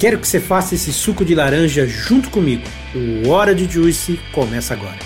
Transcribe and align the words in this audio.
Quero 0.00 0.18
que 0.18 0.26
você 0.26 0.40
faça 0.40 0.74
esse 0.74 0.94
suco 0.94 1.26
de 1.26 1.34
laranja 1.34 1.86
junto 1.86 2.30
comigo. 2.30 2.62
O 2.94 3.28
Hora 3.28 3.54
de 3.54 3.70
Juice 3.70 4.18
começa 4.32 4.72
agora. 4.72 4.96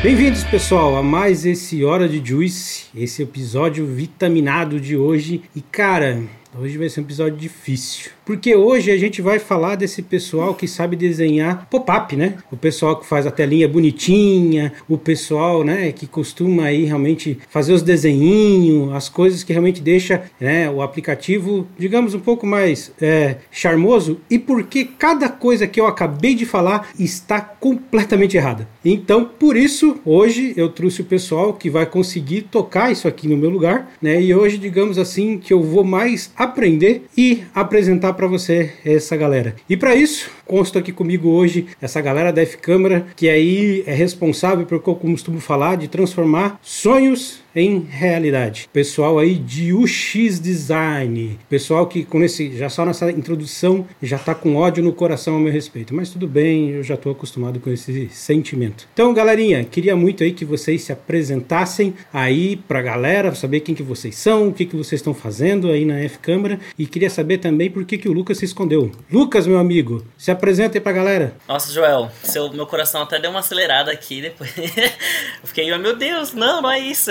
Bem-vindos, 0.00 0.44
pessoal, 0.44 0.96
a 0.96 1.02
mais 1.02 1.44
esse 1.44 1.84
Hora 1.84 2.08
de 2.08 2.24
Juice, 2.24 2.84
esse 2.94 3.24
episódio 3.24 3.84
vitaminado 3.84 4.78
de 4.78 4.96
hoje. 4.96 5.42
E 5.56 5.60
cara, 5.60 6.22
hoje 6.56 6.78
vai 6.78 6.88
ser 6.88 7.00
um 7.00 7.02
episódio 7.02 7.36
difícil. 7.36 8.12
Porque 8.30 8.54
hoje 8.54 8.92
a 8.92 8.96
gente 8.96 9.20
vai 9.20 9.40
falar 9.40 9.74
desse 9.74 10.02
pessoal 10.02 10.54
que 10.54 10.68
sabe 10.68 10.94
desenhar 10.94 11.66
pop-up, 11.68 12.14
né? 12.14 12.34
O 12.48 12.56
pessoal 12.56 12.94
que 12.94 13.04
faz 13.04 13.26
a 13.26 13.30
telinha 13.32 13.66
bonitinha, 13.66 14.72
o 14.88 14.96
pessoal, 14.96 15.64
né, 15.64 15.90
que 15.90 16.06
costuma 16.06 16.66
aí 16.66 16.84
realmente 16.84 17.36
fazer 17.48 17.72
os 17.72 17.82
desenhinhos, 17.82 18.92
as 18.94 19.08
coisas 19.08 19.42
que 19.42 19.52
realmente 19.52 19.82
deixa 19.82 20.22
né, 20.38 20.70
o 20.70 20.80
aplicativo, 20.80 21.66
digamos, 21.76 22.14
um 22.14 22.20
pouco 22.20 22.46
mais 22.46 22.92
é, 23.02 23.38
charmoso. 23.50 24.20
E 24.30 24.38
porque 24.38 24.84
cada 24.84 25.28
coisa 25.28 25.66
que 25.66 25.80
eu 25.80 25.88
acabei 25.88 26.36
de 26.36 26.46
falar 26.46 26.90
está 26.96 27.40
completamente 27.40 28.36
errada. 28.36 28.68
Então, 28.84 29.24
por 29.24 29.56
isso, 29.56 29.96
hoje 30.04 30.54
eu 30.56 30.68
trouxe 30.68 31.00
o 31.00 31.04
pessoal 31.04 31.54
que 31.54 31.68
vai 31.68 31.84
conseguir 31.84 32.42
tocar 32.42 32.92
isso 32.92 33.08
aqui 33.08 33.26
no 33.26 33.36
meu 33.36 33.50
lugar, 33.50 33.90
né? 34.00 34.22
E 34.22 34.32
hoje, 34.32 34.56
digamos 34.56 34.98
assim, 34.98 35.36
que 35.36 35.52
eu 35.52 35.60
vou 35.60 35.82
mais 35.82 36.30
aprender 36.36 37.06
e 37.18 37.42
apresentar 37.52 38.19
para 38.20 38.28
você 38.28 38.70
essa 38.84 39.16
galera. 39.16 39.56
E 39.66 39.78
para 39.78 39.94
isso, 39.94 40.30
consta 40.44 40.78
aqui 40.78 40.92
comigo 40.92 41.30
hoje 41.30 41.68
essa 41.80 42.02
galera 42.02 42.30
da 42.30 42.42
F-Câmara, 42.42 43.06
que 43.16 43.30
aí 43.30 43.82
é 43.86 43.94
responsável 43.94 44.66
por, 44.66 44.78
como 44.80 45.14
costumo 45.14 45.40
falar, 45.40 45.76
de 45.76 45.88
transformar 45.88 46.60
sonhos 46.60 47.40
em 47.54 47.80
realidade. 47.80 48.68
Pessoal 48.72 49.18
aí 49.18 49.34
de 49.34 49.72
UX 49.72 50.40
Design, 50.40 51.38
pessoal 51.48 51.86
que 51.86 52.04
com 52.04 52.22
esse 52.22 52.56
já 52.56 52.68
só 52.68 52.84
nessa 52.84 53.10
introdução 53.10 53.86
já 54.02 54.18
tá 54.18 54.34
com 54.34 54.56
ódio 54.56 54.82
no 54.82 54.92
coração 54.92 55.34
ao 55.34 55.40
meu 55.40 55.52
respeito, 55.52 55.94
mas 55.94 56.10
tudo 56.10 56.26
bem, 56.26 56.70
eu 56.70 56.82
já 56.82 56.96
tô 56.96 57.10
acostumado 57.10 57.60
com 57.60 57.70
esse 57.70 58.08
sentimento. 58.10 58.86
Então, 58.92 59.12
galerinha, 59.12 59.64
queria 59.64 59.96
muito 59.96 60.22
aí 60.22 60.32
que 60.32 60.44
vocês 60.44 60.82
se 60.82 60.92
apresentassem 60.92 61.94
aí 62.12 62.56
pra 62.56 62.82
galera, 62.82 63.34
saber 63.34 63.60
quem 63.60 63.74
que 63.74 63.82
vocês 63.82 64.16
são, 64.16 64.48
o 64.48 64.52
que 64.52 64.66
que 64.66 64.76
vocês 64.76 65.00
estão 65.00 65.14
fazendo 65.14 65.70
aí 65.70 65.84
na 65.84 65.98
F 66.00 66.18
Câmara 66.18 66.60
e 66.78 66.86
queria 66.86 67.10
saber 67.10 67.38
também 67.38 67.70
por 67.70 67.84
que 67.84 67.98
que 67.98 68.08
o 68.08 68.12
Lucas 68.12 68.38
se 68.38 68.44
escondeu. 68.44 68.90
Lucas, 69.10 69.46
meu 69.46 69.58
amigo, 69.58 70.04
se 70.16 70.30
apresenta 70.30 70.76
aí 70.76 70.80
pra 70.80 70.92
galera. 70.92 71.34
Nossa, 71.48 71.72
Joel, 71.72 72.10
seu 72.22 72.52
meu 72.52 72.66
coração 72.66 73.02
até 73.02 73.18
deu 73.18 73.30
uma 73.30 73.40
acelerada 73.40 73.90
aqui 73.90 74.22
depois. 74.22 74.52
eu 74.58 75.46
fiquei, 75.46 75.76
meu 75.78 75.96
Deus, 75.96 76.32
não, 76.32 76.62
não 76.62 76.70
é 76.70 76.78
isso. 76.78 77.10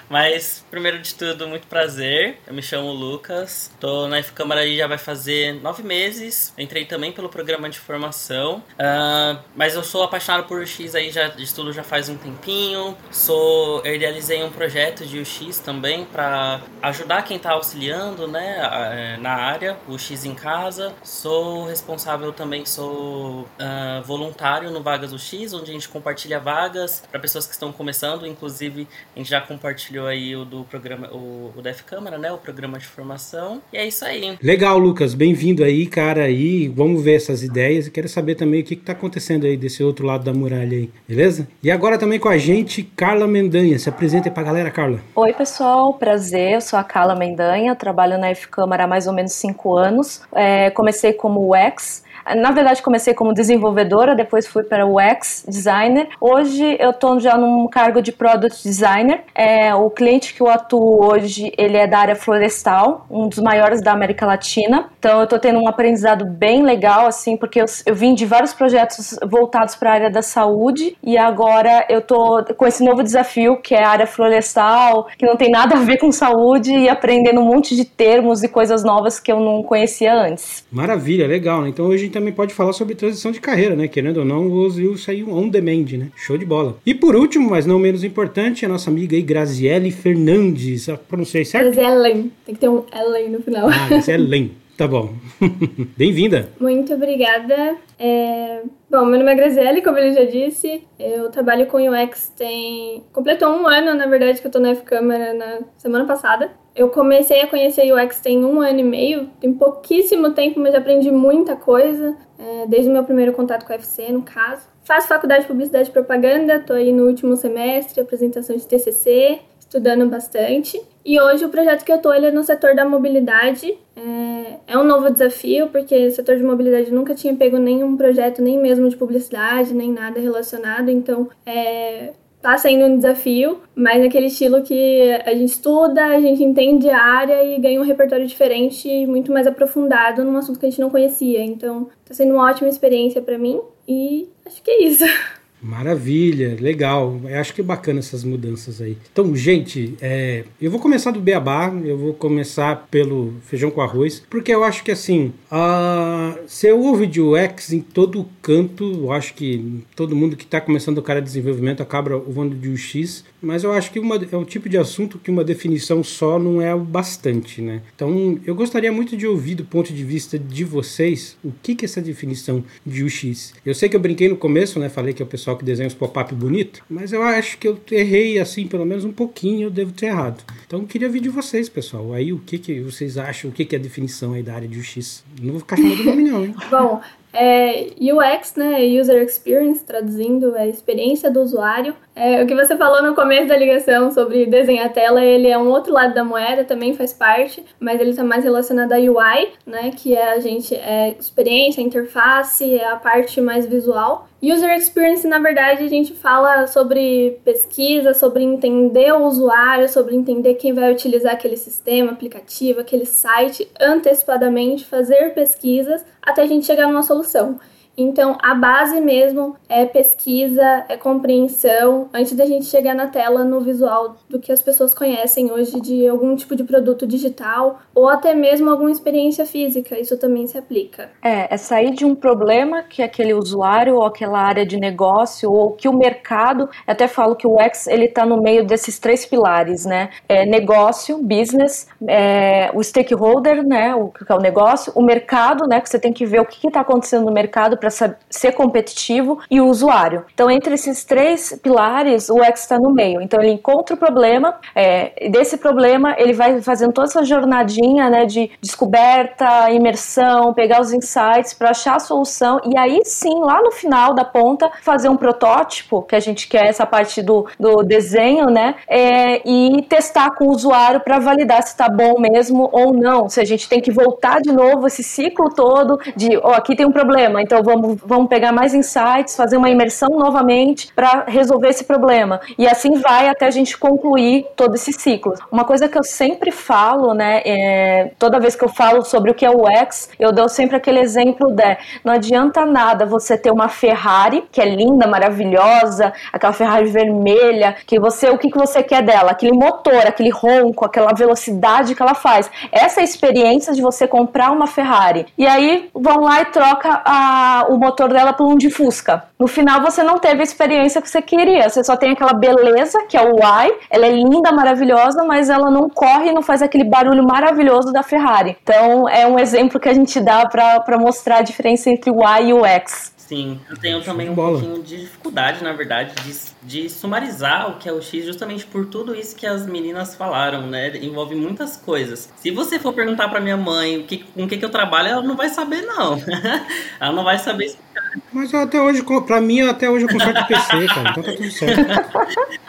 Mas, 0.11 0.65
primeiro 0.69 0.99
de 0.99 1.15
tudo, 1.15 1.47
muito 1.47 1.67
prazer. 1.67 2.37
Eu 2.45 2.53
me 2.53 2.61
chamo 2.61 2.91
Lucas. 2.91 3.71
Tô 3.79 4.09
na 4.09 4.17
F-Câmara 4.17 4.69
já 4.75 4.85
vai 4.85 4.97
fazer 4.97 5.53
nove 5.61 5.83
meses. 5.83 6.53
Entrei 6.57 6.83
também 6.83 7.13
pelo 7.13 7.29
programa 7.29 7.69
de 7.69 7.79
formação. 7.79 8.61
Uh, 8.73 9.39
mas 9.55 9.73
eu 9.73 9.81
sou 9.85 10.03
apaixonado 10.03 10.49
por 10.49 10.61
UX 10.61 10.95
aí, 10.95 11.11
já 11.11 11.29
de 11.29 11.41
estudo 11.41 11.71
já 11.71 11.81
faz 11.81 12.09
um 12.09 12.17
tempinho. 12.17 12.97
Sou, 13.09 13.81
eu 13.85 13.95
idealizei 13.95 14.43
um 14.43 14.51
projeto 14.51 15.05
de 15.05 15.17
UX 15.17 15.59
também 15.59 16.03
para 16.03 16.59
ajudar 16.81 17.21
quem 17.21 17.39
tá 17.39 17.53
auxiliando, 17.53 18.27
né, 18.27 18.57
eh, 18.59 19.17
na 19.17 19.31
área, 19.31 19.77
o 19.87 19.93
UX 19.93 20.25
em 20.25 20.35
casa. 20.35 20.93
Sou 21.03 21.67
responsável 21.67 22.33
também, 22.33 22.65
sou 22.65 23.43
uh, 23.43 24.03
voluntário 24.03 24.71
no 24.71 24.83
Vagas 24.83 25.13
UX, 25.13 25.53
onde 25.53 25.71
a 25.71 25.73
gente 25.73 25.87
compartilha 25.87 26.37
vagas 26.37 27.01
para 27.09 27.19
pessoas 27.19 27.45
que 27.45 27.53
estão 27.53 27.71
começando, 27.71 28.27
inclusive 28.27 28.85
a 29.15 29.19
gente 29.19 29.29
já 29.29 29.39
compartilhou 29.39 30.00
aí 30.07 30.35
o 30.35 30.45
do 30.45 30.63
programa, 30.63 31.07
o, 31.11 31.51
o 31.55 31.61
Def 31.61 31.81
Câmara, 31.83 32.17
né? 32.17 32.31
O 32.31 32.37
programa 32.37 32.77
de 32.77 32.85
formação. 32.85 33.61
E 33.71 33.77
é 33.77 33.87
isso 33.87 34.05
aí. 34.05 34.37
Legal, 34.41 34.77
Lucas. 34.77 35.13
Bem-vindo 35.13 35.63
aí, 35.63 35.87
cara. 35.87 36.23
Aí 36.23 36.67
vamos 36.67 37.03
ver 37.03 37.15
essas 37.15 37.43
ideias. 37.43 37.87
E 37.87 37.91
quero 37.91 38.07
saber 38.07 38.35
também 38.35 38.61
o 38.61 38.63
que, 38.63 38.73
está 38.73 38.93
acontecendo 38.93 39.45
aí 39.45 39.55
desse 39.57 39.83
outro 39.83 40.05
lado 40.05 40.23
da 40.23 40.33
muralha 40.33 40.77
aí, 40.77 40.89
beleza? 41.07 41.47
E 41.61 41.69
agora 41.69 41.97
também 41.97 42.19
com 42.19 42.29
a 42.29 42.37
gente, 42.37 42.83
Carla 42.83 43.27
Mendanha. 43.27 43.77
Se 43.77 43.89
apresenta 43.89 44.29
aí 44.29 44.33
pra 44.33 44.43
galera, 44.43 44.71
Carla. 44.71 44.99
Oi, 45.15 45.33
pessoal. 45.33 45.93
Prazer. 45.93 46.53
Eu 46.53 46.61
sou 46.61 46.77
a 46.77 46.83
Carla 46.83 47.15
Mendanha. 47.15 47.75
Trabalho 47.75 48.17
na 48.17 48.29
F 48.29 48.47
Câmara 48.47 48.83
há 48.83 48.87
mais 48.87 49.07
ou 49.07 49.13
menos 49.13 49.33
cinco 49.33 49.77
anos. 49.77 50.21
É, 50.33 50.69
comecei 50.71 51.13
como 51.13 51.53
UX 51.53 52.03
na 52.35 52.51
verdade, 52.51 52.81
comecei 52.81 53.13
como 53.13 53.33
desenvolvedora, 53.33 54.15
depois 54.15 54.47
fui 54.47 54.63
para 54.63 54.85
o 54.85 54.95
UX 54.95 55.45
designer. 55.47 56.07
Hoje 56.19 56.77
eu 56.79 56.91
estou 56.91 57.19
já 57.19 57.37
num 57.37 57.67
cargo 57.67 58.01
de 58.01 58.11
product 58.11 58.63
designer. 58.63 59.23
É, 59.35 59.73
o 59.73 59.89
cliente 59.89 60.33
que 60.33 60.41
eu 60.41 60.49
atuo 60.49 61.05
hoje, 61.05 61.51
ele 61.57 61.77
é 61.77 61.87
da 61.87 61.99
área 61.99 62.15
florestal, 62.15 63.05
um 63.09 63.27
dos 63.27 63.39
maiores 63.39 63.81
da 63.81 63.91
América 63.91 64.25
Latina. 64.25 64.89
Então 64.99 65.17
eu 65.19 65.23
estou 65.23 65.39
tendo 65.39 65.59
um 65.59 65.67
aprendizado 65.67 66.25
bem 66.25 66.63
legal, 66.63 67.07
assim, 67.07 67.37
porque 67.37 67.61
eu, 67.61 67.65
eu 67.85 67.95
vim 67.95 68.13
de 68.13 68.25
vários 68.25 68.53
projetos 68.53 69.17
voltados 69.27 69.75
para 69.75 69.91
a 69.91 69.93
área 69.93 70.11
da 70.11 70.21
saúde 70.21 70.95
e 71.03 71.17
agora 71.17 71.85
eu 71.89 71.99
estou 71.99 72.43
com 72.55 72.65
esse 72.65 72.83
novo 72.83 73.03
desafio 73.03 73.57
que 73.57 73.73
é 73.73 73.83
a 73.83 73.89
área 73.89 74.07
florestal, 74.07 75.07
que 75.17 75.25
não 75.25 75.35
tem 75.35 75.49
nada 75.49 75.75
a 75.75 75.79
ver 75.79 75.97
com 75.97 76.11
saúde 76.11 76.71
e 76.71 76.89
aprendendo 76.89 77.41
um 77.41 77.45
monte 77.45 77.75
de 77.75 77.85
termos 77.85 78.43
e 78.43 78.47
coisas 78.47 78.83
novas 78.83 79.19
que 79.19 79.31
eu 79.31 79.39
não 79.39 79.63
conhecia 79.63 80.13
antes. 80.13 80.65
Maravilha, 80.71 81.27
legal. 81.27 81.61
Né? 81.61 81.69
Então 81.69 81.85
hoje 81.85 82.10
também 82.11 82.33
pode 82.33 82.53
falar 82.53 82.73
sobre 82.73 82.95
transição 82.95 83.31
de 83.31 83.41
carreira, 83.41 83.75
né? 83.75 83.87
Querendo 83.87 84.17
ou 84.17 84.25
não, 84.25 84.47
o 84.47 84.53
Ozil 84.53 84.97
saiu 84.97 85.31
on 85.31 85.49
demand, 85.49 85.85
né? 85.97 86.09
Show 86.15 86.37
de 86.37 86.45
bola. 86.45 86.77
E 86.85 86.93
por 86.93 87.15
último, 87.15 87.49
mas 87.49 87.65
não 87.65 87.79
menos 87.79 88.03
importante, 88.03 88.65
a 88.65 88.69
nossa 88.69 88.89
amiga 88.89 89.15
aí, 89.15 89.21
Graziele 89.21 89.91
Fernandes. 89.91 90.87
Pronunciei 91.07 91.45
certo? 91.45 91.73
Grazielen. 91.73 92.31
Tem 92.45 92.55
que 92.55 92.61
ter 92.61 92.69
um 92.69 92.83
Ellen 92.93 93.29
no 93.29 93.41
final. 93.41 93.69
Ah, 93.69 93.87
Grazielen. 93.87 94.51
Tá 94.77 94.87
bom. 94.87 95.13
Bem-vinda. 95.95 96.49
Muito 96.59 96.93
obrigada. 96.93 97.77
É... 97.99 98.63
Bom, 98.89 99.05
meu 99.05 99.19
nome 99.19 99.31
é 99.31 99.35
Graziele, 99.35 99.81
como 99.81 99.99
ele 99.99 100.11
já 100.11 100.23
disse. 100.23 100.83
Eu 100.99 101.29
trabalho 101.29 101.67
com 101.67 101.77
UX 101.77 102.33
tem... 102.35 103.03
Completou 103.13 103.49
um 103.49 103.67
ano, 103.67 103.93
na 103.93 104.07
verdade, 104.07 104.41
que 104.41 104.47
eu 104.47 104.51
tô 104.51 104.59
na 104.59 104.71
F-Câmara 104.71 105.35
na 105.35 105.59
semana 105.77 106.05
passada. 106.05 106.51
Eu 106.75 106.89
comecei 106.89 107.41
a 107.41 107.47
conhecer 107.47 107.91
UX 107.93 108.21
tem 108.21 108.45
um 108.45 108.61
ano 108.61 108.79
e 108.79 108.83
meio, 108.83 109.29
tem 109.39 109.53
pouquíssimo 109.53 110.31
tempo, 110.31 110.59
mas 110.59 110.73
aprendi 110.73 111.11
muita 111.11 111.55
coisa, 111.55 112.15
é, 112.39 112.65
desde 112.67 112.89
o 112.89 112.93
meu 112.93 113.03
primeiro 113.03 113.33
contato 113.33 113.65
com 113.65 113.73
a 113.73 113.75
FC, 113.75 114.09
no 114.11 114.21
caso. 114.21 114.65
Faço 114.83 115.07
faculdade 115.07 115.41
de 115.41 115.47
Publicidade 115.47 115.89
e 115.89 115.91
Propaganda, 115.91 116.55
estou 116.55 116.75
aí 116.75 116.91
no 116.93 117.05
último 117.07 117.35
semestre, 117.35 118.01
apresentação 118.01 118.55
de 118.55 118.65
TCC, 118.65 119.39
estudando 119.59 120.09
bastante. 120.09 120.81
E 121.03 121.19
hoje 121.19 121.45
o 121.45 121.49
projeto 121.49 121.83
que 121.83 121.91
eu 121.91 121.97
estou 121.97 122.13
é 122.13 122.31
no 122.31 122.43
setor 122.43 122.75
da 122.75 122.85
mobilidade. 122.85 123.77
É, 123.95 124.73
é 124.73 124.77
um 124.77 124.83
novo 124.83 125.09
desafio, 125.09 125.69
porque 125.69 126.07
o 126.07 126.11
setor 126.11 126.37
de 126.37 126.43
mobilidade 126.43 126.91
nunca 126.91 127.15
tinha 127.15 127.35
pego 127.35 127.57
nenhum 127.57 127.97
projeto, 127.97 128.41
nem 128.41 128.57
mesmo 128.57 128.87
de 128.89 128.95
publicidade, 128.95 129.73
nem 129.73 129.91
nada 129.91 130.19
relacionado. 130.19 130.89
Então, 130.89 131.29
é, 131.45 132.13
tá 132.41 132.57
sendo 132.57 132.85
um 132.85 132.95
desafio, 132.97 133.61
mas 133.75 134.01
naquele 134.01 134.27
estilo 134.27 134.63
que 134.63 135.11
a 135.25 135.33
gente 135.33 135.51
estuda, 135.51 136.05
a 136.05 136.19
gente 136.19 136.43
entende 136.43 136.89
a 136.89 137.01
área 137.01 137.43
e 137.43 137.59
ganha 137.59 137.79
um 137.79 137.85
repertório 137.85 138.25
diferente, 138.25 139.05
muito 139.05 139.31
mais 139.31 139.45
aprofundado 139.45 140.23
num 140.23 140.37
assunto 140.37 140.59
que 140.59 140.65
a 140.65 140.69
gente 140.69 140.81
não 140.81 140.89
conhecia. 140.89 141.43
Então, 141.43 141.89
tá 142.05 142.13
sendo 142.13 142.33
uma 142.33 142.49
ótima 142.49 142.69
experiência 142.69 143.21
para 143.21 143.37
mim 143.37 143.61
e 143.87 144.27
acho 144.45 144.61
que 144.61 144.71
é 144.71 144.83
isso. 144.83 145.05
Maravilha, 145.61 146.57
legal. 146.59 147.21
Eu 147.23 147.39
acho 147.39 147.53
que 147.53 147.61
é 147.61 147.63
bacana 147.63 147.99
essas 147.99 148.23
mudanças 148.23 148.81
aí. 148.81 148.97
Então, 149.11 149.35
gente, 149.35 149.95
é, 150.01 150.43
eu 150.59 150.71
vou 150.71 150.79
começar 150.79 151.11
do 151.11 151.19
beabá, 151.19 151.71
eu 151.85 151.97
vou 151.97 152.13
começar 152.13 152.87
pelo 152.89 153.33
feijão 153.45 153.69
com 153.69 153.81
arroz, 153.81 154.23
porque 154.29 154.53
eu 154.53 154.63
acho 154.63 154.83
que 154.83 154.91
assim, 154.91 155.31
uh, 155.51 156.39
você 156.47 156.71
ouve 156.71 157.05
de 157.05 157.21
UX 157.21 157.71
em 157.71 157.79
todo 157.79 158.27
canto, 158.41 158.83
eu 158.83 159.11
acho 159.11 159.33
que 159.35 159.83
todo 159.95 160.15
mundo 160.15 160.35
que 160.35 160.43
está 160.43 160.59
começando 160.59 160.97
o 160.97 161.03
cara 161.03 161.19
de 161.19 161.27
desenvolvimento 161.27 161.83
acaba 161.83 162.15
ouvindo 162.15 162.55
de 162.55 162.69
UX, 162.69 163.23
mas 163.41 163.63
eu 163.63 163.71
acho 163.71 163.91
que 163.91 163.99
uma, 163.99 164.15
é 164.15 164.37
o 164.37 164.45
tipo 164.45 164.67
de 164.67 164.77
assunto 164.77 165.19
que 165.19 165.29
uma 165.29 165.43
definição 165.43 166.03
só 166.03 166.39
não 166.39 166.61
é 166.61 166.73
o 166.73 166.79
bastante, 166.79 167.61
né? 167.61 167.81
Então, 167.95 168.39
eu 168.45 168.55
gostaria 168.55 168.91
muito 168.91 169.15
de 169.15 169.27
ouvir 169.27 169.55
do 169.55 169.65
ponto 169.65 169.93
de 169.93 170.03
vista 170.03 170.37
de 170.37 170.63
vocês 170.63 171.37
o 171.43 171.51
que, 171.61 171.75
que 171.75 171.85
é 171.85 171.87
essa 171.87 172.01
definição 172.01 172.63
de 172.85 173.03
UX. 173.03 173.53
Eu 173.65 173.73
sei 173.73 173.89
que 173.89 173.95
eu 173.95 173.99
brinquei 173.99 174.29
no 174.29 174.37
começo, 174.37 174.79
né? 174.79 174.89
Falei 174.89 175.13
que 175.13 175.21
é 175.21 175.25
o 175.25 175.27
pessoal 175.27 175.50
pessoal 175.51 175.57
que 175.57 175.65
desenha 175.65 175.87
os 175.87 175.93
pop-up 175.93 176.33
bonito, 176.33 176.83
mas 176.89 177.13
eu 177.13 177.21
acho 177.23 177.57
que 177.57 177.67
eu 177.67 177.79
errei 177.91 178.39
assim, 178.39 178.67
pelo 178.67 178.85
menos 178.85 179.03
um 179.03 179.11
pouquinho, 179.11 179.63
eu 179.63 179.71
devo 179.71 179.91
ter 179.91 180.07
errado. 180.07 180.43
Então 180.65 180.85
queria 180.85 181.09
ver 181.09 181.19
de 181.19 181.29
vocês, 181.29 181.69
pessoal. 181.69 182.13
Aí 182.13 182.33
o 182.33 182.39
que, 182.39 182.57
que 182.57 182.79
vocês 182.81 183.17
acham, 183.17 183.49
o 183.49 183.53
que, 183.53 183.65
que 183.65 183.75
é 183.75 183.79
a 183.79 183.81
definição 183.81 184.33
aí 184.33 184.43
da 184.43 184.53
área 184.53 184.67
de 184.67 184.79
UX? 184.79 185.23
Não 185.41 185.51
vou 185.51 185.59
ficar 185.59 185.77
chamando 185.77 186.03
nome 186.03 186.23
não, 186.23 186.45
hein? 186.45 186.55
Bom, 186.69 187.01
é, 187.33 187.87
UX, 187.99 188.55
né, 188.55 188.81
User 188.99 189.23
Experience, 189.23 189.83
traduzindo, 189.83 190.55
é 190.55 190.67
experiência 190.67 191.31
do 191.31 191.41
usuário. 191.41 191.95
É, 192.15 192.43
o 192.43 192.47
que 192.47 192.53
você 192.53 192.75
falou 192.75 193.01
no 193.01 193.15
começo 193.15 193.47
da 193.47 193.57
ligação 193.57 194.11
sobre 194.11 194.45
desenhar 194.45 194.91
tela, 194.91 195.23
ele 195.23 195.47
é 195.47 195.57
um 195.57 195.69
outro 195.69 195.93
lado 195.93 196.13
da 196.13 196.23
moeda, 196.23 196.65
também 196.65 196.93
faz 196.93 197.13
parte, 197.13 197.63
mas 197.79 197.99
ele 198.01 198.09
está 198.09 198.23
mais 198.23 198.43
relacionado 198.43 198.91
à 198.91 198.97
UI, 198.97 199.49
né, 199.65 199.91
que 199.95 200.15
é 200.15 200.33
a 200.33 200.39
gente, 200.39 200.75
é 200.75 201.15
experiência, 201.17 201.81
interface, 201.81 202.75
é 202.77 202.87
a 202.87 202.97
parte 202.97 203.39
mais 203.39 203.65
visual. 203.65 204.27
User 204.43 204.75
Experience, 204.75 205.27
na 205.27 205.37
verdade, 205.37 205.83
a 205.83 205.87
gente 205.87 206.15
fala 206.15 206.65
sobre 206.65 207.39
pesquisa, 207.45 208.11
sobre 208.15 208.43
entender 208.43 209.13
o 209.13 209.27
usuário, 209.27 209.87
sobre 209.87 210.15
entender 210.15 210.55
quem 210.55 210.73
vai 210.73 210.91
utilizar 210.91 211.33
aquele 211.33 211.55
sistema, 211.55 212.11
aplicativo, 212.11 212.79
aquele 212.79 213.05
site, 213.05 213.69
antecipadamente, 213.79 214.83
fazer 214.83 215.35
pesquisas 215.35 216.03
até 216.21 216.43
a 216.43 216.47
gente 216.47 216.65
chegar 216.65 216.87
numa 216.87 217.03
solução. 217.03 217.59
Então, 217.97 218.37
a 218.41 218.55
base 218.55 219.01
mesmo 219.01 219.55
é 219.67 219.85
pesquisa, 219.85 220.85
é 220.87 220.95
compreensão, 220.95 222.09
antes 222.13 222.33
da 222.33 222.45
gente 222.45 222.65
chegar 222.65 222.95
na 222.95 223.07
tela, 223.07 223.43
no 223.43 223.59
visual 223.59 224.15
do 224.29 224.39
que 224.39 224.51
as 224.51 224.61
pessoas 224.61 224.93
conhecem 224.93 225.51
hoje 225.51 225.79
de 225.81 226.07
algum 226.07 226.35
tipo 226.35 226.55
de 226.55 226.63
produto 226.63 227.05
digital 227.05 227.79
ou 227.93 228.07
até 228.07 228.33
mesmo 228.33 228.69
alguma 228.69 228.91
experiência 228.91 229.45
física. 229.45 229.99
Isso 229.99 230.17
também 230.17 230.47
se 230.47 230.57
aplica. 230.57 231.09
É, 231.21 231.53
é 231.53 231.57
sair 231.57 231.91
de 231.91 232.05
um 232.05 232.15
problema 232.15 232.83
que 232.83 233.01
aquele 233.03 233.33
usuário 233.33 233.95
ou 233.95 234.05
aquela 234.05 234.39
área 234.39 234.65
de 234.65 234.77
negócio 234.77 235.51
ou 235.51 235.71
que 235.71 235.87
o 235.87 235.93
mercado, 235.93 236.69
até 236.87 237.07
falo 237.07 237.35
que 237.35 237.47
o 237.47 237.59
X 237.59 237.87
ele 237.87 238.05
está 238.05 238.25
no 238.25 238.41
meio 238.41 238.65
desses 238.65 238.99
três 238.99 239.25
pilares, 239.25 239.85
né? 239.85 240.09
É 240.27 240.45
negócio, 240.45 241.17
business, 241.17 241.87
é, 242.07 242.71
o 242.73 242.81
stakeholder, 242.81 243.65
né? 243.65 243.93
O 243.95 244.09
que 244.09 244.31
é 244.31 244.35
o 244.35 244.39
negócio, 244.39 244.93
o 244.95 245.03
mercado, 245.03 245.67
né? 245.67 245.81
Que 245.81 245.89
você 245.89 245.99
tem 245.99 246.13
que 246.13 246.25
ver 246.25 246.39
o 246.39 246.45
que 246.45 246.67
está 246.67 246.81
acontecendo 246.81 247.25
no 247.25 247.31
mercado 247.31 247.77
para 247.81 247.89
ser 248.29 248.51
competitivo 248.53 249.39
e 249.49 249.59
o 249.59 249.67
usuário. 249.67 250.23
Então, 250.33 250.49
entre 250.49 250.75
esses 250.75 251.03
três 251.03 251.59
pilares, 251.61 252.29
o 252.29 252.41
X 252.43 252.61
está 252.61 252.77
no 252.79 252.93
meio. 252.93 253.21
Então, 253.21 253.41
ele 253.41 253.51
encontra 253.51 253.95
o 253.95 253.99
problema, 253.99 254.55
é, 254.75 255.29
desse 255.29 255.57
problema, 255.57 256.15
ele 256.17 256.33
vai 256.33 256.61
fazendo 256.61 256.93
toda 256.93 257.07
essa 257.07 257.25
jornadinha 257.25 258.09
né, 258.09 258.25
de 258.25 258.51
descoberta, 258.61 259.69
imersão, 259.71 260.53
pegar 260.53 260.79
os 260.79 260.93
insights 260.93 261.53
para 261.53 261.71
achar 261.71 261.95
a 261.95 261.99
solução 261.99 262.61
e 262.63 262.77
aí 262.77 263.01
sim, 263.03 263.39
lá 263.39 263.61
no 263.61 263.71
final 263.71 264.13
da 264.13 264.23
ponta, 264.23 264.69
fazer 264.81 265.09
um 265.09 265.17
protótipo, 265.17 266.03
que 266.03 266.15
a 266.15 266.19
gente 266.19 266.47
quer 266.47 266.67
essa 266.67 266.85
parte 266.85 267.21
do, 267.21 267.47
do 267.59 267.83
desenho, 267.83 268.47
né? 268.47 268.75
É, 268.87 269.41
e 269.47 269.81
testar 269.83 270.31
com 270.35 270.45
o 270.45 270.51
usuário 270.51 270.99
para 270.99 271.19
validar 271.19 271.61
se 271.63 271.69
está 271.69 271.89
bom 271.89 272.19
mesmo 272.19 272.69
ou 272.71 272.93
não. 272.93 273.27
Se 273.29 273.39
a 273.39 273.45
gente 273.45 273.67
tem 273.67 273.81
que 273.81 273.91
voltar 273.91 274.41
de 274.41 274.51
novo 274.51 274.87
esse 274.87 275.03
ciclo 275.03 275.49
todo 275.53 275.99
de, 276.15 276.37
ó, 276.37 276.51
oh, 276.51 276.53
aqui 276.53 276.75
tem 276.75 276.85
um 276.85 276.91
problema, 276.91 277.41
então 277.41 277.61
vamos, 277.71 277.99
vamos 278.05 278.27
pegar 278.27 278.51
mais 278.51 278.73
insights, 278.73 279.35
fazer 279.35 279.57
uma 279.57 279.69
imersão 279.69 280.09
novamente 280.09 280.91
para 280.93 281.25
resolver 281.27 281.69
esse 281.69 281.83
problema. 281.83 282.41
E 282.57 282.67
assim 282.67 282.99
vai 282.99 283.27
até 283.29 283.45
a 283.45 283.51
gente 283.51 283.77
concluir 283.77 284.45
todo 284.55 284.75
esse 284.75 284.91
ciclo. 284.91 285.33
Uma 285.51 285.63
coisa 285.63 285.87
que 285.87 285.97
eu 285.97 286.03
sempre 286.03 286.51
falo, 286.51 287.13
né, 287.13 287.41
é, 287.45 288.11
toda 288.19 288.39
vez 288.39 288.55
que 288.55 288.63
eu 288.63 288.69
falo 288.69 289.03
sobre 289.03 289.31
o 289.31 289.33
que 289.33 289.45
é 289.45 289.49
o 289.49 289.63
UX, 289.63 290.09
eu 290.19 290.31
dou 290.31 290.49
sempre 290.49 290.75
aquele 290.75 290.99
exemplo 290.99 291.51
de 291.51 291.77
não 292.03 292.13
adianta 292.13 292.65
nada 292.65 293.05
você 293.05 293.37
ter 293.37 293.51
uma 293.51 293.69
Ferrari, 293.69 294.43
que 294.51 294.61
é 294.61 294.65
linda, 294.65 295.07
maravilhosa, 295.07 296.13
aquela 296.31 296.53
Ferrari 296.53 296.87
vermelha, 296.87 297.75
que 297.85 297.99
você, 297.99 298.29
o 298.29 298.37
que, 298.37 298.49
que 298.49 298.57
você 298.57 298.83
quer 298.83 299.01
dela? 299.03 299.31
Aquele 299.31 299.53
motor, 299.53 300.05
aquele 300.05 300.29
ronco, 300.29 300.85
aquela 300.85 301.13
velocidade 301.13 301.95
que 301.95 302.01
ela 302.01 302.15
faz. 302.15 302.49
Essa 302.71 303.01
é 303.01 303.03
experiência 303.03 303.73
de 303.73 303.81
você 303.81 304.07
comprar 304.07 304.51
uma 304.51 304.67
Ferrari. 304.67 305.25
E 305.37 305.45
aí 305.45 305.89
vão 305.93 306.21
lá 306.21 306.41
e 306.41 306.45
troca 306.45 307.01
a 307.05 307.60
o 307.69 307.77
motor 307.77 308.09
dela 308.09 308.33
por 308.33 308.47
um 308.47 308.55
de 308.55 308.69
Fusca. 308.69 309.23
No 309.39 309.47
final 309.47 309.81
você 309.81 310.03
não 310.03 310.17
teve 310.17 310.41
a 310.41 310.43
experiência 310.43 311.01
que 311.01 311.09
você 311.09 311.21
queria, 311.21 311.69
você 311.69 311.83
só 311.83 311.95
tem 311.95 312.11
aquela 312.11 312.33
beleza, 312.33 313.05
que 313.07 313.17
é 313.17 313.21
o 313.21 313.37
Y, 313.37 313.71
ela 313.89 314.05
é 314.05 314.11
linda, 314.11 314.51
maravilhosa, 314.51 315.23
mas 315.23 315.49
ela 315.49 315.69
não 315.69 315.89
corre 315.89 316.29
e 316.29 316.33
não 316.33 316.41
faz 316.41 316.61
aquele 316.61 316.83
barulho 316.83 317.23
maravilhoso 317.23 317.91
da 317.91 318.03
Ferrari. 318.03 318.57
Então 318.63 319.07
é 319.07 319.25
um 319.25 319.39
exemplo 319.39 319.79
que 319.79 319.89
a 319.89 319.93
gente 319.93 320.19
dá 320.19 320.45
para 320.45 320.97
mostrar 320.97 321.37
a 321.37 321.41
diferença 321.41 321.89
entre 321.89 322.11
o 322.11 322.21
Y 322.21 322.49
e 322.49 322.53
o 322.53 322.65
X. 322.65 323.20
Sim, 323.31 323.61
eu 323.69 323.77
tenho 323.77 324.03
também 324.03 324.29
um 324.29 324.35
pouquinho 324.35 324.83
de 324.83 324.97
dificuldade, 325.03 325.63
na 325.63 325.71
verdade, 325.71 326.13
de, 326.15 326.35
de 326.63 326.89
sumarizar 326.89 327.71
o 327.71 327.77
que 327.77 327.87
é 327.87 327.93
o 327.93 328.01
X, 328.01 328.25
justamente 328.25 328.65
por 328.65 328.85
tudo 328.87 329.15
isso 329.15 329.37
que 329.37 329.47
as 329.47 329.65
meninas 329.65 330.15
falaram, 330.15 330.67
né? 330.67 330.97
Envolve 330.97 331.33
muitas 331.33 331.77
coisas. 331.77 332.29
Se 332.35 332.51
você 332.51 332.77
for 332.77 332.91
perguntar 332.91 333.29
para 333.29 333.39
minha 333.39 333.55
mãe 333.55 333.99
o 333.99 334.03
que, 334.03 334.17
com 334.17 334.43
o 334.43 334.47
que, 334.49 334.57
que 334.57 334.65
eu 334.65 334.69
trabalho, 334.69 335.07
ela 335.07 335.21
não 335.21 335.37
vai 335.37 335.47
saber, 335.47 335.81
não. 335.83 336.21
ela 336.99 337.13
não 337.13 337.23
vai 337.23 337.39
saber 337.39 337.67
explicar. 337.67 338.03
Mas 338.33 338.53
até 338.53 338.81
hoje, 338.81 339.01
pra 339.25 339.39
mim, 339.39 339.61
até 339.61 339.89
hoje 339.89 340.03
eu 340.03 340.09
conserto 340.09 340.45
PC, 340.47 340.87
cara, 340.87 341.11
então 341.11 341.23
tá 341.23 341.31
tudo 341.31 341.51
certo. 341.51 342.19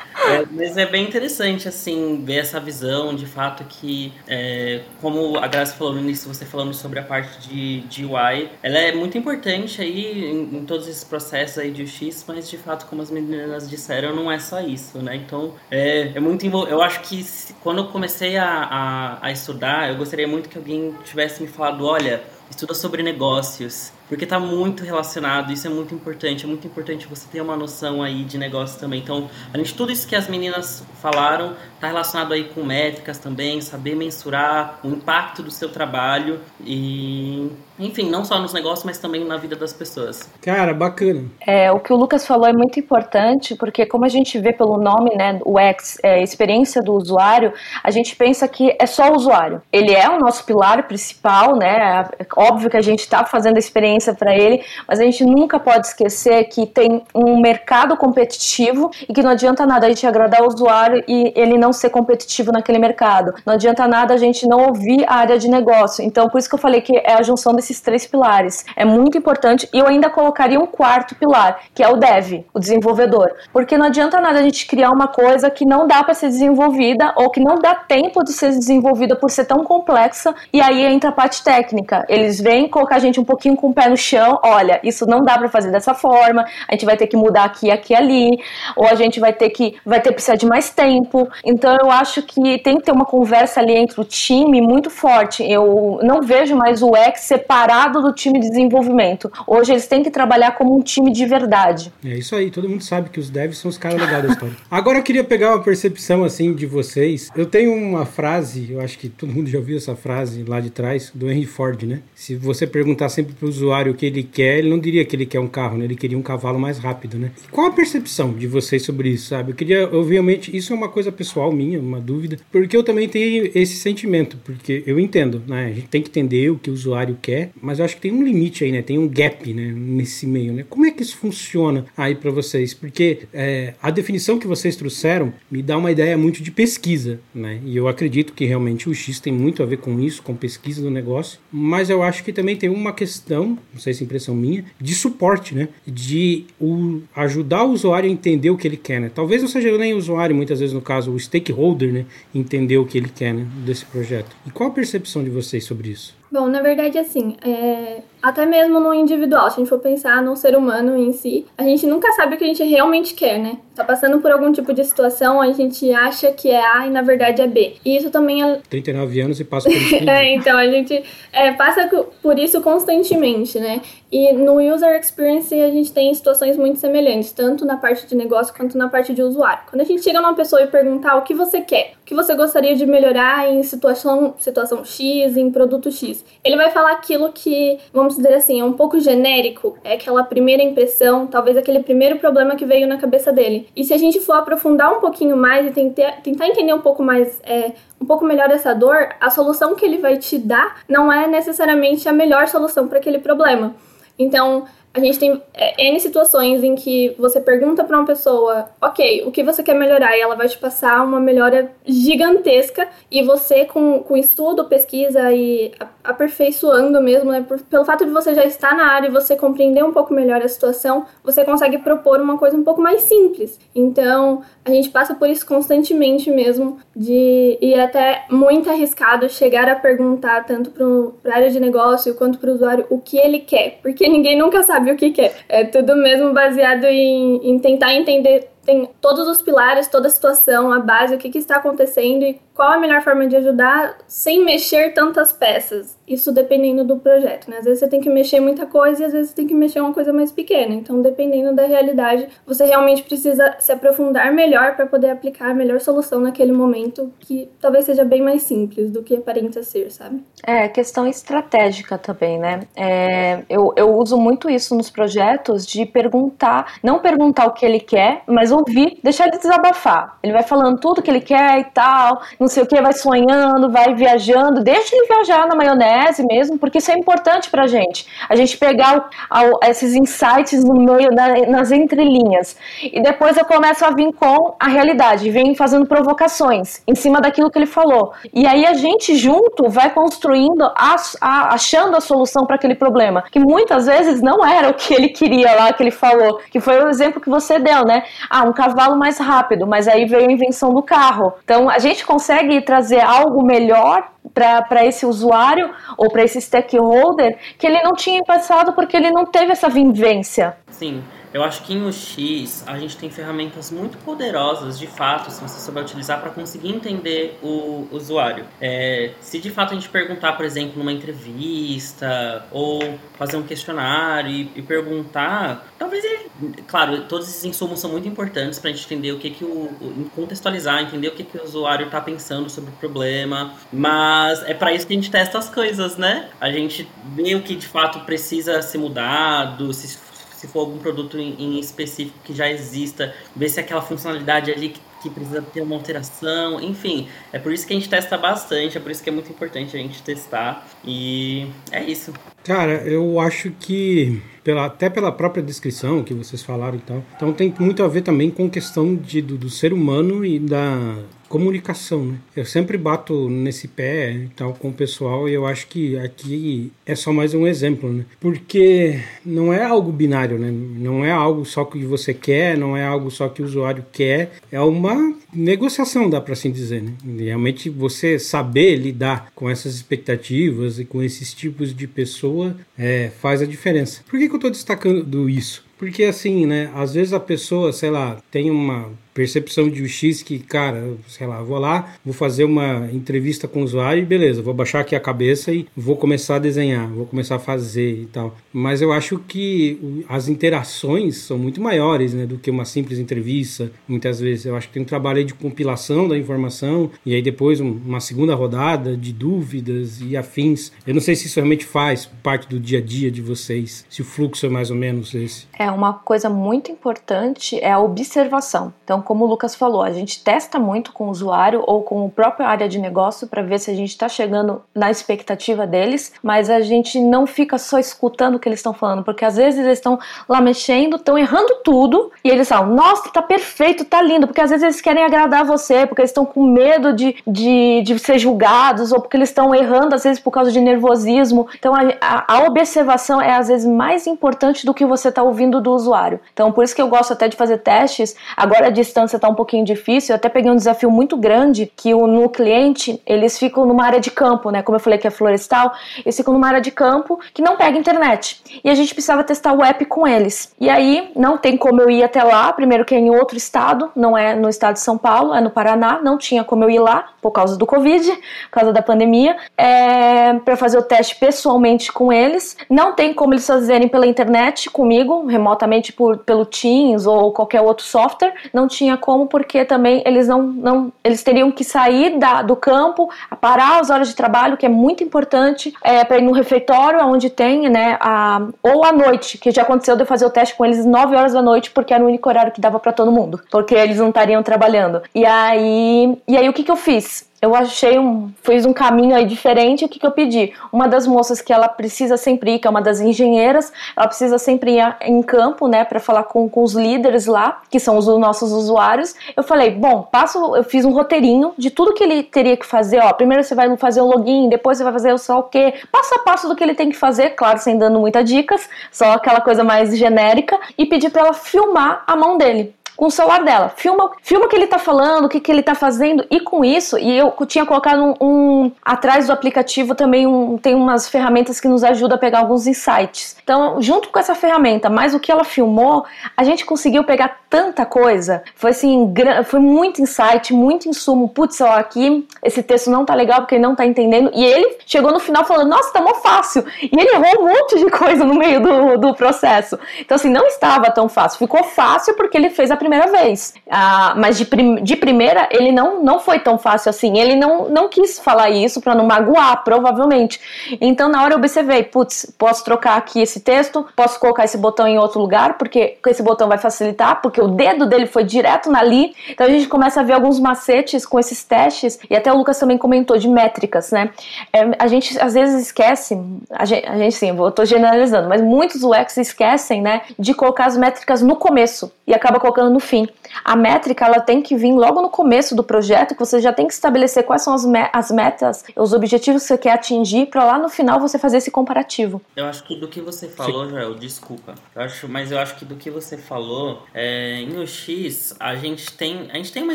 É, 0.26 0.46
mas 0.50 0.76
é 0.76 0.86
bem 0.86 1.04
interessante, 1.04 1.68
assim, 1.68 2.22
ver 2.24 2.38
essa 2.38 2.60
visão, 2.60 3.14
de 3.14 3.26
fato, 3.26 3.64
que, 3.64 4.12
é, 4.26 4.82
como 5.00 5.38
a 5.38 5.46
Graça 5.46 5.74
falou 5.74 5.94
no 5.94 6.00
início, 6.00 6.32
você 6.32 6.44
falando 6.44 6.74
sobre 6.74 6.98
a 6.98 7.02
parte 7.02 7.48
de, 7.48 7.80
de 7.82 8.04
UI, 8.04 8.50
ela 8.62 8.78
é 8.78 8.92
muito 8.92 9.16
importante 9.18 9.80
aí 9.80 10.30
em, 10.30 10.58
em 10.58 10.64
todos 10.64 10.86
esses 10.88 11.04
processos 11.04 11.58
aí 11.58 11.70
de 11.70 11.82
UX, 11.82 12.24
mas, 12.26 12.48
de 12.48 12.56
fato, 12.56 12.86
como 12.86 13.02
as 13.02 13.10
meninas 13.10 13.68
disseram, 13.68 14.14
não 14.14 14.30
é 14.30 14.38
só 14.38 14.60
isso, 14.60 14.98
né? 14.98 15.16
Então, 15.16 15.54
é, 15.70 16.12
é 16.14 16.20
muito 16.20 16.42
Eu 16.68 16.82
acho 16.82 17.00
que 17.00 17.22
se, 17.22 17.54
quando 17.54 17.78
eu 17.78 17.86
comecei 17.86 18.36
a, 18.36 18.46
a, 18.46 19.26
a 19.26 19.32
estudar, 19.32 19.90
eu 19.90 19.96
gostaria 19.96 20.26
muito 20.26 20.48
que 20.48 20.58
alguém 20.58 20.94
tivesse 21.04 21.42
me 21.42 21.48
falado, 21.48 21.84
olha, 21.84 22.22
estuda 22.50 22.74
sobre 22.74 23.02
negócios, 23.02 23.92
porque 24.12 24.24
está 24.24 24.38
muito 24.38 24.84
relacionado, 24.84 25.50
isso 25.54 25.66
é 25.66 25.70
muito 25.70 25.94
importante, 25.94 26.44
é 26.44 26.46
muito 26.46 26.66
importante 26.66 27.06
você 27.06 27.26
ter 27.32 27.40
uma 27.40 27.56
noção 27.56 28.02
aí 28.02 28.24
de 28.24 28.36
negócio 28.36 28.78
também. 28.78 29.00
Então, 29.00 29.30
a 29.50 29.56
gente 29.56 29.72
tudo 29.72 29.90
isso 29.90 30.06
que 30.06 30.14
as 30.14 30.28
meninas 30.28 30.84
falaram 31.00 31.56
está 31.82 31.88
relacionado 31.88 32.32
aí 32.32 32.44
com 32.44 32.62
métricas 32.62 33.18
também, 33.18 33.60
saber 33.60 33.96
mensurar 33.96 34.78
o 34.84 34.88
impacto 34.88 35.42
do 35.42 35.50
seu 35.50 35.68
trabalho 35.68 36.38
e, 36.64 37.50
enfim, 37.76 38.08
não 38.08 38.24
só 38.24 38.38
nos 38.38 38.52
negócios, 38.52 38.84
mas 38.84 38.98
também 38.98 39.24
na 39.24 39.36
vida 39.36 39.56
das 39.56 39.72
pessoas. 39.72 40.30
Cara, 40.40 40.72
bacana. 40.72 41.24
É, 41.44 41.72
o 41.72 41.80
que 41.80 41.92
o 41.92 41.96
Lucas 41.96 42.24
falou 42.24 42.46
é 42.46 42.52
muito 42.52 42.78
importante, 42.78 43.56
porque 43.56 43.84
como 43.84 44.04
a 44.04 44.08
gente 44.08 44.38
vê 44.38 44.52
pelo 44.52 44.78
nome, 44.78 45.16
né, 45.16 45.40
o 45.44 45.58
X, 45.58 45.98
é, 46.04 46.22
experiência 46.22 46.80
do 46.80 46.92
usuário, 46.92 47.52
a 47.82 47.90
gente 47.90 48.14
pensa 48.14 48.46
que 48.46 48.76
é 48.78 48.86
só 48.86 49.10
o 49.10 49.16
usuário. 49.16 49.60
Ele 49.72 49.92
é 49.92 50.08
o 50.08 50.20
nosso 50.20 50.44
pilar 50.44 50.86
principal, 50.86 51.56
né? 51.56 52.06
É 52.16 52.26
óbvio 52.36 52.70
que 52.70 52.76
a 52.76 52.82
gente 52.82 53.00
está 53.00 53.24
fazendo 53.24 53.56
a 53.56 53.58
experiência 53.58 54.14
para 54.14 54.36
ele, 54.36 54.62
mas 54.86 55.00
a 55.00 55.02
gente 55.02 55.24
nunca 55.24 55.58
pode 55.58 55.88
esquecer 55.88 56.44
que 56.44 56.64
tem 56.64 57.02
um 57.12 57.40
mercado 57.40 57.96
competitivo 57.96 58.92
e 59.08 59.12
que 59.12 59.22
não 59.22 59.30
adianta 59.30 59.66
nada 59.66 59.86
a 59.86 59.88
gente 59.88 60.06
agradar 60.06 60.42
o 60.42 60.46
usuário 60.46 61.02
e 61.08 61.32
ele 61.34 61.58
não 61.58 61.71
ser 61.72 61.90
competitivo 61.90 62.52
naquele 62.52 62.78
mercado. 62.78 63.34
Não 63.46 63.54
adianta 63.54 63.86
nada 63.86 64.14
a 64.14 64.16
gente 64.16 64.46
não 64.46 64.66
ouvir 64.66 65.04
a 65.06 65.16
área 65.16 65.38
de 65.38 65.48
negócio. 65.48 66.04
Então, 66.04 66.28
por 66.28 66.38
isso 66.38 66.48
que 66.48 66.54
eu 66.54 66.58
falei 66.58 66.80
que 66.80 66.96
é 66.96 67.14
a 67.14 67.22
junção 67.22 67.54
desses 67.54 67.80
três 67.80 68.06
pilares. 68.06 68.64
É 68.76 68.84
muito 68.84 69.16
importante 69.16 69.68
e 69.72 69.78
eu 69.78 69.86
ainda 69.86 70.10
colocaria 70.10 70.58
um 70.58 70.66
quarto 70.66 71.14
pilar, 71.14 71.60
que 71.74 71.82
é 71.82 71.88
o 71.88 71.96
dev, 71.96 72.44
o 72.54 72.58
desenvolvedor. 72.58 73.32
Porque 73.52 73.76
não 73.76 73.86
adianta 73.86 74.20
nada 74.20 74.38
a 74.38 74.42
gente 74.42 74.66
criar 74.66 74.90
uma 74.90 75.08
coisa 75.08 75.50
que 75.50 75.64
não 75.64 75.86
dá 75.86 76.02
para 76.02 76.14
ser 76.14 76.28
desenvolvida 76.28 77.12
ou 77.16 77.30
que 77.30 77.40
não 77.40 77.56
dá 77.56 77.74
tempo 77.74 78.24
de 78.24 78.32
ser 78.32 78.48
desenvolvida 78.48 79.14
por 79.16 79.30
ser 79.30 79.44
tão 79.44 79.64
complexa 79.64 80.34
e 80.52 80.60
aí 80.60 80.84
entra 80.84 81.10
a 81.10 81.12
parte 81.12 81.42
técnica. 81.44 82.04
Eles 82.08 82.40
vêm 82.40 82.68
colocar 82.68 82.96
a 82.96 82.98
gente 82.98 83.20
um 83.20 83.24
pouquinho 83.24 83.56
com 83.56 83.68
o 83.68 83.74
pé 83.74 83.88
no 83.88 83.96
chão, 83.96 84.38
olha, 84.42 84.80
isso 84.82 85.06
não 85.06 85.20
dá 85.20 85.38
para 85.38 85.48
fazer 85.48 85.70
dessa 85.70 85.94
forma, 85.94 86.44
a 86.68 86.72
gente 86.72 86.84
vai 86.84 86.96
ter 86.96 87.06
que 87.06 87.16
mudar 87.16 87.44
aqui, 87.44 87.70
aqui, 87.70 87.94
ali, 87.94 88.30
ou 88.76 88.86
a 88.86 88.94
gente 88.94 89.20
vai 89.20 89.32
ter 89.32 89.50
que 89.50 89.76
vai 89.84 90.00
ter 90.00 90.10
que 90.10 90.14
precisar 90.14 90.36
de 90.36 90.46
mais 90.46 90.70
tempo. 90.70 91.28
Então 91.44 91.61
eu 91.68 91.90
acho 91.90 92.22
que 92.22 92.58
tem 92.58 92.76
que 92.76 92.84
ter 92.84 92.92
uma 92.92 93.04
conversa 93.04 93.60
ali 93.60 93.72
entre 93.72 94.00
o 94.00 94.04
time 94.04 94.60
muito 94.60 94.90
forte. 94.90 95.42
Eu 95.42 95.98
não 96.02 96.22
vejo 96.22 96.56
mais 96.56 96.82
o 96.82 96.94
X 96.94 97.22
separado 97.22 98.00
do 98.00 98.12
time 98.12 98.40
de 98.40 98.48
desenvolvimento. 98.48 99.30
Hoje 99.46 99.72
eles 99.72 99.86
têm 99.86 100.02
que 100.02 100.10
trabalhar 100.10 100.52
como 100.52 100.76
um 100.76 100.82
time 100.82 101.12
de 101.12 101.26
verdade. 101.26 101.92
É 102.04 102.16
isso 102.16 102.36
aí, 102.36 102.50
todo 102.50 102.68
mundo 102.68 102.82
sabe 102.82 103.10
que 103.10 103.20
os 103.20 103.30
devs 103.30 103.58
são 103.58 103.68
os 103.68 103.78
caras 103.78 104.00
legais 104.00 104.22
da 104.24 104.32
história. 104.32 104.56
Agora 104.70 104.98
eu 104.98 105.02
queria 105.02 105.24
pegar 105.24 105.54
uma 105.54 105.62
percepção 105.62 106.24
assim 106.24 106.54
de 106.54 106.66
vocês. 106.66 107.30
Eu 107.34 107.46
tenho 107.46 107.74
uma 107.74 108.06
frase, 108.06 108.68
eu 108.70 108.80
acho 108.80 108.98
que 108.98 109.08
todo 109.08 109.32
mundo 109.32 109.48
já 109.48 109.58
ouviu 109.58 109.76
essa 109.76 109.96
frase 109.96 110.44
lá 110.44 110.60
de 110.60 110.70
trás, 110.70 111.10
do 111.14 111.30
Henry 111.30 111.46
Ford, 111.46 111.82
né? 111.82 112.00
Se 112.14 112.36
você 112.36 112.66
perguntar 112.66 113.08
sempre 113.08 113.34
pro 113.34 113.48
usuário 113.48 113.72
usuário 113.72 113.92
o 113.92 113.94
que 113.94 114.06
ele 114.06 114.22
quer, 114.22 114.58
ele 114.58 114.68
não 114.68 114.78
diria 114.78 115.04
que 115.04 115.16
ele 115.16 115.26
quer 115.26 115.40
um 115.40 115.48
carro, 115.48 115.78
né? 115.78 115.84
Ele 115.84 115.96
queria 115.96 116.18
um 116.18 116.22
cavalo 116.22 116.58
mais 116.58 116.78
rápido, 116.78 117.18
né? 117.18 117.30
E 117.44 117.48
qual 117.50 117.68
a 117.68 117.72
percepção 117.72 118.32
de 118.32 118.46
vocês 118.46 118.82
sobre 118.82 119.08
isso, 119.08 119.28
sabe? 119.28 119.52
Eu 119.52 119.56
queria, 119.56 119.88
obviamente, 119.92 120.54
isso 120.54 120.72
é 120.72 120.76
uma 120.76 120.88
coisa 120.88 121.10
pessoal 121.10 121.51
minha, 121.52 121.78
uma 121.78 122.00
dúvida, 122.00 122.38
porque 122.50 122.76
eu 122.76 122.82
também 122.82 123.08
tenho 123.08 123.50
esse 123.54 123.76
sentimento, 123.76 124.36
porque 124.44 124.82
eu 124.86 124.98
entendo, 124.98 125.42
né? 125.46 125.66
A 125.66 125.72
gente 125.72 125.88
tem 125.88 126.02
que 126.02 126.08
entender 126.08 126.50
o 126.50 126.58
que 126.58 126.70
o 126.70 126.72
usuário 126.72 127.16
quer, 127.20 127.50
mas 127.60 127.78
eu 127.78 127.84
acho 127.84 127.96
que 127.96 128.02
tem 128.02 128.12
um 128.12 128.22
limite 128.22 128.64
aí, 128.64 128.72
né? 128.72 128.82
Tem 128.82 128.98
um 128.98 129.08
gap, 129.08 129.52
né? 129.52 129.72
Nesse 129.74 130.26
meio, 130.26 130.52
né? 130.52 130.64
Como 130.68 130.86
é 130.86 130.90
que 130.90 131.02
isso 131.02 131.16
funciona 131.16 131.86
aí 131.96 132.14
para 132.14 132.30
vocês? 132.30 132.74
Porque 132.74 133.20
é, 133.32 133.74
a 133.82 133.90
definição 133.90 134.38
que 134.38 134.46
vocês 134.46 134.76
trouxeram 134.76 135.32
me 135.50 135.62
dá 135.62 135.76
uma 135.76 135.90
ideia 135.90 136.16
muito 136.16 136.42
de 136.42 136.50
pesquisa, 136.50 137.20
né? 137.34 137.60
E 137.64 137.76
eu 137.76 137.88
acredito 137.88 138.32
que 138.32 138.44
realmente 138.44 138.88
o 138.88 138.94
X 138.94 139.20
tem 139.20 139.32
muito 139.32 139.62
a 139.62 139.66
ver 139.66 139.78
com 139.78 140.00
isso, 140.00 140.22
com 140.22 140.34
pesquisa 140.34 140.82
do 140.82 140.90
negócio, 140.90 141.38
mas 141.50 141.90
eu 141.90 142.02
acho 142.02 142.24
que 142.24 142.32
também 142.32 142.56
tem 142.56 142.68
uma 142.68 142.92
questão, 142.92 143.58
não 143.72 143.80
sei 143.80 143.94
se 143.94 144.02
é 144.02 144.04
impressão 144.04 144.34
minha, 144.34 144.64
de 144.80 144.94
suporte, 144.94 145.54
né? 145.54 145.68
De 145.86 146.44
o, 146.60 147.00
ajudar 147.14 147.64
o 147.64 147.72
usuário 147.72 148.08
a 148.08 148.12
entender 148.12 148.50
o 148.50 148.56
que 148.56 148.66
ele 148.66 148.76
quer, 148.76 149.00
né? 149.00 149.10
Talvez 149.14 149.42
não 149.42 149.48
seja 149.48 149.76
nem 149.78 149.94
o 149.94 149.98
usuário, 149.98 150.34
muitas 150.34 150.60
vezes 150.60 150.74
no 150.74 150.80
caso 150.80 151.10
o 151.12 151.16
stakeholder, 151.32 151.92
né? 151.92 152.06
Entender 152.34 152.76
o 152.76 152.86
que 152.86 152.98
ele 152.98 153.08
quer, 153.08 153.32
né? 153.32 153.46
Desse 153.64 153.86
projeto. 153.86 154.36
E 154.46 154.50
qual 154.50 154.68
a 154.68 154.72
percepção 154.72 155.24
de 155.24 155.30
vocês 155.30 155.64
sobre 155.64 155.88
isso? 155.88 156.14
Bom, 156.30 156.46
na 156.46 156.60
verdade, 156.60 156.98
assim, 156.98 157.36
é... 157.42 158.02
até 158.22 158.46
mesmo 158.46 158.78
no 158.78 158.94
individual, 158.94 159.50
se 159.50 159.56
a 159.56 159.58
gente 159.60 159.68
for 159.68 159.80
pensar 159.80 160.22
no 160.22 160.36
ser 160.36 160.56
humano 160.56 160.96
em 160.96 161.12
si, 161.12 161.44
a 161.58 161.64
gente 161.64 161.86
nunca 161.86 162.12
sabe 162.12 162.34
o 162.34 162.38
que 162.38 162.44
a 162.44 162.46
gente 162.46 162.62
realmente 162.62 163.14
quer, 163.14 163.38
né? 163.38 163.58
Tá 163.74 163.84
passando 163.84 164.20
por 164.20 164.30
algum 164.30 164.52
tipo 164.52 164.72
de 164.72 164.84
situação, 164.84 165.40
a 165.40 165.50
gente 165.52 165.90
acha 165.92 166.30
que 166.30 166.50
é 166.50 166.64
A 166.64 166.86
e 166.86 166.90
na 166.90 167.02
verdade 167.02 167.42
é 167.42 167.46
B. 167.46 167.74
E 167.84 167.96
isso 167.96 168.10
também 168.10 168.42
é. 168.42 168.60
39 168.68 169.20
anos 169.20 169.40
e 169.40 169.44
passa 169.44 169.68
por 169.68 169.76
isso. 169.76 169.94
é, 170.08 170.34
então 170.34 170.56
a 170.56 170.66
gente 170.66 171.02
é, 171.32 171.52
passa 171.52 171.90
por 172.22 172.38
isso 172.38 172.60
constantemente, 172.60 173.58
né? 173.58 173.80
E 174.12 174.30
no 174.32 174.60
user 174.60 175.00
experience 175.00 175.54
a 175.54 175.70
gente 175.70 175.90
tem 175.90 176.12
situações 176.12 176.56
muito 176.56 176.78
semelhantes, 176.78 177.32
tanto 177.32 177.64
na 177.64 177.78
parte 177.78 178.06
de 178.06 178.14
negócio 178.14 178.54
quanto 178.54 178.76
na 178.76 178.88
parte 178.88 179.14
de 179.14 179.22
usuário. 179.22 179.62
Quando 179.70 179.80
a 179.80 179.84
gente 179.84 180.02
chega 180.02 180.20
numa 180.20 180.34
pessoa 180.34 180.62
e 180.62 180.66
perguntar 180.66 181.16
o 181.16 181.22
que 181.22 181.32
você 181.32 181.62
quer, 181.62 181.94
o 182.02 182.04
que 182.04 182.14
você 182.14 182.34
gostaria 182.34 182.76
de 182.76 182.84
melhorar 182.84 183.50
em 183.50 183.62
situação, 183.62 184.34
situação 184.38 184.84
X, 184.84 185.34
em 185.34 185.50
produto 185.50 185.90
X, 185.90 186.22
ele 186.44 186.56
vai 186.56 186.70
falar 186.70 186.92
aquilo 186.92 187.32
que, 187.32 187.78
vamos 187.90 188.11
dizer 188.16 188.34
assim, 188.34 188.60
é 188.60 188.64
um 188.64 188.72
pouco 188.72 189.00
genérico, 189.00 189.76
é 189.84 189.94
aquela 189.94 190.24
primeira 190.24 190.62
impressão, 190.62 191.26
talvez 191.26 191.56
aquele 191.56 191.82
primeiro 191.82 192.18
problema 192.18 192.56
que 192.56 192.64
veio 192.64 192.86
na 192.86 192.96
cabeça 192.96 193.32
dele. 193.32 193.68
E 193.74 193.84
se 193.84 193.94
a 193.94 193.98
gente 193.98 194.20
for 194.20 194.34
aprofundar 194.34 194.92
um 194.92 195.00
pouquinho 195.00 195.36
mais 195.36 195.66
e 195.66 195.70
tentar, 195.70 196.20
tentar 196.22 196.46
entender 196.46 196.72
um 196.72 196.80
pouco 196.80 197.02
mais 197.02 197.40
é, 197.44 197.72
um 198.00 198.06
pouco 198.06 198.24
melhor 198.24 198.50
essa 198.50 198.74
dor, 198.74 199.10
a 199.20 199.30
solução 199.30 199.74
que 199.74 199.84
ele 199.84 199.98
vai 199.98 200.16
te 200.18 200.38
dar 200.38 200.82
não 200.88 201.12
é 201.12 201.26
necessariamente 201.26 202.08
a 202.08 202.12
melhor 202.12 202.48
solução 202.48 202.88
para 202.88 202.98
aquele 202.98 203.18
problema. 203.18 203.74
Então, 204.18 204.64
a 204.94 205.00
gente 205.00 205.18
tem 205.18 205.40
é, 205.54 205.88
N 205.88 205.98
situações 206.00 206.62
em 206.62 206.74
que 206.74 207.14
você 207.18 207.40
pergunta 207.40 207.82
para 207.82 207.96
uma 207.96 208.06
pessoa, 208.06 208.68
ok, 208.80 209.24
o 209.26 209.30
que 209.30 209.42
você 209.42 209.62
quer 209.62 209.74
melhorar? 209.74 210.16
E 210.16 210.20
ela 210.20 210.34
vai 210.34 210.48
te 210.48 210.58
passar 210.58 211.02
uma 211.02 211.18
melhora 211.18 211.72
gigantesca 211.84 212.88
e 213.10 213.22
você, 213.22 213.64
com, 213.64 214.00
com 214.00 214.16
estudo, 214.16 214.66
pesquisa 214.66 215.32
e 215.32 215.72
aperfeiçoando 216.04 217.00
mesmo, 217.00 217.30
né, 217.30 217.44
por, 217.46 217.58
pelo 217.60 217.84
fato 217.84 218.04
de 218.04 218.10
você 218.10 218.34
já 218.34 218.44
estar 218.44 218.76
na 218.76 218.86
área 218.86 219.08
e 219.08 219.10
você 219.10 219.34
compreender 219.34 219.82
um 219.82 219.92
pouco 219.92 220.12
melhor 220.12 220.42
a 220.42 220.48
situação, 220.48 221.06
você 221.24 221.44
consegue 221.44 221.78
propor 221.78 222.20
uma 222.20 222.36
coisa 222.36 222.56
um 222.56 222.64
pouco 222.64 222.80
mais 222.80 223.02
simples. 223.02 223.58
Então, 223.74 224.42
a 224.64 224.70
gente 224.70 224.90
passa 224.90 225.14
por 225.14 225.28
isso 225.28 225.46
constantemente 225.46 226.30
mesmo, 226.30 226.78
de 226.94 227.58
e 227.60 227.74
até 227.74 228.26
muito 228.30 228.68
arriscado 228.68 229.28
chegar 229.28 229.68
a 229.68 229.74
perguntar 229.74 230.44
tanto 230.44 230.70
para 230.70 231.32
a 231.32 231.36
área 231.36 231.50
de 231.50 231.58
negócio 231.58 232.14
quanto 232.14 232.38
para 232.38 232.50
o 232.50 232.54
usuário 232.54 232.86
o 232.90 232.98
que 233.00 233.16
ele 233.16 233.40
quer, 233.40 233.78
porque 233.82 234.08
ninguém 234.08 234.38
nunca 234.38 234.62
sabe 234.62 234.81
o 234.90 234.96
que 234.96 235.10
quer. 235.10 235.34
É 235.48 235.64
tudo 235.64 235.94
mesmo 235.96 236.32
baseado 236.32 236.84
em, 236.84 237.36
em 237.50 237.58
tentar 237.58 237.94
entender 237.94 238.52
tem 238.64 238.88
todos 239.00 239.26
os 239.26 239.42
pilares, 239.42 239.88
toda 239.88 240.06
a 240.06 240.10
situação, 240.10 240.72
a 240.72 240.78
base, 240.78 241.14
o 241.14 241.18
que, 241.18 241.30
que 241.30 241.38
está 241.38 241.56
acontecendo 241.56 242.22
e 242.24 242.38
qual 242.54 242.72
a 242.72 242.78
melhor 242.78 243.02
forma 243.02 243.26
de 243.26 243.36
ajudar 243.36 243.96
sem 244.06 244.44
mexer 244.44 244.92
tantas 244.92 245.32
peças. 245.32 245.96
Isso 246.06 246.32
dependendo 246.32 246.84
do 246.84 246.98
projeto, 246.98 247.48
né? 247.48 247.58
Às 247.58 247.64
vezes 247.64 247.80
você 247.80 247.88
tem 247.88 248.00
que 248.00 248.10
mexer 248.10 248.40
muita 248.40 248.66
coisa 248.66 249.02
e 249.02 249.06
às 249.06 249.12
vezes 249.12 249.30
você 249.30 249.36
tem 249.36 249.46
que 249.46 249.54
mexer 249.54 249.80
uma 249.80 249.92
coisa 249.92 250.12
mais 250.12 250.30
pequena. 250.30 250.74
Então, 250.74 251.00
dependendo 251.00 251.54
da 251.54 251.64
realidade, 251.64 252.28
você 252.46 252.66
realmente 252.66 253.02
precisa 253.02 253.56
se 253.58 253.72
aprofundar 253.72 254.32
melhor 254.32 254.76
para 254.76 254.86
poder 254.86 255.10
aplicar 255.10 255.50
a 255.50 255.54
melhor 255.54 255.80
solução 255.80 256.20
naquele 256.20 256.52
momento, 256.52 257.12
que 257.20 257.48
talvez 257.60 257.86
seja 257.86 258.04
bem 258.04 258.20
mais 258.20 258.42
simples 258.42 258.90
do 258.90 259.02
que 259.02 259.16
aparenta 259.16 259.62
ser, 259.62 259.90
sabe? 259.90 260.22
É, 260.46 260.68
questão 260.68 261.06
estratégica 261.06 261.96
também, 261.96 262.38
né? 262.38 262.60
É, 262.76 263.42
eu, 263.48 263.72
eu 263.76 263.94
uso 263.96 264.16
muito 264.18 264.50
isso 264.50 264.76
nos 264.76 264.90
projetos 264.90 265.66
de 265.66 265.86
perguntar, 265.86 266.74
não 266.82 266.98
perguntar 266.98 267.46
o 267.46 267.52
que 267.52 267.64
ele 267.64 267.80
quer, 267.80 268.22
mas 268.26 268.52
ouvir, 268.52 268.98
deixar 269.02 269.28
ele 269.28 269.38
desabafar. 269.38 270.18
Ele 270.22 270.32
vai 270.32 270.42
falando 270.42 270.78
tudo 270.78 271.00
que 271.02 271.10
ele 271.10 271.20
quer 271.20 271.60
e 271.60 271.64
tal, 271.64 272.20
não 272.42 272.48
sei 272.48 272.62
o 272.62 272.66
que, 272.66 272.80
vai 272.80 272.92
sonhando, 272.92 273.70
vai 273.70 273.94
viajando, 273.94 274.62
deixa 274.62 274.94
ele 274.94 275.06
viajar 275.06 275.46
na 275.46 275.54
maionese 275.54 276.24
mesmo, 276.26 276.58
porque 276.58 276.78
isso 276.78 276.90
é 276.90 276.94
importante 276.94 277.48
pra 277.50 277.66
gente. 277.66 278.06
A 278.28 278.36
gente 278.36 278.58
pegar 278.58 278.98
o, 278.98 279.64
esses 279.64 279.94
insights 279.94 280.64
no 280.64 280.74
meio, 280.74 281.10
da, 281.14 281.28
nas 281.48 281.70
entrelinhas. 281.70 282.56
E 282.82 283.00
depois 283.02 283.36
eu 283.36 283.44
começo 283.44 283.84
a 283.84 283.90
vir 283.90 284.12
com 284.12 284.54
a 284.58 284.68
realidade, 284.68 285.30
vem 285.30 285.54
fazendo 285.54 285.86
provocações 285.86 286.82
em 286.86 286.94
cima 286.94 287.20
daquilo 287.20 287.50
que 287.50 287.58
ele 287.58 287.66
falou. 287.66 288.12
E 288.34 288.46
aí 288.46 288.66
a 288.66 288.74
gente 288.74 289.14
junto 289.14 289.68
vai 289.68 289.90
construindo, 289.90 290.62
a, 290.64 290.96
a, 291.20 291.54
achando 291.54 291.96
a 291.96 292.00
solução 292.00 292.44
para 292.44 292.56
aquele 292.56 292.74
problema, 292.74 293.22
que 293.30 293.38
muitas 293.38 293.86
vezes 293.86 294.20
não 294.20 294.44
era 294.44 294.68
o 294.70 294.74
que 294.74 294.92
ele 294.92 295.08
queria 295.08 295.54
lá, 295.54 295.72
que 295.72 295.82
ele 295.82 295.90
falou, 295.90 296.38
que 296.50 296.60
foi 296.60 296.82
o 296.82 296.88
exemplo 296.88 297.20
que 297.20 297.30
você 297.30 297.58
deu, 297.58 297.84
né? 297.84 298.02
Ah, 298.28 298.42
um 298.42 298.52
cavalo 298.52 298.98
mais 298.98 299.18
rápido, 299.18 299.66
mas 299.66 299.86
aí 299.86 300.04
veio 300.06 300.28
a 300.28 300.32
invenção 300.32 300.70
do 300.74 300.82
carro. 300.82 301.32
Então 301.44 301.70
a 301.70 301.78
gente 301.78 302.04
consegue 302.04 302.31
consegue 302.32 302.62
trazer 302.62 303.00
algo 303.00 303.44
melhor 303.44 304.10
para 304.32 304.84
esse 304.84 305.04
usuário 305.04 305.70
ou 305.98 306.10
para 306.10 306.22
esse 306.22 306.40
stakeholder 306.40 307.38
que 307.58 307.66
ele 307.66 307.82
não 307.82 307.92
tinha 307.92 308.22
passado 308.24 308.72
porque 308.72 308.96
ele 308.96 309.10
não 309.10 309.26
teve 309.26 309.52
essa 309.52 309.68
vivência. 309.68 310.56
Sim. 310.70 311.02
Eu 311.32 311.42
acho 311.42 311.62
que 311.62 311.72
em 311.72 311.86
UX 311.86 312.64
a 312.66 312.78
gente 312.78 312.96
tem 312.96 313.10
ferramentas 313.10 313.70
muito 313.70 313.96
poderosas, 313.98 314.78
de 314.78 314.86
fato, 314.86 315.30
se 315.30 315.40
você 315.40 315.60
souber 315.60 315.82
utilizar, 315.82 316.20
para 316.20 316.30
conseguir 316.30 316.70
entender 316.70 317.38
o 317.42 317.88
usuário. 317.90 318.44
É, 318.60 319.12
se 319.20 319.38
de 319.38 319.50
fato 319.50 319.72
a 319.72 319.74
gente 319.74 319.88
perguntar, 319.88 320.32
por 320.32 320.44
exemplo, 320.44 320.78
numa 320.78 320.92
entrevista 320.92 322.44
ou 322.50 322.98
fazer 323.18 323.36
um 323.36 323.42
questionário 323.42 324.30
e, 324.30 324.52
e 324.56 324.62
perguntar, 324.62 325.66
talvez 325.78 326.04
ele, 326.04 326.30
claro, 326.66 327.02
todos 327.04 327.28
esses 327.28 327.44
insumos 327.44 327.80
são 327.80 327.90
muito 327.90 328.06
importantes 328.06 328.58
para 328.58 328.70
a 328.70 328.72
gente 328.72 328.84
entender 328.84 329.12
o 329.12 329.18
que 329.18 329.30
que 329.30 329.44
o, 329.44 330.10
contextualizar, 330.14 330.82
entender 330.82 331.08
o 331.08 331.12
que 331.12 331.24
que 331.24 331.38
o 331.38 331.44
usuário 331.44 331.86
está 331.86 332.00
pensando 332.00 332.50
sobre 332.50 332.70
o 332.70 332.74
problema, 332.74 333.54
mas 333.72 334.42
é 334.42 334.54
para 334.54 334.72
isso 334.72 334.86
que 334.86 334.92
a 334.92 334.96
gente 334.96 335.10
testa 335.10 335.38
as 335.38 335.48
coisas, 335.48 335.96
né? 335.96 336.28
A 336.40 336.50
gente 336.50 336.88
vê 337.14 337.34
o 337.34 337.42
que 337.42 337.54
de 337.54 337.66
fato 337.66 338.00
precisa 338.00 338.60
ser 338.62 338.78
mudado, 338.78 339.72
se 339.72 339.98
se 340.42 340.48
for 340.48 340.60
algum 340.60 340.78
produto 340.78 341.16
em, 341.20 341.60
específico 341.60 342.18
que 342.24 342.34
já 342.34 342.50
exista, 342.50 343.14
ver 343.34 343.48
se 343.48 343.60
aquela 343.60 343.80
funcionalidade 343.80 344.50
ali 344.50 344.70
que, 344.70 344.80
que, 345.00 345.08
precisa 345.08 345.40
ter 345.40 345.60
uma 345.60 345.76
alteração, 345.76 346.60
enfim, 346.60 347.06
é 347.32 347.38
por 347.38 347.52
isso 347.52 347.64
que 347.64 347.72
a 347.72 347.76
gente 347.76 347.88
testa 347.88 348.18
bastante, 348.18 348.76
é 348.76 348.80
por 348.80 348.90
isso 348.90 349.04
que 349.04 349.08
é 349.08 349.12
muito 349.12 349.30
importante 349.30 349.76
a 349.76 349.78
gente 349.78 350.02
testar 350.02 350.66
e 350.84 351.46
é 351.70 351.84
isso. 351.84 352.12
Cara, 352.42 352.82
eu 352.82 353.20
acho 353.20 353.52
que 353.52 354.20
pela, 354.42 354.66
até 354.66 354.90
pela 354.90 355.12
própria 355.12 355.44
descrição 355.44 356.02
que 356.02 356.12
vocês 356.12 356.42
falaram 356.42 356.76
e 356.76 356.80
tal, 356.80 357.04
então 357.14 357.32
tem 357.32 357.54
muito 357.60 357.84
a 357.84 357.86
ver 357.86 358.02
também 358.02 358.28
com 358.28 358.50
questão 358.50 358.96
de, 358.96 359.22
do, 359.22 359.38
do 359.38 359.48
ser 359.48 359.72
humano 359.72 360.24
e 360.24 360.40
da 360.40 360.98
comunicação, 361.32 362.04
né? 362.04 362.18
Eu 362.36 362.44
sempre 362.44 362.76
bato 362.76 363.26
nesse 363.30 363.66
pé 363.66 364.12
e 364.12 364.28
tal 364.36 364.52
com 364.52 364.68
o 364.68 364.72
pessoal 364.72 365.26
e 365.26 365.32
eu 365.32 365.46
acho 365.46 365.66
que 365.66 365.98
aqui 365.98 366.70
é 366.84 366.94
só 366.94 367.10
mais 367.10 367.32
um 367.32 367.46
exemplo, 367.46 367.90
né? 367.90 368.04
Porque 368.20 369.00
não 369.24 369.50
é 369.50 369.64
algo 369.64 369.90
binário, 369.90 370.38
né? 370.38 370.50
Não 370.50 371.02
é 371.02 371.10
algo 371.10 371.46
só 371.46 371.64
que 371.64 371.86
você 371.86 372.12
quer, 372.12 372.58
não 372.58 372.76
é 372.76 372.84
algo 372.84 373.10
só 373.10 373.30
que 373.30 373.40
o 373.40 373.46
usuário 373.46 373.82
quer, 373.90 374.32
é 374.52 374.60
uma 374.60 375.14
negociação, 375.32 376.08
dá 376.08 376.20
para 376.20 376.32
assim 376.34 376.50
dizer, 376.50 376.82
né? 376.82 376.92
Realmente 377.18 377.70
você 377.70 378.18
saber 378.18 378.76
lidar 378.76 379.30
com 379.34 379.48
essas 379.48 379.74
expectativas 379.74 380.78
e 380.78 380.84
com 380.84 381.02
esses 381.02 381.32
tipos 381.32 381.74
de 381.74 381.86
pessoa 381.86 382.56
é, 382.76 383.10
faz 383.20 383.42
a 383.42 383.46
diferença. 383.46 384.02
Por 384.08 384.18
que, 384.18 384.26
que 384.28 384.34
eu 384.34 384.36
estou 384.36 384.50
destacando 384.50 385.28
isso? 385.28 385.64
Porque 385.78 386.04
assim, 386.04 386.46
né? 386.46 386.70
Às 386.74 386.94
vezes 386.94 387.12
a 387.12 387.18
pessoa, 387.18 387.72
sei 387.72 387.90
lá, 387.90 388.22
tem 388.30 388.50
uma 388.50 388.92
percepção 389.14 389.68
de 389.68 389.82
UX 389.82 390.22
que, 390.22 390.38
cara, 390.38 390.94
sei 391.08 391.26
lá, 391.26 391.42
vou 391.42 391.58
lá, 391.58 391.94
vou 392.04 392.14
fazer 392.14 392.44
uma 392.44 392.88
entrevista 392.92 393.46
com 393.46 393.60
o 393.60 393.64
usuário 393.64 394.02
e 394.02 394.06
beleza, 394.06 394.42
vou 394.42 394.54
baixar 394.54 394.80
aqui 394.80 394.96
a 394.96 395.00
cabeça 395.00 395.52
e 395.52 395.66
vou 395.76 395.96
começar 395.96 396.36
a 396.36 396.38
desenhar, 396.38 396.88
vou 396.88 397.06
começar 397.06 397.36
a 397.36 397.38
fazer 397.38 398.02
e 398.02 398.06
tal. 398.06 398.36
Mas 398.52 398.80
eu 398.80 398.92
acho 398.92 399.18
que 399.18 400.04
as 400.08 400.28
interações 400.28 401.16
são 401.18 401.36
muito 401.36 401.60
maiores, 401.60 402.14
né, 402.14 402.26
do 402.26 402.38
que 402.38 402.50
uma 402.50 402.64
simples 402.64 402.98
entrevista. 402.98 403.70
Muitas 403.86 404.20
vezes 404.20 404.46
eu 404.46 404.56
acho 404.56 404.68
que 404.68 404.74
tem 404.74 404.82
um 404.82 404.86
trabalho 404.86 405.21
de 405.24 405.34
compilação 405.34 406.08
da 406.08 406.16
informação 406.16 406.90
e 407.04 407.14
aí 407.14 407.22
depois 407.22 407.60
uma 407.60 408.00
segunda 408.00 408.34
rodada 408.34 408.96
de 408.96 409.12
dúvidas 409.12 410.00
e 410.00 410.16
afins. 410.16 410.72
Eu 410.86 410.94
não 410.94 411.00
sei 411.00 411.14
se 411.14 411.26
isso 411.26 411.36
realmente 411.36 411.64
faz 411.64 412.06
parte 412.22 412.48
do 412.48 412.58
dia 412.58 412.78
a 412.78 412.82
dia 412.82 413.10
de 413.10 413.20
vocês, 413.20 413.84
se 413.88 414.02
o 414.02 414.04
fluxo 414.04 414.46
é 414.46 414.48
mais 414.48 414.70
ou 414.70 414.76
menos 414.76 415.14
esse. 415.14 415.46
É, 415.58 415.70
uma 415.70 415.92
coisa 415.94 416.28
muito 416.28 416.70
importante 416.70 417.58
é 417.58 417.72
a 417.72 417.80
observação. 417.80 418.72
Então, 418.84 419.00
como 419.00 419.24
o 419.24 419.28
Lucas 419.28 419.54
falou, 419.54 419.82
a 419.82 419.92
gente 419.92 420.22
testa 420.22 420.58
muito 420.58 420.92
com 420.92 421.06
o 421.06 421.10
usuário 421.10 421.62
ou 421.66 421.82
com 421.82 422.06
a 422.06 422.08
própria 422.08 422.48
área 422.48 422.68
de 422.68 422.78
negócio 422.78 423.26
para 423.26 423.42
ver 423.42 423.58
se 423.58 423.70
a 423.70 423.74
gente 423.74 423.90
está 423.90 424.08
chegando 424.08 424.62
na 424.74 424.90
expectativa 424.90 425.66
deles, 425.66 426.12
mas 426.22 426.50
a 426.50 426.60
gente 426.60 427.00
não 427.00 427.26
fica 427.26 427.58
só 427.58 427.78
escutando 427.78 428.36
o 428.36 428.38
que 428.38 428.48
eles 428.48 428.58
estão 428.58 428.74
falando, 428.74 429.02
porque 429.02 429.24
às 429.24 429.36
vezes 429.36 429.60
eles 429.60 429.78
estão 429.78 429.98
lá 430.28 430.40
mexendo, 430.40 430.96
estão 430.96 431.18
errando 431.18 431.56
tudo 431.64 432.10
e 432.24 432.28
eles 432.28 432.48
falam: 432.48 432.74
Nossa, 432.74 433.10
tá 433.10 433.22
perfeito, 433.22 433.84
tá 433.84 434.02
lindo, 434.02 434.26
porque 434.26 434.40
às 434.40 434.50
vezes 434.50 434.62
eles 434.62 434.80
querem 434.80 435.04
agradar 435.12 435.44
você, 435.44 435.86
porque 435.86 436.00
eles 436.00 436.10
estão 436.10 436.24
com 436.24 436.42
medo 436.42 436.94
de, 436.94 437.14
de, 437.26 437.82
de 437.82 437.98
ser 437.98 438.18
julgados 438.18 438.92
ou 438.92 439.00
porque 439.00 439.16
eles 439.16 439.28
estão 439.28 439.54
errando 439.54 439.94
às 439.94 440.02
vezes 440.02 440.18
por 440.18 440.30
causa 440.30 440.50
de 440.50 440.60
nervosismo. 440.60 441.46
Então, 441.58 441.74
a, 441.74 442.24
a, 442.26 442.42
observação 442.44 443.20
é 443.20 443.34
às 443.34 443.48
vezes 443.48 443.66
mais 443.66 444.06
importante 444.06 444.64
do 444.64 444.72
que 444.72 444.86
você 444.86 445.08
está 445.08 445.22
ouvindo 445.22 445.60
do 445.60 445.72
usuário. 445.72 446.18
Então, 446.32 446.50
por 446.50 446.64
isso 446.64 446.74
que 446.74 446.80
eu 446.80 446.88
gosto 446.88 447.12
até 447.12 447.28
de 447.28 447.36
fazer 447.36 447.58
testes. 447.58 448.16
Agora 448.36 448.68
a 448.68 448.70
distância 448.70 449.16
está 449.16 449.28
um 449.28 449.34
pouquinho 449.34 449.64
difícil. 449.64 450.12
Eu 450.12 450.16
até 450.16 450.28
peguei 450.28 450.50
um 450.50 450.56
desafio 450.56 450.90
muito 450.90 451.16
grande 451.16 451.70
que 451.76 451.92
o, 451.94 452.06
no 452.06 452.28
cliente 452.28 453.00
eles 453.06 453.38
ficam 453.38 453.66
numa 453.66 453.84
área 453.84 454.00
de 454.00 454.10
campo, 454.10 454.50
né? 454.50 454.62
Como 454.62 454.76
eu 454.76 454.80
falei 454.80 454.98
que 454.98 455.06
é 455.06 455.10
florestal, 455.10 455.72
eles 456.04 456.16
ficam 456.16 456.32
numa 456.32 456.48
área 456.48 456.60
de 456.60 456.70
campo 456.70 457.20
que 457.34 457.42
não 457.42 457.56
pega 457.56 457.78
internet. 457.78 458.42
E 458.64 458.70
a 458.70 458.74
gente 458.74 458.94
precisava 458.94 459.22
testar 459.22 459.52
o 459.52 459.62
app 459.62 459.84
com 459.84 460.06
eles. 460.06 460.54
E 460.58 460.70
aí 460.70 461.10
não 461.14 461.36
tem 461.36 461.56
como 461.56 461.80
eu 461.80 461.90
ir 461.90 462.02
até 462.02 462.22
lá. 462.22 462.52
Primeiro 462.52 462.84
que 462.84 462.94
é 462.94 462.98
em 462.98 463.10
outro 463.10 463.36
estado, 463.36 463.90
não 463.94 464.16
é 464.16 464.34
no 464.34 464.48
estado 464.48 464.74
de 464.74 464.80
São 464.80 464.96
Paulo, 465.02 465.34
é 465.34 465.40
no 465.40 465.50
Paraná. 465.50 466.00
Não 466.02 466.16
tinha 466.16 466.44
como 466.44 466.64
eu 466.64 466.70
ir 466.70 466.78
lá 466.78 467.08
por 467.20 467.32
causa 467.32 467.56
do 467.56 467.66
Covid, 467.66 468.10
por 468.10 468.50
causa 468.50 468.72
da 468.72 468.80
pandemia, 468.80 469.36
é, 469.56 470.34
para 470.34 470.56
fazer 470.56 470.78
o 470.78 470.82
teste 470.82 471.16
pessoalmente 471.16 471.92
com 471.92 472.12
eles. 472.12 472.56
Não 472.70 472.94
tem 472.94 473.12
como 473.12 473.34
eles 473.34 473.46
fazerem 473.46 473.88
pela 473.88 474.06
internet 474.06 474.70
comigo, 474.70 475.26
remotamente 475.26 475.92
por, 475.92 476.18
pelo 476.18 476.44
Teams 476.46 477.06
ou 477.06 477.32
qualquer 477.32 477.60
outro 477.60 477.84
software. 477.84 478.34
Não 478.52 478.68
tinha 478.68 478.96
como, 478.96 479.26
porque 479.26 479.64
também 479.64 480.02
eles 480.06 480.28
não, 480.28 480.42
não 480.42 480.92
eles 481.02 481.22
teriam 481.22 481.50
que 481.50 481.64
sair 481.64 482.18
da, 482.18 482.42
do 482.42 482.54
campo, 482.54 483.10
parar 483.40 483.80
as 483.80 483.90
horas 483.90 484.08
de 484.08 484.14
trabalho, 484.14 484.56
que 484.56 484.66
é 484.66 484.68
muito 484.68 485.02
importante, 485.02 485.72
é, 485.82 486.04
para 486.04 486.18
ir 486.18 486.22
no 486.22 486.32
refeitório, 486.32 487.00
onde 487.04 487.30
tem, 487.30 487.68
né, 487.68 487.96
a, 488.00 488.42
ou 488.62 488.84
à 488.84 488.92
noite, 488.92 489.38
que 489.38 489.50
já 489.50 489.62
aconteceu 489.62 489.96
de 489.96 490.02
eu 490.02 490.06
fazer 490.06 490.26
o 490.26 490.30
teste 490.30 490.54
com 490.54 490.64
eles 490.64 490.84
9 490.84 491.16
horas 491.16 491.32
da 491.32 491.42
noite, 491.42 491.70
porque 491.70 491.94
era 491.94 492.02
o 492.02 492.06
único 492.06 492.28
horário 492.28 492.52
que 492.52 492.60
dava 492.60 492.78
para 492.78 492.92
todo 492.92 493.10
mundo, 493.10 493.40
porque 493.50 493.74
eles 493.74 493.98
não 493.98 494.08
estariam 494.08 494.42
trabalhando. 494.42 494.91
E 495.14 495.24
aí, 495.24 496.18
e 496.26 496.36
aí 496.36 496.48
o 496.48 496.52
que, 496.52 496.64
que 496.64 496.70
eu 496.70 496.76
fiz? 496.76 497.30
eu 497.42 497.56
achei 497.56 497.98
um, 497.98 498.30
fiz 498.44 498.64
um 498.64 498.72
caminho 498.72 499.16
aí 499.16 499.26
diferente. 499.26 499.84
O 499.84 499.88
que, 499.88 499.98
que 499.98 500.06
eu 500.06 500.12
pedi? 500.12 500.52
Uma 500.72 500.86
das 500.86 501.08
moças 501.08 501.40
que 501.40 501.52
ela 501.52 501.68
precisa 501.68 502.16
sempre 502.16 502.54
ir, 502.54 502.58
que 502.60 502.68
é 502.68 502.70
uma 502.70 502.80
das 502.80 503.00
engenheiras, 503.00 503.72
ela 503.96 504.06
precisa 504.06 504.38
sempre 504.38 504.78
ir 504.78 504.96
em 505.00 505.20
campo, 505.24 505.66
né, 505.66 505.84
para 505.84 505.98
falar 505.98 506.22
com, 506.22 506.48
com 506.48 506.62
os 506.62 506.74
líderes 506.74 507.26
lá, 507.26 507.60
que 507.68 507.80
são 507.80 507.98
os 507.98 508.06
nossos 508.06 508.52
usuários. 508.52 509.16
Eu 509.36 509.42
falei, 509.42 509.72
bom, 509.72 510.02
passo, 510.02 510.54
eu 510.54 510.62
fiz 510.62 510.84
um 510.84 510.92
roteirinho 510.92 511.52
de 511.58 511.68
tudo 511.68 511.94
que 511.94 512.04
ele 512.04 512.22
teria 512.22 512.56
que 512.56 512.64
fazer. 512.64 513.00
Ó, 513.00 513.12
primeiro 513.12 513.42
você 513.42 513.56
vai 513.56 513.76
fazer 513.76 514.00
o 514.00 514.06
login, 514.06 514.48
depois 514.48 514.78
você 514.78 514.84
vai 514.84 514.92
fazer 514.92 515.12
o 515.12 515.18
só 515.18 515.40
o 515.40 515.42
quê, 515.42 515.74
passo 515.90 516.14
a 516.14 516.18
passo 516.20 516.48
do 516.48 516.54
que 516.54 516.62
ele 516.62 516.74
tem 516.74 516.90
que 516.90 516.96
fazer, 516.96 517.30
claro, 517.30 517.58
sem 517.58 517.76
dando 517.76 517.98
muitas 517.98 518.24
dicas, 518.24 518.68
só 518.92 519.14
aquela 519.14 519.40
coisa 519.40 519.64
mais 519.64 519.96
genérica, 519.96 520.56
e 520.78 520.86
pedi 520.86 521.10
para 521.10 521.22
ela 521.22 521.34
filmar 521.34 522.04
a 522.06 522.14
mão 522.14 522.38
dele 522.38 522.72
com 522.96 523.06
o 523.06 523.10
celular 523.10 523.44
dela. 523.44 523.72
Filma, 523.76 524.10
filma 524.22 524.46
o 524.46 524.48
que 524.48 524.56
ele 524.56 524.66
tá 524.66 524.78
falando, 524.78 525.26
o 525.26 525.28
que, 525.28 525.40
que 525.40 525.50
ele 525.50 525.62
tá 525.62 525.74
fazendo, 525.74 526.24
e 526.30 526.40
com 526.40 526.64
isso, 526.64 526.98
e 526.98 527.16
eu 527.16 527.34
tinha 527.46 527.64
colocado 527.66 528.02
um, 528.02 528.14
um 528.20 528.72
atrás 528.84 529.26
do 529.26 529.32
aplicativo 529.32 529.94
também 529.94 530.26
um, 530.26 530.56
tem 530.58 530.74
umas 530.74 531.08
ferramentas 531.08 531.60
que 531.60 531.68
nos 531.68 531.84
ajudam 531.84 532.16
a 532.16 532.20
pegar 532.20 532.40
alguns 532.40 532.66
insights. 532.66 533.36
Então, 533.42 533.80
junto 533.80 534.08
com 534.08 534.18
essa 534.18 534.34
ferramenta, 534.34 534.88
mais 534.88 535.14
o 535.14 535.20
que 535.20 535.32
ela 535.32 535.44
filmou, 535.44 536.04
a 536.36 536.44
gente 536.44 536.64
conseguiu 536.64 537.04
pegar 537.04 537.40
tanta 537.48 537.84
coisa. 537.84 538.42
Foi 538.54 538.70
assim, 538.70 539.12
foi 539.44 539.60
muito 539.60 540.00
insight, 540.00 540.54
muito 540.54 540.88
insumo. 540.88 541.28
Putz, 541.28 541.60
ó, 541.60 541.72
aqui 541.72 542.26
esse 542.42 542.62
texto 542.62 542.90
não 542.90 543.04
tá 543.04 543.14
legal 543.14 543.40
porque 543.40 543.56
ele 543.56 543.62
não 543.62 543.74
tá 543.74 543.84
entendendo. 543.84 544.30
E 544.34 544.44
ele 544.44 544.78
chegou 544.86 545.12
no 545.12 545.20
final 545.20 545.44
falando, 545.44 545.68
nossa, 545.68 545.92
tá 545.92 546.00
mó 546.00 546.14
fácil. 546.14 546.64
E 546.80 546.90
ele 546.92 547.10
errou 547.10 547.42
um 547.42 547.48
monte 547.48 547.78
de 547.78 547.90
coisa 547.90 548.24
no 548.24 548.34
meio 548.34 548.60
do, 548.60 548.96
do 548.96 549.14
processo. 549.14 549.78
Então, 550.00 550.14
assim, 550.14 550.30
não 550.30 550.46
estava 550.46 550.90
tão 550.90 551.08
fácil. 551.08 551.38
Ficou 551.38 551.62
fácil 551.64 552.14
porque 552.14 552.36
ele 552.36 552.48
fez 552.48 552.70
a 552.70 552.76
primeira 552.82 553.10
vez. 553.10 553.54
Ah, 553.70 554.14
mas 554.16 554.36
de, 554.36 554.44
prim 554.44 554.82
de 554.82 554.96
primeira, 554.96 555.48
ele 555.50 555.72
não, 555.72 556.02
não 556.02 556.18
foi 556.18 556.38
tão 556.40 556.58
fácil 556.58 556.90
assim. 556.90 557.18
Ele 557.18 557.36
não, 557.36 557.68
não 557.68 557.88
quis 557.88 558.18
falar 558.18 558.50
isso 558.50 558.80
para 558.80 558.94
não 558.94 559.06
magoar, 559.06 559.62
provavelmente. 559.64 560.40
Então, 560.80 561.08
na 561.08 561.22
hora 561.22 561.34
eu 561.34 561.38
observei, 561.38 561.84
putz, 561.84 562.32
posso 562.36 562.64
trocar 562.64 562.96
aqui 562.96 563.20
esse 563.20 563.40
texto, 563.40 563.86
posso 563.94 564.18
colocar 564.18 564.44
esse 564.44 564.58
botão 564.58 564.86
em 564.86 564.98
outro 564.98 565.20
lugar, 565.20 565.56
porque 565.58 565.98
esse 566.06 566.22
botão 566.22 566.48
vai 566.48 566.58
facilitar, 566.58 567.22
porque 567.22 567.40
o 567.40 567.48
dedo 567.48 567.86
dele 567.86 568.06
foi 568.06 568.24
direto 568.24 568.70
na 568.70 568.82
li. 568.82 569.14
Então 569.30 569.46
a 569.46 569.50
gente 569.50 569.68
começa 569.68 570.00
a 570.00 570.02
ver 570.02 570.14
alguns 570.14 570.40
macetes 570.40 571.06
com 571.06 571.18
esses 571.18 571.44
testes, 571.44 571.98
e 572.10 572.16
até 572.16 572.32
o 572.32 572.36
Lucas 572.36 572.58
também 572.58 572.76
comentou 572.76 573.16
de 573.16 573.28
métricas, 573.28 573.90
né? 573.90 574.10
É, 574.52 574.68
a 574.78 574.86
gente 574.86 575.18
às 575.20 575.34
vezes 575.34 575.66
esquece, 575.66 576.18
a 576.50 576.64
gente, 576.64 576.86
a 576.86 576.96
gente 576.96 577.14
sim, 577.14 577.28
eu 577.36 577.50
tô 577.50 577.64
generalizando, 577.64 578.28
mas 578.28 578.40
muitos 578.40 578.82
UX 578.82 579.16
esquecem, 579.16 579.82
né, 579.82 580.02
de 580.18 580.34
colocar 580.34 580.66
as 580.66 580.76
métricas 580.76 581.22
no 581.22 581.36
começo 581.36 581.92
e 582.06 582.14
acaba 582.14 582.40
colocando 582.40 582.71
no 582.72 582.80
fim. 582.80 583.06
A 583.44 583.56
métrica 583.56 584.04
ela 584.04 584.20
tem 584.20 584.42
que 584.42 584.56
vir 584.56 584.72
logo 584.72 585.00
no 585.00 585.08
começo 585.08 585.54
do 585.54 585.62
projeto, 585.62 586.14
que 586.14 586.20
você 586.20 586.40
já 586.40 586.52
tem 586.52 586.66
que 586.66 586.72
estabelecer 586.72 587.24
quais 587.24 587.42
são 587.42 587.54
as, 587.54 587.64
me 587.64 587.88
as 587.92 588.10
metas, 588.10 588.64
os 588.76 588.92
objetivos 588.92 589.42
que 589.42 589.48
você 589.48 589.58
quer 589.58 589.72
atingir, 589.72 590.26
para 590.26 590.44
lá 590.44 590.58
no 590.58 590.68
final 590.68 591.00
você 591.00 591.18
fazer 591.18 591.38
esse 591.38 591.50
comparativo. 591.50 592.20
Eu 592.36 592.46
acho 592.46 592.62
que 592.64 592.76
do 592.76 592.88
que 592.88 593.00
você 593.00 593.28
falou, 593.28 593.68
Joel, 593.68 593.94
desculpa, 593.94 594.54
eu 594.74 594.82
acho, 594.82 595.08
mas 595.08 595.30
eu 595.30 595.38
acho 595.38 595.56
que 595.56 595.64
do 595.64 595.76
que 595.76 595.90
você 595.90 596.16
falou, 596.16 596.82
é, 596.94 597.40
em 597.40 597.58
UX 597.58 598.34
a 598.38 598.54
gente 598.54 598.92
tem 598.92 599.30
a 599.30 599.36
gente 599.36 599.52
tem 599.52 599.62
uma 599.62 599.74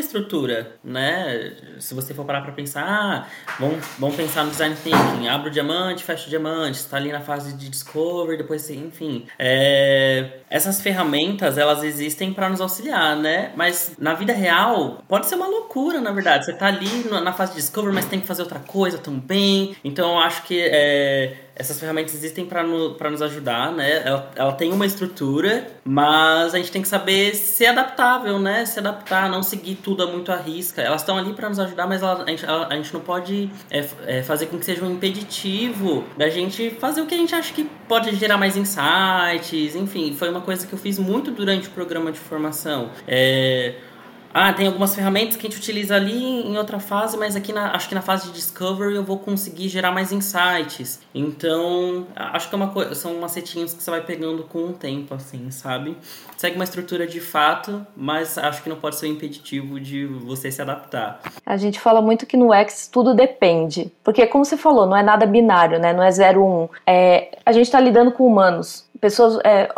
estrutura, 0.00 0.76
né? 0.82 1.52
Se 1.78 1.94
você 1.94 2.14
for 2.14 2.24
parar 2.24 2.42
para 2.42 2.52
pensar, 2.52 2.84
ah, 2.86 3.26
vamos, 3.58 3.84
vamos 3.98 4.16
pensar 4.16 4.44
no 4.44 4.50
design 4.50 4.74
thinking, 4.82 5.28
abre 5.28 5.48
o 5.48 5.52
diamante, 5.52 6.04
fecha 6.04 6.26
o 6.26 6.30
diamante, 6.30 6.78
está 6.78 6.96
ali 6.96 7.12
na 7.12 7.20
fase 7.20 7.54
de 7.54 7.68
discovery, 7.68 8.38
depois, 8.38 8.68
enfim, 8.70 9.26
é, 9.38 10.40
essas 10.50 10.80
ferramentas 10.80 11.58
elas 11.58 11.82
existem 11.82 12.32
para 12.32 12.48
nos 12.48 12.60
auxiliar, 12.60 12.87
né? 12.88 13.52
Mas 13.56 13.92
na 13.98 14.14
vida 14.14 14.32
real, 14.32 15.02
pode 15.08 15.26
ser 15.26 15.34
uma 15.34 15.46
loucura, 15.46 16.00
na 16.00 16.12
verdade. 16.12 16.44
Você 16.44 16.52
tá 16.52 16.66
ali 16.66 17.04
na 17.08 17.32
fase 17.32 17.52
de 17.52 17.58
discovery, 17.58 17.94
mas 17.94 18.06
tem 18.06 18.20
que 18.20 18.26
fazer 18.26 18.42
outra 18.42 18.60
coisa 18.60 18.98
também. 18.98 19.76
Então 19.84 20.12
eu 20.12 20.18
acho 20.18 20.42
que 20.42 20.60
é, 20.60 21.34
essas 21.58 21.78
ferramentas 21.78 22.14
existem 22.14 22.46
para 22.46 22.62
no, 22.62 22.96
nos 22.96 23.22
ajudar, 23.22 23.72
né? 23.72 24.02
Ela, 24.04 24.30
ela 24.36 24.52
tem 24.52 24.72
uma 24.72 24.86
estrutura, 24.86 25.66
mas 25.84 26.54
a 26.54 26.58
gente 26.58 26.70
tem 26.70 26.80
que 26.80 26.88
saber 26.88 27.34
ser 27.34 27.66
adaptável, 27.66 28.38
né? 28.38 28.64
Se 28.64 28.78
adaptar, 28.78 29.28
não 29.28 29.42
seguir 29.42 29.74
tudo 29.76 30.06
muito 30.08 30.30
à 30.30 30.36
risca. 30.36 30.80
Elas 30.80 31.02
estão 31.02 31.18
ali 31.18 31.32
para 31.32 31.48
nos 31.48 31.58
ajudar, 31.58 31.86
mas 31.86 32.02
ela, 32.02 32.22
a, 32.22 32.30
gente, 32.30 32.44
ela, 32.44 32.68
a, 32.70 32.76
gente, 32.76 32.94
não 32.94 33.00
pode 33.00 33.50
é, 33.70 33.84
é, 34.06 34.22
fazer 34.22 34.46
com 34.46 34.58
que 34.58 34.64
seja 34.64 34.84
um 34.84 34.92
impeditivo 34.92 36.04
da 36.16 36.28
gente 36.30 36.70
fazer 36.70 37.00
o 37.00 37.06
que 37.06 37.14
a 37.14 37.18
gente 37.18 37.34
acha 37.34 37.52
que 37.52 37.64
pode 37.88 38.14
gerar 38.14 38.38
mais 38.38 38.56
insights. 38.56 39.74
Enfim, 39.74 40.14
foi 40.14 40.30
uma 40.30 40.40
coisa 40.40 40.66
que 40.66 40.72
eu 40.72 40.78
fiz 40.78 40.98
muito 40.98 41.30
durante 41.32 41.66
o 41.66 41.70
programa 41.72 42.12
de 42.12 42.18
formação. 42.18 42.90
É, 43.06 43.74
ah, 44.32 44.52
tem 44.52 44.66
algumas 44.66 44.94
ferramentas 44.94 45.36
que 45.36 45.46
a 45.46 45.50
gente 45.50 45.58
utiliza 45.58 45.96
ali 45.96 46.46
em 46.46 46.56
outra 46.56 46.78
fase, 46.78 47.16
mas 47.16 47.34
aqui 47.34 47.52
na, 47.52 47.74
acho 47.74 47.88
que 47.88 47.94
na 47.94 48.02
fase 48.02 48.28
de 48.28 48.34
discovery 48.34 48.94
eu 48.94 49.04
vou 49.04 49.18
conseguir 49.18 49.68
gerar 49.68 49.90
mais 49.90 50.12
insights. 50.12 51.00
Então, 51.14 52.06
acho 52.14 52.48
que 52.48 52.54
é 52.54 52.56
uma 52.56 52.68
coisa, 52.68 52.94
são 52.94 53.14
macetinhos 53.18 53.72
que 53.72 53.82
você 53.82 53.90
vai 53.90 54.00
pegando 54.00 54.42
com 54.44 54.66
o 54.66 54.72
tempo, 54.72 55.14
assim, 55.14 55.50
sabe? 55.50 55.96
Segue 56.36 56.56
uma 56.56 56.64
estrutura 56.64 57.06
de 57.06 57.20
fato, 57.20 57.86
mas 57.96 58.38
acho 58.38 58.62
que 58.62 58.68
não 58.68 58.76
pode 58.76 58.96
ser 58.96 59.06
um 59.06 59.12
impeditivo 59.12 59.80
de 59.80 60.06
você 60.06 60.50
se 60.50 60.62
adaptar. 60.62 61.20
A 61.44 61.56
gente 61.56 61.80
fala 61.80 62.00
muito 62.00 62.26
que 62.26 62.36
no 62.36 62.52
X 62.52 62.88
tudo 62.88 63.14
depende, 63.14 63.92
porque 64.04 64.26
como 64.26 64.44
você 64.44 64.56
falou, 64.56 64.86
não 64.86 64.96
é 64.96 65.02
nada 65.02 65.26
binário, 65.26 65.78
né? 65.78 65.92
Não 65.92 66.02
é 66.02 66.10
0 66.10 66.44
1. 66.44 66.48
Um. 66.48 66.68
É, 66.86 67.38
a 67.44 67.52
gente 67.52 67.66
está 67.66 67.80
lidando 67.80 68.12
com 68.12 68.26
humanos 68.26 68.87
pessoas 69.00 69.38
é, 69.44 69.68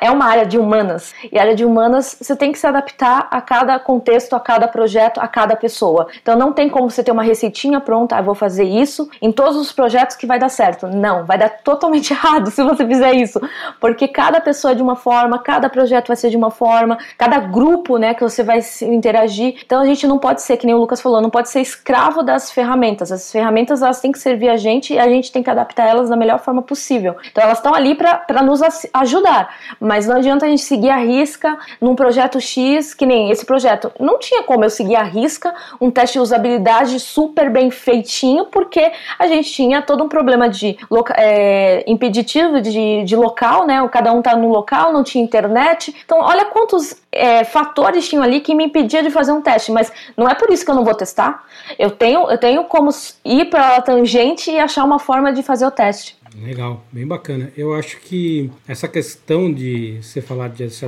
é 0.00 0.10
uma 0.10 0.26
área 0.26 0.46
de 0.46 0.58
humanas 0.58 1.14
e 1.32 1.38
área 1.38 1.54
de 1.54 1.64
humanas 1.64 2.16
você 2.20 2.36
tem 2.36 2.52
que 2.52 2.58
se 2.58 2.66
adaptar 2.66 3.28
a 3.30 3.40
cada 3.40 3.78
contexto, 3.78 4.34
a 4.34 4.40
cada 4.40 4.68
projeto, 4.68 5.18
a 5.18 5.28
cada 5.28 5.56
pessoa. 5.56 6.08
Então 6.20 6.36
não 6.36 6.52
tem 6.52 6.68
como 6.68 6.90
você 6.90 7.02
ter 7.02 7.12
uma 7.12 7.22
receitinha 7.22 7.80
pronta, 7.80 8.16
ah, 8.16 8.22
vou 8.22 8.34
fazer 8.34 8.64
isso 8.64 9.08
em 9.20 9.32
todos 9.32 9.56
os 9.56 9.72
projetos 9.72 10.16
que 10.16 10.26
vai 10.26 10.38
dar 10.38 10.48
certo. 10.48 10.86
Não, 10.86 11.24
vai 11.24 11.38
dar 11.38 11.48
totalmente 11.48 12.12
errado 12.14 12.50
se 12.50 12.62
você 12.62 12.86
fizer 12.86 13.14
isso, 13.14 13.40
porque 13.80 14.08
cada 14.08 14.40
pessoa 14.40 14.72
é 14.72 14.74
de 14.74 14.82
uma 14.82 14.96
forma, 14.96 15.38
cada 15.38 15.68
projeto 15.68 16.08
vai 16.08 16.16
ser 16.16 16.30
de 16.30 16.36
uma 16.36 16.50
forma, 16.50 16.98
cada 17.16 17.38
grupo, 17.38 17.96
né, 17.96 18.14
que 18.14 18.22
você 18.22 18.42
vai 18.42 18.60
interagir. 18.82 19.60
Então 19.64 19.80
a 19.80 19.86
gente 19.86 20.06
não 20.06 20.18
pode 20.18 20.42
ser 20.42 20.56
que 20.56 20.66
nem 20.66 20.74
o 20.74 20.78
Lucas 20.78 21.00
falou, 21.00 21.20
não 21.20 21.30
pode 21.30 21.48
ser 21.48 21.60
escravo 21.60 22.22
das 22.22 22.50
ferramentas. 22.50 23.12
As 23.12 23.30
ferramentas 23.30 23.82
elas 23.82 24.00
têm 24.00 24.12
que 24.12 24.18
servir 24.18 24.48
a 24.48 24.56
gente 24.56 24.94
e 24.94 24.98
a 24.98 25.08
gente 25.08 25.30
tem 25.30 25.42
que 25.42 25.50
adaptar 25.50 25.88
elas 25.88 26.08
da 26.08 26.16
melhor 26.16 26.38
forma 26.38 26.62
possível. 26.62 27.16
Então 27.30 27.42
elas 27.42 27.58
estão 27.58 27.74
ali 27.74 27.94
para 27.94 28.42
nos 28.42 28.62
ajudar, 28.92 29.54
mas 29.80 30.06
não 30.06 30.16
adianta 30.16 30.46
a 30.46 30.48
gente 30.48 30.62
seguir 30.62 30.90
a 30.90 30.96
risca 30.96 31.56
num 31.80 31.94
projeto 31.94 32.40
X, 32.40 32.94
que 32.94 33.06
nem 33.06 33.30
esse 33.30 33.44
projeto. 33.44 33.90
Não 33.98 34.18
tinha 34.18 34.42
como 34.42 34.64
eu 34.64 34.70
seguir 34.70 34.96
a 34.96 35.02
risca 35.02 35.54
um 35.80 35.90
teste 35.90 36.14
de 36.14 36.20
usabilidade 36.20 36.98
super 37.00 37.50
bem 37.50 37.70
feitinho, 37.70 38.46
porque 38.46 38.92
a 39.18 39.26
gente 39.26 39.50
tinha 39.52 39.82
todo 39.82 40.04
um 40.04 40.08
problema 40.08 40.48
de 40.48 40.76
é, 41.16 41.84
impeditivo 41.86 42.60
de, 42.60 43.04
de 43.04 43.16
local, 43.16 43.66
né? 43.66 43.86
Cada 43.88 44.12
um 44.12 44.22
tá 44.22 44.36
no 44.36 44.48
local, 44.48 44.92
não 44.92 45.02
tinha 45.02 45.22
internet. 45.22 45.94
Então, 46.04 46.18
olha 46.20 46.44
quantos 46.46 46.96
é, 47.10 47.44
fatores 47.44 48.08
tinham 48.08 48.22
ali 48.22 48.40
que 48.40 48.54
me 48.54 48.64
impedia 48.64 49.02
de 49.02 49.10
fazer 49.10 49.32
um 49.32 49.40
teste, 49.40 49.70
mas 49.72 49.92
não 50.16 50.28
é 50.28 50.34
por 50.34 50.50
isso 50.50 50.64
que 50.64 50.70
eu 50.70 50.74
não 50.74 50.84
vou 50.84 50.94
testar. 50.94 51.44
Eu 51.78 51.90
tenho, 51.90 52.30
eu 52.30 52.38
tenho 52.38 52.64
como 52.64 52.90
ir 53.24 53.46
para 53.46 53.76
a 53.76 53.82
tangente 53.82 54.50
e 54.50 54.58
achar 54.58 54.84
uma 54.84 54.98
forma 54.98 55.32
de 55.32 55.42
fazer 55.42 55.66
o 55.66 55.70
teste. 55.70 56.16
Legal, 56.42 56.84
bem 56.90 57.06
bacana. 57.06 57.52
Eu 57.56 57.74
acho 57.74 58.00
que 58.00 58.50
essa 58.66 58.88
questão 58.88 59.52
de 59.52 59.98
você 60.02 60.20
falar 60.20 60.48
de 60.48 60.68
se, 60.70 60.84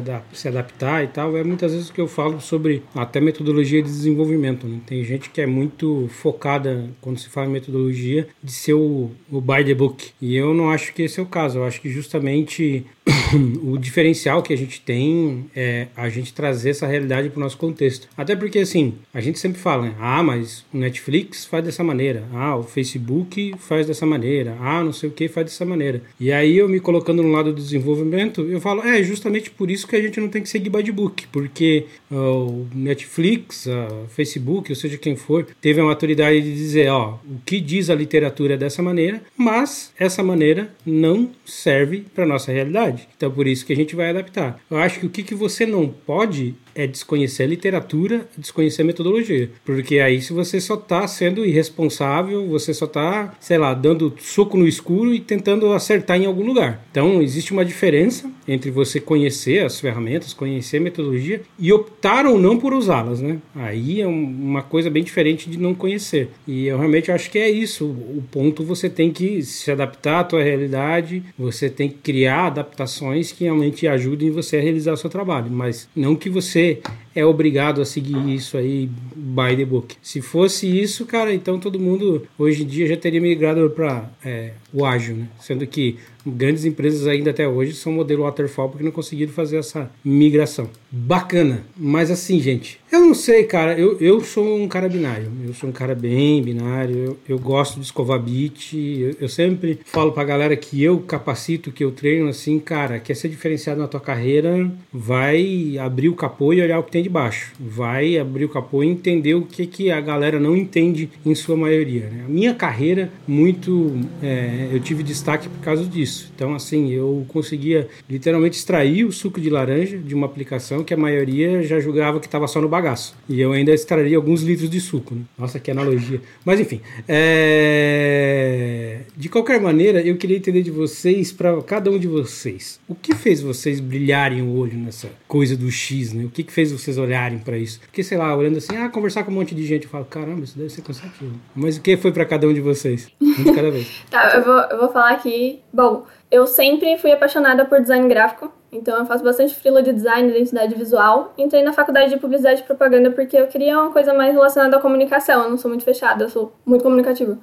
adaptar 0.48 1.04
e 1.04 1.08
tal, 1.08 1.36
é 1.36 1.44
muitas 1.44 1.72
vezes 1.72 1.88
o 1.88 1.92
que 1.92 2.00
eu 2.00 2.08
falo 2.08 2.40
sobre 2.40 2.82
até 2.94 3.20
metodologia 3.20 3.80
de 3.80 3.88
desenvolvimento. 3.88 4.66
Né? 4.66 4.80
Tem 4.86 5.04
gente 5.04 5.30
que 5.30 5.40
é 5.40 5.46
muito 5.46 6.08
focada, 6.10 6.90
quando 7.00 7.18
se 7.18 7.28
fala 7.28 7.46
em 7.46 7.52
metodologia, 7.52 8.26
de 8.42 8.52
ser 8.52 8.74
o, 8.74 9.10
o 9.30 9.40
by 9.40 9.64
the 9.64 9.74
book. 9.74 10.10
E 10.20 10.34
eu 10.34 10.52
não 10.52 10.70
acho 10.70 10.92
que 10.92 11.02
esse 11.02 11.20
é 11.20 11.22
o 11.22 11.26
caso. 11.26 11.58
Eu 11.58 11.64
acho 11.64 11.80
que 11.80 11.90
justamente 11.90 12.84
o 13.62 13.78
diferencial 13.78 14.42
que 14.42 14.52
a 14.52 14.56
gente 14.56 14.80
tem 14.80 15.46
é 15.54 15.86
a 15.96 16.08
gente 16.08 16.32
trazer 16.32 16.70
essa 16.70 16.86
realidade 16.86 17.30
para 17.30 17.38
o 17.38 17.42
nosso 17.42 17.56
contexto. 17.56 18.08
Até 18.16 18.34
porque, 18.34 18.58
assim, 18.58 18.94
a 19.14 19.20
gente 19.20 19.38
sempre 19.38 19.60
fala, 19.60 19.84
né? 19.84 19.94
ah, 20.00 20.22
mas 20.22 20.64
o 20.72 20.78
Netflix 20.78 21.44
faz 21.44 21.64
dessa 21.64 21.84
maneira, 21.84 22.24
ah, 22.32 22.56
o 22.56 22.62
Facebook 22.62 23.54
faz 23.58 23.86
dessa 23.86 24.04
maneira, 24.04 24.56
ah, 24.60 24.82
não 24.82 24.92
sei 24.92 25.08
o 25.08 25.12
que 25.12 25.28
faz 25.28 25.46
dessa 25.46 25.64
maneira. 25.64 26.02
E 26.18 26.32
aí 26.32 26.56
eu 26.56 26.68
me 26.68 26.80
colocando 26.80 27.22
no 27.22 27.30
lado 27.30 27.52
do 27.52 27.60
desenvolvimento, 27.60 28.42
eu 28.42 28.60
falo, 28.60 28.82
é 28.82 29.02
justamente 29.02 29.50
por 29.50 29.70
isso 29.70 29.86
que 29.86 29.96
a 29.96 30.02
gente 30.02 30.20
não 30.20 30.28
tem 30.28 30.42
que 30.42 30.48
seguir 30.48 30.70
by 30.70 30.90
book, 30.90 31.26
porque 31.28 31.86
uh, 32.10 32.16
o 32.16 32.68
Netflix, 32.74 33.66
uh, 33.66 34.06
Facebook, 34.08 34.70
ou 34.70 34.76
seja 34.76 34.96
quem 34.98 35.16
for, 35.16 35.46
teve 35.60 35.80
a 35.80 35.84
maturidade 35.84 36.40
de 36.40 36.52
dizer, 36.52 36.88
ó, 36.88 37.18
o 37.24 37.40
que 37.44 37.60
diz 37.60 37.90
a 37.90 37.94
literatura 37.94 38.54
é 38.54 38.56
dessa 38.56 38.82
maneira, 38.82 39.22
mas 39.36 39.92
essa 39.98 40.22
maneira 40.22 40.70
não 40.84 41.30
serve 41.44 42.04
para 42.14 42.26
nossa 42.26 42.52
realidade. 42.52 42.95
Então, 43.16 43.30
por 43.30 43.46
isso 43.46 43.64
que 43.64 43.72
a 43.72 43.76
gente 43.76 43.96
vai 43.96 44.10
adaptar. 44.10 44.60
Eu 44.70 44.78
acho 44.78 45.00
que 45.00 45.06
o 45.06 45.10
que, 45.10 45.22
que 45.22 45.34
você 45.34 45.66
não 45.66 45.88
pode 45.88 46.54
é 46.76 46.86
desconhecer 46.86 47.44
a 47.44 47.46
literatura, 47.46 48.28
desconhecer 48.36 48.82
a 48.82 48.84
metodologia. 48.84 49.50
Porque 49.64 49.98
aí, 49.98 50.20
se 50.20 50.32
você 50.34 50.60
só 50.60 50.74
está 50.74 51.08
sendo 51.08 51.44
irresponsável, 51.44 52.46
você 52.46 52.74
só 52.74 52.84
está, 52.84 53.34
sei 53.40 53.56
lá, 53.56 53.72
dando 53.72 54.14
soco 54.20 54.58
no 54.58 54.68
escuro 54.68 55.14
e 55.14 55.18
tentando 55.18 55.72
acertar 55.72 56.20
em 56.20 56.26
algum 56.26 56.44
lugar. 56.44 56.86
Então, 56.90 57.22
existe 57.22 57.52
uma 57.52 57.64
diferença 57.64 58.30
entre 58.46 58.70
você 58.70 59.00
conhecer 59.00 59.64
as 59.64 59.80
ferramentas, 59.80 60.34
conhecer 60.34 60.76
a 60.76 60.80
metodologia 60.80 61.40
e 61.58 61.72
optar 61.72 62.26
ou 62.26 62.38
não 62.38 62.58
por 62.58 62.74
usá-las, 62.74 63.20
né? 63.20 63.38
Aí 63.54 64.02
é 64.02 64.06
uma 64.06 64.62
coisa 64.62 64.90
bem 64.90 65.02
diferente 65.02 65.48
de 65.48 65.58
não 65.58 65.74
conhecer. 65.74 66.28
E 66.46 66.66
eu 66.66 66.76
realmente 66.76 67.10
acho 67.10 67.30
que 67.30 67.38
é 67.38 67.50
isso. 67.50 67.86
O 67.86 68.22
ponto 68.30 68.62
você 68.62 68.90
tem 68.90 69.10
que 69.10 69.42
se 69.42 69.70
adaptar 69.70 70.20
à 70.20 70.24
tua 70.24 70.42
realidade, 70.42 71.22
você 71.38 71.70
tem 71.70 71.88
que 71.88 71.96
criar 71.96 72.48
adaptações 72.48 73.32
que 73.32 73.44
realmente 73.44 73.88
ajudem 73.88 74.30
você 74.30 74.58
a 74.58 74.60
realizar 74.60 74.92
o 74.92 74.96
seu 74.96 75.08
trabalho, 75.08 75.50
mas 75.50 75.88
não 75.96 76.14
que 76.14 76.28
você 76.28 76.65
é 77.14 77.24
obrigado 77.24 77.80
a 77.80 77.84
seguir 77.84 78.34
isso 78.34 78.56
aí 78.56 78.88
by 79.14 79.56
the 79.56 79.64
book. 79.64 79.96
Se 80.02 80.20
fosse 80.20 80.66
isso, 80.66 81.06
cara, 81.06 81.32
então 81.32 81.58
todo 81.58 81.80
mundo 81.80 82.26
hoje 82.38 82.62
em 82.62 82.66
dia 82.66 82.86
já 82.86 82.96
teria 82.96 83.20
migrado 83.20 83.68
para 83.70 84.10
é, 84.24 84.52
o 84.72 84.84
ágil, 84.84 85.16
né? 85.16 85.28
Sendo 85.40 85.66
que 85.66 85.96
grandes 86.26 86.64
empresas 86.64 87.06
ainda 87.06 87.30
até 87.30 87.48
hoje 87.48 87.72
são 87.72 87.92
modelo 87.92 88.24
waterfall 88.24 88.68
porque 88.68 88.84
não 88.84 88.92
conseguiram 88.92 89.32
fazer 89.32 89.56
essa 89.56 89.90
migração. 90.04 90.68
Bacana, 90.96 91.64
mas 91.76 92.10
assim, 92.10 92.40
gente, 92.40 92.80
eu 92.90 93.00
não 93.00 93.14
sei, 93.14 93.44
cara, 93.44 93.78
eu, 93.78 93.98
eu 94.00 94.20
sou 94.22 94.56
um 94.56 94.66
cara 94.66 94.88
binário, 94.88 95.30
eu 95.46 95.52
sou 95.52 95.68
um 95.68 95.72
cara 95.72 95.94
bem 95.94 96.42
binário, 96.42 96.96
eu, 96.96 97.18
eu 97.28 97.38
gosto 97.38 97.78
de 97.78 97.84
escovar 97.84 98.18
beat, 98.18 98.72
eu, 98.72 99.16
eu 99.20 99.28
sempre 99.28 99.78
falo 99.84 100.12
pra 100.12 100.24
galera 100.24 100.56
que 100.56 100.82
eu 100.82 100.98
capacito, 101.00 101.70
que 101.70 101.84
eu 101.84 101.92
treino 101.92 102.28
assim, 102.28 102.58
cara, 102.58 102.98
quer 102.98 103.14
ser 103.14 103.28
diferenciado 103.28 103.80
na 103.80 103.86
tua 103.86 104.00
carreira, 104.00 104.70
vai 104.90 105.76
abrir 105.78 106.08
o 106.08 106.14
capô 106.14 106.52
e 106.52 106.62
olhar 106.62 106.78
o 106.78 106.82
que 106.82 106.92
tem 106.92 107.02
debaixo, 107.02 107.52
vai 107.60 108.16
abrir 108.16 108.46
o 108.46 108.48
capô 108.48 108.82
e 108.82 108.88
entender 108.88 109.34
o 109.34 109.42
que, 109.42 109.66
que 109.66 109.90
a 109.90 110.00
galera 110.00 110.40
não 110.40 110.56
entende 110.56 111.10
em 111.24 111.34
sua 111.34 111.56
maioria. 111.56 112.08
Né? 112.08 112.24
A 112.24 112.28
minha 112.28 112.54
carreira, 112.54 113.12
muito, 113.28 113.92
é, 114.22 114.70
eu 114.72 114.80
tive 114.80 115.02
destaque 115.02 115.48
por 115.48 115.60
causa 115.60 115.84
disso 115.84 116.06
isso. 116.06 116.30
Então, 116.34 116.54
assim, 116.54 116.90
eu 116.90 117.26
conseguia 117.28 117.88
literalmente 118.08 118.56
extrair 118.56 119.04
o 119.04 119.12
suco 119.12 119.40
de 119.40 119.50
laranja 119.50 119.98
de 119.98 120.14
uma 120.14 120.26
aplicação 120.26 120.82
que 120.86 120.94
a 120.94 120.96
maioria 120.96 121.62
já 121.62 121.78
julgava 121.78 122.18
que 122.20 122.26
estava 122.26 122.46
só 122.46 122.60
no 122.60 122.68
bagaço. 122.68 123.14
E 123.28 123.40
eu 123.40 123.52
ainda 123.52 123.72
extraria 123.72 124.16
alguns 124.16 124.42
litros 124.42 124.70
de 124.70 124.80
suco. 124.80 125.14
Né? 125.14 125.22
Nossa, 125.38 125.60
que 125.60 125.70
analogia. 125.70 126.20
Mas, 126.44 126.60
enfim. 126.60 126.80
É... 127.06 129.00
De 129.14 129.28
qualquer 129.28 129.60
maneira, 129.60 130.00
eu 130.00 130.16
queria 130.16 130.36
entender 130.36 130.62
de 130.62 130.70
vocês, 130.70 131.32
para 131.32 131.60
cada 131.62 131.90
um 131.90 131.98
de 131.98 132.06
vocês, 132.06 132.80
o 132.88 132.94
que 132.94 133.14
fez 133.14 133.42
vocês 133.42 133.80
brilharem 133.80 134.40
o 134.42 134.56
olho 134.56 134.78
nessa 134.78 135.08
coisa 135.26 135.56
do 135.56 135.70
X, 135.70 136.12
né? 136.12 136.24
O 136.24 136.30
que, 136.30 136.42
que 136.42 136.52
fez 136.52 136.70
vocês 136.72 136.96
olharem 136.96 137.38
para 137.38 137.58
isso? 137.58 137.80
Porque, 137.80 138.02
sei 138.02 138.16
lá, 138.16 138.34
olhando 138.36 138.58
assim, 138.58 138.76
ah, 138.76 138.88
conversar 138.88 139.24
com 139.24 139.30
um 139.30 139.34
monte 139.34 139.54
de 139.54 139.66
gente, 139.66 139.84
eu 139.84 139.90
falo, 139.90 140.04
caramba, 140.04 140.44
isso 140.44 140.56
deve 140.56 140.70
ser 140.70 140.82
cansativo. 140.82 141.34
Mas 141.54 141.76
o 141.76 141.80
que 141.80 141.96
foi 141.96 142.12
para 142.12 142.24
cada 142.24 142.46
um 142.46 142.54
de 142.54 142.60
vocês? 142.60 143.08
Um 143.20 143.44
de 143.44 143.52
cada 143.52 143.70
vez. 143.70 143.88
tá, 144.08 144.32
eu 144.36 144.44
vou, 144.44 144.60
eu 144.70 144.78
vou 144.78 144.92
falar 144.92 145.12
aqui. 145.12 145.60
Bom, 145.72 146.06
eu 146.30 146.46
sempre 146.46 146.96
fui 146.98 147.12
apaixonada 147.12 147.64
por 147.64 147.80
design 147.80 148.08
gráfico, 148.08 148.52
então 148.76 148.98
eu 148.98 149.06
faço 149.06 149.24
bastante 149.24 149.54
frila 149.54 149.82
de 149.82 149.92
design, 149.92 150.28
identidade 150.28 150.74
visual. 150.74 151.32
Entrei 151.36 151.62
na 151.62 151.72
faculdade 151.72 152.10
de 152.10 152.18
publicidade 152.18 152.60
e 152.60 152.64
propaganda 152.64 153.10
porque 153.10 153.36
eu 153.36 153.46
queria 153.46 153.78
uma 153.80 153.90
coisa 153.90 154.12
mais 154.12 154.32
relacionada 154.32 154.76
à 154.76 154.80
comunicação. 154.80 155.44
Eu 155.44 155.50
não 155.50 155.58
sou 155.58 155.68
muito 155.68 155.84
fechada, 155.84 156.24
eu 156.24 156.28
sou 156.28 156.52
muito 156.64 156.82
comunicativa. 156.82 157.38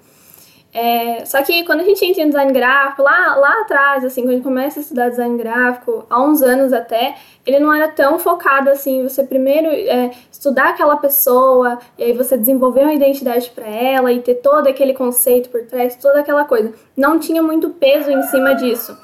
É, 0.74 1.24
só 1.24 1.44
que 1.44 1.64
quando 1.66 1.82
a 1.82 1.84
gente 1.84 2.04
entra 2.04 2.24
em 2.24 2.28
design 2.28 2.52
gráfico, 2.52 3.04
lá, 3.04 3.36
lá 3.36 3.62
atrás, 3.62 4.04
assim, 4.04 4.24
quando 4.24 4.30
a 4.30 4.34
gente 4.34 4.44
começa 4.44 4.80
a 4.80 4.82
estudar 4.82 5.10
design 5.10 5.38
gráfico, 5.38 6.04
há 6.10 6.20
uns 6.20 6.42
anos 6.42 6.74
até, 6.74 7.16
ele 7.46 7.60
não 7.60 7.72
era 7.72 7.90
tão 7.90 8.18
focado 8.18 8.72
assim, 8.72 9.04
você 9.04 9.24
primeiro 9.24 9.68
é, 9.68 10.10
estudar 10.32 10.70
aquela 10.70 10.98
pessoa, 10.98 11.78
e 11.96 12.04
aí 12.04 12.14
você 12.14 12.36
desenvolver 12.36 12.82
uma 12.82 12.94
identidade 12.94 13.52
para 13.52 13.68
ela 13.68 14.12
e 14.12 14.20
ter 14.20 14.36
todo 14.36 14.68
aquele 14.68 14.94
conceito 14.94 15.50
por 15.50 15.62
trás, 15.62 15.96
toda 15.96 16.22
aquela 16.22 16.44
coisa. 16.44 16.74
Não 16.98 17.20
tinha 17.20 17.44
muito 17.44 17.70
peso 17.70 18.10
em 18.10 18.24
cima 18.24 18.56
disso. 18.56 18.98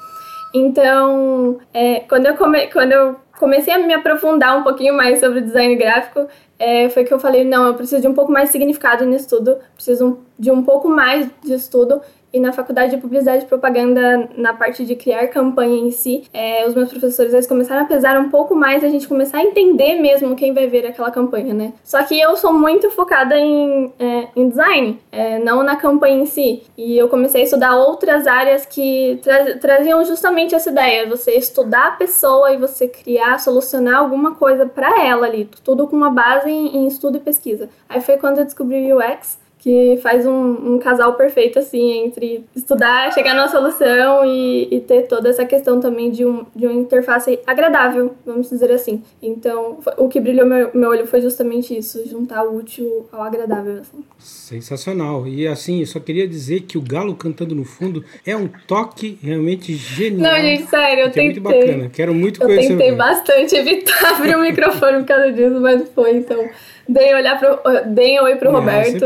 Então, 0.52 1.58
é, 1.72 2.00
quando, 2.00 2.26
eu 2.26 2.36
come, 2.36 2.66
quando 2.68 2.92
eu 2.92 3.16
comecei 3.38 3.72
a 3.72 3.78
me 3.78 3.94
aprofundar 3.94 4.58
um 4.58 4.62
pouquinho 4.62 4.94
mais 4.94 5.20
sobre 5.20 5.40
design 5.40 5.76
gráfico, 5.76 6.26
é, 6.58 6.88
foi 6.90 7.04
que 7.04 7.14
eu 7.14 7.18
falei, 7.18 7.44
não, 7.44 7.66
eu 7.66 7.74
preciso 7.74 8.02
de 8.02 8.08
um 8.08 8.14
pouco 8.14 8.30
mais 8.30 8.48
de 8.48 8.52
significado 8.52 9.06
no 9.06 9.14
estudo, 9.14 9.58
preciso 9.74 10.18
de 10.38 10.50
um 10.50 10.62
pouco 10.62 10.88
mais 10.88 11.28
de 11.42 11.54
estudo 11.54 12.02
e 12.32 12.40
na 12.40 12.52
faculdade 12.52 12.94
de 12.94 13.00
publicidade 13.00 13.44
e 13.44 13.48
propaganda, 13.48 14.28
na 14.36 14.54
parte 14.54 14.84
de 14.84 14.94
criar 14.94 15.26
campanha 15.28 15.76
em 15.76 15.90
si, 15.90 16.24
é, 16.32 16.66
os 16.66 16.74
meus 16.74 16.88
professores 16.88 17.32
eles 17.32 17.46
começaram 17.46 17.82
a 17.82 17.86
pesar 17.86 18.18
um 18.18 18.28
pouco 18.28 18.54
mais 18.54 18.84
a 18.84 18.88
gente 18.88 19.08
começar 19.08 19.38
a 19.38 19.42
entender 19.42 20.00
mesmo 20.00 20.36
quem 20.36 20.54
vai 20.54 20.66
ver 20.66 20.86
aquela 20.86 21.10
campanha, 21.10 21.52
né? 21.52 21.72
Só 21.82 22.02
que 22.02 22.18
eu 22.18 22.36
sou 22.36 22.52
muito 22.52 22.90
focada 22.90 23.38
em, 23.38 23.92
é, 23.98 24.28
em 24.36 24.48
design, 24.48 25.00
é, 25.10 25.38
não 25.38 25.62
na 25.62 25.76
campanha 25.76 26.22
em 26.22 26.26
si. 26.26 26.62
E 26.76 26.96
eu 26.96 27.08
comecei 27.08 27.42
a 27.42 27.44
estudar 27.44 27.76
outras 27.76 28.26
áreas 28.26 28.64
que 28.64 29.18
tra 29.22 29.58
traziam 29.58 30.04
justamente 30.04 30.54
essa 30.54 30.70
ideia: 30.70 31.08
você 31.08 31.32
estudar 31.32 31.88
a 31.88 31.92
pessoa 31.92 32.52
e 32.52 32.56
você 32.56 32.86
criar, 32.86 33.38
solucionar 33.40 33.98
alguma 33.98 34.34
coisa 34.34 34.66
para 34.66 35.04
ela 35.04 35.26
ali, 35.26 35.48
tudo 35.64 35.86
com 35.88 35.96
uma 35.96 36.10
base 36.10 36.50
em, 36.50 36.76
em 36.76 36.86
estudo 36.86 37.16
e 37.16 37.20
pesquisa. 37.20 37.68
Aí 37.88 38.00
foi 38.00 38.16
quando 38.16 38.38
eu 38.38 38.44
descobri 38.44 38.92
o 38.92 38.98
UX 38.98 39.39
que 39.60 39.98
faz 40.02 40.26
um, 40.26 40.74
um, 40.74 40.78
casal 40.78 41.14
perfeito, 41.14 41.58
assim, 41.58 42.04
entre 42.04 42.46
estudar, 42.56 43.12
chegar 43.12 43.34
numa 43.34 43.46
solução 43.46 44.24
e, 44.24 44.66
e, 44.74 44.80
ter 44.80 45.02
toda 45.02 45.28
essa 45.28 45.44
questão 45.44 45.78
também 45.78 46.10
de, 46.10 46.24
um, 46.24 46.46
de 46.56 46.66
uma 46.66 46.80
interface 46.80 47.38
agradável, 47.46 48.14
vamos 48.24 48.48
dizer 48.48 48.72
assim. 48.72 49.02
Então, 49.22 49.78
o 49.98 50.08
que 50.08 50.18
brilhou 50.18 50.46
meu, 50.46 50.70
meu 50.72 50.88
olho 50.88 51.06
foi 51.06 51.20
justamente 51.20 51.76
isso, 51.76 52.08
juntar 52.08 52.42
o 52.42 52.56
útil 52.56 53.06
ao 53.12 53.22
agradável, 53.22 53.80
assim. 53.80 54.02
Sensacional. 54.18 55.26
E, 55.26 55.46
assim, 55.46 55.80
eu 55.80 55.86
só 55.86 56.00
queria 56.00 56.26
dizer 56.26 56.60
que 56.60 56.78
o 56.78 56.82
galo 56.82 57.14
cantando 57.14 57.54
no 57.54 57.64
fundo 57.64 58.02
é 58.26 58.34
um 58.34 58.48
toque 58.66 59.18
realmente 59.22 59.74
genial. 59.74 60.32
Não, 60.32 60.40
gente, 60.40 60.70
sério, 60.70 61.04
eu 61.04 61.10
tentei. 61.10 61.22
É 61.22 61.26
muito 61.26 61.40
bacana. 61.42 61.90
Quero 61.90 62.14
muito 62.14 62.40
conhecer. 62.40 62.72
Eu 62.72 62.78
tentei 62.78 62.92
bastante 62.92 63.56
evitar 63.56 64.14
abrir 64.14 64.36
o 64.36 64.40
microfone 64.40 65.00
por 65.00 65.06
causa 65.06 65.30
disso, 65.30 65.60
mas 65.60 65.86
foi, 65.90 66.16
então... 66.16 66.48
Deem, 66.92 67.14
olhar 67.14 67.38
pro, 67.38 67.58
deem 67.94 68.20
oi 68.20 68.34
pro 68.36 68.50
Não, 68.50 68.58
Roberto. 68.60 69.04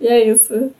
E 0.00 0.06
é 0.08 0.28
isso. 0.28 0.72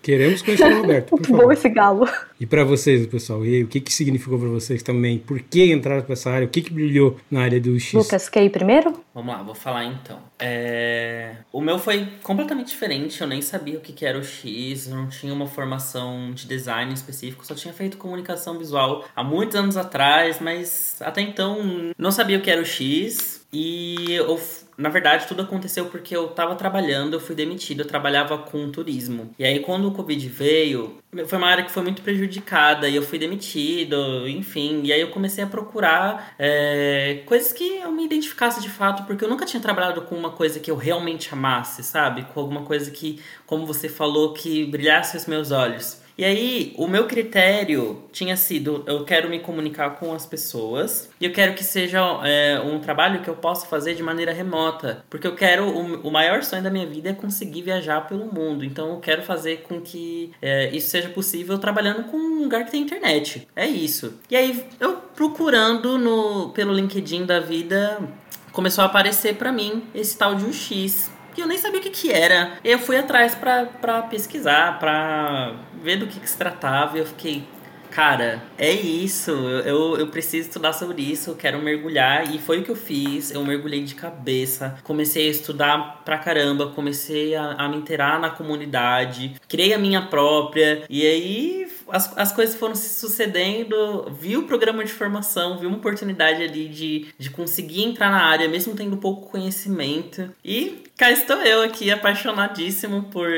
Queremos 0.00 0.42
conhecer 0.42 0.64
o 0.72 0.80
Roberto, 0.80 1.10
por 1.10 1.24
favor. 1.24 1.44
bom 1.44 1.52
esse 1.52 1.68
galo. 1.68 2.08
E 2.40 2.44
para 2.44 2.64
vocês, 2.64 3.06
pessoal, 3.06 3.46
e 3.46 3.54
aí, 3.54 3.62
o 3.62 3.68
que, 3.68 3.80
que 3.80 3.92
significou 3.92 4.36
para 4.36 4.48
vocês 4.48 4.82
também? 4.82 5.16
Por 5.16 5.40
que 5.40 5.72
entraram 5.72 6.02
para 6.02 6.14
essa 6.14 6.28
área? 6.28 6.44
O 6.44 6.50
que, 6.50 6.60
que 6.60 6.72
brilhou 6.72 7.16
na 7.30 7.42
área 7.42 7.60
do 7.60 7.78
X? 7.78 7.92
Lucas, 7.92 8.28
quer 8.28 8.42
ir 8.42 8.50
primeiro? 8.50 8.92
Vamos 9.14 9.32
lá, 9.32 9.42
vou 9.44 9.54
falar 9.54 9.84
então. 9.84 10.18
É, 10.40 11.36
O 11.52 11.60
meu 11.60 11.78
foi 11.78 12.08
completamente 12.24 12.68
diferente, 12.68 13.20
eu 13.20 13.28
nem 13.28 13.40
sabia 13.40 13.78
o 13.78 13.80
que 13.80 13.92
que 13.92 14.04
era 14.04 14.18
o 14.18 14.24
X, 14.24 14.88
eu 14.88 14.96
não 14.96 15.08
tinha 15.08 15.32
uma 15.32 15.46
formação 15.46 16.32
de 16.34 16.48
design 16.48 16.92
específico, 16.92 17.46
só 17.46 17.54
tinha 17.54 17.72
feito 17.72 17.96
comunicação 17.96 18.58
visual 18.58 19.04
há 19.14 19.22
muitos 19.22 19.54
anos 19.54 19.76
atrás, 19.76 20.38
mas 20.40 20.96
até 21.00 21.20
então 21.20 21.92
não 21.96 22.10
sabia 22.10 22.38
o 22.38 22.40
que 22.40 22.50
era 22.50 22.60
o 22.60 22.64
X. 22.64 23.40
E 23.52 24.14
eu, 24.14 24.40
na 24.82 24.88
verdade, 24.88 25.28
tudo 25.28 25.42
aconteceu 25.42 25.86
porque 25.86 26.14
eu 26.14 26.28
tava 26.28 26.56
trabalhando, 26.56 27.14
eu 27.14 27.20
fui 27.20 27.36
demitido, 27.36 27.80
eu 27.80 27.86
trabalhava 27.86 28.36
com 28.36 28.70
turismo. 28.72 29.32
E 29.38 29.44
aí, 29.44 29.60
quando 29.60 29.86
o 29.86 29.92
Covid 29.92 30.28
veio, 30.28 30.98
foi 31.28 31.38
uma 31.38 31.46
área 31.46 31.64
que 31.64 31.70
foi 31.70 31.84
muito 31.84 32.02
prejudicada 32.02 32.88
e 32.88 32.96
eu 32.96 33.02
fui 33.02 33.16
demitido, 33.16 34.26
enfim. 34.28 34.82
E 34.82 34.92
aí 34.92 35.00
eu 35.00 35.10
comecei 35.10 35.44
a 35.44 35.46
procurar 35.46 36.34
é, 36.36 37.22
coisas 37.26 37.52
que 37.52 37.76
eu 37.76 37.92
me 37.92 38.04
identificasse 38.04 38.60
de 38.60 38.68
fato, 38.68 39.04
porque 39.04 39.24
eu 39.24 39.28
nunca 39.28 39.46
tinha 39.46 39.62
trabalhado 39.62 40.02
com 40.02 40.16
uma 40.16 40.30
coisa 40.30 40.58
que 40.58 40.70
eu 40.70 40.76
realmente 40.76 41.32
amasse, 41.32 41.84
sabe? 41.84 42.24
Com 42.24 42.40
alguma 42.40 42.62
coisa 42.62 42.90
que, 42.90 43.22
como 43.46 43.64
você 43.64 43.88
falou, 43.88 44.34
que 44.34 44.66
brilhasse 44.66 45.16
os 45.16 45.26
meus 45.26 45.52
olhos. 45.52 46.01
E 46.16 46.24
aí, 46.24 46.74
o 46.76 46.86
meu 46.86 47.06
critério 47.06 48.04
tinha 48.12 48.36
sido: 48.36 48.84
eu 48.86 49.04
quero 49.04 49.28
me 49.28 49.40
comunicar 49.40 49.96
com 49.96 50.12
as 50.12 50.26
pessoas 50.26 51.10
e 51.20 51.24
eu 51.24 51.32
quero 51.32 51.54
que 51.54 51.64
seja 51.64 52.00
é, 52.24 52.60
um 52.60 52.78
trabalho 52.80 53.22
que 53.22 53.28
eu 53.28 53.36
possa 53.36 53.66
fazer 53.66 53.94
de 53.94 54.02
maneira 54.02 54.32
remota, 54.32 55.04
porque 55.08 55.26
eu 55.26 55.34
quero 55.34 55.64
o, 55.64 56.08
o, 56.08 56.10
maior 56.10 56.42
sonho 56.42 56.62
da 56.62 56.70
minha 56.70 56.86
vida 56.86 57.10
é 57.10 57.12
conseguir 57.12 57.62
viajar 57.62 58.06
pelo 58.06 58.32
mundo. 58.32 58.64
Então, 58.64 58.90
eu 58.90 59.00
quero 59.00 59.22
fazer 59.22 59.62
com 59.62 59.80
que 59.80 60.32
é, 60.40 60.70
isso 60.74 60.90
seja 60.90 61.08
possível 61.08 61.58
trabalhando 61.58 62.04
com 62.04 62.16
um 62.16 62.42
lugar 62.42 62.64
que 62.64 62.70
tem 62.70 62.82
internet. 62.82 63.48
É 63.56 63.66
isso. 63.66 64.18
E 64.30 64.36
aí, 64.36 64.66
eu 64.78 64.96
procurando 65.14 65.98
no 65.98 66.50
pelo 66.50 66.72
LinkedIn 66.72 67.24
da 67.24 67.40
vida 67.40 67.98
começou 68.52 68.82
a 68.82 68.86
aparecer 68.86 69.36
para 69.36 69.50
mim 69.50 69.82
esse 69.94 70.16
tal 70.16 70.34
de 70.34 70.44
UX 70.44 71.10
que 71.34 71.42
eu 71.42 71.46
nem 71.46 71.58
sabia 71.58 71.80
o 71.80 71.82
que, 71.82 71.90
que 71.90 72.10
era. 72.10 72.52
Eu 72.64 72.78
fui 72.78 72.96
atrás 72.96 73.34
para 73.34 74.02
pesquisar, 74.02 74.78
para 74.78 75.54
ver 75.82 75.96
do 75.96 76.06
que, 76.06 76.20
que 76.20 76.28
se 76.28 76.36
tratava, 76.36 76.96
e 76.96 77.00
eu 77.00 77.06
fiquei, 77.06 77.44
cara, 77.90 78.42
é 78.56 78.70
isso, 78.70 79.30
eu, 79.30 79.96
eu 79.98 80.06
preciso 80.06 80.48
estudar 80.48 80.72
sobre 80.72 81.02
isso, 81.02 81.30
eu 81.30 81.34
quero 81.34 81.60
mergulhar, 81.60 82.34
e 82.34 82.38
foi 82.38 82.60
o 82.60 82.64
que 82.64 82.70
eu 82.70 82.76
fiz, 82.76 83.30
eu 83.30 83.44
mergulhei 83.44 83.82
de 83.82 83.94
cabeça, 83.94 84.78
comecei 84.82 85.28
a 85.28 85.30
estudar 85.30 86.02
pra 86.04 86.18
caramba, 86.18 86.68
comecei 86.68 87.34
a, 87.34 87.52
a 87.52 87.68
me 87.68 87.76
inteirar 87.76 88.18
na 88.20 88.30
comunidade, 88.30 89.34
criei 89.48 89.74
a 89.74 89.78
minha 89.78 90.02
própria, 90.02 90.84
e 90.88 91.06
aí 91.06 91.66
as, 91.92 92.16
as 92.16 92.32
coisas 92.32 92.56
foram 92.56 92.74
se 92.74 92.98
sucedendo, 92.98 94.10
vi 94.18 94.34
o 94.34 94.44
programa 94.44 94.82
de 94.82 94.90
formação, 94.90 95.58
vi 95.58 95.66
uma 95.66 95.76
oportunidade 95.76 96.42
ali 96.42 96.66
de, 96.66 97.08
de 97.18 97.28
conseguir 97.28 97.82
entrar 97.82 98.10
na 98.10 98.24
área, 98.24 98.48
mesmo 98.48 98.74
tendo 98.74 98.96
pouco 98.96 99.28
conhecimento, 99.28 100.30
e 100.42 100.84
cá 100.96 101.10
estou 101.10 101.36
eu 101.42 101.60
aqui, 101.62 101.90
apaixonadíssimo 101.90 103.02
por, 103.04 103.28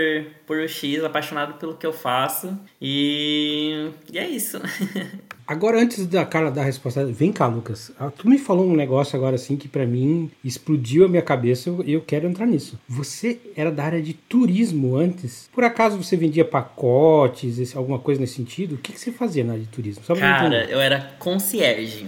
por 0.47 0.59
o 0.59 0.69
X, 0.69 1.03
apaixonado 1.03 1.55
pelo 1.55 1.77
que 1.77 1.85
eu 1.85 1.93
faço. 1.93 2.57
E, 2.81 3.91
e 4.13 4.19
é 4.21 4.29
isso. 4.29 4.61
Agora, 5.47 5.81
antes 5.81 6.07
da 6.07 6.25
Carla 6.25 6.51
dar 6.51 6.63
a 6.63 6.65
resposta, 6.65 7.05
vem 7.05 7.33
cá, 7.33 7.47
Lucas. 7.47 7.93
Tu 8.17 8.29
me 8.29 8.39
falou 8.39 8.67
um 8.67 8.75
negócio 8.75 9.17
agora 9.17 9.37
assim 9.37 9.57
que 9.57 9.69
para 9.69 9.87
mim 9.87 10.31
explodiu 10.43 11.05
a 11.05 11.09
minha 11.09 11.23
cabeça 11.23 11.69
e 11.69 11.73
eu, 11.73 11.85
eu 11.85 12.01
quero 12.01 12.27
entrar 12.27 12.47
nisso. 12.47 12.79
Você 12.89 13.39
era 13.57 13.71
da 13.71 13.85
área 13.85 14.03
de 14.03 14.15
turismo 14.15 14.97
antes? 14.97 15.49
Por 15.53 15.65
acaso 15.65 16.03
você 16.03 16.17
vendia 16.17 16.45
pacotes, 16.45 17.59
esse, 17.59 17.77
alguma 17.77 17.99
coisa 17.99 18.21
nesse 18.21 18.35
sentido? 18.35 18.77
O 18.77 18.79
que, 18.79 18.93
que 18.93 19.01
você 19.01 19.13
fazia 19.13 19.45
na 19.45 19.53
área 19.53 19.65
de 19.65 19.71
turismo? 19.71 20.03
Só 20.05 20.15
Cara, 20.15 20.65
eu 20.65 20.81
era 20.81 21.15
concierge. 21.19 22.07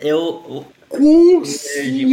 Eu, 0.00 0.64
Concierge. 0.88 2.06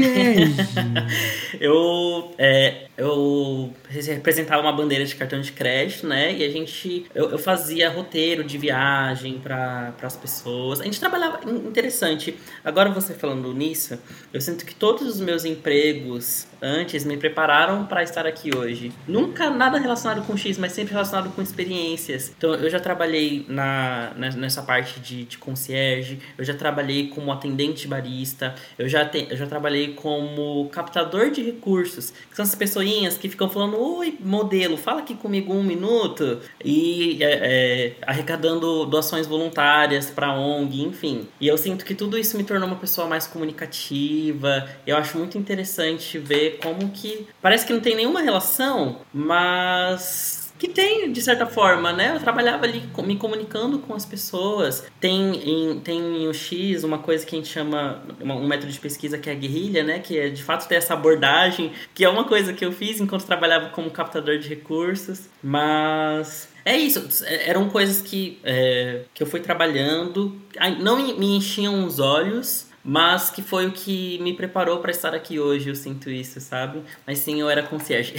eu, 1.59 2.31
é, 2.37 2.87
eu 2.97 3.73
representava 3.89 4.61
uma 4.61 4.71
bandeira 4.71 5.03
de 5.03 5.15
cartão 5.15 5.41
de 5.41 5.51
crédito, 5.51 6.07
né? 6.07 6.33
E 6.33 6.43
a 6.43 6.49
gente. 6.49 7.05
Eu, 7.13 7.31
eu 7.31 7.37
fazia 7.37 7.89
roteiro 7.89 8.43
de 8.43 8.57
viagem 8.57 9.39
para 9.39 9.93
as 10.01 10.15
pessoas. 10.15 10.79
A 10.79 10.85
gente 10.85 10.99
trabalhava. 10.99 11.39
Interessante. 11.49 12.37
Agora 12.63 12.89
você 12.89 13.13
falando 13.13 13.53
nisso, 13.53 13.99
eu 14.33 14.39
sinto 14.39 14.65
que 14.65 14.73
todos 14.73 15.07
os 15.07 15.19
meus 15.19 15.45
empregos 15.45 16.47
antes 16.61 17.05
me 17.05 17.17
prepararam 17.17 17.85
para 17.85 18.01
estar 18.01 18.25
aqui 18.25 18.55
hoje. 18.55 18.91
Nunca 19.07 19.49
nada 19.49 19.77
relacionado 19.77 20.25
com 20.25 20.35
X, 20.37 20.57
mas 20.57 20.71
sempre 20.71 20.93
relacionado 20.93 21.33
com 21.33 21.41
experiências. 21.41 22.33
Então 22.37 22.55
eu 22.55 22.69
já 22.69 22.79
trabalhei 22.79 23.45
na, 23.47 24.13
nessa 24.15 24.61
parte 24.61 24.99
de, 24.99 25.25
de 25.25 25.37
concierge, 25.37 26.19
eu 26.37 26.43
já 26.43 26.53
trabalhei 26.53 27.09
como 27.09 27.31
atendente 27.31 27.87
barista, 27.87 28.55
eu 28.77 28.87
já, 28.87 29.05
te, 29.05 29.27
eu 29.29 29.37
já 29.37 29.45
trabalhei 29.45 29.93
como 29.93 30.69
captador 30.69 31.29
de 31.29 31.43
recursos, 31.43 32.11
que 32.29 32.35
são 32.35 32.43
essas 32.43 32.55
pessoinhas 32.85 33.17
que 33.17 33.27
ficam 33.27 33.49
falando, 33.49 33.77
oi, 33.79 34.15
modelo, 34.19 34.77
fala 34.77 34.99
aqui 34.99 35.15
comigo 35.15 35.51
um 35.51 35.63
minuto, 35.63 36.39
e 36.63 37.17
é, 37.21 37.39
é, 37.41 37.93
arrecadando 38.05 38.85
doações 38.85 39.25
voluntárias 39.25 40.09
para 40.09 40.31
ONG, 40.33 40.83
enfim. 40.83 41.27
E 41.41 41.47
eu 41.47 41.57
sinto 41.57 41.83
que 41.83 41.95
tudo 41.95 42.17
isso 42.17 42.37
me 42.37 42.43
tornou 42.43 42.67
uma 42.67 42.77
pessoa 42.77 43.07
mais 43.07 43.25
comunicativa, 43.25 44.69
eu 44.85 44.95
acho 44.95 45.17
muito 45.17 45.37
interessante 45.37 46.19
ver 46.19 46.59
como 46.61 46.89
que. 46.89 47.27
Parece 47.41 47.65
que 47.65 47.73
não 47.73 47.79
tem 47.79 47.95
nenhuma 47.95 48.21
relação, 48.21 48.99
mas 49.11 50.44
que 50.57 50.67
tem, 50.67 51.11
de 51.11 51.21
certa 51.21 51.45
forma, 51.45 51.91
né? 51.91 52.15
Eu 52.15 52.19
trabalhava 52.19 52.65
ali 52.65 52.83
me 53.03 53.17
comunicando 53.17 53.79
com 53.79 53.93
as 53.93 54.05
pessoas. 54.05 54.85
Tem 54.99 55.35
em, 55.35 55.79
tem 55.79 56.23
em 56.23 56.27
o 56.27 56.33
X 56.33 56.83
uma 56.83 56.99
coisa 56.99 57.25
que 57.25 57.35
a 57.35 57.37
gente 57.37 57.51
chama, 57.51 58.01
um 58.21 58.47
método 58.47 58.71
de 58.71 58.79
pesquisa 58.79 59.17
que 59.17 59.29
é 59.29 59.33
a 59.33 59.35
guerrilha, 59.35 59.83
né? 59.83 59.99
Que 59.99 60.17
é 60.17 60.29
de 60.29 60.43
fato 60.43 60.67
ter 60.67 60.75
essa 60.75 60.93
abordagem, 60.93 61.71
que 61.93 62.03
é 62.05 62.09
uma 62.09 62.23
coisa 62.23 62.53
que 62.53 62.63
eu 62.63 62.71
fiz 62.71 62.99
enquanto 62.99 63.25
trabalhava 63.25 63.69
como 63.69 63.89
captador 63.91 64.37
de 64.37 64.47
recursos. 64.47 65.29
Mas 65.43 66.49
é 66.65 66.75
isso, 66.75 67.07
eram 67.27 67.69
coisas 67.69 68.01
que, 68.01 68.39
é, 68.43 69.01
que 69.13 69.21
eu 69.21 69.27
fui 69.27 69.39
trabalhando, 69.39 70.35
não 70.79 70.97
me 70.97 71.37
enchiam 71.37 71.85
os 71.85 71.99
olhos, 71.99 72.64
mas 72.85 73.31
que 73.31 73.41
foi 73.41 73.65
o 73.65 73.71
que 73.71 74.19
me 74.21 74.33
preparou 74.33 74.77
para 74.77 74.91
estar 74.91 75.15
aqui 75.15 75.39
hoje, 75.39 75.69
eu 75.69 75.75
sinto 75.75 76.09
isso, 76.09 76.39
sabe? 76.39 76.81
Mas 77.05 77.19
sim, 77.19 77.41
eu 77.41 77.49
era 77.49 77.63
concierge. 77.63 78.13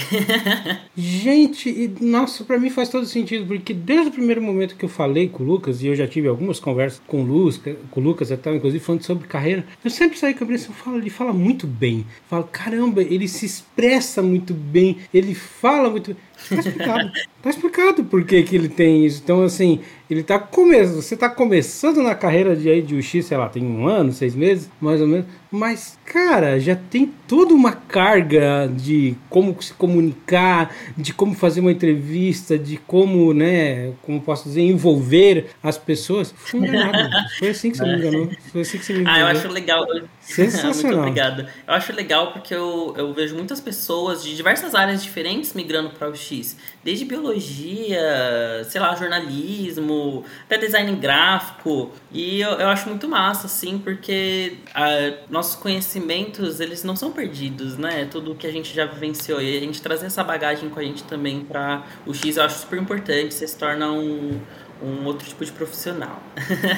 Gente, 0.95 1.69
e, 1.69 1.87
nossa, 2.03 2.43
para 2.43 2.59
mim 2.59 2.69
faz 2.69 2.89
todo 2.89 3.05
sentido, 3.05 3.47
porque 3.47 3.73
desde 3.73 4.09
o 4.09 4.11
primeiro 4.11 4.41
momento 4.41 4.75
que 4.75 4.83
eu 4.83 4.89
falei 4.89 5.29
com 5.29 5.43
o 5.43 5.45
Lucas, 5.45 5.81
e 5.81 5.87
eu 5.87 5.95
já 5.95 6.05
tive 6.05 6.27
algumas 6.27 6.59
conversas 6.59 7.01
com 7.07 7.23
o 7.23 7.25
Lucas, 7.25 7.75
com 7.89 8.01
o 8.01 8.03
Lucas 8.03 8.31
até, 8.31 8.53
inclusive 8.53 8.83
falando 8.83 9.03
sobre 9.03 9.27
carreira, 9.27 9.65
eu 9.83 9.89
sempre 9.89 10.17
saí 10.17 10.33
com 10.33 10.43
a 10.43 10.47
cabeça, 10.47 10.71
falo, 10.73 10.97
ele 10.97 11.09
fala 11.09 11.31
muito 11.31 11.65
bem. 11.65 11.99
Eu 11.99 12.29
falo, 12.29 12.43
caramba, 12.51 13.01
ele 13.01 13.27
se 13.27 13.45
expressa 13.45 14.21
muito 14.21 14.53
bem, 14.53 14.97
ele 15.13 15.33
fala 15.33 15.89
muito 15.89 16.13
bem. 16.13 16.26
Tá 16.49 16.55
explicado. 16.55 17.11
tá 17.41 17.49
explicado 17.49 18.03
por 18.05 18.23
que, 18.23 18.43
que 18.43 18.55
ele 18.55 18.69
tem 18.69 19.05
isso. 19.05 19.21
Então, 19.23 19.43
assim, 19.43 19.79
ele 20.09 20.23
tá 20.23 20.39
começando. 20.39 21.01
Você 21.01 21.17
tá 21.17 21.29
começando 21.29 22.01
na 22.01 22.15
carreira 22.15 22.55
de 22.55 22.69
aí 22.69 22.81
de 22.81 22.95
UX, 22.95 23.25
sei 23.25 23.37
lá, 23.37 23.49
tem 23.49 23.63
um 23.63 23.87
ano, 23.87 24.11
seis 24.11 24.35
meses, 24.35 24.69
mais 24.79 25.01
ou 25.01 25.07
menos. 25.07 25.25
Mas, 25.51 25.97
cara, 26.05 26.59
já 26.59 26.75
tem 26.75 27.05
toda 27.27 27.53
uma 27.53 27.71
carga 27.71 28.69
de 28.73 29.15
como 29.29 29.61
se 29.61 29.73
comunicar, 29.73 30.75
de 30.97 31.13
como 31.13 31.33
fazer 31.33 31.61
uma 31.61 31.71
entrevista, 31.71 32.57
de 32.57 32.77
como, 32.77 33.33
né, 33.33 33.93
como 34.01 34.21
posso 34.21 34.49
dizer, 34.49 34.61
envolver 34.61 35.51
as 35.63 35.77
pessoas. 35.77 36.33
Fui 36.35 36.59
enganado. 36.59 37.09
Foi 37.39 37.49
assim 37.49 37.71
que 37.71 37.77
você 37.77 37.85
me 37.85 37.95
enganou. 37.95 38.29
Foi 38.51 38.61
assim 38.61 38.77
que 38.77 38.85
você 38.85 38.93
me 38.93 38.99
enganou. 39.01 39.19
Ah, 39.19 39.21
eu 39.21 39.27
acho 39.27 39.47
legal. 39.47 39.85
Sensacional. 40.19 40.73
Muito 40.73 40.99
obrigado. 40.99 41.47
Eu 41.65 41.73
acho 41.73 41.93
legal 41.93 42.33
porque 42.33 42.53
eu, 42.53 42.93
eu 42.97 43.13
vejo 43.13 43.35
muitas 43.35 43.61
pessoas 43.61 44.23
de 44.23 44.35
diversas 44.35 44.75
áreas 44.75 45.01
diferentes 45.01 45.53
migrando 45.53 45.91
para 45.91 46.09
o 46.09 46.15
X. 46.15 46.57
Desde 46.87 47.03
biologia, 47.03 48.63
sei 48.63 48.79
lá, 48.79 48.95
jornalismo, 48.95 50.23
até 50.45 50.57
design 50.57 50.95
gráfico. 50.95 51.91
E 52.13 52.39
eu, 52.39 52.51
eu 52.51 52.69
acho 52.69 52.87
muito 52.87 53.09
massa, 53.09 53.47
assim, 53.47 53.77
porque 53.77 54.53
a, 54.73 54.87
nossos 55.29 55.57
conhecimentos, 55.57 56.61
eles 56.61 56.85
não 56.85 56.95
são 56.95 57.11
perdidos, 57.11 57.77
né? 57.77 58.07
Tudo 58.09 58.33
que 58.35 58.47
a 58.47 58.51
gente 58.53 58.73
já 58.73 58.85
vivenciou. 58.85 59.41
E 59.41 59.57
a 59.57 59.59
gente 59.59 59.81
trazer 59.81 60.05
essa 60.05 60.23
bagagem 60.23 60.69
com 60.69 60.79
a 60.79 60.83
gente 60.83 61.03
também 61.03 61.41
para 61.41 61.83
o 62.05 62.13
X, 62.13 62.37
eu 62.37 62.43
acho 62.43 62.59
super 62.59 62.79
importante. 62.79 63.33
Você 63.33 63.45
se 63.45 63.57
torna 63.57 63.91
um, 63.91 64.39
um 64.81 65.03
outro 65.03 65.27
tipo 65.27 65.43
de 65.43 65.51
profissional. 65.51 66.23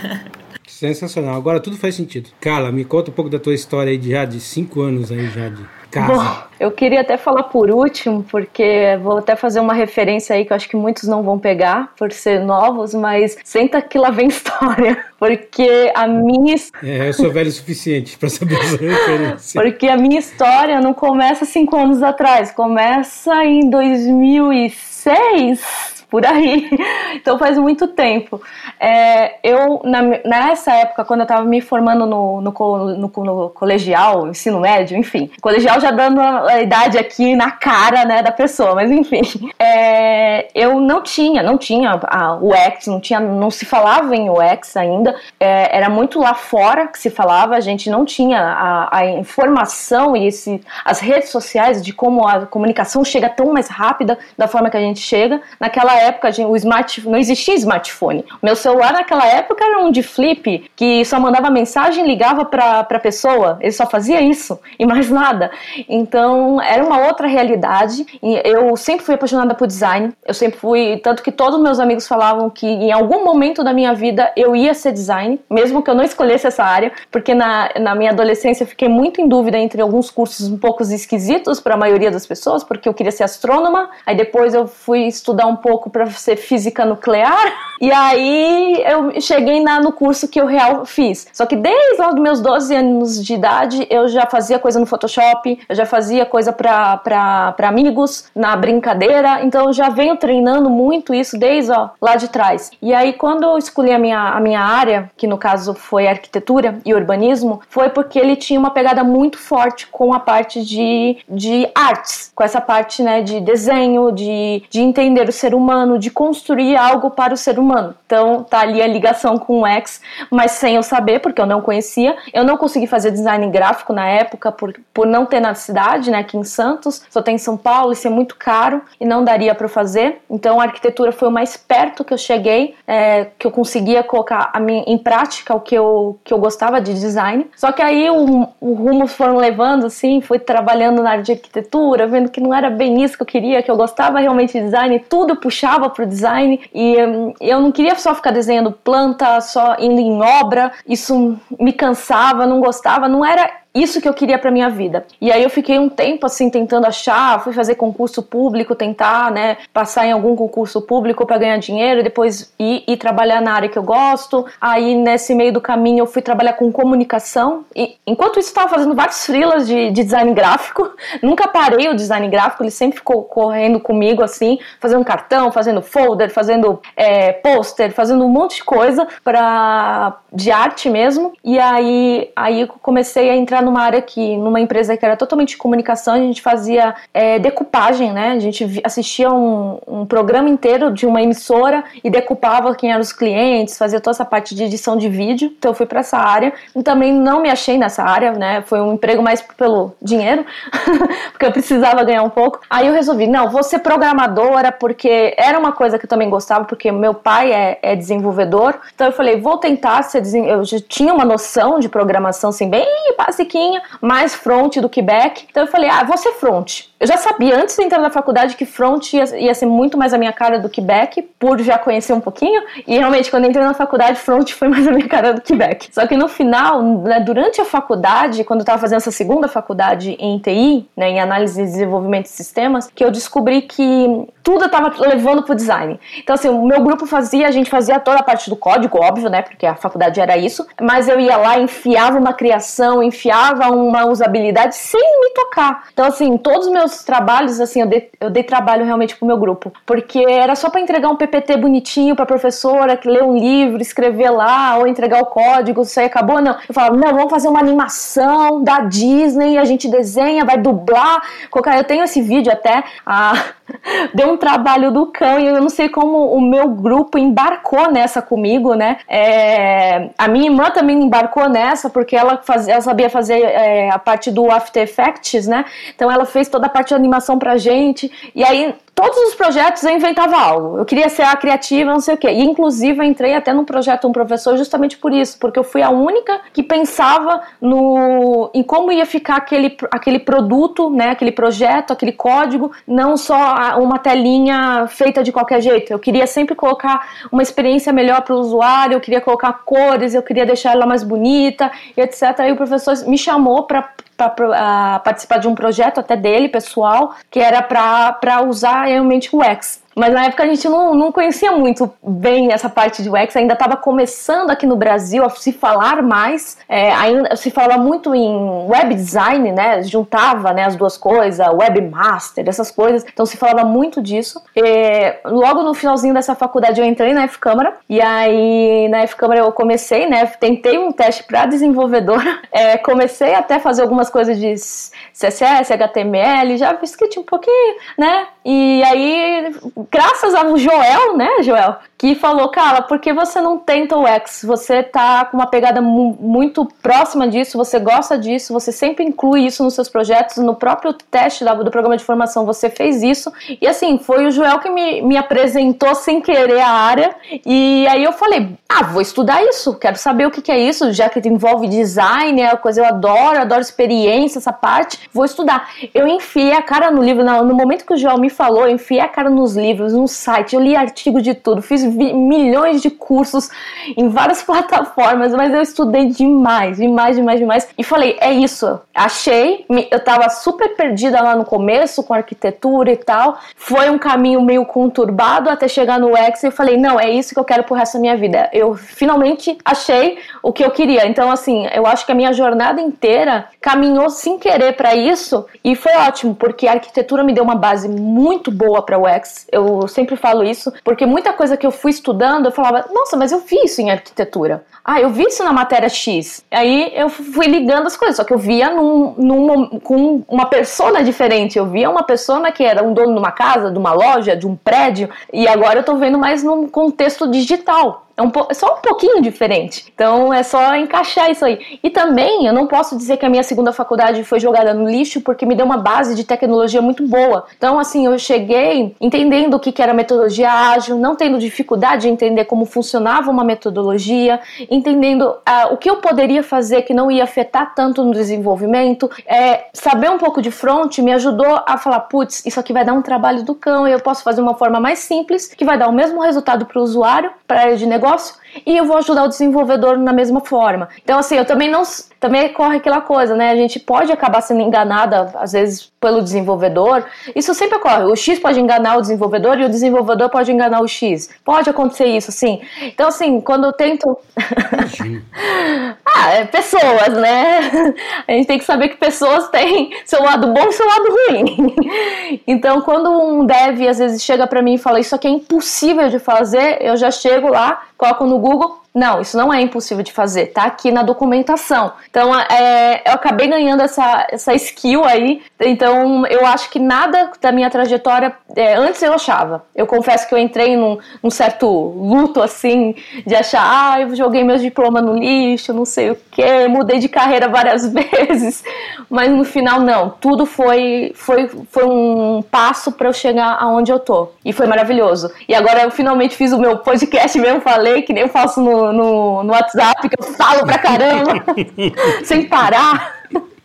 Sensacional. 0.66 1.36
Agora 1.36 1.60
tudo 1.60 1.78
faz 1.78 1.94
sentido. 1.94 2.32
Carla, 2.42 2.72
me 2.72 2.84
conta 2.84 3.12
um 3.12 3.14
pouco 3.14 3.30
da 3.30 3.38
tua 3.38 3.54
história 3.54 3.92
aí 3.92 3.98
de 4.00 4.10
já 4.10 4.26
de 4.26 4.40
cinco 4.40 4.82
anos 4.82 5.12
aí 5.12 5.30
já 5.30 5.50
de 5.50 5.64
casa. 5.90 6.14
Bom, 6.14 6.24
eu 6.60 6.72
queria 6.72 7.02
até 7.02 7.18
falar 7.18 7.44
por 7.44 7.70
último, 7.72 8.24
porque 8.30 8.98
vou 9.02 9.18
até 9.18 9.36
fazer 9.36 9.60
uma 9.60 9.74
referência 9.74 10.36
aí 10.36 10.46
que 10.46 10.52
eu 10.52 10.56
acho 10.56 10.70
que 10.70 10.76
muitos 10.76 11.04
não 11.04 11.24
vão 11.24 11.40
pegar 11.40 11.94
por 11.98 12.12
ser 12.12 12.40
novos, 12.40 12.94
mas 12.94 13.38
senta 13.44 13.82
que 13.82 13.98
lá 13.98 14.12
vem 14.12 14.28
história. 14.30 15.04
Porque 15.18 15.92
a 15.96 16.08
minha. 16.08 16.56
É, 16.84 17.10
eu 17.10 17.14
sou 17.14 17.32
velho 17.32 17.50
o 17.50 17.52
suficiente 17.52 18.18
para 18.18 18.30
saber 18.30 18.60
essa 18.60 18.78
referência. 18.82 19.62
Porque 19.62 19.88
a 19.88 19.98
minha 19.98 20.20
história 20.20 20.80
não 20.82 20.94
começa 20.94 21.46
cinco 21.46 21.78
anos 21.78 22.04
atrás, 22.04 22.52
começa 22.52 23.44
em 23.44 23.70
2006 23.70 25.99
por 26.10 26.26
aí. 26.26 26.70
Então 27.12 27.38
faz 27.38 27.58
muito 27.58 27.88
tempo. 27.88 28.42
É, 28.80 29.36
eu, 29.44 29.82
na, 29.84 30.02
nessa 30.24 30.74
época, 30.74 31.04
quando 31.04 31.22
eu 31.22 31.24
estava 31.24 31.44
me 31.44 31.60
formando 31.60 32.06
no, 32.06 32.40
no, 32.40 32.52
no, 32.52 33.12
no, 33.26 33.50
colegial, 33.50 34.28
ensino 34.28 34.60
médio, 34.60 34.98
enfim, 34.98 35.30
colegial 35.42 35.82
já 35.82 35.92
dando 35.92 36.22
a 36.22 36.62
idade 36.62 36.98
aqui 36.98 37.36
na 37.36 37.52
cara 37.52 38.06
né, 38.06 38.22
da 38.22 38.32
pessoa, 38.32 38.76
mas 38.76 38.90
enfim, 38.92 39.22
é, 39.60 40.48
eu 40.54 40.80
não 40.80 41.02
tinha, 41.02 41.44
não 41.44 41.58
tinha 41.58 42.00
a 42.08 42.36
UX, 42.36 42.88
não, 42.88 43.02
tinha, 43.02 43.20
não 43.20 43.50
se 43.52 43.66
falava 43.66 44.16
em 44.16 44.30
UX 44.30 44.78
ainda, 44.78 45.16
é, 45.40 45.76
era 45.76 45.90
muito 45.90 46.20
lá 46.20 46.34
fora 46.34 46.88
que 46.88 47.00
se 47.00 47.10
falava, 47.10 47.56
a 47.56 47.60
gente 47.60 47.90
não 47.90 48.06
tinha 48.06 48.40
a, 48.40 48.98
a 48.98 49.06
informação 49.06 50.16
e 50.16 50.28
esse, 50.28 50.62
as 50.86 51.00
redes 51.00 51.30
sociais 51.30 51.84
de 51.84 51.92
como 51.92 52.26
a 52.26 52.46
comunicação 52.46 53.04
chega 53.04 53.30
tão 53.30 53.52
mais 53.52 53.68
rápida 53.68 54.18
da 54.38 54.48
forma 54.48 54.70
que 54.70 54.78
a 54.78 54.82
gente 54.82 55.00
chega. 55.00 55.42
Naquela 55.60 55.99
época, 56.00 56.30
o 56.48 56.56
smart, 56.56 57.08
não 57.08 57.18
existia 57.18 57.56
smartphone. 57.56 58.26
Meu 58.42 58.56
celular 58.56 58.94
naquela 58.94 59.26
época 59.26 59.64
era 59.64 59.80
um 59.80 59.92
de 59.92 60.04
flip 60.04 60.70
que 60.76 61.04
só 61.06 61.20
mandava 61.20 61.50
mensagem, 61.50 62.06
ligava 62.06 62.46
para 62.46 62.80
a 62.80 63.00
pessoa. 63.00 63.58
Ele 63.62 63.72
só 63.72 63.86
fazia 63.86 64.22
isso 64.22 64.60
e 64.78 64.86
mais 64.86 65.10
nada. 65.12 65.52
Então 65.88 66.62
era 66.62 66.84
uma 66.84 67.08
outra 67.08 67.28
realidade. 67.28 68.06
E 68.22 68.42
eu 68.46 68.76
sempre 68.76 69.06
fui 69.06 69.16
apaixonada 69.16 69.56
por 69.56 69.68
design. 69.68 70.12
Eu 70.26 70.34
sempre 70.34 70.60
fui, 70.60 71.00
tanto 71.04 71.24
que 71.24 71.32
todos 71.32 71.60
meus 71.60 71.80
amigos 71.80 72.08
falavam 72.08 72.50
que 72.50 72.68
em 72.68 72.92
algum 72.92 73.24
momento 73.24 73.64
da 73.64 73.74
minha 73.74 73.94
vida 73.94 74.32
eu 74.36 74.56
ia 74.56 74.74
ser 74.74 74.92
design, 74.92 75.40
mesmo 75.50 75.82
que 75.82 75.90
eu 75.90 75.96
não 75.96 76.04
escolhesse 76.04 76.48
essa 76.48 76.64
área, 76.64 76.92
porque 77.12 77.34
na, 77.34 77.70
na 77.80 77.96
minha 77.96 78.12
adolescência 78.12 78.64
eu 78.64 78.68
fiquei 78.68 78.88
muito 78.88 79.22
em 79.22 79.28
dúvida 79.28 79.58
entre 79.58 79.82
alguns 79.82 80.10
cursos 80.10 80.50
um 80.50 80.58
pouco 80.58 80.84
esquisitos 80.84 81.60
para 81.60 81.76
a 81.76 81.78
maioria 81.78 82.12
das 82.12 82.26
pessoas, 82.26 82.64
porque 82.64 82.88
eu 82.88 82.94
queria 82.94 83.12
ser 83.12 83.24
astrônoma. 83.24 83.90
Aí 84.06 84.16
depois 84.16 84.54
eu 84.54 84.68
fui 84.68 85.08
estudar 85.08 85.48
um 85.48 85.56
pouco 85.56 85.89
para 85.90 86.06
ser 86.08 86.36
física 86.36 86.86
nuclear. 86.86 87.54
E 87.82 87.94
aí 87.94 88.84
eu 88.86 89.22
cheguei 89.22 89.64
na, 89.64 89.80
no 89.80 89.94
curso 89.94 90.28
que 90.28 90.42
eu 90.42 90.46
real 90.46 90.86
fiz. 90.86 91.28
Só 91.32 91.46
que 91.46 91.56
desde 91.56 92.02
os 92.02 92.16
meus 92.16 92.42
12 92.42 92.76
anos 92.76 93.24
de 93.24 93.34
idade 93.34 93.88
eu 93.90 94.10
já 94.10 94.26
fazia 94.26 94.60
coisa 94.60 94.82
no 94.82 94.86
Photoshop, 94.86 95.58
eu 95.68 95.74
já 95.74 95.86
fazia 95.86 96.26
coisa 96.26 96.52
para 96.52 97.56
amigos, 97.60 98.26
na 98.36 98.54
brincadeira. 98.58 99.46
Então 99.46 99.68
eu 99.68 99.72
já 99.72 99.88
venho 99.88 100.18
treinando 100.18 100.70
muito 100.70 101.14
isso 101.14 101.40
desde 101.40 101.72
ó, 101.72 101.92
lá 102.02 102.18
de 102.18 102.28
trás. 102.28 102.70
E 102.82 102.94
aí 102.94 103.14
quando 103.14 103.44
eu 103.44 103.58
escolhi 103.58 103.94
a 103.94 104.00
minha, 104.00 104.30
a 104.30 104.42
minha 104.42 104.62
área, 104.62 105.10
que 105.16 105.26
no 105.26 105.38
caso 105.38 105.74
foi 105.74 106.06
arquitetura 106.06 106.80
e 106.86 106.94
urbanismo, 106.94 107.62
foi 107.70 107.88
porque 107.88 108.20
ele 108.20 108.36
tinha 108.36 108.60
uma 108.60 108.72
pegada 108.72 109.06
muito 109.06 109.38
forte 109.38 109.88
com 109.88 110.14
a 110.14 110.20
parte 110.20 110.62
de, 110.64 111.18
de 111.30 111.70
artes, 111.74 112.32
com 112.36 112.44
essa 112.44 112.60
parte 112.60 113.02
né, 113.02 113.22
de 113.22 113.40
desenho, 113.40 114.12
de, 114.12 114.64
de 114.70 114.82
entender 114.82 115.30
o 115.30 115.32
ser 115.32 115.56
humano, 115.56 115.79
de 115.98 116.12
construir 116.12 116.76
algo 116.76 117.12
para 117.12 117.34
o 117.34 117.38
ser 117.38 117.58
humano 117.58 117.70
humano. 117.70 117.96
Então 118.06 118.44
tá 118.44 118.62
ali 118.62 118.82
a 118.82 118.88
ligação 118.88 119.38
com 119.38 119.62
o 119.62 119.68
X, 119.68 120.02
mas 120.32 120.52
sem 120.52 120.76
eu 120.76 120.84
saber, 120.84 121.20
porque 121.20 121.40
eu 121.40 121.46
não 121.46 121.62
conhecia. 121.62 122.18
Eu 122.34 122.44
não 122.44 122.58
consegui 122.58 122.88
fazer 122.88 123.12
design 123.12 123.48
gráfico 123.50 123.94
na 123.94 124.08
época 124.08 124.52
por, 124.52 124.74
por 124.94 125.06
não 125.06 125.26
ter 125.26 125.40
na 125.40 125.54
cidade, 125.54 126.10
né, 126.10 126.20
aqui 126.20 126.38
em 126.38 126.44
Santos. 126.44 127.04
Só 127.10 127.22
tem 127.22 127.36
em 127.36 127.40
São 127.40 127.56
Paulo, 127.56 127.92
isso 127.92 128.08
é 128.08 128.10
muito 128.10 128.36
caro 128.36 128.82
e 129.00 129.06
não 129.06 129.24
daria 129.24 129.54
para 129.54 129.68
fazer. 129.68 130.22
Então 130.30 130.60
a 130.60 130.64
arquitetura 130.64 131.12
foi 131.12 131.28
o 131.28 131.32
mais 131.32 131.56
perto 131.56 132.04
que 132.04 132.14
eu 132.14 132.18
cheguei, 132.18 132.76
é, 132.88 133.28
que 133.38 133.46
eu 133.46 133.52
conseguia 133.52 134.04
colocar 134.04 134.50
a 134.54 134.60
minha, 134.60 134.84
em 134.88 134.98
prática 134.98 135.54
o 135.54 135.60
que 135.60 135.76
eu, 135.76 136.20
que 136.24 136.34
eu 136.34 136.40
gostava 136.40 136.82
de 136.82 136.94
design. 136.94 137.48
Só 137.56 137.72
que 137.72 137.82
aí 137.82 138.10
o, 138.10 138.48
o 138.60 138.74
rumo 138.74 139.08
foram 139.08 139.38
levando, 139.38 139.86
assim, 139.86 140.22
fui 140.22 140.40
trabalhando 140.40 141.04
na 141.04 141.12
área 141.12 141.24
de 141.24 141.32
arquitetura, 141.32 142.08
vendo 142.08 142.30
que 142.30 142.42
não 142.42 142.54
era 142.54 142.70
bem 142.70 143.04
isso 143.04 143.16
que 143.16 143.22
eu 143.22 143.28
queria, 143.28 143.62
que 143.62 143.70
eu 143.70 143.78
gostava 143.78 144.20
realmente 144.20 144.54
de 144.54 144.64
design, 144.64 145.00
tudo 145.08 145.36
puxava 145.36 145.69
pro 145.90 146.06
design 146.06 146.60
e 146.74 146.96
hum, 147.04 147.34
eu 147.40 147.60
não 147.60 147.72
queria 147.72 147.96
só 147.96 148.16
ficar 148.16 148.32
desenhando 148.32 148.72
planta, 148.72 149.42
só 149.42 149.76
indo 149.78 150.00
em 150.00 150.22
obra, 150.22 150.72
isso 150.88 151.38
me 151.60 151.74
cansava, 151.74 152.46
não 152.46 152.60
gostava, 152.60 153.08
não 153.08 153.26
era 153.26 153.60
isso 153.74 154.02
que 154.02 154.10
eu 154.10 154.14
queria 154.14 154.38
para 154.38 154.50
minha 154.50 154.70
vida. 154.70 155.06
E 155.22 155.32
aí 155.32 155.44
eu 155.44 155.50
fiquei 155.50 155.78
um 155.78 155.90
tempo 155.90 156.26
assim 156.26 156.50
tentando 156.50 156.88
achar, 156.88 157.40
fui 157.44 157.54
fazer 157.54 157.76
concurso 157.76 158.24
público, 158.24 158.74
tentar, 158.74 159.32
né, 159.32 159.58
passar 159.72 160.06
em 160.06 160.12
algum 160.12 160.36
concurso 160.36 160.82
público 160.82 161.26
para 161.26 161.38
ganhar 161.38 161.58
dinheiro, 161.58 162.04
depois 162.04 162.52
ir, 162.58 162.98
trabalhar 162.98 163.42
na 163.42 163.54
área 163.54 163.70
que 163.70 163.78
eu 163.78 163.84
gosto. 163.84 164.46
Aí 164.60 164.96
nesse 164.96 165.36
meio 165.36 165.54
do 165.54 165.62
caminho 165.62 166.02
eu 166.02 166.08
fui 166.08 166.22
trabalhar 166.22 166.54
com 166.54 166.72
comunicação 166.72 167.64
e 167.76 167.96
enquanto 168.06 168.40
isso 168.40 168.50
estava 168.50 168.70
fazendo 168.70 168.96
vários 168.96 169.26
freelas 169.26 169.68
de, 169.68 169.92
de, 169.92 170.04
design 170.04 170.34
gráfico. 170.34 170.90
Nunca 171.22 171.48
parei 171.48 171.88
o 171.90 171.96
design 171.96 172.28
gráfico, 172.28 172.64
ele 172.64 172.72
sempre 172.72 172.98
ficou 172.98 173.24
correndo 173.24 173.80
comigo 173.80 174.24
assim, 174.24 174.58
fazendo 174.80 175.06
cartão, 175.06 175.52
fazendo 175.52 175.82
folder, 175.82 176.32
fazendo 176.32 176.82
é, 176.96 177.32
pôster, 177.32 177.92
fazendo 177.92 178.26
um 178.26 178.30
monte 178.30 178.58
de 178.58 178.64
coisa 178.64 179.08
para 179.24 180.18
de 180.34 180.52
arte 180.52 180.90
mesmo. 180.90 181.34
E 181.44 181.60
aí 181.60 182.32
aí 182.36 182.62
eu 182.62 182.68
comecei 182.68 183.30
a 183.30 183.36
entrar 183.36 183.59
numa 183.62 183.82
área 183.82 184.02
que, 184.02 184.38
numa 184.38 184.60
empresa 184.60 184.96
que 184.96 185.06
era 185.06 185.18
totalmente 185.18 185.50
de 185.50 185.58
comunicação, 185.58 186.14
a 186.14 186.20
gente 186.20 186.42
fazia 186.42 186.96
é, 187.14 187.40
decupagem, 187.40 188.12
né? 188.12 188.32
A 188.32 188.40
gente 188.40 188.82
assistia 188.84 189.30
um, 189.32 189.80
um, 189.88 190.06
programa 190.06 190.50
inteiro 190.50 190.92
de 190.92 191.06
uma 191.06 191.22
emissora 191.22 191.84
e 192.04 192.10
decupava 192.10 192.74
quem 192.76 192.92
eram 192.92 193.02
os 193.02 193.12
clientes, 193.12 193.78
fazia 193.78 194.00
toda 194.00 194.16
essa 194.16 194.26
parte 194.26 194.56
de 194.56 194.64
edição 194.64 194.98
de 194.98 195.10
vídeo. 195.10 195.52
Então 195.58 195.72
eu 195.72 195.76
fui 195.76 195.86
para 195.86 196.00
essa 196.00 196.18
área. 196.18 196.54
E 196.76 196.84
também 196.84 197.14
não 197.14 197.42
me 197.42 197.50
achei 197.50 197.78
nessa 197.78 198.04
área, 198.04 198.32
né? 198.32 198.62
Foi 198.66 198.80
um 198.80 198.94
emprego 198.94 199.22
mais 199.22 199.42
pelo 199.42 199.94
dinheiro, 200.02 200.46
porque 201.32 201.46
eu 201.46 201.52
precisava 201.52 202.04
ganhar 202.04 202.24
um 202.24 202.30
pouco. 202.30 202.62
Aí 202.70 202.88
eu 202.88 202.94
resolvi, 202.94 203.28
não, 203.28 203.50
vou 203.50 203.64
ser 203.64 203.80
programadora, 203.80 204.72
porque 204.72 205.34
era 205.38 205.60
uma 205.60 205.72
coisa 205.72 205.98
que 205.98 206.06
eu 206.06 206.10
também 206.10 206.30
gostava, 206.30 206.66
porque 206.66 206.92
meu 206.92 207.14
pai 207.14 207.52
é, 207.52 207.80
é 207.82 207.96
desenvolvedor. 207.96 208.80
Então 208.94 209.08
eu 209.08 209.14
falei, 209.14 209.40
vou 209.40 209.58
tentar 209.58 210.04
ser 210.04 210.24
Eu 210.36 210.64
já 210.64 210.78
tinha 210.88 211.14
uma 211.14 211.26
noção 211.26 211.80
de 211.80 211.90
programação, 211.90 212.50
assim, 212.50 212.70
bem 212.70 212.86
básica 213.18 213.49
musiquinha, 213.50 213.82
mais 214.00 214.36
front 214.36 214.78
do 214.78 214.90
que 214.90 215.02
back. 215.02 215.48
Então 215.50 215.64
eu 215.64 215.72
falei, 215.72 215.90
ah, 215.90 216.04
vou 216.04 216.18
ser 216.18 216.34
front. 216.34 216.89
Eu 217.00 217.08
já 217.08 217.16
sabia 217.16 217.56
antes 217.56 217.78
de 217.78 217.84
entrar 217.84 218.00
na 218.00 218.10
faculdade 218.10 218.58
que 218.58 218.66
front 218.66 219.14
ia, 219.14 219.24
ia, 219.38 219.56
ser 219.56 219.66
muito 219.66 219.98
mais 219.98 220.14
a 220.14 220.18
minha 220.18 220.34
cara 220.34 220.60
do 220.60 220.68
que 220.68 220.82
back, 220.82 221.22
por 221.40 221.58
já 221.62 221.78
conhecer 221.78 222.12
um 222.12 222.20
pouquinho. 222.20 222.62
E 222.86 222.98
realmente, 222.98 223.32
quando 223.32 223.46
entrei 223.46 223.64
na 223.64 223.74
faculdade, 223.74 224.20
front 224.20 224.52
foi 224.52 224.68
mais 224.68 224.86
a 224.86 224.92
minha 224.92 225.08
cara 225.08 225.34
do 225.34 225.40
que 225.40 225.56
back. 225.56 225.88
Só 225.94 226.06
que 226.06 226.18
no 226.18 226.28
final, 226.28 226.82
né, 226.82 227.22
durante 227.22 227.62
a 227.62 227.66
faculdade, 227.66 228.44
quando 228.44 228.60
eu 228.60 228.64
estava 228.64 228.78
fazendo 228.78 228.98
essa 228.98 229.12
segunda 229.12 229.48
faculdade 229.48 230.18
em 230.20 230.38
TI, 230.40 230.90
né, 230.98 231.10
em 231.12 231.22
análise 231.22 231.62
e 231.62 231.64
desenvolvimento 231.64 232.24
de 232.24 232.32
sistemas, 232.32 232.92
que 232.94 233.02
eu 233.02 233.10
descobri 233.10 233.62
que 233.62 234.28
tudo 234.44 234.66
estava 234.66 234.94
levando 235.00 235.44
pro 235.44 235.56
design. 235.56 235.98
Então, 236.18 236.34
assim, 236.34 236.50
o 236.50 236.66
meu 236.66 236.82
grupo 236.84 237.06
fazia, 237.06 237.48
a 237.48 237.52
gente 237.52 237.70
fazia 237.70 237.98
toda 237.98 238.20
a 238.20 238.24
parte 238.24 238.50
do 238.50 238.58
código, 238.58 239.00
óbvio, 239.02 239.30
né, 239.30 239.42
porque 239.42 239.66
a 239.66 239.76
faculdade 239.76 240.20
era 240.20 240.36
isso, 240.36 240.68
mas 240.82 241.08
eu 241.08 241.18
ia 241.18 241.38
lá, 241.38 241.58
enfiava 241.60 242.18
uma 242.18 242.34
criação, 242.34 243.02
enfiava 243.02 243.70
uma 243.70 244.06
usabilidade 244.06 244.76
sem 244.76 245.22
me 245.22 245.30
tocar. 245.30 245.88
Então, 245.94 246.06
assim, 246.06 246.38
todos 246.38 246.68
os 246.68 246.74
meus 246.74 246.89
meus 246.90 247.04
trabalhos, 247.04 247.60
assim, 247.60 247.82
eu 247.82 247.88
dei, 247.88 248.10
eu 248.20 248.30
dei 248.30 248.44
trabalho 248.44 248.86
realmente 248.86 249.16
pro 249.16 249.26
meu 249.26 249.38
grupo. 249.38 249.72
Porque 249.86 250.20
era 250.20 250.56
só 250.56 250.70
para 250.70 250.82
entregar 250.82 251.10
um 251.10 251.16
PPT 251.16 251.58
bonitinho 251.58 252.16
pra 252.16 252.26
professora, 252.26 252.98
que 252.98 253.08
ler 253.08 253.24
um 253.24 253.38
livro, 253.38 253.82
escrever 253.82 254.30
lá, 254.30 254.78
ou 254.78 254.88
entregar 254.88 255.22
o 255.22 255.28
código, 255.28 255.82
isso 255.82 256.00
aí 256.00 256.08
acabou. 256.08 256.42
Não. 256.42 256.56
Eu 256.68 256.74
falava, 256.74 256.96
não, 256.98 257.14
vamos 257.14 257.30
fazer 257.30 257.48
uma 257.48 257.60
animação 257.60 258.64
da 258.64 258.82
Disney, 258.82 259.58
a 259.58 259.66
gente 259.66 259.88
desenha, 259.88 260.44
vai 260.46 260.58
dublar. 260.58 261.22
Colocar. 261.50 261.78
Eu 261.78 261.84
tenho 261.84 262.04
esse 262.04 262.22
vídeo 262.22 262.52
até. 262.52 262.84
Deu 264.14 264.32
um 264.32 264.38
trabalho 264.38 264.92
do 264.92 265.06
cão 265.08 265.40
e 265.40 265.46
eu 265.46 265.62
não 265.62 265.70
sei 265.70 265.90
como 265.90 266.34
o 266.34 266.42
meu 266.42 266.70
grupo 266.70 267.18
embarcou 267.18 267.92
nessa 267.92 268.22
comigo, 268.22 268.74
né? 268.74 268.98
É, 269.08 270.10
a 270.18 270.28
minha 270.28 270.50
irmã 270.50 270.72
também 270.72 271.00
embarcou 271.00 271.48
nessa 271.48 271.90
porque 271.90 272.16
ela, 272.16 272.38
faz, 272.38 272.68
ela 272.68 272.82
sabia 272.82 273.10
fazer 273.10 273.40
é, 273.40 273.92
a 273.92 274.00
parte 274.00 274.32
do 274.32 274.50
After 274.50 274.82
Effects, 274.82 275.46
né? 275.46 275.66
Então 275.96 276.12
ela 276.12 276.26
fez 276.26 276.50
toda 276.50 276.66
a 276.66 276.70
parte 276.80 276.90
de 276.90 276.96
animação 276.96 277.38
pra 277.38 277.58
gente. 277.58 278.12
E 278.34 278.44
aí 278.44 278.74
todos 278.96 279.18
os 279.30 279.36
projetos 279.36 279.84
eu 279.84 279.92
inventava 279.92 280.38
algo. 280.38 280.78
Eu 280.78 280.86
queria 280.86 281.10
ser 281.10 281.24
a 281.24 281.36
criativa, 281.36 281.92
não 281.92 282.00
sei 282.00 282.16
o 282.16 282.18
quê. 282.18 282.30
E 282.30 282.42
inclusive 282.42 283.00
eu 283.00 283.04
entrei 283.04 283.34
até 283.34 283.54
num 283.54 283.66
projeto 283.66 284.08
um 284.08 284.12
professor 284.12 284.58
justamente 284.58 284.98
por 284.98 285.14
isso, 285.14 285.38
porque 285.40 285.60
eu 285.60 285.64
fui 285.64 285.82
a 285.82 285.90
única 285.90 286.40
que 286.54 286.64
pensava 286.64 287.42
no 287.62 288.50
em 288.54 288.64
como 288.64 288.92
ia 288.92 289.06
ficar 289.06 289.38
aquele, 289.38 289.78
aquele 289.92 290.20
produto, 290.20 290.90
né, 290.90 291.12
aquele 291.12 291.32
projeto, 291.32 291.92
aquele 291.92 292.12
código, 292.12 292.72
não 292.88 293.16
só 293.18 293.78
uma 293.80 294.00
telinha 294.00 294.88
feita 294.88 295.24
de 295.24 295.32
qualquer 295.32 295.62
jeito. 295.62 295.92
Eu 295.92 296.00
queria 296.00 296.28
sempre 296.28 296.56
colocar 296.56 297.08
uma 297.32 297.42
experiência 297.42 297.94
melhor 297.94 298.22
para 298.22 298.36
o 298.36 298.40
usuário, 298.40 298.96
eu 298.96 299.02
queria 299.02 299.22
colocar 299.22 299.54
cores, 299.66 300.14
eu 300.14 300.24
queria 300.24 300.46
deixar 300.46 300.74
ela 300.74 300.86
mais 300.86 301.04
bonita, 301.04 301.72
e 301.96 302.02
etc. 302.02 302.40
Aí 302.40 302.52
o 302.52 302.56
professor 302.56 302.94
me 303.08 303.18
chamou 303.18 303.64
para 303.64 303.90
para 304.28 305.00
participar 305.00 305.38
de 305.38 305.48
um 305.48 305.56
projeto 305.56 306.00
até 306.00 306.16
dele, 306.16 306.50
pessoal, 306.50 307.16
que 307.30 307.40
era 307.40 307.62
para 307.62 308.42
usar 308.42 308.86
realmente 308.86 309.30
o 309.34 309.44
X. 309.44 309.82
Mas 310.00 310.14
na 310.14 310.26
época 310.26 310.44
a 310.44 310.48
gente 310.48 310.68
não, 310.70 310.96
não 310.96 311.12
conhecia 311.12 311.52
muito 311.52 311.92
bem 312.02 312.54
essa 312.54 312.70
parte 312.70 313.04
de 313.04 313.10
UX, 313.10 313.36
ainda 313.36 313.54
estava 313.54 313.76
começando 313.76 314.50
aqui 314.50 314.66
no 314.66 314.78
Brasil 314.78 315.26
a 315.26 315.30
se 315.30 315.52
falar 315.52 316.02
mais, 316.02 316.58
é, 316.70 316.94
ainda 316.94 317.36
se 317.36 317.52
falava 317.52 317.82
muito 317.82 318.16
em 318.16 318.66
web 318.68 318.96
design, 318.96 319.52
né? 319.52 319.84
Juntava 319.84 320.54
né, 320.54 320.64
as 320.64 320.78
duas 320.78 320.98
coisas, 320.98 321.46
webmaster, 321.48 322.48
essas 322.48 322.72
coisas. 322.72 323.06
Então 323.12 323.26
se 323.26 323.36
falava 323.36 323.68
muito 323.68 324.02
disso. 324.02 324.42
E, 324.56 325.16
logo 325.26 325.64
no 325.64 325.74
finalzinho 325.74 326.14
dessa 326.14 326.34
faculdade 326.34 326.80
eu 326.80 326.86
entrei 326.86 327.14
na 327.14 327.24
F-Câmara 327.24 327.76
e 327.90 328.02
aí 328.02 328.88
na 328.88 329.02
F-Câmara 329.02 329.42
eu 329.42 329.52
comecei, 329.52 330.08
né? 330.08 330.26
Tentei 330.40 330.78
um 330.78 330.94
teste 330.94 331.24
para 331.24 331.46
desenvolvedora, 331.46 332.40
é, 332.54 332.78
comecei 332.78 333.34
até 333.34 333.56
a 333.56 333.60
fazer 333.60 333.82
algumas 333.82 334.10
coisas 334.10 334.40
de 334.40 334.54
CSS, 334.54 335.74
HTML, 335.74 336.58
JavaScript 336.58 337.20
um 337.20 337.24
pouquinho, 337.24 337.76
né? 337.98 338.28
E 338.46 338.82
aí, 338.84 339.54
graças 339.92 340.34
ao 340.36 340.58
Joel, 340.58 341.18
né, 341.18 341.42
Joel, 341.42 341.78
que 341.98 342.16
falou, 342.16 342.48
cara, 342.50 342.82
por 342.82 343.00
que 343.00 343.12
você 343.12 343.42
não 343.42 343.58
tenta 343.58 343.98
o 343.98 344.08
X? 344.08 344.42
Você 344.46 344.82
tá 344.82 345.26
com 345.26 345.36
uma 345.36 345.48
pegada 345.48 345.82
mu 345.82 346.18
muito 346.20 346.66
próxima 346.82 347.28
disso, 347.28 347.58
você 347.58 347.78
gosta 347.78 348.18
disso, 348.18 348.54
você 348.54 348.72
sempre 348.72 349.04
inclui 349.04 349.46
isso 349.46 349.64
nos 349.64 349.74
seus 349.74 349.90
projetos, 349.90 350.38
no 350.38 350.56
próprio 350.56 350.94
teste 350.94 351.44
do 351.44 351.72
programa 351.72 351.98
de 351.98 352.04
formação 352.04 352.46
você 352.46 352.70
fez 352.70 353.04
isso. 353.04 353.32
E 353.62 353.68
assim, 353.68 353.98
foi 353.98 354.26
o 354.26 354.32
Joel 354.32 354.60
que 354.60 354.70
me, 354.70 355.02
me 355.02 355.18
apresentou 355.18 355.94
sem 355.94 356.22
querer 356.22 356.62
a 356.62 356.70
área. 356.70 357.16
E 357.46 357.86
aí 357.88 358.04
eu 358.04 358.14
falei, 358.14 358.58
ah, 358.70 358.84
vou 358.84 359.02
estudar 359.02 359.44
isso, 359.44 359.74
quero 359.76 359.98
saber 359.98 360.26
o 360.26 360.32
que, 360.32 360.42
que 360.42 360.52
é 360.52 360.60
isso, 360.60 360.94
já 360.94 361.10
que 361.10 361.20
envolve 361.28 361.68
design, 361.68 362.42
é 362.42 362.50
uma 362.50 362.58
coisa 362.58 362.82
eu 362.82 362.86
adoro, 362.86 363.42
adoro 363.42 363.62
experiência, 363.62 364.40
essa 364.40 364.54
parte, 364.54 365.10
vou 365.12 365.26
estudar. 365.26 365.70
Eu 365.94 366.08
enfiei 366.08 366.54
a 366.54 366.62
cara 366.62 366.92
no 366.92 367.04
livro, 367.04 367.24
no 367.24 367.54
momento 367.56 367.86
que 367.86 367.94
o 367.94 367.98
Joel 367.98 368.18
me 368.18 368.30
falou, 368.30 368.66
eu 368.66 368.72
enfiei 368.72 369.02
a 369.02 369.08
cara 369.08 369.30
nos 369.30 369.56
livros, 369.70 369.94
no 369.94 370.08
site, 370.08 370.56
eu 370.56 370.62
li 370.62 370.76
artigo 370.76 371.22
de 371.22 371.34
tudo, 371.34 371.62
fiz 371.62 371.84
milhões 371.84 372.82
de 372.82 372.90
cursos 372.90 373.50
em 373.96 374.10
várias 374.10 374.42
plataformas, 374.44 375.34
mas 375.34 375.54
eu 375.54 375.62
estudei 375.62 376.08
demais, 376.08 376.78
demais, 376.78 377.16
demais, 377.16 377.40
demais. 377.40 377.68
E 377.78 377.84
falei, 377.84 378.18
é 378.20 378.32
isso. 378.32 378.80
Achei, 378.94 379.66
eu 379.92 380.00
tava 380.04 380.30
super 380.30 380.76
perdida 380.76 381.22
lá 381.22 381.36
no 381.36 381.46
começo 381.46 382.04
com 382.04 382.14
arquitetura 382.14 382.92
e 382.92 382.98
tal. 382.98 383.40
Foi 383.56 383.90
um 383.90 383.98
caminho 383.98 384.42
meio 384.42 384.66
conturbado 384.66 385.50
até 385.50 385.68
chegar 385.68 386.00
no 386.00 386.16
X 386.16 386.44
e 386.44 386.52
falei, 386.52 386.78
não, 386.78 387.00
é 387.00 387.10
isso 387.10 387.34
que 387.34 387.40
eu 387.40 387.46
quero 387.46 387.64
pro 387.64 387.76
resto 387.76 387.94
da 387.94 388.00
minha 388.00 388.18
vida. 388.18 388.50
Eu 388.52 388.76
finalmente 388.76 389.58
achei 389.64 390.18
o 390.42 390.52
que 390.52 390.64
eu 390.64 390.72
queria. 390.72 391.08
Então, 391.08 391.32
assim, 391.32 391.68
eu 391.74 391.86
acho 391.86 392.06
que 392.06 392.12
a 392.12 392.16
minha 392.16 392.34
jornada 392.34 392.82
inteira 392.82 393.46
caminhou 393.62 394.10
sem 394.10 394.40
querer 394.40 394.74
para 394.74 394.96
isso 394.96 395.46
e 395.64 395.76
foi 395.76 395.94
ótimo, 395.96 396.36
porque 396.36 396.68
a 396.68 396.74
arquitetura 396.74 397.24
me 397.24 397.34
deu 397.34 397.44
uma 397.44 397.56
base 397.56 397.88
muito 397.88 398.52
boa 398.52 398.82
para 398.82 398.98
o 398.98 399.08
X. 399.08 399.48
sempre 399.88 400.16
falo 400.16 400.44
isso, 400.44 400.72
porque 400.84 401.06
muita 401.06 401.34
coisa 401.34 401.58
que 401.58 401.66
eu 401.66 401.72
fui 401.72 401.92
estudando, 401.92 402.46
eu 402.46 402.52
falava, 402.52 402.86
nossa, 402.94 403.18
mas 403.18 403.32
eu 403.32 403.40
vi 403.40 403.58
isso 403.64 403.82
em 403.82 403.92
arquitetura. 403.92 404.64
Ah, 404.84 405.00
eu 405.00 405.10
vi 405.10 405.24
isso 405.24 405.44
na 405.44 405.54
matéria 405.54 405.90
X. 405.90 406.44
Aí 406.52 406.92
eu 406.96 407.10
fui 407.10 407.48
ligando 407.48 407.88
as 407.88 407.96
coisas, 407.96 408.18
só 408.18 408.24
que 408.24 408.34
eu 408.34 408.38
via 408.38 408.70
num, 408.70 409.14
num, 409.18 409.80
com 409.80 410.24
uma 410.28 410.46
persona 410.46 411.04
diferente. 411.04 411.58
Eu 411.58 411.66
via 411.66 411.90
uma 411.90 412.04
persona 412.04 412.52
que 412.52 412.64
era 412.64 412.84
um 412.84 412.94
dono 412.94 413.14
de 413.14 413.20
uma 413.20 413.32
casa, 413.32 413.72
de 413.72 413.78
uma 413.78 413.94
loja, 413.94 414.36
de 414.36 414.48
um 414.48 414.56
prédio, 414.56 415.10
e 415.32 415.48
agora 415.48 415.80
eu 415.80 415.84
tô 415.84 415.96
vendo 415.96 416.18
mais 416.18 416.44
num 416.44 416.68
contexto 416.68 417.30
digital. 417.30 418.09
É, 418.20 418.22
um, 418.22 418.32
é 418.50 418.54
só 418.54 418.76
um 418.78 418.82
pouquinho 418.82 419.22
diferente. 419.22 419.86
Então 419.96 420.34
é 420.34 420.44
só 420.44 420.76
encaixar 420.76 421.32
isso 421.32 421.46
aí. 421.46 421.80
E 421.82 421.90
também 421.90 422.46
eu 422.46 422.52
não 422.52 422.68
posso 422.68 422.98
dizer 422.98 423.16
que 423.16 423.26
a 423.26 423.30
minha 423.30 423.44
segunda 423.44 423.72
faculdade 423.72 424.26
foi 424.26 424.42
jogada 424.42 424.74
no 424.74 424.90
lixo 424.90 425.22
porque 425.22 425.46
me 425.46 425.56
deu 425.56 425.66
uma 425.66 425.78
base 425.78 426.14
de 426.16 426.26
tecnologia 426.26 426.82
muito 426.82 427.08
boa. 427.08 427.46
Então, 427.58 427.80
assim, 427.80 428.06
eu 428.06 428.20
cheguei 428.20 428.94
entendendo 429.00 429.54
o 429.54 429.60
que 429.60 429.82
era 429.82 429.94
metodologia 429.94 430.52
ágil, 430.52 430.98
não 430.98 431.16
tendo 431.16 431.40
dificuldade 431.40 432.02
de 432.02 432.10
entender 432.10 432.44
como 432.44 432.66
funcionava 432.66 433.32
uma 433.32 433.44
metodologia, 433.44 434.42
entendendo 434.70 435.22
uh, 435.24 435.74
o 435.74 435.78
que 435.78 435.90
eu 435.90 435.98
poderia 435.98 436.44
fazer 436.44 436.82
que 436.82 436.94
não 436.94 437.10
ia 437.10 437.24
afetar 437.24 437.74
tanto 437.74 438.04
no 438.04 438.12
desenvolvimento. 438.12 439.10
É, 439.26 439.68
saber 439.74 440.10
um 440.10 440.18
pouco 440.18 440.42
de 440.42 440.52
front 440.52 440.98
me 441.00 441.14
ajudou 441.14 441.62
a 441.66 441.78
falar: 441.78 442.02
putz, 442.02 442.46
isso 442.46 442.60
aqui 442.60 442.74
vai 442.74 442.84
dar 442.84 442.94
um 442.94 443.02
trabalho 443.02 443.44
do 443.44 443.56
cão 443.56 443.88
eu 443.88 444.00
posso 444.00 444.24
fazer 444.24 444.42
uma 444.42 444.56
forma 444.56 444.80
mais 444.80 445.00
simples 445.00 445.48
que 445.48 445.64
vai 445.64 445.78
dar 445.78 445.88
o 445.88 445.94
mesmo 445.94 446.22
resultado 446.22 446.66
para 446.66 446.80
o 446.80 446.84
usuário, 446.84 447.32
para 447.48 447.60
a 447.60 447.64
área 447.64 447.78
de 447.78 447.86
negócio 447.86 448.09
negócio 448.10 448.36
e 448.66 448.78
eu 448.78 448.86
vou 448.86 448.98
ajudar 448.98 449.24
o 449.24 449.28
desenvolvedor 449.28 449.98
na 449.98 450.14
mesma 450.14 450.40
forma. 450.40 450.90
Então, 451.04 451.20
assim, 451.20 451.36
eu 451.36 451.46
também 451.46 451.70
não. 451.70 451.84
Também 452.20 452.52
corre 452.52 452.78
aquela 452.78 453.00
coisa, 453.00 453.34
né? 453.34 453.50
A 453.50 453.56
gente 453.56 453.80
pode 453.80 454.12
acabar 454.12 454.42
sendo 454.42 454.60
enganada, 454.60 455.32
às 455.36 455.54
vezes, 455.54 455.90
pelo 456.02 456.22
desenvolvedor. 456.22 457.06
Isso 457.34 457.54
sempre 457.54 457.78
ocorre. 457.78 458.04
O 458.04 458.16
X 458.16 458.38
pode 458.40 458.60
enganar 458.60 458.98
o 458.98 459.02
desenvolvedor 459.02 459.58
e 459.58 459.64
o 459.64 459.70
desenvolvedor 459.70 460.30
pode 460.30 460.52
enganar 460.52 460.82
o 460.82 460.88
X. 460.88 461.30
Pode 461.46 461.70
acontecer 461.70 462.08
isso, 462.08 462.30
sim. 462.30 462.60
Então, 462.82 463.08
assim, 463.08 463.40
quando 463.40 463.66
eu 463.66 463.72
tento. 463.72 464.18
ah, 466.06 466.30
é 466.34 466.46
pessoas, 466.46 467.14
né? 467.14 467.94
A 468.28 468.32
gente 468.34 468.48
tem 468.48 468.58
que 468.58 468.66
saber 468.66 468.90
que 468.90 468.98
pessoas 468.98 469.48
têm 469.48 469.92
seu 470.06 470.22
lado 470.22 470.52
bom 470.52 470.68
e 470.68 470.74
seu 470.74 470.86
lado 470.86 471.06
ruim. 471.10 472.42
então, 472.48 472.82
quando 472.82 473.10
um 473.10 473.46
dev 473.46 473.88
às 473.88 474.00
vezes 474.00 474.22
chega 474.22 474.46
para 474.46 474.62
mim 474.62 474.74
e 474.74 474.78
fala 474.78 475.00
isso 475.00 475.16
aqui 475.16 475.28
é 475.28 475.32
impossível 475.32 476.10
de 476.10 476.20
fazer, 476.20 476.78
eu 476.82 476.98
já 476.98 477.12
chego 477.12 477.50
lá, 477.50 477.84
coloco 477.98 478.26
no 478.26 478.40
Google, 478.40 478.49
5억 478.50 478.89
não, 479.00 479.22
isso 479.22 479.38
não 479.38 479.54
é 479.54 479.62
impossível 479.62 480.04
de 480.04 480.12
fazer, 480.12 480.48
tá 480.48 480.64
aqui 480.64 480.92
na 480.92 481.04
documentação. 481.04 481.94
Então, 482.10 482.38
é, 482.38 483.02
eu 483.06 483.14
acabei 483.14 483.48
ganhando 483.48 483.82
essa, 483.82 484.28
essa 484.30 484.54
skill 484.56 485.06
aí. 485.06 485.42
Então, 485.58 486.26
eu 486.28 486.46
acho 486.46 486.70
que 486.70 486.80
nada 486.80 487.32
da 487.42 487.50
minha 487.50 487.70
trajetória, 487.70 488.36
é, 488.56 488.76
antes 488.76 489.02
eu 489.02 489.14
achava. 489.14 489.64
Eu 489.74 489.88
confesso 489.88 490.28
que 490.28 490.36
eu 490.36 490.38
entrei 490.38 490.76
num, 490.76 490.98
num, 491.24 491.30
certo 491.30 491.66
luto, 491.68 492.42
assim, 492.42 492.94
de 493.26 493.34
achar, 493.36 493.64
ah, 493.64 494.02
eu 494.02 494.14
joguei 494.16 494.44
meus 494.44 494.62
diplomas 494.62 495.02
no 495.02 495.14
lixo, 495.14 495.74
não 495.74 495.86
sei 495.86 496.12
o 496.12 496.18
que, 496.30 496.68
mudei 496.68 497.00
de 497.00 497.08
carreira 497.08 497.48
várias 497.48 497.88
vezes. 497.94 498.64
Mas 499.10 499.32
no 499.32 499.46
final, 499.46 499.80
não. 499.80 500.10
Tudo 500.10 500.46
foi, 500.46 501.14
foi, 501.16 501.50
foi 501.72 501.86
um 501.86 502.42
passo 502.42 502.92
para 502.92 503.08
eu 503.08 503.14
chegar 503.14 503.58
aonde 503.62 503.94
eu 503.94 504.00
tô. 504.00 504.30
E 504.44 504.52
foi 504.52 504.68
maravilhoso. 504.68 505.32
E 505.48 505.56
agora 505.56 505.84
eu 505.84 505.92
finalmente 505.92 506.36
fiz 506.36 506.52
o 506.52 506.60
meu 506.60 506.80
podcast 506.80 507.40
mesmo, 507.40 507.62
falei, 507.62 508.02
que 508.02 508.12
nem 508.12 508.24
eu 508.24 508.30
faço 508.30 508.60
no 508.60 508.89
no, 508.92 509.44
no, 509.44 509.54
WhatsApp 509.54 510.08
que 510.10 510.16
eu 510.20 510.34
falo 510.34 510.66
pra 510.66 510.78
caramba, 510.78 511.34
sem 512.24 512.48
parar. 512.48 513.19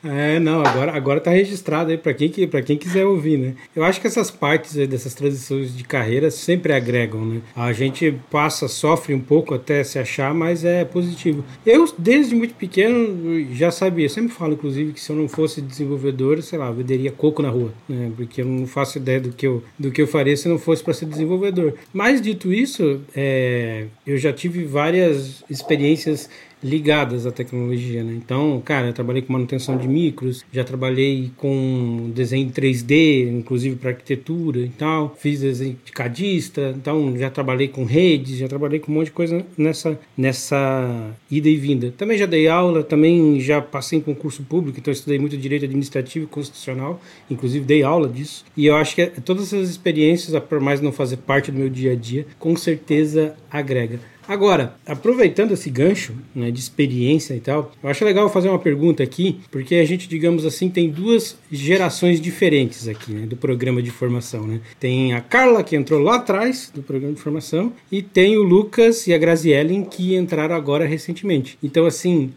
É, 0.04 0.38
não, 0.38 0.64
agora, 0.64 0.92
agora 0.92 1.20
tá 1.20 1.30
registrado 1.30 1.90
aí 1.90 1.96
para 1.96 2.12
quem, 2.12 2.30
pra 2.46 2.62
quem 2.62 2.76
quiser 2.76 3.06
ouvir, 3.06 3.38
né? 3.38 3.54
Eu 3.74 3.82
acho 3.82 4.00
que 4.00 4.06
essas 4.06 4.30
partes 4.30 4.76
aí, 4.76 4.86
dessas 4.86 5.14
transições 5.14 5.74
de 5.74 5.82
carreira 5.82 6.30
sempre 6.30 6.72
agregam, 6.72 7.24
né? 7.24 7.40
A 7.56 7.72
gente 7.72 8.14
passa, 8.30 8.68
sofre 8.68 9.14
um 9.14 9.20
pouco 9.20 9.54
até 9.54 9.82
se 9.82 9.98
achar, 9.98 10.34
mas 10.34 10.64
é 10.64 10.84
positivo. 10.84 11.44
Eu, 11.64 11.86
desde 11.96 12.34
muito 12.34 12.54
pequeno, 12.54 13.46
já 13.54 13.70
sabia, 13.70 14.08
sempre 14.08 14.34
falo, 14.34 14.54
inclusive, 14.54 14.92
que 14.92 15.00
se 15.00 15.10
eu 15.10 15.16
não 15.16 15.28
fosse 15.28 15.62
desenvolvedor, 15.62 16.42
sei 16.42 16.58
lá, 16.58 16.70
venderia 16.70 17.10
coco 17.10 17.40
na 17.40 17.48
rua, 17.48 17.72
né? 17.88 18.12
Porque 18.16 18.42
eu 18.42 18.46
não 18.46 18.66
faço 18.66 18.98
ideia 18.98 19.20
do 19.20 19.30
que 19.30 19.46
eu, 19.46 19.62
do 19.78 19.90
que 19.90 20.02
eu 20.02 20.06
faria 20.06 20.36
se 20.36 20.48
não 20.48 20.58
fosse 20.58 20.82
para 20.82 20.92
ser 20.92 21.06
desenvolvedor. 21.06 21.74
Mas, 21.92 22.20
dito 22.20 22.52
isso, 22.52 23.00
é, 23.16 23.86
eu 24.06 24.18
já 24.18 24.32
tive 24.32 24.64
várias 24.64 25.42
experiências 25.48 26.28
ligadas 26.64 27.26
à 27.26 27.30
tecnologia, 27.30 28.02
né? 28.02 28.14
Então, 28.14 28.60
cara, 28.64 28.86
eu 28.86 28.92
trabalhei 28.94 29.20
com 29.20 29.34
manutenção 29.34 29.76
de 29.76 29.86
micros, 29.86 30.42
já 30.50 30.64
trabalhei 30.64 31.30
com 31.36 32.10
desenho 32.14 32.50
3D, 32.50 33.28
inclusive 33.30 33.76
para 33.76 33.90
arquitetura 33.90 34.60
e 34.60 34.70
tal, 34.70 35.14
fiz 35.18 35.40
desenho 35.40 35.76
de 35.84 35.92
cadista, 35.92 36.74
então 36.74 37.16
já 37.18 37.28
trabalhei 37.28 37.68
com 37.68 37.84
redes, 37.84 38.38
já 38.38 38.48
trabalhei 38.48 38.80
com 38.80 38.90
um 38.90 38.94
monte 38.94 39.06
de 39.06 39.12
coisa 39.12 39.44
nessa, 39.58 39.98
nessa 40.16 41.14
ida 41.30 41.48
e 41.48 41.56
vinda. 41.56 41.92
Também 41.98 42.16
já 42.16 42.24
dei 42.24 42.48
aula, 42.48 42.82
também 42.82 43.38
já 43.40 43.60
passei 43.60 43.98
em 43.98 44.02
concurso 44.02 44.42
público, 44.42 44.78
então 44.80 44.90
estudei 44.90 45.18
muito 45.18 45.36
direito 45.36 45.66
administrativo 45.66 46.24
e 46.24 46.28
constitucional, 46.28 46.98
inclusive 47.30 47.64
dei 47.64 47.82
aula 47.82 48.08
disso. 48.08 48.42
E 48.56 48.64
eu 48.64 48.76
acho 48.76 48.94
que 48.94 49.06
todas 49.20 49.52
essas 49.52 49.68
experiências, 49.68 50.42
por 50.44 50.60
mais 50.60 50.80
não 50.80 50.92
fazer 50.92 51.18
parte 51.18 51.52
do 51.52 51.58
meu 51.58 51.68
dia 51.68 51.92
a 51.92 51.96
dia, 51.96 52.26
com 52.38 52.56
certeza 52.56 53.36
agrega. 53.50 54.13
Agora, 54.26 54.74
aproveitando 54.86 55.52
esse 55.52 55.68
gancho 55.68 56.14
né, 56.34 56.50
de 56.50 56.58
experiência 56.58 57.34
e 57.34 57.40
tal, 57.40 57.72
eu 57.82 57.88
acho 57.88 58.04
legal 58.04 58.28
fazer 58.30 58.48
uma 58.48 58.58
pergunta 58.58 59.02
aqui, 59.02 59.40
porque 59.50 59.76
a 59.76 59.84
gente, 59.84 60.08
digamos 60.08 60.46
assim, 60.46 60.68
tem 60.68 60.90
duas 60.90 61.36
gerações 61.50 62.20
diferentes 62.20 62.88
aqui 62.88 63.12
né, 63.12 63.26
do 63.26 63.36
programa 63.36 63.82
de 63.82 63.90
formação. 63.90 64.46
Né? 64.46 64.60
Tem 64.80 65.12
a 65.12 65.20
Carla, 65.20 65.62
que 65.62 65.76
entrou 65.76 66.00
lá 66.00 66.16
atrás 66.16 66.70
do 66.74 66.82
programa 66.82 67.14
de 67.14 67.20
formação, 67.20 67.72
e 67.90 68.02
tem 68.02 68.36
o 68.36 68.42
Lucas 68.42 69.06
e 69.06 69.14
a 69.14 69.18
Graziellen, 69.18 69.84
que 69.84 70.16
entraram 70.16 70.54
agora 70.54 70.86
recentemente. 70.86 71.58
Então, 71.62 71.86
assim, 71.86 72.32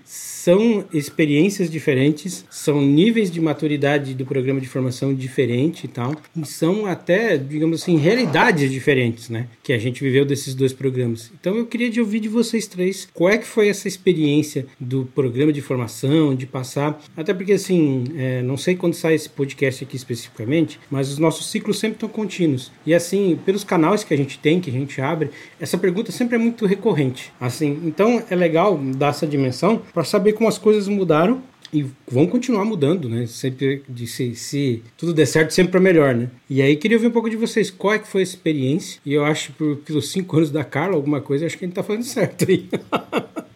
são 0.47 0.85
experiências 0.93 1.69
diferentes, 1.69 2.45
são 2.49 2.81
níveis 2.81 3.29
de 3.29 3.41
maturidade 3.41 4.13
do 4.13 4.25
programa 4.25 4.61
de 4.61 4.67
formação 4.69 5.13
diferente 5.13 5.83
e 5.83 5.87
tal, 5.89 6.15
e 6.37 6.45
são 6.45 6.85
até, 6.85 7.37
digamos 7.37 7.81
assim, 7.81 7.97
realidades 7.97 8.71
diferentes, 8.71 9.29
né? 9.29 9.47
Que 9.61 9.73
a 9.73 9.77
gente 9.77 10.01
viveu 10.01 10.23
desses 10.23 10.55
dois 10.55 10.71
programas. 10.71 11.33
Então 11.37 11.57
eu 11.57 11.65
queria 11.65 11.89
de 11.89 11.99
ouvir 11.99 12.21
de 12.21 12.29
vocês 12.29 12.65
três 12.65 13.09
qual 13.13 13.29
é 13.29 13.37
que 13.37 13.45
foi 13.45 13.67
essa 13.67 13.89
experiência 13.89 14.65
do 14.79 15.03
programa 15.13 15.51
de 15.51 15.59
formação, 15.59 16.33
de 16.33 16.45
passar, 16.45 16.97
até 17.17 17.33
porque 17.33 17.51
assim, 17.51 18.05
é, 18.15 18.41
não 18.41 18.55
sei 18.55 18.73
quando 18.73 18.93
sai 18.93 19.15
esse 19.15 19.29
podcast 19.29 19.83
aqui 19.83 19.97
especificamente, 19.97 20.79
mas 20.89 21.11
os 21.11 21.17
nossos 21.17 21.51
ciclos 21.51 21.77
sempre 21.77 21.97
estão 21.97 22.07
contínuos. 22.07 22.71
E 22.85 22.93
assim, 22.93 23.37
pelos 23.45 23.65
canais 23.65 24.05
que 24.05 24.13
a 24.13 24.17
gente 24.17 24.39
tem, 24.39 24.61
que 24.61 24.69
a 24.69 24.73
gente 24.73 25.01
abre, 25.01 25.29
essa 25.59 25.77
pergunta 25.77 26.09
sempre 26.09 26.35
é 26.35 26.39
muito 26.39 26.65
recorrente. 26.65 27.33
Assim, 27.37 27.81
então 27.83 28.23
é 28.29 28.35
legal 28.35 28.77
dar 28.95 29.09
essa 29.09 29.27
dimensão 29.27 29.81
para 29.93 30.05
saber 30.05 30.36
como 30.37 30.47
as 30.47 30.57
coisas 30.57 30.87
mudaram 30.87 31.41
e 31.73 31.85
vão 32.07 32.27
continuar 32.27 32.63
mudando, 32.63 33.09
né? 33.09 33.25
Sempre 33.25 33.83
de 33.89 34.07
se, 34.07 34.35
se 34.35 34.83
tudo 34.97 35.13
der 35.13 35.25
certo, 35.25 35.51
sempre 35.51 35.71
para 35.71 35.81
melhor, 35.81 36.15
né? 36.15 36.29
E 36.49 36.61
aí 36.61 36.75
queria 36.75 36.97
ouvir 36.97 37.07
um 37.07 37.11
pouco 37.11 37.29
de 37.29 37.35
vocês, 37.35 37.69
qual 37.69 37.93
é 37.93 37.99
que 37.99 38.07
foi 38.07 38.21
a 38.21 38.23
experiência? 38.23 39.01
E 39.05 39.13
eu 39.13 39.25
acho 39.25 39.51
que 39.53 39.75
pelos 39.77 40.09
cinco 40.11 40.37
anos 40.37 40.51
da 40.51 40.63
Carla, 40.63 40.95
alguma 40.95 41.19
coisa, 41.19 41.45
acho 41.45 41.57
que 41.57 41.65
a 41.65 41.67
gente 41.67 41.75
tá 41.75 41.83
fazendo 41.83 42.05
certo 42.05 42.45
aí. 42.47 42.69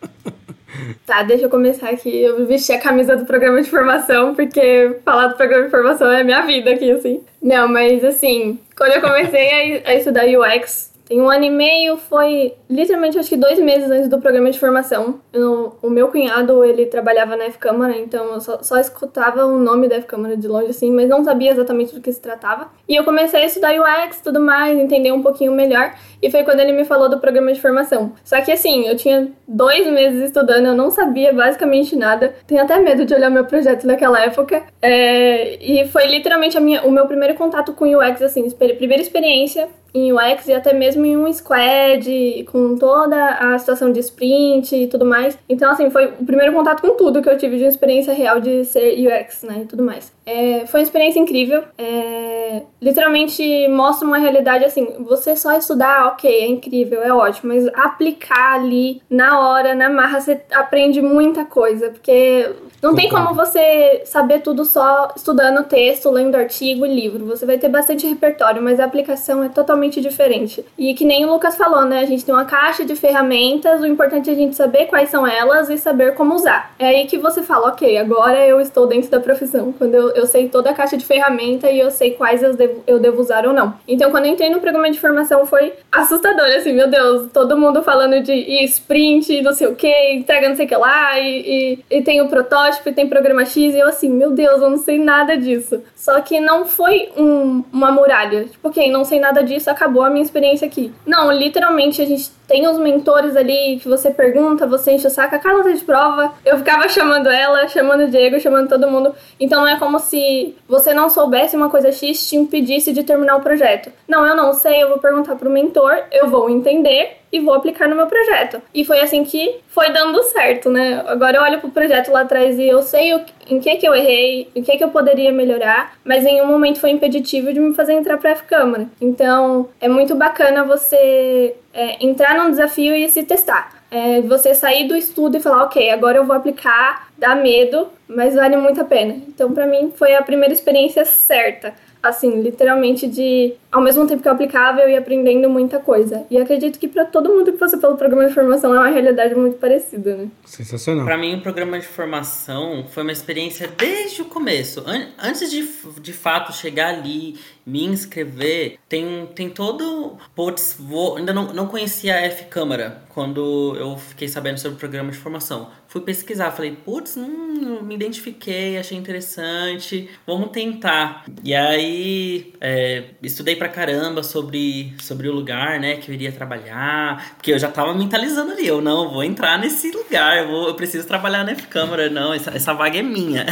Tá, 1.05 1.23
deixa 1.23 1.45
eu 1.45 1.49
começar 1.49 1.89
aqui. 1.89 2.21
Eu 2.21 2.45
vesti 2.45 2.71
a 2.71 2.79
camisa 2.79 3.15
do 3.15 3.25
programa 3.25 3.61
de 3.61 3.69
formação, 3.69 4.33
porque 4.33 4.97
falar 5.03 5.27
do 5.27 5.35
programa 5.35 5.65
de 5.65 5.71
formação 5.71 6.09
é 6.11 6.23
minha 6.23 6.41
vida 6.41 6.71
aqui, 6.71 6.89
assim. 6.89 7.21
Não, 7.41 7.67
mas 7.67 8.03
assim, 8.03 8.59
quando 8.75 8.93
eu 8.93 9.01
comecei 9.01 9.81
a, 9.83 9.89
a 9.89 9.95
estudar 9.95 10.25
UX, 10.25 10.90
tem 11.11 11.19
um 11.19 11.29
ano 11.29 11.43
e 11.43 11.49
meio, 11.49 11.97
foi 11.97 12.53
literalmente 12.69 13.19
acho 13.19 13.27
que 13.27 13.35
dois 13.35 13.59
meses 13.59 13.91
antes 13.91 14.07
do 14.07 14.17
programa 14.21 14.49
de 14.49 14.57
formação. 14.57 15.19
Eu, 15.33 15.75
o 15.81 15.89
meu 15.89 16.07
cunhado, 16.07 16.63
ele 16.63 16.85
trabalhava 16.85 17.35
na 17.35 17.43
F-Câmara, 17.47 17.97
então 17.97 18.35
eu 18.35 18.39
só, 18.39 18.63
só 18.63 18.77
escutava 18.77 19.45
o 19.45 19.57
nome 19.57 19.89
da 19.89 19.97
F-Câmara 19.97 20.37
de 20.37 20.47
longe, 20.47 20.69
assim, 20.69 20.89
mas 20.89 21.09
não 21.09 21.21
sabia 21.21 21.51
exatamente 21.51 21.93
do 21.93 21.99
que 21.99 22.13
se 22.13 22.21
tratava. 22.21 22.69
E 22.87 22.95
eu 22.95 23.03
comecei 23.03 23.41
a 23.41 23.45
estudar 23.45 23.73
UX 23.73 24.19
e 24.19 24.23
tudo 24.23 24.39
mais, 24.39 24.79
entender 24.79 25.11
um 25.11 25.21
pouquinho 25.21 25.51
melhor, 25.51 25.93
e 26.21 26.31
foi 26.31 26.45
quando 26.45 26.61
ele 26.61 26.71
me 26.71 26.85
falou 26.85 27.09
do 27.09 27.19
programa 27.19 27.51
de 27.51 27.59
formação. 27.59 28.13
Só 28.23 28.39
que 28.39 28.49
assim, 28.49 28.87
eu 28.87 28.95
tinha 28.95 29.33
dois 29.45 29.85
meses 29.87 30.27
estudando, 30.27 30.67
eu 30.67 30.75
não 30.75 30.89
sabia 30.91 31.33
basicamente 31.33 31.93
nada. 31.93 32.33
Tenho 32.47 32.61
até 32.61 32.79
medo 32.79 33.03
de 33.03 33.13
olhar 33.13 33.29
meu 33.29 33.43
projeto 33.43 33.85
naquela 33.85 34.23
época. 34.23 34.63
É, 34.81 35.57
e 35.61 35.85
foi 35.89 36.07
literalmente 36.07 36.57
minha, 36.61 36.83
o 36.83 36.91
meu 36.91 37.05
primeiro 37.05 37.33
contato 37.33 37.73
com 37.73 37.83
UX, 37.97 38.21
assim, 38.21 38.49
primeira 38.51 39.01
experiência 39.01 39.67
em 39.93 40.13
UX 40.13 40.47
e 40.47 40.53
até 40.53 40.73
mesmo 40.73 41.05
em 41.05 41.17
um 41.17 41.31
squad, 41.31 42.45
com 42.51 42.77
toda 42.77 43.29
a 43.29 43.57
situação 43.57 43.91
de 43.91 43.99
sprint 43.99 44.75
e 44.75 44.87
tudo 44.87 45.05
mais. 45.05 45.37
Então, 45.49 45.71
assim, 45.71 45.89
foi 45.89 46.07
o 46.07 46.25
primeiro 46.25 46.53
contato 46.53 46.81
com 46.81 46.95
tudo 46.95 47.21
que 47.21 47.29
eu 47.29 47.37
tive 47.37 47.57
de 47.57 47.63
uma 47.63 47.69
experiência 47.69 48.13
real 48.13 48.39
de 48.39 48.63
ser 48.65 48.95
UX, 48.95 49.43
né, 49.43 49.61
e 49.63 49.65
tudo 49.65 49.83
mais. 49.83 50.11
É, 50.25 50.65
foi 50.65 50.79
uma 50.79 50.85
experiência 50.85 51.19
incrível. 51.19 51.63
É, 51.77 52.63
literalmente 52.81 53.67
mostra 53.67 54.07
uma 54.07 54.17
realidade 54.17 54.63
assim: 54.63 54.87
você 54.99 55.35
só 55.35 55.57
estudar, 55.57 56.07
ok, 56.07 56.29
é 56.29 56.47
incrível, 56.47 57.01
é 57.01 57.13
ótimo, 57.13 57.53
mas 57.53 57.67
aplicar 57.73 58.55
ali 58.55 59.01
na 59.09 59.39
hora, 59.39 59.75
na 59.75 59.89
marra, 59.89 60.21
você 60.21 60.41
aprende 60.51 61.01
muita 61.01 61.43
coisa, 61.43 61.89
porque 61.89 62.49
não 62.81 62.95
tem 62.95 63.09
como 63.09 63.33
você 63.33 64.01
saber 64.05 64.39
tudo 64.39 64.65
só 64.65 65.09
estudando 65.15 65.63
texto, 65.65 66.09
lendo 66.09 66.35
artigo 66.35 66.85
e 66.85 66.93
livro. 66.93 67.25
Você 67.25 67.45
vai 67.45 67.57
ter 67.57 67.69
bastante 67.69 68.07
repertório, 68.07 68.61
mas 68.61 68.79
a 68.79 68.85
aplicação 68.85 69.43
é 69.43 69.49
totalmente 69.49 70.01
diferente. 70.01 70.65
E 70.77 70.93
que 70.95 71.05
nem 71.05 71.23
o 71.23 71.31
Lucas 71.31 71.55
falou, 71.55 71.85
né? 71.85 71.99
A 71.99 72.05
gente 72.05 72.25
tem 72.25 72.33
uma 72.33 72.45
caixa 72.45 72.83
de 72.83 72.95
ferramentas, 72.95 73.81
o 73.81 73.85
importante 73.85 74.29
é 74.29 74.33
a 74.33 74.35
gente 74.35 74.55
saber 74.55 74.87
quais 74.87 75.09
são 75.09 75.27
elas 75.27 75.69
e 75.69 75.77
saber 75.77 76.15
como 76.15 76.33
usar. 76.33 76.73
É 76.79 76.87
aí 76.87 77.05
que 77.05 77.19
você 77.19 77.43
fala, 77.43 77.67
ok, 77.67 77.97
agora 77.99 78.45
eu 78.47 78.59
estou 78.59 78.87
dentro 78.87 79.11
da 79.11 79.19
profissão. 79.19 79.71
Quando 79.77 79.93
eu, 79.93 80.09
eu 80.11 80.25
sei 80.25 80.49
toda 80.49 80.71
a 80.71 80.73
caixa 80.73 80.97
de 80.97 81.05
ferramenta 81.05 81.69
e 81.69 81.79
eu 81.79 81.91
sei 81.91 82.11
quais 82.11 82.41
eu 82.41 82.55
devo, 82.55 82.83
eu 82.87 82.99
devo 82.99 83.21
usar 83.21 83.45
ou 83.45 83.53
não. 83.53 83.75
Então, 83.87 84.09
quando 84.09 84.25
eu 84.25 84.31
entrei 84.31 84.49
no 84.49 84.59
programa 84.59 84.89
de 84.89 84.99
formação, 84.99 85.45
foi 85.45 85.73
assustador, 85.91 86.47
assim, 86.47 86.73
meu 86.73 86.89
Deus, 86.89 87.29
todo 87.31 87.57
mundo 87.57 87.83
falando 87.83 88.21
de 88.21 88.33
sprint, 88.63 89.41
não 89.43 89.53
sei 89.53 89.67
o 89.67 89.75
que, 89.75 90.13
entrega 90.13 90.49
não 90.49 90.55
sei 90.55 90.65
o 90.65 90.69
que 90.69 90.75
lá, 90.75 91.19
e, 91.19 91.77
e, 91.91 91.97
e 91.97 92.01
tem 92.01 92.21
o 92.21 92.27
protótipo 92.27 92.70
protótipo 92.71 92.89
e 92.89 92.93
tem 92.93 93.07
programa 93.07 93.45
X, 93.45 93.73
e 93.73 93.79
eu 93.79 93.87
assim, 93.87 94.09
meu 94.09 94.31
Deus, 94.31 94.61
eu 94.61 94.69
não 94.69 94.77
sei 94.77 94.97
nada 94.97 95.37
disso. 95.37 95.81
Só 95.95 96.19
que 96.21 96.39
não 96.39 96.65
foi 96.65 97.11
um, 97.17 97.63
uma 97.71 97.91
muralha. 97.91 98.45
Tipo, 98.45 98.69
ok, 98.69 98.91
não 98.91 99.03
sei 99.03 99.19
nada 99.19 99.43
disso, 99.43 99.69
acabou 99.69 100.03
a 100.03 100.09
minha 100.09 100.23
experiência 100.23 100.65
aqui. 100.65 100.91
Não, 101.05 101.31
literalmente 101.31 102.01
a 102.01 102.05
gente 102.05 102.31
tem 102.51 102.67
os 102.67 102.77
mentores 102.77 103.37
ali 103.37 103.79
que 103.81 103.87
você 103.87 104.11
pergunta, 104.11 104.67
você 104.67 104.91
enche 104.91 105.07
o 105.07 105.09
saco. 105.09 105.33
A 105.33 105.39
Carla 105.39 105.63
tá 105.63 105.71
de 105.71 105.85
prova. 105.85 106.33
Eu 106.43 106.57
ficava 106.57 106.89
chamando 106.89 107.29
ela, 107.29 107.65
chamando 107.69 108.03
o 108.03 108.09
Diego, 108.09 108.41
chamando 108.41 108.67
todo 108.67 108.91
mundo. 108.91 109.15
Então 109.39 109.61
não 109.61 109.69
é 109.69 109.79
como 109.79 109.97
se 109.99 110.53
você 110.67 110.93
não 110.93 111.09
soubesse 111.09 111.55
uma 111.55 111.69
coisa 111.69 111.93
X 111.93 112.27
te 112.27 112.35
impedisse 112.35 112.91
de 112.91 113.05
terminar 113.05 113.37
o 113.37 113.41
projeto. 113.41 113.89
Não, 114.05 114.27
eu 114.27 114.35
não 114.35 114.51
sei, 114.51 114.83
eu 114.83 114.89
vou 114.89 114.97
perguntar 114.97 115.37
pro 115.37 115.49
mentor, 115.49 115.97
eu 116.11 116.27
vou 116.27 116.49
entender 116.49 117.21
e 117.31 117.39
vou 117.39 117.53
aplicar 117.53 117.87
no 117.87 117.95
meu 117.95 118.07
projeto. 118.07 118.61
E 118.73 118.83
foi 118.83 118.99
assim 118.99 119.23
que 119.23 119.61
foi 119.69 119.89
dando 119.93 120.21
certo, 120.23 120.69
né? 120.69 121.01
Agora 121.07 121.37
eu 121.37 121.43
olho 121.43 121.59
pro 121.61 121.69
projeto 121.69 122.11
lá 122.11 122.21
atrás 122.21 122.59
e 122.59 122.67
eu 122.67 122.81
sei 122.81 123.13
o, 123.13 123.21
em 123.51 123.59
que 123.59 123.75
que 123.75 123.87
eu 123.87 123.93
errei, 123.93 124.47
em 124.55 124.63
que 124.63 124.77
que 124.77 124.83
eu 124.83 124.89
poderia 124.89 125.31
melhorar, 125.31 125.93
mas 126.03 126.25
em 126.25 126.41
um 126.41 126.47
momento 126.47 126.79
foi 126.79 126.89
impeditivo 126.91 127.53
de 127.53 127.59
me 127.59 127.73
fazer 127.73 127.93
entrar 127.93 128.17
pra 128.17 128.31
F-Câmara. 128.31 128.87
Então, 128.99 129.69
é 129.79 129.87
muito 129.87 130.15
bacana 130.15 130.63
você 130.63 131.55
é, 131.73 132.03
entrar 132.03 132.37
num 132.37 132.49
desafio 132.49 132.95
e 132.95 133.09
se 133.09 133.23
testar. 133.23 133.81
É, 133.91 134.21
você 134.21 134.55
sair 134.55 134.87
do 134.87 134.95
estudo 134.95 135.35
e 135.35 135.41
falar, 135.41 135.63
ok, 135.63 135.89
agora 135.89 136.17
eu 136.17 136.25
vou 136.25 136.35
aplicar, 136.35 137.09
dá 137.17 137.35
medo, 137.35 137.89
mas 138.07 138.33
vale 138.33 138.55
muito 138.55 138.79
a 138.79 138.85
pena. 138.85 139.15
Então, 139.27 139.51
para 139.51 139.67
mim, 139.67 139.91
foi 139.95 140.15
a 140.15 140.23
primeira 140.23 140.53
experiência 140.53 141.03
certa 141.03 141.73
assim, 142.01 142.41
literalmente 142.41 143.07
de 143.07 143.53
ao 143.71 143.81
mesmo 143.81 144.05
tempo 144.05 144.21
que 144.21 144.27
eu 144.27 144.33
aplicava, 144.33 144.81
eu 144.81 144.89
ia 144.89 144.99
aprendendo 144.99 145.49
muita 145.49 145.79
coisa. 145.79 146.25
E 146.29 146.37
acredito 146.37 146.77
que 146.77 146.87
para 146.87 147.05
todo 147.05 147.29
mundo 147.29 147.51
que 147.51 147.57
passou 147.57 147.79
pelo 147.79 147.95
programa 147.95 148.27
de 148.27 148.33
formação 148.33 148.75
é 148.75 148.79
uma 148.79 148.89
realidade 148.89 149.33
muito 149.33 149.57
parecida, 149.57 150.15
né? 150.15 150.27
Sensacional. 150.45 151.05
Para 151.05 151.17
mim, 151.17 151.35
o 151.35 151.41
programa 151.41 151.79
de 151.79 151.87
formação 151.87 152.85
foi 152.89 153.03
uma 153.03 153.11
experiência 153.11 153.69
desde 153.77 154.21
o 154.21 154.25
começo. 154.25 154.83
Antes 155.17 155.49
de, 155.49 155.67
de 156.01 156.13
fato 156.13 156.53
chegar 156.53 156.89
ali, 156.89 157.39
me 157.65 157.85
inscrever, 157.85 158.77
tem, 158.89 159.27
tem 159.33 159.49
todo. 159.49 160.17
Putz, 160.35 160.75
vou, 160.77 161.17
ainda 161.17 161.31
não, 161.31 161.53
não 161.53 161.67
conhecia 161.67 162.15
a 162.15 162.21
F-Câmara 162.23 163.03
quando 163.09 163.75
eu 163.77 163.97
fiquei 163.97 164.27
sabendo 164.27 164.57
sobre 164.57 164.75
o 164.75 164.79
programa 164.79 165.11
de 165.11 165.17
formação. 165.17 165.69
Fui 165.87 166.01
pesquisar, 166.01 166.51
falei, 166.51 166.71
putz, 166.71 167.17
hum, 167.17 167.81
me 167.83 167.95
identifiquei, 167.95 168.77
achei 168.77 168.97
interessante, 168.97 170.09
vamos 170.25 170.49
tentar. 170.51 171.25
E 171.43 171.53
aí, 171.53 172.53
é, 172.61 173.05
estudei 173.21 173.55
pra 173.61 173.69
caramba 173.69 174.23
sobre, 174.23 174.91
sobre 174.99 175.29
o 175.29 175.31
lugar, 175.31 175.79
né, 175.79 175.97
que 175.97 176.09
eu 176.09 176.15
iria 176.15 176.31
trabalhar, 176.31 177.35
porque 177.35 177.53
eu 177.53 177.59
já 177.59 177.69
tava 177.69 177.93
mentalizando 177.93 178.53
ali, 178.53 178.65
eu 178.65 178.81
não, 178.81 179.11
vou 179.11 179.23
entrar 179.23 179.59
nesse 179.59 179.91
lugar, 179.91 180.39
eu, 180.39 180.47
vou, 180.47 180.67
eu 180.69 180.73
preciso 180.73 181.05
trabalhar 181.05 181.43
na 181.43 181.51
F-Câmara, 181.51 182.09
não, 182.09 182.33
essa, 182.33 182.49
essa 182.49 182.73
vaga 182.73 182.97
é 182.97 183.03
minha. 183.03 183.45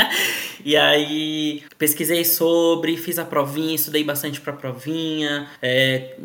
e 0.64 0.78
aí, 0.78 1.62
pesquisei 1.76 2.24
sobre, 2.24 2.96
fiz 2.96 3.18
a 3.18 3.24
provinha, 3.26 3.74
estudei 3.74 4.02
bastante 4.02 4.40
pra 4.40 4.54
provinha, 4.54 5.46
é, 5.60 6.16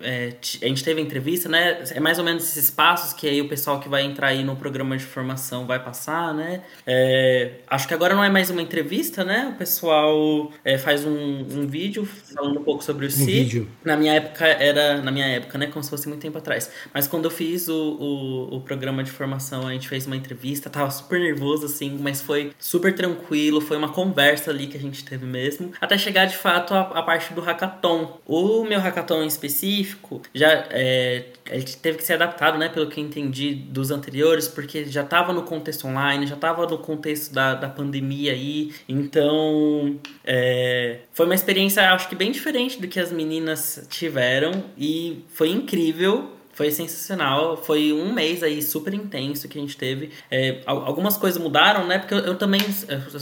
é, 0.00 0.32
a 0.60 0.66
gente 0.66 0.82
teve 0.82 1.00
entrevista, 1.00 1.48
né, 1.48 1.84
é 1.92 2.00
mais 2.00 2.18
ou 2.18 2.24
menos 2.24 2.42
esses 2.42 2.72
passos 2.72 3.12
que 3.12 3.28
aí 3.28 3.40
o 3.40 3.48
pessoal 3.48 3.78
que 3.78 3.88
vai 3.88 4.02
entrar 4.02 4.28
aí 4.28 4.42
no 4.42 4.56
programa 4.56 4.96
de 4.96 5.04
formação 5.04 5.64
vai 5.64 5.78
passar, 5.78 6.34
né, 6.34 6.64
é, 6.84 7.52
acho 7.68 7.86
que 7.86 7.94
agora 7.94 8.16
não 8.16 8.24
é 8.24 8.28
mais 8.28 8.50
uma 8.50 8.60
entrevista, 8.60 9.22
né, 9.22 9.52
o 9.54 9.56
pessoal 9.56 10.50
é, 10.64 10.76
faz 10.76 11.04
um, 11.04 11.12
um 11.12 11.68
vídeo 11.68 12.04
falando 12.34 12.63
pouco 12.64 12.82
sobre 12.82 13.06
o 13.06 13.08
um 13.08 13.24
Vídeo. 13.24 13.68
Na 13.84 13.96
minha 13.96 14.14
época 14.14 14.46
era. 14.46 15.00
Na 15.00 15.10
minha 15.10 15.26
época, 15.26 15.58
né? 15.58 15.66
Como 15.66 15.82
se 15.82 15.90
fosse 15.90 16.08
muito 16.08 16.20
tempo 16.20 16.38
atrás. 16.38 16.70
Mas 16.92 17.06
quando 17.06 17.26
eu 17.26 17.30
fiz 17.30 17.68
o, 17.68 17.74
o, 17.74 18.56
o 18.56 18.60
programa 18.60 19.02
de 19.02 19.10
formação, 19.10 19.66
a 19.66 19.72
gente 19.72 19.88
fez 19.88 20.06
uma 20.06 20.16
entrevista, 20.16 20.70
tava 20.70 20.90
super 20.90 21.20
nervoso, 21.20 21.66
assim, 21.66 21.98
mas 22.00 22.20
foi 22.20 22.52
super 22.58 22.94
tranquilo, 22.94 23.60
foi 23.60 23.76
uma 23.76 23.90
conversa 23.90 24.50
ali 24.50 24.66
que 24.66 24.76
a 24.76 24.80
gente 24.80 25.04
teve 25.04 25.26
mesmo. 25.26 25.72
Até 25.80 25.98
chegar 25.98 26.26
de 26.26 26.36
fato 26.36 26.74
a, 26.74 26.80
a 26.80 27.02
parte 27.02 27.32
do 27.34 27.40
hackathon. 27.40 28.20
O 28.26 28.64
meu 28.64 28.80
hackathon 28.80 29.22
em 29.22 29.26
específico 29.26 30.22
já 30.34 30.66
é, 30.70 31.26
ele 31.46 31.64
teve 31.64 31.98
que 31.98 32.04
ser 32.04 32.14
adaptado, 32.14 32.58
né? 32.58 32.68
Pelo 32.68 32.88
que 32.88 33.00
eu 33.00 33.04
entendi 33.04 33.54
dos 33.54 33.90
anteriores, 33.90 34.48
porque 34.48 34.84
já 34.86 35.04
tava 35.04 35.32
no 35.32 35.42
contexto 35.42 35.86
online, 35.86 36.26
já 36.26 36.36
tava 36.36 36.66
no 36.66 36.78
contexto 36.78 37.32
da, 37.32 37.54
da 37.54 37.68
pandemia 37.68 38.32
aí. 38.32 38.72
Então. 38.88 39.98
É, 40.24 41.00
foi 41.12 41.26
uma 41.26 41.34
experiência, 41.34 41.92
acho 41.92 42.08
que 42.08 42.14
bem 42.14 42.32
diferente 42.32 42.53
do 42.80 42.86
que 42.86 43.00
as 43.00 43.10
meninas 43.10 43.84
tiveram 43.90 44.64
e 44.78 45.24
foi 45.28 45.50
incrível 45.50 46.30
Foi 46.54 46.70
sensacional. 46.70 47.56
Foi 47.56 47.92
um 47.92 48.12
mês 48.12 48.40
aí 48.40 48.62
super 48.62 48.94
intenso 48.94 49.48
que 49.48 49.58
a 49.58 49.60
gente 49.60 49.76
teve. 49.76 50.10
É, 50.30 50.60
algumas 50.64 51.16
coisas 51.16 51.42
mudaram, 51.42 51.84
né? 51.84 51.98
Porque 51.98 52.14
eu, 52.14 52.18
eu, 52.18 52.38
também, 52.38 52.60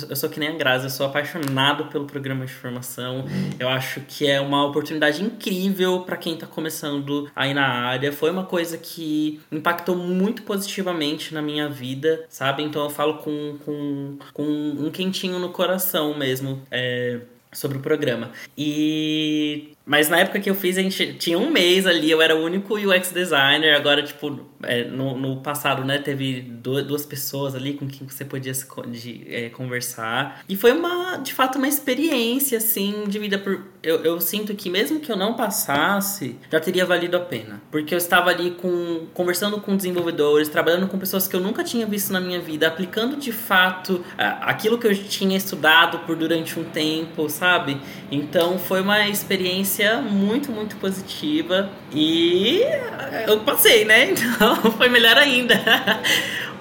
eu 0.06 0.14
sou 0.14 0.28
que 0.28 0.38
nem 0.38 0.50
a 0.50 0.52
Grazi, 0.52 0.84
eu 0.84 0.90
sou 0.90 1.06
apaixonado 1.06 1.86
pelo 1.86 2.04
programa 2.04 2.44
de 2.44 2.52
formação. 2.52 3.24
Eu 3.58 3.70
acho 3.70 4.02
que 4.02 4.26
é 4.26 4.38
uma 4.38 4.66
oportunidade 4.66 5.24
incrível 5.24 6.00
para 6.00 6.18
quem 6.18 6.36
tá 6.36 6.46
começando 6.46 7.30
aí 7.34 7.54
na 7.54 7.66
área. 7.66 8.12
Foi 8.12 8.30
uma 8.30 8.44
coisa 8.44 8.76
que 8.76 9.40
impactou 9.50 9.96
muito 9.96 10.42
positivamente 10.42 11.32
na 11.32 11.40
minha 11.40 11.70
vida, 11.70 12.26
sabe? 12.28 12.62
Então 12.62 12.84
eu 12.84 12.90
falo 12.90 13.14
com, 13.14 13.56
com, 13.64 14.18
com 14.34 14.42
um 14.44 14.90
quentinho 14.90 15.38
no 15.38 15.48
coração 15.48 16.14
mesmo. 16.18 16.60
É, 16.70 17.18
sobre 17.53 17.78
o 17.78 17.80
programa. 17.80 18.32
E 18.57 19.76
mas 19.84 20.08
na 20.08 20.18
época 20.18 20.38
que 20.38 20.48
eu 20.48 20.54
fiz, 20.54 20.78
a 20.78 20.82
gente 20.82 21.14
tinha 21.14 21.36
um 21.36 21.50
mês 21.50 21.86
ali, 21.86 22.10
eu 22.10 22.22
era 22.22 22.36
o 22.36 22.44
único 22.44 22.76
UX 22.76 23.10
designer. 23.10 23.74
Agora, 23.74 24.02
tipo, 24.02 24.46
é, 24.62 24.84
no, 24.84 25.18
no 25.18 25.38
passado, 25.38 25.84
né, 25.84 25.98
teve 25.98 26.40
duas 26.40 27.04
pessoas 27.04 27.54
ali 27.54 27.74
com 27.74 27.88
quem 27.88 28.06
você 28.06 28.24
podia 28.24 28.54
se, 28.54 28.66
de, 28.88 29.26
é, 29.28 29.48
conversar. 29.50 30.42
E 30.48 30.56
foi 30.56 30.72
uma, 30.72 31.16
de 31.16 31.34
fato, 31.34 31.58
uma 31.58 31.66
experiência, 31.66 32.58
assim, 32.58 33.04
de 33.08 33.18
vida. 33.18 33.38
Por, 33.38 33.60
eu, 33.82 34.04
eu 34.04 34.20
sinto 34.20 34.54
que 34.54 34.70
mesmo 34.70 35.00
que 35.00 35.10
eu 35.10 35.16
não 35.16 35.34
passasse, 35.34 36.36
já 36.50 36.60
teria 36.60 36.86
valido 36.86 37.16
a 37.16 37.20
pena. 37.20 37.60
Porque 37.70 37.92
eu 37.92 37.98
estava 37.98 38.30
ali 38.30 38.52
com, 38.52 39.06
conversando 39.12 39.60
com 39.60 39.76
desenvolvedores, 39.76 40.48
trabalhando 40.48 40.86
com 40.86 40.96
pessoas 40.96 41.26
que 41.26 41.34
eu 41.34 41.40
nunca 41.40 41.64
tinha 41.64 41.86
visto 41.86 42.12
na 42.12 42.20
minha 42.20 42.40
vida, 42.40 42.68
aplicando 42.68 43.16
de 43.16 43.32
fato 43.32 44.04
aquilo 44.16 44.78
que 44.78 44.86
eu 44.86 44.94
tinha 44.94 45.36
estudado 45.36 45.98
por 46.00 46.14
durante 46.14 46.58
um 46.58 46.64
tempo, 46.64 47.28
sabe? 47.28 47.80
Então 48.10 48.58
foi 48.58 48.80
uma 48.80 49.08
experiência 49.08 49.71
experiência 49.72 50.02
muito, 50.02 50.52
muito 50.52 50.76
positiva 50.76 51.70
e 51.92 52.60
eu 53.26 53.40
passei, 53.40 53.84
né? 53.84 54.12
Então 54.12 54.56
foi 54.72 54.88
melhor 54.88 55.16
ainda. 55.16 55.54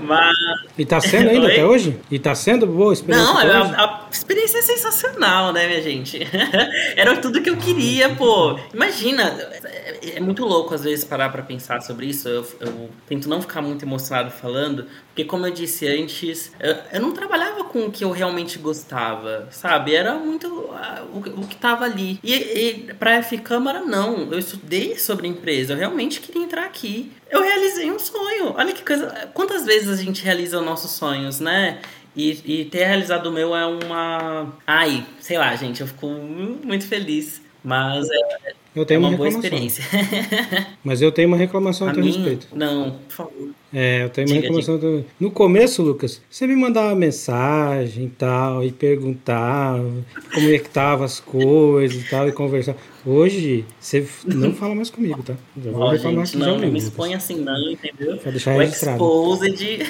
Mas... 0.01 0.35
E 0.77 0.85
tá 0.85 0.99
sendo 0.99 1.29
ainda 1.29 1.45
Oi? 1.45 1.51
até 1.53 1.65
hoje? 1.65 1.99
E 2.09 2.19
tá 2.19 2.33
sendo 2.33 2.65
boa 2.65 2.91
a 2.91 2.93
experiência? 2.93 3.33
Não, 3.33 3.37
a, 3.37 3.83
a, 3.83 4.07
experiência 4.11 4.57
é 4.57 4.61
sensacional, 4.61 5.53
né, 5.53 5.67
minha 5.67 5.81
gente? 5.81 6.19
Era 6.95 7.17
tudo 7.17 7.41
que 7.41 7.49
eu 7.49 7.57
queria, 7.57 8.15
pô. 8.15 8.57
Imagina, 8.73 9.23
é, 9.63 10.17
é 10.17 10.19
muito 10.19 10.43
louco 10.45 10.73
às 10.73 10.83
vezes 10.83 11.05
parar 11.05 11.29
pra 11.29 11.43
pensar 11.43 11.81
sobre 11.81 12.07
isso. 12.07 12.27
Eu, 12.27 12.45
eu, 12.59 12.89
tento 13.07 13.29
não 13.29 13.41
ficar 13.41 13.61
muito 13.61 13.85
emocionado 13.85 14.31
falando, 14.31 14.87
porque 15.07 15.23
como 15.23 15.45
eu 15.45 15.51
disse 15.51 15.87
antes, 15.87 16.51
eu, 16.59 16.75
eu 16.93 17.01
não 17.01 17.11
trabalhava 17.11 17.63
com 17.65 17.85
o 17.85 17.91
que 17.91 18.03
eu 18.03 18.11
realmente 18.11 18.57
gostava, 18.57 19.47
sabe? 19.51 19.93
Era 19.93 20.15
muito 20.15 20.47
uh, 20.47 21.05
o, 21.13 21.41
o, 21.41 21.47
que 21.47 21.55
tava 21.55 21.85
ali. 21.85 22.19
E, 22.23 22.33
e 22.33 22.93
pra 22.95 23.15
F 23.15 23.37
Câmara, 23.37 23.81
não. 23.81 24.31
Eu 24.31 24.39
estudei 24.39 24.97
sobre 24.97 25.27
empresa, 25.27 25.73
eu 25.73 25.77
realmente 25.77 26.19
queria 26.19 26.43
entrar 26.43 26.65
aqui. 26.65 27.11
Eu 27.31 27.41
realizei 27.41 27.89
um 27.89 27.97
sonho. 27.97 28.53
Olha 28.55 28.73
que 28.73 28.83
coisa. 28.83 29.29
Quantas 29.33 29.65
vezes 29.65 29.89
a 29.89 30.03
gente 30.03 30.23
realiza 30.23 30.59
os 30.59 30.65
nossos 30.65 30.91
sonhos, 30.91 31.39
né? 31.39 31.79
E, 32.15 32.61
e 32.61 32.65
ter 32.65 32.85
realizado 32.85 33.27
o 33.27 33.31
meu 33.31 33.55
é 33.55 33.65
uma. 33.65 34.53
Ai, 34.67 35.05
sei 35.19 35.37
lá, 35.37 35.55
gente, 35.55 35.81
eu 35.81 35.87
fico 35.87 36.07
muito 36.07 36.85
feliz. 36.85 37.41
Mas 37.63 38.09
é, 38.09 38.53
eu 38.75 38.85
tenho 38.85 38.97
é 38.97 38.99
uma, 38.99 39.09
uma 39.09 39.17
boa 39.17 39.29
experiência. 39.29 39.83
Mas 40.83 41.01
eu 41.01 41.11
tenho 41.11 41.27
uma 41.27 41.37
reclamação 41.37 41.87
a, 41.87 41.91
a 41.91 41.93
teu 41.93 42.03
respeito. 42.03 42.47
Não, 42.53 42.99
por 43.07 43.13
favor. 43.13 43.49
É, 43.73 44.03
eu 44.03 44.09
tenho 44.09 44.27
uma 44.27 44.35
diga, 44.35 44.47
reclamação. 44.47 44.77
Diga. 44.77 45.05
No 45.19 45.31
começo, 45.31 45.81
Lucas, 45.81 46.21
você 46.29 46.45
me 46.45 46.55
mandava 46.55 46.89
uma 46.89 46.95
mensagem 46.95 48.05
e 48.05 48.09
tal, 48.09 48.63
e 48.63 48.71
perguntava 48.71 49.89
como 50.33 50.49
é 50.49 50.59
que 50.59 50.67
estavam 50.67 51.05
as 51.05 51.19
coisas 51.19 52.01
e 52.01 52.09
tal, 52.09 52.27
e 52.27 52.31
conversava. 52.31 52.77
Hoje, 53.03 53.65
você 53.79 54.07
não 54.25 54.53
fala 54.53 54.75
mais 54.75 54.91
comigo, 54.91 55.23
tá? 55.23 55.33
Já 55.57 55.71
vou 55.71 55.97
gente, 55.97 56.19
aqui 56.19 56.37
não, 56.37 56.59
não 56.59 56.67
me 56.71 56.77
expõe 56.77 57.15
assim 57.15 57.35
não, 57.35 57.71
entendeu? 57.71 58.17
Pra 58.17 58.29
deixar 58.29 58.55
o 58.55 58.59
registrado. 58.59 58.97
Exposed. 58.97 59.79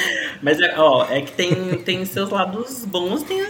Mas, 0.40 0.58
ó, 0.76 1.06
é 1.10 1.20
que 1.22 1.32
tem, 1.32 1.78
tem 1.78 2.04
seus 2.04 2.30
lados 2.30 2.84
bons, 2.84 3.24
tem, 3.24 3.44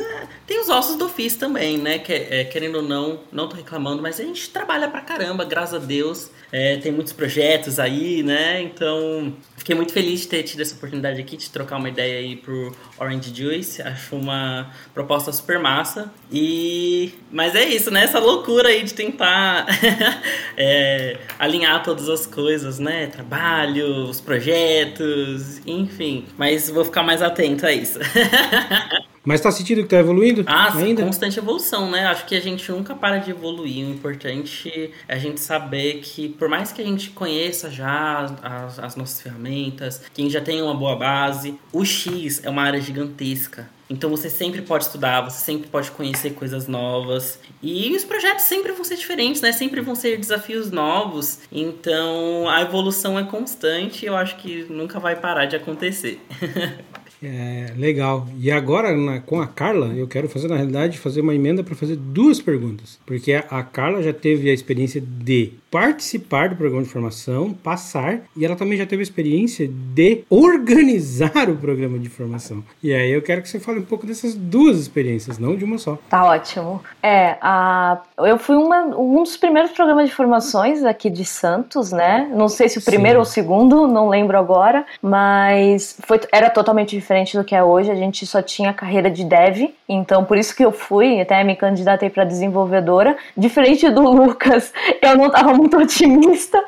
tem 0.47 0.59
os 0.59 0.71
ossos 0.71 0.97
do 0.97 1.05
ofício 1.05 1.39
também, 1.39 1.77
né? 1.77 1.99
Que, 1.99 2.13
é, 2.13 2.45
querendo 2.45 2.77
ou 2.77 2.83
não, 2.83 3.21
não 3.31 3.47
tô 3.47 3.57
reclamando, 3.57 4.01
mas 4.01 4.19
a 4.19 4.25
gente 4.25 4.49
trabalha 4.51 4.89
pra 4.89 5.01
caramba, 5.01 5.45
graças 5.45 5.75
a 5.75 5.85
Deus. 5.85 6.31
É, 6.57 6.77
tem 6.77 6.93
muitos 6.93 7.13
projetos 7.13 7.81
aí, 7.81 8.23
né? 8.23 8.63
Então, 8.63 9.35
fiquei 9.57 9.75
muito 9.75 9.93
feliz 9.93 10.21
de 10.21 10.29
ter 10.29 10.45
tido 10.45 10.63
essa 10.63 10.77
oportunidade 10.77 11.21
aqui 11.21 11.37
de 11.37 11.51
trocar 11.51 11.79
uma 11.79 11.89
ideia 11.89 12.21
aí 12.21 12.37
pro 12.37 12.73
Orange 12.97 13.35
Juice. 13.35 13.83
Acho 13.83 14.15
uma 14.15 14.71
proposta 14.95 15.33
super 15.33 15.59
massa. 15.59 16.13
E 16.31 17.13
mas 17.29 17.57
é 17.57 17.65
isso, 17.65 17.91
né? 17.91 18.05
Essa 18.05 18.21
loucura 18.21 18.69
aí 18.69 18.85
de 18.85 18.95
tentar 18.95 19.67
é, 20.57 21.19
alinhar 21.41 21.83
todas 21.83 22.09
as 22.09 22.25
coisas, 22.25 22.79
né? 22.79 23.09
Trabalho, 23.09 24.09
os 24.09 24.21
projetos, 24.21 25.61
enfim. 25.67 26.25
Mas 26.39 26.71
vou 26.71 26.85
ficar 26.85 27.03
mais 27.03 27.21
atento 27.21 27.67
a 27.67 27.73
isso. 27.73 27.99
Mas 29.25 29.41
tá 29.41 29.51
sentindo 29.51 29.83
que 29.83 29.89
tá 29.89 29.99
evoluindo? 29.99 30.45
Ah, 30.47 30.77
ainda? 30.77 31.03
constante 31.03 31.39
evolução, 31.39 31.91
né? 31.91 32.07
Acho 32.07 32.27
que 32.27 32.35
a 32.37 32.41
gente 32.41 32.71
nunca 32.71 32.95
para 32.95 33.19
de 33.19 33.31
evoluir. 33.31 33.87
O 33.87 33.91
importante 33.91 34.93
é 35.09 35.15
a 35.15 35.19
gente 35.19 35.41
saber 35.41 36.01
que, 36.01 36.29
por 36.29 36.49
mais 36.49 36.73
que 36.73 36.83
a 36.83 36.85
gente 36.85 37.11
conheça 37.11 37.71
já 37.71 38.31
as, 38.43 38.79
as 38.79 38.97
nossas 38.97 39.23
ferramentas, 39.23 40.03
que 40.13 40.21
a 40.21 40.25
gente 40.25 40.33
já 40.33 40.43
tenha 40.43 40.63
uma 40.63 40.75
boa 40.75 40.95
base, 40.95 41.59
o 41.73 41.85
X 41.85 42.45
é 42.45 42.51
uma 42.51 42.63
área 42.63 42.81
gigantesca. 42.81 43.69
Então 43.89 44.09
você 44.11 44.31
sempre 44.31 44.63
pode 44.63 44.85
estudar, 44.85 45.21
você 45.21 45.45
sempre 45.45 45.69
pode 45.69 45.91
conhecer 45.91 46.31
coisas 46.31 46.67
novas. 46.67 47.39
E 47.63 47.95
os 47.95 48.05
projetos 48.05 48.45
sempre 48.45 48.73
vão 48.73 48.85
ser 48.85 48.97
diferentes, 48.97 49.41
né? 49.41 49.53
Sempre 49.53 49.81
vão 49.81 49.95
ser 49.95 50.19
desafios 50.19 50.71
novos. 50.71 51.41
Então 51.53 52.49
a 52.49 52.63
evolução 52.63 53.19
é 53.19 53.25
constante 53.25 54.05
e 54.05 54.09
eu 54.09 54.17
acho 54.17 54.37
que 54.37 54.67
nunca 54.71 54.99
vai 54.99 55.17
parar 55.17 55.47
de 55.47 55.57
acontecer. 55.57 56.21
É, 57.25 57.73
legal. 57.77 58.29
E 58.39 58.51
agora, 58.51 58.95
na, 58.95 59.19
com 59.19 59.41
a 59.41 59.47
Carla, 59.47 59.95
eu 59.95 60.07
quero 60.07 60.29
fazer, 60.29 60.47
na 60.47 60.57
realidade, 60.57 60.99
fazer 60.99 61.23
uma 61.23 61.35
emenda 61.35 61.65
para 61.65 61.75
fazer 61.75 61.97
duas 61.97 62.41
perguntas. 62.41 62.99
Porque 63.07 63.33
a, 63.33 63.41
a, 63.51 63.63
Carla 63.63 64.03
já 64.03 64.13
teve 64.13 64.51
a 64.51 64.53
experiência 64.53 65.01
de 65.01 65.53
participar 65.75 66.51
do 66.51 66.55
programa 66.55 66.85
de 66.85 66.89
formação, 66.89 67.53
passar, 67.53 68.21
e 68.37 68.45
ela 68.45 68.55
também 68.55 68.79
já 68.79 68.87
teve 68.87 69.01
a 69.01 69.03
experiência 69.03 69.69
de 69.69 70.23
organizar 70.31 71.51
o 71.51 71.57
programa 71.57 71.99
de 71.99 72.09
formação. 72.09 72.63
E 72.81 72.95
aí 72.95 73.11
eu 73.11 73.21
quero 73.21 73.43
que 73.43 73.49
você 73.49 73.59
fale 73.59 73.81
um 73.81 73.85
pouco 73.85 74.07
dessas 74.07 74.37
duas 74.37 74.79
experiências, 74.79 75.37
não 75.37 75.57
de 75.57 75.65
uma 75.65 75.77
só. 75.77 75.99
Tá 76.09 76.27
ótimo. 76.27 76.81
É, 77.03 77.37
a, 77.41 78.01
eu 78.19 78.39
fui 78.39 78.55
uma, 78.55 78.85
um 78.97 79.25
dos 79.25 79.37
primeiros 79.37 79.73
programas 79.73 80.09
de 80.09 80.15
formações 80.15 80.85
aqui 80.85 81.11
de 81.11 81.25
Santos, 81.25 81.91
né? 81.91 82.31
Não 82.33 82.49
sei 82.49 82.69
se 82.69 82.79
o 82.79 82.83
primeiro 82.83 83.17
Sim. 83.17 83.19
ou 83.19 83.23
o 83.23 83.27
segundo, 83.27 83.89
não 83.89 84.09
lembro 84.09 84.39
agora, 84.39 84.87
mas 85.03 85.99
foi, 86.07 86.21
era 86.31 86.51
totalmente 86.51 86.91
diferente 86.95 87.37
do 87.37 87.43
que 87.43 87.53
é 87.53 87.65
hoje. 87.65 87.91
A 87.91 87.97
gente 87.97 88.25
só 88.29 88.41
tinha 88.41 88.73
carreira 88.73 89.11
de 89.11 89.25
dev, 89.25 89.73
então 89.89 90.25
por 90.25 90.39
isso 90.39 90.55
que 90.55 90.65
eu 90.65 90.71
fui, 90.71 91.21
até 91.21 91.43
me 91.43 91.57
candidatei 91.57 92.11
para 92.11 92.23
desenvolvedora. 92.23 93.17
Diferente 93.37 93.91
do 93.91 94.03
Lucas, 94.15 94.73
eu 95.03 95.17
não 95.17 95.29
tava 95.31 95.53
muito 95.65 95.79
otimista, 95.81 96.63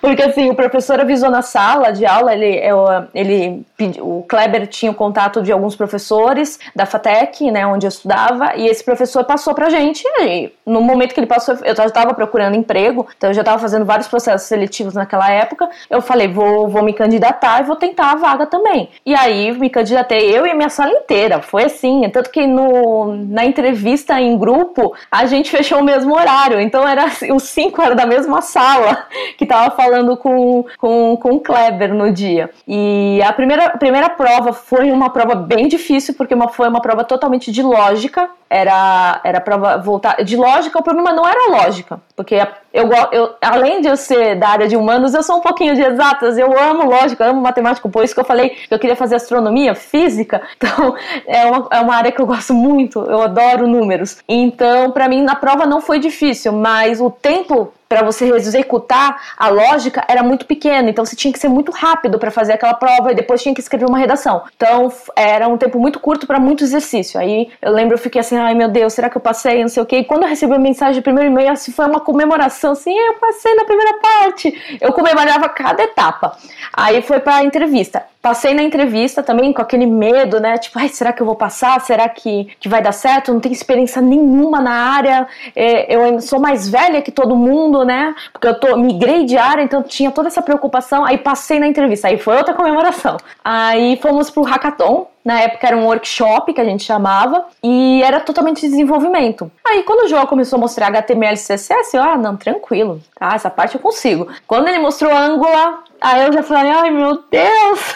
porque 0.00 0.22
assim, 0.22 0.50
o 0.50 0.54
professor 0.54 1.00
avisou 1.00 1.30
na 1.30 1.42
sala 1.42 1.90
de 1.90 2.04
aula, 2.04 2.34
ele, 2.34 2.56
eu, 2.58 2.84
ele 3.14 3.64
o 4.00 4.24
Kleber 4.28 4.66
tinha 4.66 4.92
o 4.92 4.94
contato 4.94 5.42
de 5.42 5.50
alguns 5.50 5.74
professores 5.74 6.58
da 6.76 6.86
FATEC, 6.86 7.50
né, 7.50 7.66
onde 7.66 7.86
eu 7.86 7.88
estudava, 7.88 8.54
e 8.56 8.66
esse 8.66 8.84
professor 8.84 9.24
passou 9.24 9.54
pra 9.54 9.70
gente, 9.70 10.04
e 10.20 10.52
no 10.66 10.80
momento 10.80 11.14
que 11.14 11.20
ele 11.20 11.26
passou, 11.26 11.56
eu 11.64 11.74
já 11.74 11.86
estava 11.86 12.14
procurando 12.14 12.56
emprego, 12.56 13.06
então 13.16 13.30
eu 13.30 13.34
já 13.34 13.40
estava 13.40 13.58
fazendo 13.58 13.84
vários 13.84 14.08
processos 14.08 14.46
seletivos 14.46 14.94
naquela 14.94 15.30
época, 15.30 15.68
eu 15.88 16.00
falei, 16.02 16.28
vou, 16.28 16.68
vou 16.68 16.82
me 16.82 16.92
candidatar 16.92 17.60
e 17.60 17.64
vou 17.64 17.76
tentar 17.76 18.12
a 18.12 18.16
vaga 18.16 18.46
também. 18.46 18.90
E 19.04 19.14
aí 19.14 19.52
me 19.52 19.70
candidatei 19.70 20.36
eu 20.36 20.46
e 20.46 20.54
minha 20.54 20.68
sala 20.68 20.92
inteira, 20.92 21.40
foi 21.40 21.64
assim, 21.64 22.08
tanto 22.12 22.30
que 22.30 22.46
no, 22.46 23.16
na 23.16 23.44
entrevista 23.44 24.20
em 24.20 24.36
grupo, 24.36 24.94
a 25.10 25.26
gente 25.26 25.50
fechou 25.56 25.80
o 25.80 25.84
mesmo 25.84 26.14
horário, 26.14 26.60
então 26.60 26.86
era 26.86 27.06
os 27.34 27.44
cinco 27.44 27.80
eram 27.80 27.96
da 27.96 28.06
mesma 28.06 28.41
sala 28.42 29.06
que 29.38 29.46
tava 29.46 29.74
falando 29.74 30.16
com, 30.16 30.64
com, 30.78 31.16
com 31.16 31.30
o 31.30 31.40
Kleber 31.40 31.94
no 31.94 32.12
dia. 32.12 32.50
E 32.66 33.20
a 33.24 33.32
primeira, 33.32 33.66
a 33.66 33.78
primeira 33.78 34.10
prova 34.10 34.52
foi 34.52 34.90
uma 34.90 35.10
prova 35.10 35.34
bem 35.34 35.68
difícil, 35.68 36.14
porque 36.14 36.34
uma, 36.34 36.48
foi 36.48 36.68
uma 36.68 36.80
prova 36.80 37.04
totalmente 37.04 37.50
de 37.50 37.62
lógica. 37.62 38.28
Era, 38.50 39.20
era 39.24 39.40
prova 39.40 39.78
voltar. 39.78 40.22
De 40.22 40.36
lógica, 40.36 40.78
o 40.78 40.82
problema 40.82 41.10
não 41.12 41.26
era 41.26 41.50
lógica, 41.50 41.98
porque 42.14 42.34
eu, 42.72 42.88
eu, 43.10 43.34
além 43.40 43.80
de 43.80 43.88
eu 43.88 43.96
ser 43.96 44.38
da 44.38 44.48
área 44.48 44.68
de 44.68 44.76
humanos, 44.76 45.14
eu 45.14 45.22
sou 45.22 45.36
um 45.36 45.40
pouquinho 45.40 45.74
de 45.74 45.82
exatas. 45.82 46.36
Eu 46.36 46.58
amo 46.58 46.90
lógica, 46.90 47.26
amo 47.26 47.40
matemática. 47.40 47.88
Por 47.88 48.04
isso 48.04 48.14
que 48.14 48.20
eu 48.20 48.24
falei 48.24 48.50
que 48.50 48.72
eu 48.72 48.78
queria 48.78 48.96
fazer 48.96 49.16
astronomia, 49.16 49.74
física. 49.74 50.42
Então, 50.62 50.94
é 51.26 51.44
uma, 51.44 51.68
é 51.72 51.80
uma 51.80 51.96
área 51.96 52.12
que 52.12 52.20
eu 52.20 52.26
gosto 52.26 52.54
muito. 52.54 53.00
Eu 53.00 53.20
adoro 53.20 53.66
números. 53.66 54.22
Então, 54.28 54.92
para 54.92 55.08
mim, 55.08 55.22
na 55.22 55.34
prova 55.34 55.66
não 55.66 55.80
foi 55.80 55.98
difícil, 55.98 56.52
mas 56.52 57.00
o 57.00 57.10
tempo 57.10 57.72
para 57.92 58.02
você 58.02 58.24
executar 58.34 59.20
a 59.36 59.50
lógica 59.50 60.02
era 60.08 60.22
muito 60.22 60.46
pequeno, 60.46 60.88
então 60.88 61.04
você 61.04 61.14
tinha 61.14 61.30
que 61.30 61.38
ser 61.38 61.48
muito 61.48 61.70
rápido 61.70 62.18
para 62.18 62.30
fazer 62.30 62.54
aquela 62.54 62.72
prova 62.72 63.12
e 63.12 63.14
depois 63.14 63.42
tinha 63.42 63.54
que 63.54 63.60
escrever 63.60 63.84
uma 63.84 63.98
redação. 63.98 64.44
Então 64.56 64.90
era 65.14 65.46
um 65.46 65.58
tempo 65.58 65.78
muito 65.78 66.00
curto 66.00 66.26
para 66.26 66.40
muito 66.40 66.64
exercício. 66.64 67.20
Aí 67.20 67.50
eu 67.60 67.70
lembro, 67.70 67.94
eu 67.94 67.98
fiquei 67.98 68.22
assim, 68.22 68.38
ai 68.38 68.54
meu 68.54 68.68
Deus, 68.68 68.94
será 68.94 69.10
que 69.10 69.16
eu 69.18 69.20
passei? 69.20 69.60
Não 69.60 69.68
sei 69.68 69.82
o 69.82 69.86
quê. 69.86 69.98
E 69.98 70.04
quando 70.04 70.22
eu 70.22 70.28
recebi 70.30 70.54
a 70.54 70.58
mensagem 70.58 71.02
do 71.02 71.04
primeiro 71.04 71.30
e-mail, 71.30 71.50
assim, 71.50 71.70
foi 71.70 71.84
uma 71.84 72.00
comemoração, 72.00 72.72
assim, 72.72 72.98
eu 72.98 73.14
passei 73.14 73.54
na 73.56 73.66
primeira 73.66 73.98
parte. 73.98 74.78
Eu 74.80 74.94
comemorava 74.94 75.46
cada 75.50 75.82
etapa. 75.82 76.34
Aí 76.72 77.02
foi 77.02 77.20
para 77.20 77.36
a 77.36 77.44
entrevista. 77.44 78.06
Passei 78.22 78.54
na 78.54 78.62
entrevista 78.62 79.20
também 79.20 79.52
com 79.52 79.60
aquele 79.60 79.84
medo, 79.84 80.38
né? 80.38 80.56
Tipo, 80.56 80.78
ai, 80.78 80.88
será 80.88 81.12
que 81.12 81.20
eu 81.20 81.26
vou 81.26 81.34
passar? 81.34 81.80
Será 81.80 82.08
que, 82.08 82.56
que 82.60 82.68
vai 82.68 82.80
dar 82.80 82.92
certo? 82.92 83.32
Não 83.32 83.40
tenho 83.40 83.52
experiência 83.52 84.00
nenhuma 84.00 84.60
na 84.60 84.70
área. 84.70 85.26
É, 85.56 85.92
eu 85.92 86.20
sou 86.20 86.38
mais 86.38 86.68
velha 86.68 87.02
que 87.02 87.10
todo 87.10 87.34
mundo, 87.34 87.84
né? 87.84 88.14
Porque 88.32 88.46
eu 88.46 88.60
tô, 88.60 88.76
migrei 88.76 89.24
de 89.24 89.36
área, 89.36 89.64
então 89.64 89.82
tinha 89.82 90.12
toda 90.12 90.28
essa 90.28 90.40
preocupação. 90.40 91.04
Aí 91.04 91.18
passei 91.18 91.58
na 91.58 91.66
entrevista. 91.66 92.06
Aí 92.06 92.16
foi 92.16 92.36
outra 92.36 92.54
comemoração. 92.54 93.16
Aí 93.44 93.98
fomos 94.00 94.30
pro 94.30 94.42
hackathon. 94.42 95.08
Na 95.24 95.40
época 95.40 95.66
era 95.66 95.76
um 95.76 95.86
workshop 95.86 96.52
que 96.52 96.60
a 96.60 96.64
gente 96.64 96.84
chamava 96.84 97.46
e 97.62 98.02
era 98.04 98.20
totalmente 98.20 98.60
desenvolvimento. 98.60 99.50
Aí 99.64 99.82
quando 99.82 100.04
o 100.04 100.08
João 100.08 100.26
começou 100.26 100.56
a 100.56 100.60
mostrar 100.60 100.88
HTML 100.88 101.34
e 101.34 101.36
CSS, 101.36 101.94
eu, 101.94 102.02
ah, 102.02 102.16
não, 102.16 102.36
tranquilo, 102.36 103.00
tá? 103.18 103.32
Essa 103.34 103.50
parte 103.50 103.76
eu 103.76 103.80
consigo. 103.80 104.28
Quando 104.46 104.68
ele 104.68 104.80
mostrou 104.80 105.12
Angular, 105.12 105.84
Aí 106.02 106.26
eu 106.26 106.32
já 106.32 106.42
falei, 106.42 106.72
ai 106.72 106.90
meu 106.90 107.22
Deus, 107.30 107.94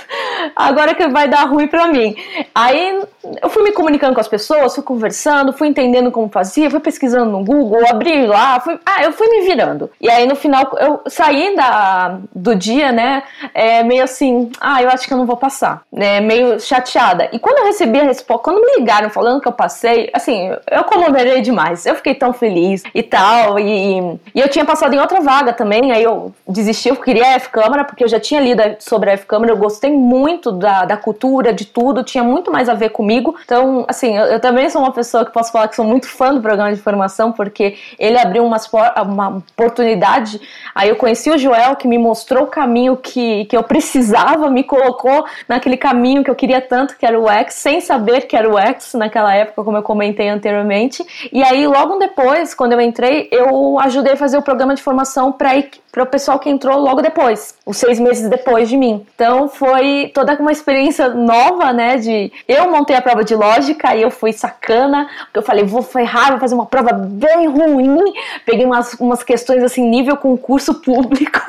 agora 0.55 0.95
que 0.95 1.09
vai 1.09 1.29
dar 1.29 1.45
ruim 1.45 1.67
pra 1.67 1.89
mim. 1.89 2.15
Aí 2.55 3.03
eu 3.43 3.49
fui 3.49 3.63
me 3.63 3.73
comunicando 3.73 4.15
com 4.15 4.21
as 4.21 4.29
pessoas, 4.29 4.75
fui 4.75 4.83
conversando, 4.83 5.53
fui 5.53 5.69
entendendo 5.69 6.11
como 6.11 6.29
fazia, 6.29 6.71
fui 6.71 6.81
pesquisando 6.81 7.31
no 7.31 7.45
Google, 7.45 7.83
abri 7.89 8.27
lá, 8.27 8.61
fui, 8.61 8.79
ah, 8.85 9.03
eu 9.05 9.13
fui 9.13 9.29
me 9.29 9.43
virando. 9.43 9.91
E 10.01 10.11
aí 10.11 10.27
no 10.27 10.37
final 10.37 10.77
eu 10.79 11.01
saí 11.07 11.55
da, 11.57 12.19
do 12.35 12.55
dia, 12.55 12.93
né, 12.93 13.23
é, 13.55 13.83
meio 13.83 14.05
assim, 14.05 14.51
ah, 14.61 14.83
eu 14.83 14.89
acho 14.89 15.07
que 15.07 15.13
eu 15.13 15.19
não 15.19 15.27
vou 15.27 15.37
passar, 15.37 15.83
né, 15.93 16.21
meio 16.21 16.61
chateada. 16.61 17.29
E 17.33 17.39
quando 17.39 17.59
eu 17.59 17.67
recebi 17.67 17.99
a 17.99 18.05
resposta, 18.05 18.45
quando 18.45 18.61
me 18.61 18.79
ligaram 18.79 19.11
falando 19.11 19.41
que 19.41 19.49
eu 19.49 19.53
passei, 19.53 20.11
assim, 20.13 20.51
eu 20.71 20.85
comemorei 20.85 21.41
demais, 21.41 21.87
eu 21.87 21.95
fiquei 21.95 22.15
tão 22.15 22.33
feliz 22.33 22.83
e 22.95 23.03
tal, 23.03 23.59
e, 23.59 24.19
e 24.35 24.41
eu 24.41 24.49
tinha 24.49 24.65
passado 24.65 24.95
em 24.95 24.99
outra 24.99 25.21
vaga 25.21 25.53
também, 25.53 25.93
aí 25.93 26.03
eu 26.03 26.33
desisti, 26.47 26.89
eu 26.89 26.97
queria 26.97 27.27
a 27.27 27.33
F-Câmara, 27.35 27.85
porque 27.85 28.05
eu 28.05 28.09
já 28.09 28.21
tinha 28.21 28.41
lido 28.41 28.63
sobre 28.79 29.11
a 29.11 29.13
F-Câmara, 29.15 29.53
eu 29.53 29.57
gostei 29.57 29.93
muito 29.93 30.53
da, 30.53 30.85
da 30.85 30.97
cultura, 30.97 31.53
de 31.53 31.67
tudo, 31.67 32.03
tinha 32.03 32.25
muito 32.25 32.51
mais 32.51 32.69
a 32.69 32.75
ver 32.75 32.91
comigo. 32.91 33.16
Então, 33.45 33.85
assim, 33.89 34.17
eu, 34.17 34.25
eu, 34.25 34.41
também 34.41 34.69
sou 34.69 34.83
uma 34.83 34.93
pessoa 34.93 35.25
que 35.25 35.33
posso 35.33 35.53
falar 35.53 35.69
que 35.69 35.77
sou 35.77 35.85
muito 35.85 36.09
fã 36.09 36.35
do 36.35 36.41
programa 36.41 36.75
de 36.75 36.81
formação, 36.81 37.33
porque 37.33 37.77
ele 37.99 38.19
abriu 38.19 38.45
umas, 38.45 38.69
uma 39.05 39.29
oportunidade. 39.53 40.41
Aí 40.75 40.89
eu 40.89 40.97
conheci 40.97 41.31
o 41.31 41.39
Joel, 41.39 41.77
que 41.77 41.89
me 41.89 41.99
mostrou 41.99 42.45
o 42.45 42.47
caminho 42.47 42.97
que, 42.97 43.45
que 43.47 43.57
eu 43.57 43.63
precisava, 43.63 44.51
me 44.51 44.65
colocou 44.65 45.25
naquele 45.49 45.77
caminho 45.77 46.23
que 46.23 46.31
eu 46.31 46.35
queria 46.35 46.61
tanto, 46.61 46.97
que 46.97 47.07
era 47.07 47.19
o 47.19 47.29
X, 47.29 47.55
sem 47.55 47.81
saber 47.81 48.23
que 48.23 48.37
era 48.37 48.49
o 48.49 48.59
X 48.59 48.95
naquela 48.95 49.35
época, 49.35 49.65
como 49.65 49.77
eu 49.77 49.83
comentei 49.83 50.29
anteriormente. 50.29 51.05
E 51.33 51.43
aí, 51.43 51.67
logo 51.67 51.97
depois, 51.97 52.55
quando 52.55 52.73
eu 52.73 52.81
entrei, 52.81 53.29
eu 53.31 53.79
ajudei 53.81 54.13
a 54.15 54.17
fazer 54.17 54.39
o 54.39 54.43
programa 54.43 54.75
de 54.75 54.83
formação 54.83 55.33
para 55.33 55.57
para 55.97 56.03
o 56.03 56.07
pessoal 56.07 56.39
que 56.39 56.51
entrou 56.51 56.79
logo 56.79 57.01
depois, 57.01 57.55
os 57.65 57.79
seis 57.79 57.99
meses 57.99 58.29
depois 58.29 58.69
de 58.69 58.77
mim. 58.77 59.07
Então 59.15 59.49
foi 59.49 60.11
toda 60.13 60.35
uma 60.35 60.53
experiência 60.53 61.09
nova, 61.09 61.73
né? 61.73 61.97
De 61.97 62.31
eu 62.47 62.71
montei 62.71 62.95
a 62.95 63.01
prova 63.01 63.25
de 63.25 63.35
lógica 63.35 63.97
e 63.97 64.03
eu 64.03 64.11
fui 64.11 64.31
sacana, 64.31 65.09
porque 65.25 65.39
eu 65.39 65.43
falei, 65.43 65.65
vou 65.65 65.81
ferrar, 65.81 66.33
vou 66.33 66.39
fazer 66.39 66.55
uma 66.55 66.67
prova 66.67 66.93
bem 66.93 67.49
ruim. 67.49 68.13
Peguei 68.45 68.67
umas, 68.67 68.93
umas 69.01 69.23
questões 69.23 69.63
assim, 69.63 69.89
nível 69.89 70.19
concurso 70.19 70.75
público. 70.85 71.41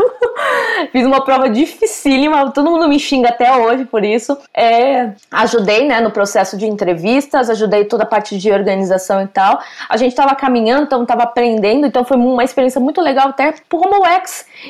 Fiz 0.93 1.05
uma 1.05 1.25
prova 1.25 1.49
dificílima, 1.49 2.49
todo 2.51 2.69
mundo 2.69 2.87
me 2.87 2.99
xinga 2.99 3.29
até 3.29 3.53
hoje 3.57 3.83
por 3.83 4.05
isso. 4.05 4.37
É, 4.53 5.09
ajudei, 5.29 5.85
né, 5.85 5.99
no 5.99 6.11
processo 6.11 6.55
de 6.55 6.65
entrevistas, 6.65 7.49
ajudei 7.49 7.83
toda 7.83 8.03
a 8.03 8.05
parte 8.05 8.37
de 8.37 8.49
organização 8.49 9.21
e 9.21 9.27
tal. 9.27 9.59
A 9.89 9.97
gente 9.97 10.15
tava 10.15 10.35
caminhando, 10.35 10.83
então 10.83 11.05
tava 11.05 11.23
aprendendo, 11.23 11.85
então 11.85 12.05
foi 12.05 12.15
uma 12.15 12.45
experiência 12.45 12.79
muito 12.79 13.01
legal 13.01 13.29
até 13.29 13.53
por 13.67 13.85
Homo 13.85 14.05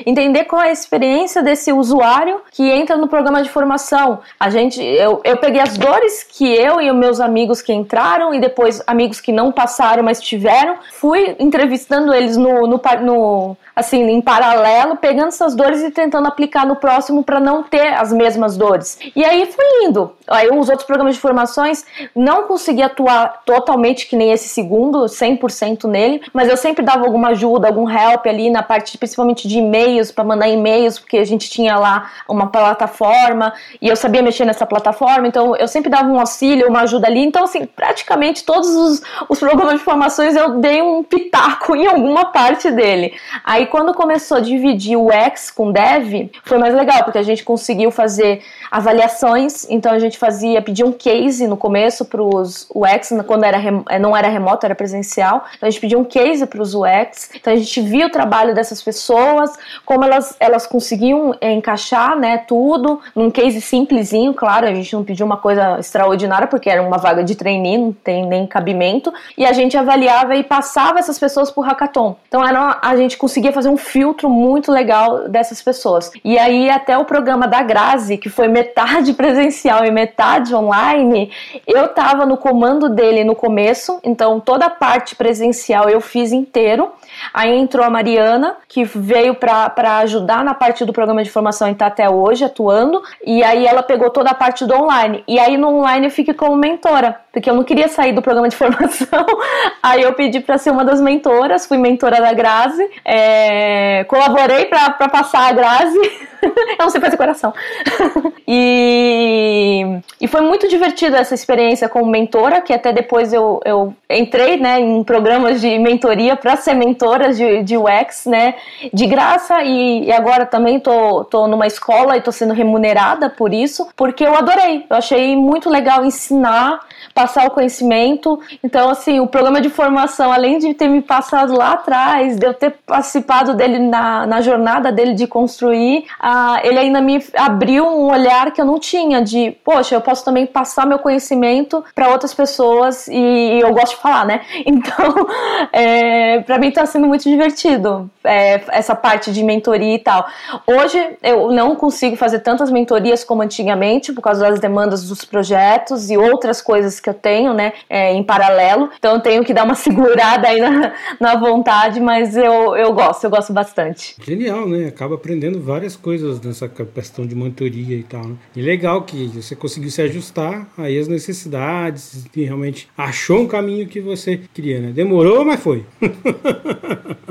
Entender 0.06 0.44
qual 0.44 0.62
é 0.62 0.68
a 0.68 0.72
experiência 0.72 1.42
desse 1.42 1.72
usuário 1.72 2.40
que 2.50 2.70
entra 2.70 2.96
no 2.96 3.08
programa 3.08 3.42
de 3.42 3.50
formação. 3.50 4.20
A 4.38 4.50
gente, 4.50 4.82
eu, 4.82 5.20
eu 5.24 5.36
peguei 5.36 5.60
as 5.60 5.76
dores 5.76 6.22
que 6.22 6.46
eu 6.46 6.80
e 6.80 6.90
os 6.90 6.96
meus 6.96 7.20
amigos 7.20 7.62
que 7.62 7.72
entraram 7.72 8.34
e 8.34 8.40
depois 8.40 8.82
amigos 8.86 9.20
que 9.20 9.32
não 9.32 9.50
passaram, 9.52 10.02
mas 10.02 10.20
tiveram, 10.20 10.76
fui 10.92 11.36
entrevistando 11.38 12.12
eles 12.12 12.36
no, 12.36 12.66
no, 12.66 12.80
no 13.02 13.56
assim, 13.78 14.02
em 14.10 14.20
paralelo, 14.20 14.96
pegando 14.96 15.28
essas 15.28 15.54
dores 15.54 15.80
e 15.82 15.90
tentando 15.92 16.26
aplicar 16.26 16.66
no 16.66 16.74
próximo 16.74 17.22
para 17.22 17.38
não 17.38 17.62
ter 17.62 17.94
as 17.94 18.12
mesmas 18.12 18.56
dores. 18.56 18.98
E 19.14 19.24
aí 19.24 19.46
fui 19.46 19.64
indo. 19.84 20.12
Aí 20.26 20.48
os 20.50 20.68
outros 20.68 20.84
programas 20.84 21.14
de 21.14 21.20
formações 21.20 21.86
não 22.14 22.42
consegui 22.42 22.82
atuar 22.82 23.42
totalmente 23.46 24.08
que 24.08 24.16
nem 24.16 24.32
esse 24.32 24.48
segundo, 24.48 25.04
100% 25.04 25.84
nele, 25.84 26.20
mas 26.32 26.48
eu 26.48 26.56
sempre 26.56 26.84
dava 26.84 27.04
alguma 27.04 27.28
ajuda, 27.28 27.68
algum 27.68 27.88
help 27.88 28.26
ali 28.26 28.50
na 28.50 28.64
parte 28.64 28.98
principalmente 28.98 29.46
de 29.46 29.58
e-mails, 29.58 30.10
para 30.10 30.24
mandar 30.24 30.48
e-mails, 30.48 30.98
porque 30.98 31.16
a 31.16 31.24
gente 31.24 31.48
tinha 31.48 31.78
lá 31.78 32.10
uma 32.28 32.48
plataforma 32.48 33.52
e 33.80 33.88
eu 33.88 33.94
sabia 33.94 34.22
mexer 34.22 34.44
nessa 34.44 34.66
plataforma, 34.66 35.28
então 35.28 35.54
eu 35.54 35.68
sempre 35.68 35.88
dava 35.88 36.08
um 36.08 36.18
auxílio, 36.18 36.68
uma 36.68 36.80
ajuda 36.80 37.06
ali. 37.06 37.24
Então, 37.24 37.44
assim, 37.44 37.64
praticamente 37.64 38.44
todos 38.44 38.68
os, 38.68 39.02
os 39.28 39.38
programas 39.38 39.74
de 39.74 39.84
formações 39.84 40.34
eu 40.34 40.58
dei 40.58 40.82
um 40.82 41.04
pitaco 41.04 41.74
em 41.76 41.86
alguma 41.86 42.32
parte 42.32 42.72
dele. 42.72 43.14
Aí 43.44 43.67
quando 43.68 43.94
começou 43.94 44.38
a 44.38 44.40
dividir 44.40 44.96
o 44.96 45.10
X 45.10 45.50
com 45.50 45.70
Dev, 45.70 46.30
foi 46.44 46.58
mais 46.58 46.74
legal, 46.74 47.04
porque 47.04 47.18
a 47.18 47.22
gente 47.22 47.44
conseguiu 47.44 47.90
fazer 47.90 48.42
avaliações, 48.70 49.66
então 49.70 49.92
a 49.92 49.98
gente 49.98 50.18
fazia, 50.18 50.60
pedia 50.60 50.84
um 50.84 50.92
case 50.92 51.46
no 51.46 51.56
começo 51.56 52.04
para 52.04 52.22
os 52.22 52.68
UX, 52.74 53.12
quando 53.26 53.44
era, 53.44 53.58
eh, 53.88 53.98
não 53.98 54.16
era 54.16 54.28
remoto, 54.28 54.66
era 54.66 54.74
presencial, 54.74 55.44
então 55.56 55.66
a 55.66 55.70
gente 55.70 55.80
pedia 55.80 55.98
um 55.98 56.04
case 56.04 56.46
para 56.46 56.60
os 56.60 56.74
UX, 56.74 57.30
então 57.34 57.52
a 57.52 57.56
gente 57.56 57.80
via 57.80 58.06
o 58.06 58.10
trabalho 58.10 58.54
dessas 58.54 58.82
pessoas, 58.82 59.52
como 59.84 60.04
elas, 60.04 60.36
elas 60.38 60.66
conseguiam 60.66 61.34
encaixar 61.40 62.18
né, 62.18 62.38
tudo 62.38 63.00
num 63.14 63.30
case 63.30 63.60
simplesinho, 63.60 64.34
claro, 64.34 64.66
a 64.66 64.74
gente 64.74 64.92
não 64.94 65.04
pediu 65.04 65.24
uma 65.24 65.36
coisa 65.36 65.78
extraordinária, 65.78 66.46
porque 66.46 66.68
era 66.68 66.82
uma 66.82 66.98
vaga 66.98 67.24
de 67.24 67.34
trainee, 67.34 67.78
não 67.78 67.92
tem 67.92 68.26
nem 68.26 68.46
cabimento, 68.46 69.12
e 69.36 69.44
a 69.46 69.52
gente 69.52 69.76
avaliava 69.76 70.36
e 70.36 70.42
passava 70.42 70.98
essas 70.98 71.18
pessoas 71.18 71.50
por 71.50 71.62
hackathon. 71.62 72.16
Então 72.28 72.46
era, 72.46 72.78
a 72.82 72.96
gente 72.96 73.16
conseguia 73.16 73.52
fazer 73.58 73.68
um 73.68 73.76
filtro 73.76 74.30
muito 74.30 74.70
legal 74.70 75.28
dessas 75.28 75.60
pessoas. 75.60 76.12
E 76.24 76.38
aí 76.38 76.70
até 76.70 76.96
o 76.96 77.04
programa 77.04 77.48
da 77.48 77.60
Grazi, 77.60 78.16
que 78.16 78.28
foi 78.28 78.46
metade 78.46 79.12
presencial 79.14 79.84
e 79.84 79.90
metade 79.90 80.54
online, 80.54 81.32
eu 81.66 81.88
tava 81.88 82.24
no 82.24 82.36
comando 82.36 82.88
dele 82.88 83.24
no 83.24 83.34
começo, 83.34 83.98
então 84.04 84.38
toda 84.38 84.66
a 84.66 84.70
parte 84.70 85.16
presencial 85.16 85.90
eu 85.90 86.00
fiz 86.00 86.30
inteiro. 86.30 86.92
Aí 87.34 87.52
entrou 87.58 87.84
a 87.84 87.90
Mariana, 87.90 88.56
que 88.68 88.84
veio 88.84 89.34
para 89.34 89.98
ajudar 89.98 90.44
na 90.44 90.54
parte 90.54 90.84
do 90.84 90.92
programa 90.92 91.24
de 91.24 91.30
formação 91.30 91.68
e 91.68 91.74
tá 91.74 91.86
até 91.86 92.08
hoje 92.08 92.44
atuando. 92.44 93.02
E 93.26 93.42
aí 93.42 93.66
ela 93.66 93.82
pegou 93.82 94.10
toda 94.10 94.30
a 94.30 94.34
parte 94.34 94.64
do 94.64 94.74
online. 94.74 95.24
E 95.26 95.40
aí 95.40 95.56
no 95.56 95.68
online 95.68 96.06
eu 96.06 96.12
fiquei 96.12 96.34
como 96.34 96.56
mentora, 96.56 97.20
porque 97.38 97.48
eu 97.48 97.54
não 97.54 97.62
queria 97.62 97.88
sair 97.88 98.12
do 98.12 98.20
programa 98.20 98.48
de 98.48 98.56
formação. 98.56 99.24
aí 99.80 100.02
eu 100.02 100.12
pedi 100.12 100.40
para 100.40 100.58
ser 100.58 100.70
uma 100.70 100.84
das 100.84 101.00
mentoras, 101.00 101.66
fui 101.66 101.78
mentora 101.78 102.20
da 102.20 102.32
Grazi, 102.32 102.84
é, 103.04 104.04
colaborei 104.04 104.64
para 104.64 105.08
passar 105.08 105.48
a 105.48 105.52
Grazi. 105.52 105.98
eu 106.42 106.76
não 106.80 106.90
sei 106.90 107.00
fazer 107.00 107.16
coração. 107.16 107.52
e, 108.46 110.00
e 110.20 110.28
foi 110.28 110.40
muito 110.40 110.68
divertido 110.68 111.16
essa 111.16 111.34
experiência 111.34 111.88
como 111.88 112.10
mentora, 112.10 112.60
que 112.60 112.72
até 112.72 112.92
depois 112.92 113.32
eu, 113.32 113.60
eu 113.64 113.94
entrei 114.10 114.56
né, 114.56 114.80
em 114.80 115.02
programas 115.04 115.60
de 115.60 115.78
mentoria 115.78 116.36
para 116.36 116.56
ser 116.56 116.74
mentora 116.74 117.32
de, 117.32 117.62
de 117.62 117.76
UX, 117.76 118.26
né, 118.26 118.54
de 118.92 119.06
graça, 119.06 119.62
e, 119.62 120.06
e, 120.06 120.12
agora 120.12 120.46
também 120.46 120.80
tô, 120.80 121.24
tô 121.24 121.46
numa 121.46 121.66
escola 121.66 122.16
e 122.16 122.20
tô 122.20 122.32
sendo 122.32 122.54
remunerada 122.54 123.30
por 123.30 123.52
isso, 123.52 123.88
porque 123.96 124.24
eu 124.24 124.34
adorei, 124.34 124.86
eu 124.88 124.96
achei 124.96 125.36
muito 125.36 125.68
legal 125.68 126.04
ensinar, 126.04 126.80
passar 127.14 127.27
o 127.46 127.50
conhecimento, 127.50 128.38
então 128.62 128.90
assim, 128.90 129.20
o 129.20 129.26
programa 129.26 129.60
de 129.60 129.70
formação, 129.70 130.32
além 130.32 130.58
de 130.58 130.74
ter 130.74 130.88
me 130.88 131.00
passado 131.00 131.56
lá 131.56 131.72
atrás, 131.72 132.36
de 132.36 132.46
eu 132.46 132.54
ter 132.54 132.74
participado 132.86 133.54
dele 133.54 133.78
na, 133.78 134.26
na 134.26 134.40
jornada 134.40 134.90
dele 134.90 135.14
de 135.14 135.26
construir, 135.26 136.04
ah, 136.20 136.60
ele 136.62 136.78
ainda 136.78 137.00
me 137.00 137.22
abriu 137.36 137.86
um 137.86 138.10
olhar 138.10 138.50
que 138.52 138.60
eu 138.60 138.64
não 138.64 138.78
tinha 138.78 139.22
de, 139.22 139.52
poxa, 139.64 139.94
eu 139.94 140.00
posso 140.00 140.24
também 140.24 140.46
passar 140.46 140.86
meu 140.86 140.98
conhecimento 140.98 141.84
para 141.94 142.08
outras 142.08 142.34
pessoas 142.34 143.08
e, 143.08 143.60
eu 143.60 143.72
gosto 143.72 143.96
de 143.96 144.02
falar, 144.02 144.24
né? 144.24 144.40
Então, 144.78 145.26
é, 145.72 146.40
para 146.40 146.58
mim 146.58 146.68
está 146.68 146.84
sendo 146.86 147.06
muito 147.06 147.24
divertido 147.24 148.08
é, 148.22 148.60
essa 148.68 148.94
parte 148.94 149.32
de 149.32 149.42
mentoria 149.42 149.94
e 149.94 149.98
tal. 149.98 150.26
Hoje 150.66 151.16
eu 151.22 151.50
não 151.50 151.74
consigo 151.74 152.16
fazer 152.16 152.40
tantas 152.40 152.70
mentorias 152.70 153.24
como 153.24 153.42
antigamente 153.42 154.12
por 154.12 154.20
causa 154.20 154.48
das 154.48 154.60
demandas 154.60 155.08
dos 155.08 155.24
projetos 155.24 156.10
e 156.10 156.16
outras 156.16 156.60
coisas 156.60 157.00
que 157.00 157.07
eu 157.08 157.14
tenho, 157.14 157.54
né, 157.54 157.72
é, 157.88 158.12
em 158.12 158.22
paralelo. 158.22 158.90
Então 158.98 159.14
eu 159.14 159.20
tenho 159.20 159.44
que 159.44 159.54
dar 159.54 159.64
uma 159.64 159.74
segurada 159.76 160.48
aí 160.48 160.60
na, 160.60 160.92
na 161.20 161.36
vontade, 161.36 162.00
mas 162.00 162.36
eu, 162.36 162.76
eu 162.76 162.92
gosto, 162.92 163.24
eu 163.24 163.30
gosto 163.30 163.52
bastante. 163.52 164.16
Genial, 164.22 164.68
né? 164.68 164.86
Acaba 164.86 165.14
aprendendo 165.14 165.60
várias 165.60 165.96
coisas 165.96 166.40
nessa 166.40 166.68
questão 166.68 167.26
de 167.26 167.34
mentoria 167.34 167.96
e 167.96 168.02
tal. 168.02 168.24
Né? 168.24 168.36
E 168.54 168.62
legal 168.62 169.02
que 169.02 169.28
você 169.28 169.54
conseguiu 169.54 169.90
se 169.90 170.02
ajustar 170.02 170.66
aí 170.76 170.98
às 170.98 171.08
necessidades 171.08 172.26
e 172.34 172.44
realmente 172.44 172.88
achou 172.96 173.40
um 173.40 173.46
caminho 173.46 173.86
que 173.86 174.00
você 174.00 174.40
queria, 174.52 174.80
né? 174.80 174.92
Demorou, 174.92 175.44
mas 175.44 175.60
foi. 175.60 175.84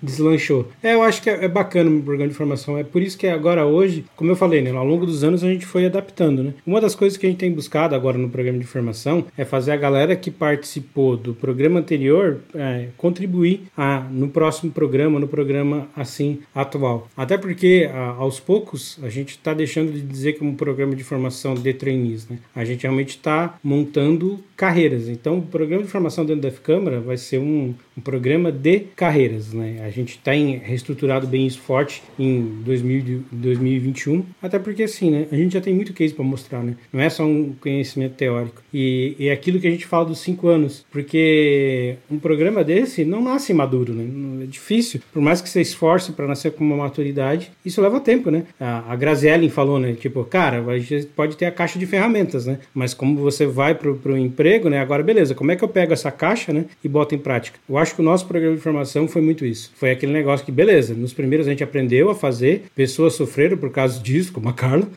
Deslanchou. 0.00 0.68
É, 0.82 0.94
eu 0.94 1.02
acho 1.02 1.20
que 1.22 1.28
é, 1.28 1.44
é 1.44 1.48
bacana 1.48 1.90
o 1.90 2.02
programa 2.02 2.30
de 2.30 2.36
formação. 2.36 2.78
É 2.78 2.84
por 2.84 3.02
isso 3.02 3.18
que 3.18 3.26
agora 3.26 3.66
hoje, 3.66 4.04
como 4.16 4.30
eu 4.30 4.36
falei, 4.36 4.62
né, 4.62 4.70
ao 4.70 4.84
longo 4.84 5.04
dos 5.04 5.24
anos 5.24 5.42
a 5.42 5.48
gente 5.48 5.66
foi 5.66 5.86
adaptando, 5.86 6.42
né? 6.42 6.54
Uma 6.66 6.80
das 6.80 6.94
coisas 6.94 7.18
que 7.18 7.26
a 7.26 7.28
gente 7.28 7.38
tem 7.38 7.52
buscado 7.52 7.94
agora 7.94 8.16
no 8.16 8.28
programa 8.28 8.58
de 8.58 8.64
formação 8.64 8.87
é 9.36 9.44
fazer 9.44 9.72
a 9.72 9.76
galera 9.76 10.16
que 10.16 10.30
participou 10.30 11.16
do 11.16 11.34
programa 11.34 11.80
anterior 11.80 12.40
é, 12.54 12.88
contribuir 12.96 13.62
a, 13.76 14.00
no 14.00 14.28
próximo 14.28 14.70
programa, 14.70 15.18
no 15.18 15.28
programa 15.28 15.88
assim 15.96 16.40
atual. 16.54 17.08
Até 17.16 17.36
porque 17.36 17.88
a, 17.92 18.08
aos 18.10 18.40
poucos 18.40 18.98
a 19.02 19.08
gente 19.08 19.30
está 19.30 19.54
deixando 19.54 19.92
de 19.92 20.00
dizer 20.00 20.34
que 20.34 20.44
é 20.44 20.46
um 20.46 20.54
programa 20.54 20.94
de 20.94 21.04
formação 21.04 21.54
de 21.54 21.72
trainees, 21.72 22.28
né? 22.28 22.38
A 22.54 22.64
gente 22.64 22.82
realmente 22.82 23.10
está 23.10 23.58
montando 23.62 24.42
carreiras. 24.58 25.08
Então, 25.08 25.38
o 25.38 25.42
programa 25.42 25.84
de 25.84 25.88
formação 25.88 26.26
dentro 26.26 26.42
da 26.42 26.48
F-Câmara 26.48 27.00
vai 27.00 27.16
ser 27.16 27.38
um, 27.38 27.72
um 27.96 28.00
programa 28.00 28.50
de 28.50 28.80
carreiras, 28.96 29.52
né? 29.52 29.80
A 29.86 29.90
gente 29.90 30.16
está 30.16 30.32
reestruturado 30.32 31.28
bem 31.28 31.46
isso 31.46 31.60
forte 31.60 32.02
em 32.18 32.42
2000, 32.64 33.22
2021, 33.30 34.24
até 34.42 34.58
porque 34.58 34.82
assim, 34.82 35.12
né? 35.12 35.28
A 35.30 35.36
gente 35.36 35.52
já 35.52 35.60
tem 35.60 35.72
muito 35.72 35.92
case 35.92 36.12
para 36.12 36.24
mostrar, 36.24 36.60
né? 36.60 36.74
Não 36.92 37.00
é 37.00 37.08
só 37.08 37.24
um 37.24 37.54
conhecimento 37.60 38.16
teórico. 38.16 38.60
E 38.74 39.14
é 39.20 39.30
aquilo 39.30 39.60
que 39.60 39.68
a 39.68 39.70
gente 39.70 39.86
fala 39.86 40.06
dos 40.06 40.18
cinco 40.18 40.48
anos, 40.48 40.84
porque 40.90 41.94
um 42.10 42.18
programa 42.18 42.64
desse 42.64 43.04
não 43.04 43.22
nasce 43.22 43.54
maduro, 43.54 43.94
né? 43.94 44.42
É 44.42 44.46
difícil, 44.46 45.00
por 45.12 45.22
mais 45.22 45.40
que 45.40 45.48
você 45.48 45.60
esforce 45.60 46.10
para 46.10 46.26
nascer 46.26 46.50
com 46.50 46.64
uma 46.64 46.76
maturidade, 46.76 47.52
isso 47.64 47.80
leva 47.80 48.00
tempo, 48.00 48.28
né? 48.28 48.42
A, 48.58 48.92
a 48.92 48.96
Graziellen 48.96 49.50
falou, 49.50 49.78
né? 49.78 49.92
Tipo, 49.92 50.24
cara, 50.24 50.64
a 50.66 50.78
gente 50.80 51.06
pode 51.14 51.36
ter 51.36 51.46
a 51.46 51.52
caixa 51.52 51.78
de 51.78 51.86
ferramentas, 51.86 52.44
né? 52.44 52.58
Mas 52.74 52.92
como 52.92 53.20
você 53.20 53.46
vai 53.46 53.72
para 53.76 53.88
o 53.92 54.18
emprego, 54.18 54.47
né? 54.70 54.80
Agora, 54.80 55.02
beleza, 55.02 55.34
como 55.34 55.50
é 55.50 55.56
que 55.56 55.62
eu 55.62 55.68
pego 55.68 55.92
essa 55.92 56.10
caixa, 56.10 56.52
né? 56.52 56.64
E 56.82 56.88
boto 56.88 57.14
em 57.14 57.18
prática? 57.18 57.58
Eu 57.68 57.76
acho 57.76 57.94
que 57.94 58.00
o 58.00 58.04
nosso 58.04 58.26
programa 58.26 58.56
de 58.56 58.62
formação 58.62 59.06
foi 59.06 59.20
muito 59.20 59.44
isso. 59.44 59.70
Foi 59.74 59.90
aquele 59.90 60.12
negócio 60.12 60.44
que, 60.44 60.52
beleza, 60.52 60.94
nos 60.94 61.12
primeiros 61.12 61.46
a 61.46 61.50
gente 61.50 61.62
aprendeu 61.62 62.08
a 62.08 62.14
fazer, 62.14 62.64
pessoas 62.74 63.14
sofreram 63.14 63.56
por 63.56 63.70
causa 63.70 64.00
disso, 64.00 64.32
como 64.32 64.48
a 64.48 64.52
Carla, 64.52 64.88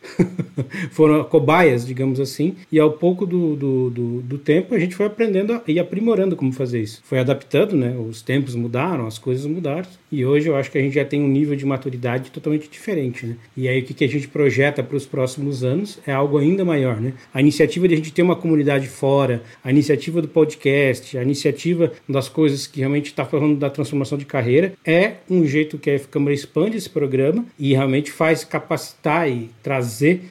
foram 0.90 1.22
cobaias, 1.24 1.86
digamos 1.86 2.20
assim, 2.20 2.56
e 2.70 2.78
ao 2.78 2.92
pouco 2.92 3.26
do, 3.26 3.54
do, 3.56 3.90
do, 3.90 4.22
do 4.22 4.38
tempo 4.38 4.74
a 4.74 4.78
gente 4.78 4.94
foi 4.94 5.06
aprendendo 5.06 5.60
e 5.66 5.78
aprimorando 5.78 6.36
como 6.36 6.52
fazer 6.52 6.80
isso. 6.80 7.02
Foi 7.04 7.18
adaptando, 7.18 7.76
né? 7.76 7.94
Os 7.96 8.22
tempos 8.22 8.54
mudaram, 8.54 9.06
as 9.06 9.18
coisas 9.18 9.46
mudaram, 9.46 9.86
e 10.10 10.24
hoje 10.24 10.48
eu 10.48 10.56
acho 10.56 10.70
que 10.70 10.78
a 10.78 10.80
gente 10.80 10.94
já 10.94 11.04
tem 11.04 11.22
um 11.22 11.28
nível 11.28 11.56
de 11.56 11.64
maturidade 11.64 12.30
totalmente 12.30 12.68
diferente, 12.68 13.26
né? 13.26 13.36
E 13.56 13.68
aí 13.68 13.80
o 13.80 13.84
que, 13.84 13.94
que 13.94 14.04
a 14.04 14.08
gente 14.08 14.28
projeta 14.28 14.82
para 14.82 14.96
os 14.96 15.06
próximos 15.06 15.64
anos 15.64 15.98
é 16.06 16.12
algo 16.12 16.38
ainda 16.38 16.64
maior, 16.64 17.00
né? 17.00 17.14
A 17.32 17.40
iniciativa 17.40 17.88
de 17.88 17.94
a 17.94 17.96
gente 17.96 18.12
ter 18.12 18.22
uma 18.22 18.36
comunidade 18.36 18.88
fora, 18.88 19.41
a 19.62 19.70
iniciativa 19.70 20.22
do 20.22 20.28
podcast, 20.28 21.16
a 21.16 21.22
iniciativa 21.22 21.92
das 22.08 22.28
coisas 22.28 22.66
que 22.66 22.80
realmente 22.80 23.06
está 23.06 23.24
falando 23.24 23.56
da 23.58 23.70
transformação 23.70 24.18
de 24.18 24.24
carreira, 24.24 24.72
é 24.84 25.14
um 25.28 25.46
jeito 25.46 25.78
que 25.78 25.90
a 25.90 25.98
Câmara 25.98 26.34
expande 26.34 26.76
esse 26.76 26.90
programa 26.90 27.44
e 27.58 27.72
realmente 27.72 28.10
faz 28.10 28.44
capacitar 28.44 29.30
e 29.30 29.50
trazer 29.62 30.22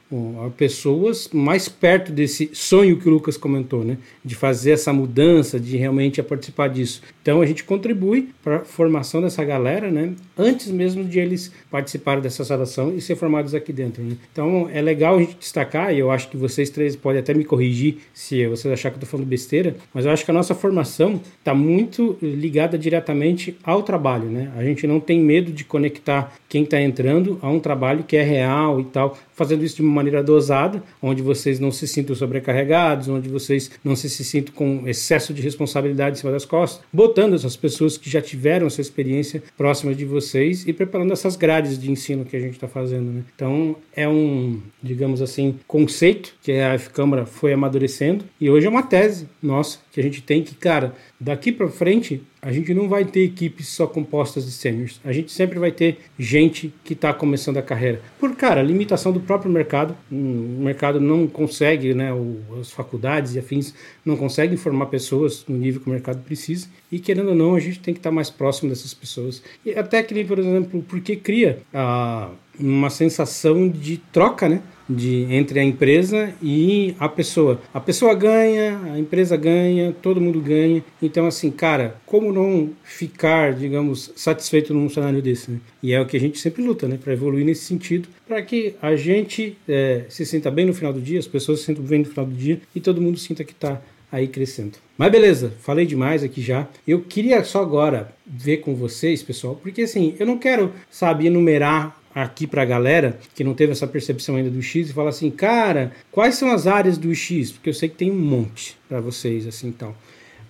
pessoas 0.56 1.28
mais 1.32 1.68
perto 1.68 2.12
desse 2.12 2.50
sonho 2.52 2.98
que 2.98 3.08
o 3.08 3.12
Lucas 3.12 3.36
comentou, 3.36 3.84
né? 3.84 3.98
De 4.24 4.34
fazer 4.34 4.72
essa 4.72 4.92
mudança, 4.92 5.58
de 5.58 5.76
realmente 5.76 6.22
participar 6.22 6.68
disso. 6.68 7.02
Então 7.20 7.40
a 7.40 7.46
gente 7.46 7.64
contribui 7.64 8.30
para 8.42 8.56
a 8.56 8.64
formação 8.64 9.20
dessa 9.20 9.44
galera, 9.44 9.90
né? 9.90 10.12
Antes 10.36 10.68
mesmo 10.68 11.04
de 11.04 11.18
eles 11.18 11.52
participarem 11.70 12.22
dessa 12.22 12.44
seleção 12.44 12.94
e 12.96 13.00
ser 13.00 13.16
formados 13.16 13.54
aqui 13.54 13.72
dentro. 13.72 14.02
Né? 14.02 14.16
Então 14.32 14.68
é 14.72 14.80
legal 14.80 15.16
a 15.16 15.20
gente 15.20 15.36
destacar, 15.36 15.94
e 15.94 15.98
eu 15.98 16.10
acho 16.10 16.28
que 16.28 16.36
vocês 16.36 16.70
três 16.70 16.94
podem 16.96 17.20
até 17.20 17.34
me 17.34 17.44
corrigir 17.44 17.98
se 18.12 18.46
vocês 18.46 18.72
acharem 18.72 18.98
que 18.98 19.01
estou 19.02 19.08
falando 19.08 19.26
besteira, 19.26 19.76
mas 19.92 20.04
eu 20.04 20.10
acho 20.10 20.24
que 20.24 20.30
a 20.30 20.34
nossa 20.34 20.54
formação 20.54 21.20
está 21.38 21.54
muito 21.54 22.16
ligada 22.22 22.78
diretamente 22.78 23.56
ao 23.62 23.82
trabalho. 23.82 24.28
Né? 24.28 24.50
A 24.56 24.64
gente 24.64 24.86
não 24.86 25.00
tem 25.00 25.20
medo 25.20 25.52
de 25.52 25.64
conectar 25.64 26.32
quem 26.48 26.64
está 26.64 26.80
entrando 26.80 27.38
a 27.42 27.48
um 27.48 27.58
trabalho 27.58 28.04
que 28.04 28.16
é 28.16 28.22
real 28.22 28.80
e 28.80 28.84
tal, 28.84 29.18
fazendo 29.34 29.64
isso 29.64 29.76
de 29.76 29.82
uma 29.82 29.92
maneira 29.92 30.22
dosada, 30.22 30.82
onde 31.00 31.22
vocês 31.22 31.58
não 31.58 31.70
se 31.70 31.88
sintam 31.88 32.14
sobrecarregados, 32.14 33.08
onde 33.08 33.28
vocês 33.28 33.70
não 33.82 33.96
se, 33.96 34.08
se 34.08 34.24
sintam 34.24 34.54
com 34.54 34.82
excesso 34.86 35.32
de 35.32 35.42
responsabilidade 35.42 36.16
em 36.16 36.20
cima 36.20 36.32
das 36.32 36.44
costas, 36.44 36.84
botando 36.92 37.34
essas 37.34 37.56
pessoas 37.56 37.96
que 37.96 38.08
já 38.08 38.20
tiveram 38.20 38.66
essa 38.66 38.80
experiência 38.80 39.42
próximas 39.56 39.96
de 39.96 40.04
vocês 40.04 40.66
e 40.66 40.72
preparando 40.72 41.12
essas 41.12 41.36
grades 41.36 41.78
de 41.78 41.90
ensino 41.90 42.24
que 42.24 42.36
a 42.36 42.40
gente 42.40 42.54
está 42.54 42.68
fazendo. 42.68 43.10
Né? 43.10 43.22
Então, 43.34 43.76
é 43.94 44.08
um, 44.08 44.60
digamos 44.82 45.22
assim, 45.22 45.58
conceito 45.66 46.34
que 46.42 46.52
a 46.52 46.74
F-Câmara 46.74 47.26
foi 47.26 47.52
amadurecendo 47.52 48.24
e 48.40 48.50
hoje 48.50 48.66
é 48.66 48.70
uma 48.70 48.82
tese 48.92 49.26
nossa 49.42 49.78
que 49.90 49.98
a 49.98 50.02
gente 50.02 50.20
tem 50.20 50.44
que, 50.44 50.54
cara, 50.54 50.94
daqui 51.18 51.50
para 51.50 51.66
frente 51.66 52.22
a 52.44 52.50
gente 52.50 52.74
não 52.74 52.88
vai 52.88 53.04
ter 53.04 53.20
equipes 53.20 53.68
só 53.68 53.86
compostas 53.86 54.44
de 54.44 54.50
seniors. 54.50 55.00
A 55.04 55.12
gente 55.12 55.30
sempre 55.30 55.60
vai 55.60 55.70
ter 55.70 55.98
gente 56.18 56.74
que 56.82 56.92
está 56.92 57.14
começando 57.14 57.58
a 57.58 57.62
carreira. 57.62 58.02
Por, 58.18 58.34
cara, 58.34 58.60
limitação 58.60 59.12
do 59.12 59.20
próprio 59.20 59.48
mercado. 59.48 59.96
O 60.10 60.64
mercado 60.64 61.00
não 61.00 61.28
consegue, 61.28 61.94
né, 61.94 62.10
as 62.60 62.72
faculdades 62.72 63.36
e 63.36 63.38
afins 63.38 63.72
não 64.04 64.16
conseguem 64.16 64.56
formar 64.56 64.86
pessoas 64.86 65.44
no 65.46 65.56
nível 65.56 65.82
que 65.82 65.86
o 65.86 65.92
mercado 65.92 66.20
precisa. 66.24 66.66
E, 66.90 66.98
querendo 66.98 67.28
ou 67.28 67.36
não, 67.36 67.54
a 67.54 67.60
gente 67.60 67.78
tem 67.78 67.94
que 67.94 68.00
estar 68.00 68.10
tá 68.10 68.14
mais 68.14 68.28
próximo 68.28 68.70
dessas 68.70 68.92
pessoas. 68.92 69.40
E 69.64 69.70
até 69.74 70.02
que, 70.02 70.24
por 70.24 70.40
exemplo, 70.40 70.84
porque 70.88 71.14
cria 71.14 71.60
a, 71.72 72.28
uma 72.58 72.90
sensação 72.90 73.68
de 73.68 73.98
troca, 74.12 74.48
né? 74.48 74.62
de 74.88 75.26
entre 75.30 75.58
a 75.60 75.64
empresa 75.64 76.34
e 76.42 76.94
a 76.98 77.08
pessoa. 77.08 77.60
A 77.72 77.80
pessoa 77.80 78.14
ganha, 78.14 78.78
a 78.92 78.98
empresa 78.98 79.36
ganha, 79.36 79.94
todo 80.02 80.20
mundo 80.20 80.40
ganha. 80.40 80.84
Então, 81.00 81.26
assim, 81.26 81.50
cara, 81.50 81.96
como 82.06 82.31
não 82.32 82.70
ficar, 82.82 83.54
digamos, 83.54 84.10
satisfeito 84.16 84.72
num 84.72 84.88
cenário 84.88 85.20
desse? 85.20 85.50
Né? 85.50 85.60
E 85.82 85.92
é 85.92 86.00
o 86.00 86.06
que 86.06 86.16
a 86.16 86.20
gente 86.20 86.38
sempre 86.38 86.62
luta, 86.62 86.88
né, 86.88 86.98
para 87.02 87.12
evoluir 87.12 87.44
nesse 87.44 87.64
sentido, 87.64 88.08
para 88.26 88.40
que 88.42 88.74
a 88.80 88.96
gente 88.96 89.56
é, 89.68 90.04
se 90.08 90.24
sinta 90.24 90.50
bem 90.50 90.66
no 90.66 90.74
final 90.74 90.92
do 90.92 91.00
dia, 91.00 91.18
as 91.18 91.26
pessoas 91.26 91.60
se 91.60 91.66
sintam 91.66 91.84
bem 91.84 92.00
no 92.00 92.06
final 92.06 92.26
do 92.26 92.34
dia 92.34 92.60
e 92.74 92.80
todo 92.80 93.00
mundo 93.00 93.18
sinta 93.18 93.44
que 93.44 93.52
está 93.52 93.80
aí 94.10 94.28
crescendo. 94.28 94.74
Mas 94.98 95.10
beleza, 95.10 95.52
falei 95.60 95.86
demais 95.86 96.22
aqui 96.22 96.42
já. 96.42 96.68
Eu 96.86 97.00
queria 97.00 97.42
só 97.44 97.62
agora 97.62 98.12
ver 98.26 98.58
com 98.58 98.74
vocês, 98.74 99.22
pessoal, 99.22 99.54
porque 99.54 99.82
assim, 99.82 100.14
eu 100.18 100.26
não 100.26 100.38
quero, 100.38 100.72
sabe, 100.90 101.26
enumerar 101.26 102.02
aqui 102.14 102.46
para 102.46 102.62
a 102.62 102.66
galera 102.66 103.18
que 103.34 103.42
não 103.42 103.54
teve 103.54 103.72
essa 103.72 103.86
percepção 103.86 104.36
ainda 104.36 104.50
do 104.50 104.60
X 104.60 104.90
e 104.90 104.92
fala 104.92 105.08
assim, 105.08 105.30
cara, 105.30 105.92
quais 106.10 106.34
são 106.34 106.50
as 106.50 106.66
áreas 106.66 106.98
do 106.98 107.14
X? 107.14 107.52
Porque 107.52 107.70
eu 107.70 107.74
sei 107.74 107.88
que 107.88 107.96
tem 107.96 108.10
um 108.10 108.18
monte 108.18 108.76
para 108.88 109.00
vocês 109.00 109.46
assim 109.46 109.68
então. 109.68 109.94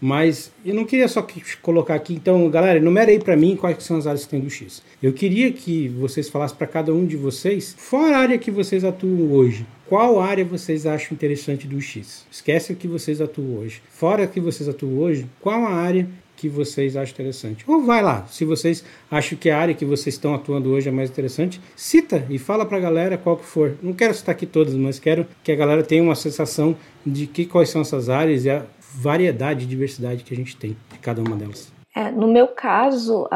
Mas 0.04 0.50
eu 0.66 0.74
não 0.74 0.84
queria 0.84 1.06
só 1.06 1.24
colocar 1.62 1.94
aqui, 1.94 2.12
então, 2.12 2.50
galera, 2.50 2.80
enumere 2.80 3.12
aí 3.12 3.20
para 3.20 3.36
mim 3.36 3.54
quais 3.54 3.84
são 3.84 3.98
as 3.98 4.04
áreas 4.04 4.24
que 4.24 4.30
tem 4.30 4.40
do 4.40 4.50
X. 4.50 4.82
Eu 5.00 5.12
queria 5.12 5.52
que 5.52 5.86
vocês 5.90 6.28
falassem 6.28 6.56
para 6.56 6.66
cada 6.66 6.92
um 6.92 7.06
de 7.06 7.16
vocês, 7.16 7.72
fora 7.78 8.16
a 8.16 8.18
área 8.18 8.36
que 8.36 8.50
vocês 8.50 8.82
atuam 8.82 9.30
hoje, 9.30 9.64
qual 9.88 10.20
área 10.20 10.44
vocês 10.44 10.86
acham 10.86 11.14
interessante 11.14 11.68
do 11.68 11.80
X? 11.80 12.26
Esquece 12.28 12.72
o 12.72 12.76
que 12.76 12.88
vocês 12.88 13.20
atuam 13.20 13.58
hoje. 13.58 13.80
Fora 13.90 14.26
que 14.26 14.40
vocês 14.40 14.68
atuam 14.68 14.98
hoje, 14.98 15.24
qual 15.40 15.64
a 15.64 15.70
área 15.72 16.08
que 16.42 16.48
vocês 16.48 16.96
acham 16.96 17.12
interessante. 17.14 17.64
Ou 17.68 17.84
vai 17.84 18.02
lá, 18.02 18.26
se 18.26 18.44
vocês 18.44 18.82
acham 19.08 19.38
que 19.38 19.48
a 19.48 19.56
área 19.56 19.74
que 19.74 19.84
vocês 19.84 20.16
estão 20.16 20.34
atuando 20.34 20.70
hoje 20.70 20.88
é 20.88 20.90
mais 20.90 21.08
interessante, 21.08 21.60
cita 21.76 22.26
e 22.28 22.36
fala 22.36 22.66
para 22.66 22.78
a 22.78 22.80
galera 22.80 23.16
qual 23.16 23.36
que 23.36 23.44
for. 23.44 23.76
Não 23.80 23.92
quero 23.92 24.12
citar 24.12 24.34
aqui 24.34 24.46
todas, 24.46 24.74
mas 24.74 24.98
quero 24.98 25.24
que 25.44 25.52
a 25.52 25.54
galera 25.54 25.84
tenha 25.84 26.02
uma 26.02 26.16
sensação 26.16 26.74
de 27.06 27.28
que 27.28 27.46
quais 27.46 27.70
são 27.70 27.82
essas 27.82 28.08
áreas 28.08 28.44
e 28.44 28.50
a 28.50 28.66
variedade 28.94 29.64
e 29.64 29.66
diversidade 29.66 30.24
que 30.24 30.34
a 30.34 30.36
gente 30.36 30.56
tem 30.56 30.76
de 30.90 30.98
cada 30.98 31.22
uma 31.22 31.36
delas. 31.36 31.72
É, 31.94 32.10
no 32.10 32.26
meu 32.26 32.48
caso, 32.48 33.28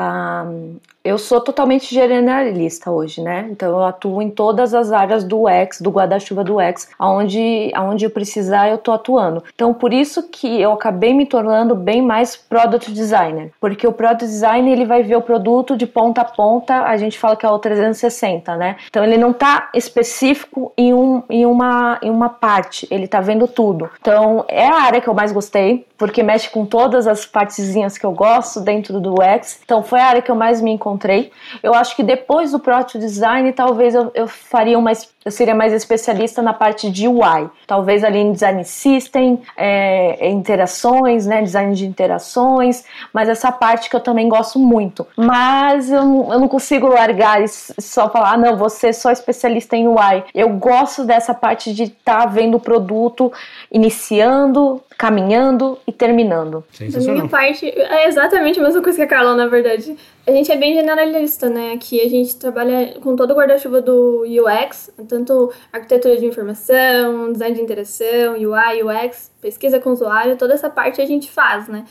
eu 1.07 1.19
sou 1.19 1.41
totalmente 1.41 1.95
generalista 1.95 2.91
hoje, 2.91 3.21
né? 3.21 3.47
Então 3.51 3.69
eu 3.69 3.85
atuo 3.85 4.21
em 4.21 4.31
todas 4.31 4.75
as 4.75 4.93
áreas 4.93 5.25
do 5.25 5.49
X, 5.49 5.81
do 5.81 5.91
guarda-chuva 5.91 6.43
do 6.43 6.61
X, 6.61 6.89
aonde, 6.99 7.71
aonde 7.75 8.05
eu 8.05 8.11
precisar 8.11 8.69
eu 8.69 8.79
tô 8.79 8.93
atuando. 8.93 9.43
Então 9.55 9.73
por 9.73 9.93
isso 9.93 10.25
que 10.25 10.61
eu 10.61 10.73
acabei 10.73 11.15
me 11.15 11.25
tornando 11.25 11.75
bem 11.75 12.03
mais 12.03 12.37
product 12.37 12.93
designer, 12.93 13.53
porque 13.61 13.87
o 13.87 13.93
product 13.93 14.25
design 14.25 14.71
ele 14.71 14.85
vai 14.85 15.03
ver 15.03 15.17
o 15.17 15.23
produto 15.23 15.77
de 15.77 15.87
ponta 15.87 16.23
a 16.23 16.25
ponta, 16.25 16.83
a 16.83 16.97
gente 16.97 17.19
fala 17.19 17.37
que 17.37 17.47
é 17.47 17.49
o 17.49 17.59
360, 17.59 18.57
né? 18.57 18.77
Então 18.89 19.05
ele 19.05 19.17
não 19.17 19.33
tá 19.33 19.71
específico 19.75 20.73
em, 20.77 20.93
um, 20.93 21.23
em, 21.31 21.47
uma, 21.47 21.99
em 22.03 22.11
uma 22.11 22.29
parte, 22.29 22.87
ele 22.91 23.07
tá 23.07 23.21
vendo 23.21 23.47
tudo. 23.47 23.89
Então 24.01 24.45
é 24.49 24.67
a 24.67 24.83
área 24.83 25.01
que 25.01 25.09
eu 25.09 25.15
mais 25.15 25.33
gostei, 25.33 25.87
porque 25.97 26.23
mexe 26.23 26.51
com 26.51 26.67
todas 26.67 27.07
as 27.07 27.25
partezinhas 27.25 27.97
que 27.97 28.05
eu 28.05 28.13
gosto 28.13 28.61
dentro 28.61 29.01
do 29.01 29.23
X. 29.23 29.61
Então 29.65 29.83
foi 29.83 30.01
a 30.01 30.07
área 30.07 30.23
que 30.23 30.31
eu 30.31 30.35
mais 30.35 30.61
me 30.61 30.71
encontrei 30.71 30.96
encontrei. 30.97 31.31
Eu 31.63 31.75
acho 31.75 31.95
que 31.95 32.03
depois 32.03 32.53
do 32.53 32.59
Product 32.59 32.99
Design, 32.99 33.53
talvez 33.53 33.95
eu, 33.95 34.11
eu 34.15 34.27
faria 34.27 34.79
uma, 34.79 34.91
eu 35.25 35.31
seria 35.31 35.55
mais 35.55 35.73
especialista 35.73 36.41
na 36.41 36.53
parte 36.53 36.91
de 36.91 37.07
UI. 37.07 37.51
Talvez 37.67 38.03
ali 38.03 38.19
em 38.19 38.33
Design 38.33 38.65
System, 38.65 39.43
é, 39.57 40.29
interações, 40.31 41.27
né, 41.27 41.43
design 41.43 41.75
de 41.75 41.87
interações, 41.87 42.85
mas 43.13 43.29
essa 43.29 43.53
parte 43.53 43.91
que 43.91 43.97
eu 43.97 44.01
também 44.01 44.29
gosto 44.29 44.59
muito. 44.59 45.07
Mas 45.17 45.91
eu, 45.91 46.01
eu 46.01 46.41
não 46.41 46.49
consigo 46.49 46.89
largar 46.89 47.43
e 47.43 47.49
só 47.49 48.09
falar, 48.09 48.33
ah, 48.33 48.37
não, 48.37 48.57
você 48.57 48.89
é 48.89 48.93
só 48.93 49.11
especialista 49.11 49.77
em 49.77 49.87
UI. 49.87 50.25
Eu 50.35 50.49
gosto 50.51 51.05
dessa 51.05 51.35
parte 51.35 51.75
de 51.75 51.85
estar 51.85 52.23
tá 52.23 52.27
vendo 52.27 52.57
o 52.57 52.61
produto 52.61 53.33
iniciando, 53.71 54.81
caminhando 54.97 55.79
e 55.87 55.93
terminando. 55.93 56.65
Da 56.79 57.13
minha 57.13 57.29
parte, 57.29 57.67
é 57.67 58.09
exatamente 58.09 58.59
a 58.59 58.63
mesma 58.63 58.83
coisa 58.83 58.97
que 58.97 59.03
a 59.03 59.07
Carla, 59.07 59.35
na 59.35 59.47
verdade. 59.47 59.97
A 60.27 60.33
gente 60.33 60.51
é 60.51 60.57
bem 60.57 60.75
generalista, 60.75 61.49
né? 61.49 61.73
Aqui 61.73 62.01
a 62.01 62.09
gente 62.09 62.35
trabalha 62.37 62.99
com 63.01 63.15
todo 63.15 63.31
o 63.31 63.35
guarda-chuva 63.35 63.81
do 63.81 64.25
UX, 64.25 64.91
tanto 65.09 65.53
arquitetura 65.73 66.17
de 66.17 66.27
informação, 66.27 67.33
design 67.33 67.55
de 67.55 67.63
interação, 67.63 68.35
UI, 68.35 68.83
UX, 68.83 69.31
pesquisa 69.41 69.79
com 69.79 69.91
o 69.91 69.93
usuário, 69.93 70.37
toda 70.37 70.55
essa 70.55 70.69
parte 70.69 71.01
a 71.01 71.07
gente 71.07 71.31
faz, 71.31 71.69
né? 71.69 71.85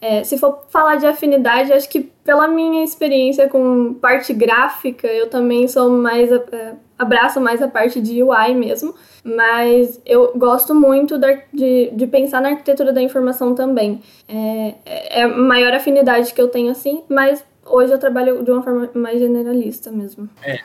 É, 0.00 0.22
se 0.22 0.38
for 0.38 0.66
falar 0.68 0.96
de 0.96 1.06
afinidade, 1.06 1.72
acho 1.72 1.88
que 1.88 2.02
pela 2.22 2.46
minha 2.46 2.84
experiência 2.84 3.48
com 3.48 3.94
parte 3.94 4.32
gráfica, 4.32 5.08
eu 5.08 5.28
também 5.28 5.66
sou 5.66 5.90
mais. 5.90 6.30
É, 6.30 6.74
abraço 6.96 7.40
mais 7.40 7.60
a 7.62 7.68
parte 7.68 8.00
de 8.00 8.22
UI 8.22 8.54
mesmo. 8.54 8.94
Mas 9.24 10.00
eu 10.06 10.32
gosto 10.36 10.74
muito 10.74 11.18
de, 11.52 11.90
de 11.90 12.06
pensar 12.06 12.40
na 12.40 12.50
arquitetura 12.50 12.92
da 12.92 13.02
informação 13.02 13.54
também. 13.54 14.00
É, 14.28 14.74
é 14.84 15.22
a 15.22 15.28
maior 15.28 15.74
afinidade 15.74 16.32
que 16.32 16.40
eu 16.40 16.48
tenho, 16.48 16.70
assim, 16.70 17.02
mas 17.08 17.44
hoje 17.70 17.92
eu 17.92 17.98
trabalho 17.98 18.42
de 18.42 18.50
uma 18.50 18.62
forma 18.62 18.90
mais 18.94 19.18
generalista 19.18 19.90
mesmo. 19.90 20.28
É. 20.42 20.60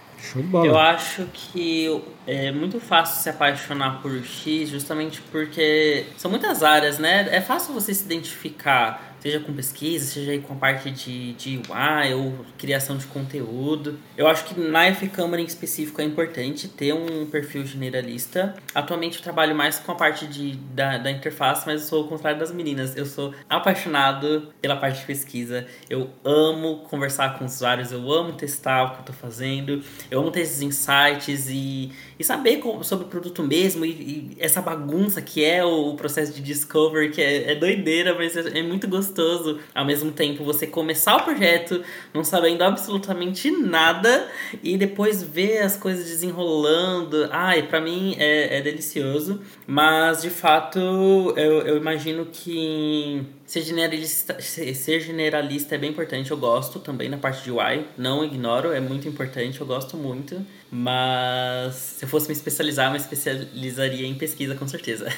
Eu 0.63 0.77
acho 0.77 1.25
que 1.33 2.01
é 2.25 2.51
muito 2.51 2.79
fácil 2.79 3.21
se 3.21 3.29
apaixonar 3.29 4.01
por 4.01 4.11
X 4.23 4.69
justamente 4.69 5.21
porque 5.31 6.05
são 6.17 6.31
muitas 6.31 6.63
áreas, 6.63 6.97
né? 6.97 7.27
É 7.29 7.41
fácil 7.41 7.73
você 7.73 7.93
se 7.93 8.05
identificar 8.05 9.12
seja 9.23 9.39
com 9.39 9.53
pesquisa, 9.53 10.05
seja 10.05 10.37
com 10.41 10.51
a 10.51 10.55
parte 10.57 10.91
de, 10.91 11.31
de 11.33 11.61
UI 11.69 12.13
ou 12.13 12.45
criação 12.57 12.97
de 12.97 13.05
conteúdo. 13.05 13.97
Eu 14.17 14.27
acho 14.27 14.43
que 14.43 14.59
na 14.59 14.85
F-Câmara 14.87 15.41
em 15.41 15.45
específico 15.45 16.01
é 16.01 16.03
importante 16.03 16.67
ter 16.67 16.93
um 16.93 17.25
perfil 17.27 17.65
generalista. 17.65 18.53
Atualmente 18.75 19.19
eu 19.19 19.23
trabalho 19.23 19.55
mais 19.55 19.79
com 19.79 19.93
a 19.93 19.95
parte 19.95 20.27
de, 20.27 20.57
da, 20.57 20.97
da 20.97 21.09
interface, 21.09 21.63
mas 21.65 21.83
eu 21.83 21.87
sou 21.87 22.03
o 22.03 22.07
contrário 22.09 22.37
das 22.37 22.51
meninas. 22.51 22.97
Eu 22.97 23.05
sou 23.05 23.33
apaixonado 23.49 24.53
pela 24.59 24.75
parte 24.75 24.99
de 24.99 25.05
pesquisa. 25.05 25.65
Eu 25.89 26.09
amo 26.25 26.79
conversar 26.89 27.39
com 27.39 27.45
usuários, 27.45 27.93
eu 27.93 28.11
amo 28.11 28.33
testar 28.33 28.83
o 28.83 28.89
que 28.89 28.95
eu 28.95 28.99
estou 28.99 29.15
fazendo, 29.15 29.81
eu 30.11 30.19
amo 30.19 30.31
ter 30.31 30.41
esses 30.41 30.61
insights 30.61 31.47
e, 31.49 31.93
e 32.19 32.23
saber 32.23 32.61
sobre 32.83 33.05
o 33.05 33.07
produto 33.07 33.43
mesmo 33.43 33.85
e, 33.85 33.89
e 33.89 34.37
essa 34.39 34.61
bagunça 34.61 35.21
que 35.21 35.43
é 35.43 35.63
o, 35.63 35.93
processo 35.95 36.33
de 36.33 36.41
discovery, 36.41 37.11
que 37.11 37.21
é, 37.21 37.51
é 37.51 37.55
doideira, 37.55 38.15
mas 38.15 38.35
é, 38.35 38.59
é 38.59 38.63
muito 38.63 38.87
gostoso 38.87 39.59
ao 39.73 39.85
mesmo 39.85 40.11
tempo 40.11 40.43
você 40.43 40.67
começar 40.67 41.17
o 41.17 41.23
projeto 41.23 41.83
não 42.13 42.23
sabendo 42.23 42.63
absolutamente 42.63 43.49
nada 43.51 44.27
e 44.61 44.77
depois 44.77 45.23
ver 45.23 45.59
as 45.59 45.77
coisas 45.77 46.05
desenrolando. 46.05 47.27
Ai, 47.31 47.63
para 47.63 47.79
mim 47.79 48.15
é, 48.17 48.57
é, 48.57 48.61
delicioso, 48.61 49.41
mas 49.65 50.21
de 50.21 50.29
fato 50.29 50.79
eu, 50.79 51.61
eu 51.61 51.77
imagino 51.77 52.27
que 52.31 53.25
ser 53.45 53.61
generalista, 53.61 54.41
ser 54.41 54.99
generalista 54.99 55.75
é 55.75 55.77
bem 55.77 55.91
importante. 55.91 56.31
Eu 56.31 56.37
gosto 56.37 56.79
também 56.79 57.09
na 57.09 57.17
parte 57.17 57.43
de 57.43 57.51
UI, 57.51 57.85
não 57.97 58.23
ignoro, 58.23 58.71
é 58.71 58.79
muito 58.79 59.07
importante, 59.07 59.61
eu 59.61 59.67
gosto 59.67 59.95
muito. 59.95 60.43
Mas 60.75 61.75
se 61.75 62.05
eu 62.05 62.09
fosse 62.09 62.27
me 62.27 62.33
especializar, 62.33 62.87
eu 62.87 62.93
me 62.93 62.97
especializaria 62.97 64.07
em 64.07 64.15
pesquisa 64.15 64.55
com 64.55 64.67
certeza. 64.67 65.07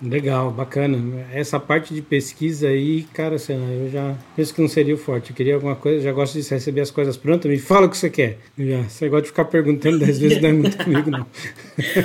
Legal, 0.00 0.52
bacana. 0.52 1.26
Essa 1.32 1.58
parte 1.58 1.94
de 1.94 2.02
pesquisa 2.02 2.68
aí, 2.68 3.04
cara, 3.12 3.36
eu 3.36 3.90
já 3.90 4.16
penso 4.36 4.54
que 4.54 4.60
não 4.60 4.68
seria 4.68 4.94
o 4.94 4.98
forte. 4.98 5.30
Eu 5.30 5.36
queria 5.36 5.54
alguma 5.54 5.74
coisa, 5.74 6.04
já 6.04 6.12
gosto 6.12 6.38
de 6.38 6.48
receber 6.48 6.82
as 6.82 6.90
coisas 6.90 7.16
prontas, 7.16 7.50
me 7.50 7.58
fala 7.58 7.86
o 7.86 7.90
que 7.90 7.96
você 7.96 8.10
quer. 8.10 8.38
Já, 8.56 8.82
você 8.82 9.08
gosta 9.08 9.22
de 9.22 9.28
ficar 9.28 9.46
perguntando 9.46 9.98
dez 9.98 10.18
vezes 10.18 10.40
não 10.40 10.48
é 10.48 10.52
muito 10.52 10.76
comigo, 10.76 11.10
não. 11.10 11.26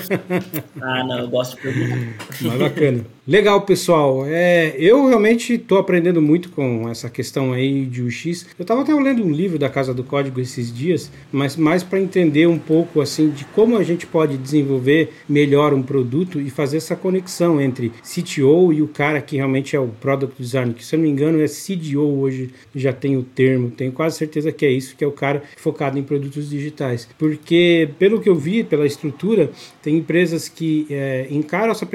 ah, 0.82 1.04
não, 1.04 1.20
eu 1.20 1.28
gosto 1.28 1.58
de 1.58 1.62
perguntar. 1.62 1.98
Mas 2.42 2.58
bacana. 2.58 3.06
Legal, 3.30 3.62
pessoal. 3.62 4.26
É, 4.26 4.74
eu 4.76 5.08
realmente 5.08 5.54
estou 5.54 5.78
aprendendo 5.78 6.20
muito 6.20 6.50
com 6.50 6.90
essa 6.90 7.12
questão 7.12 7.54
aí 7.54 7.86
de 7.86 8.02
UX. 8.02 8.48
Eu 8.58 8.64
estava 8.64 8.82
até 8.82 8.92
lendo 8.92 9.24
um 9.24 9.32
livro 9.32 9.60
da 9.60 9.70
Casa 9.70 9.94
do 9.94 10.04
Código 10.04 10.42
esses 10.42 10.74
dias, 10.74 11.12
mas 11.32 11.56
mais 11.56 11.84
para 11.84 12.00
entender 12.00 12.48
um 12.48 12.58
pouco 12.58 13.00
assim 13.00 13.30
de 13.30 13.46
como 13.46 13.78
a 13.78 13.84
gente 13.84 14.08
pode 14.08 14.36
desenvolver 14.36 15.14
melhor 15.30 15.76
um 15.76 15.84
produto 15.84 16.42
e 16.42 16.50
fazer 16.50 16.78
essa 16.78 16.96
conexão 16.96 17.62
entre 17.62 17.92
CTO 18.02 18.74
e 18.74 18.82
o 18.82 18.88
cara 18.88 19.22
que 19.22 19.36
realmente 19.36 19.76
é 19.76 19.80
o 19.80 19.90
Product 19.90 20.36
Design, 20.42 20.74
que 20.74 20.84
se 20.84 20.96
eu 20.96 20.98
não 20.98 21.06
me 21.06 21.12
engano 21.12 21.40
é 21.40 21.46
CDO 21.46 22.20
hoje, 22.20 22.50
já 22.74 22.92
tem 22.92 23.16
o 23.16 23.22
termo, 23.22 23.70
tenho 23.70 23.92
quase 23.92 24.18
certeza 24.18 24.52
que 24.52 24.66
é 24.66 24.72
isso, 24.72 24.96
que 24.96 25.04
é 25.04 25.08
o 25.08 25.12
cara 25.12 25.44
focado 25.56 26.00
em 26.00 26.04
produtos 26.04 26.50
digitais. 26.50 27.08
Porque, 27.16 27.90
pelo 28.00 28.20
que 28.20 28.28
eu 28.28 28.36
vi, 28.36 28.64
pela 28.64 28.88
estrutura, 28.88 29.52
tem 29.84 29.98
empresas 29.98 30.50
que 30.50 30.88
é, 30.90 31.28
encaram 31.30 31.72
essa, 31.72 31.88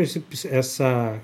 essa 0.49 1.24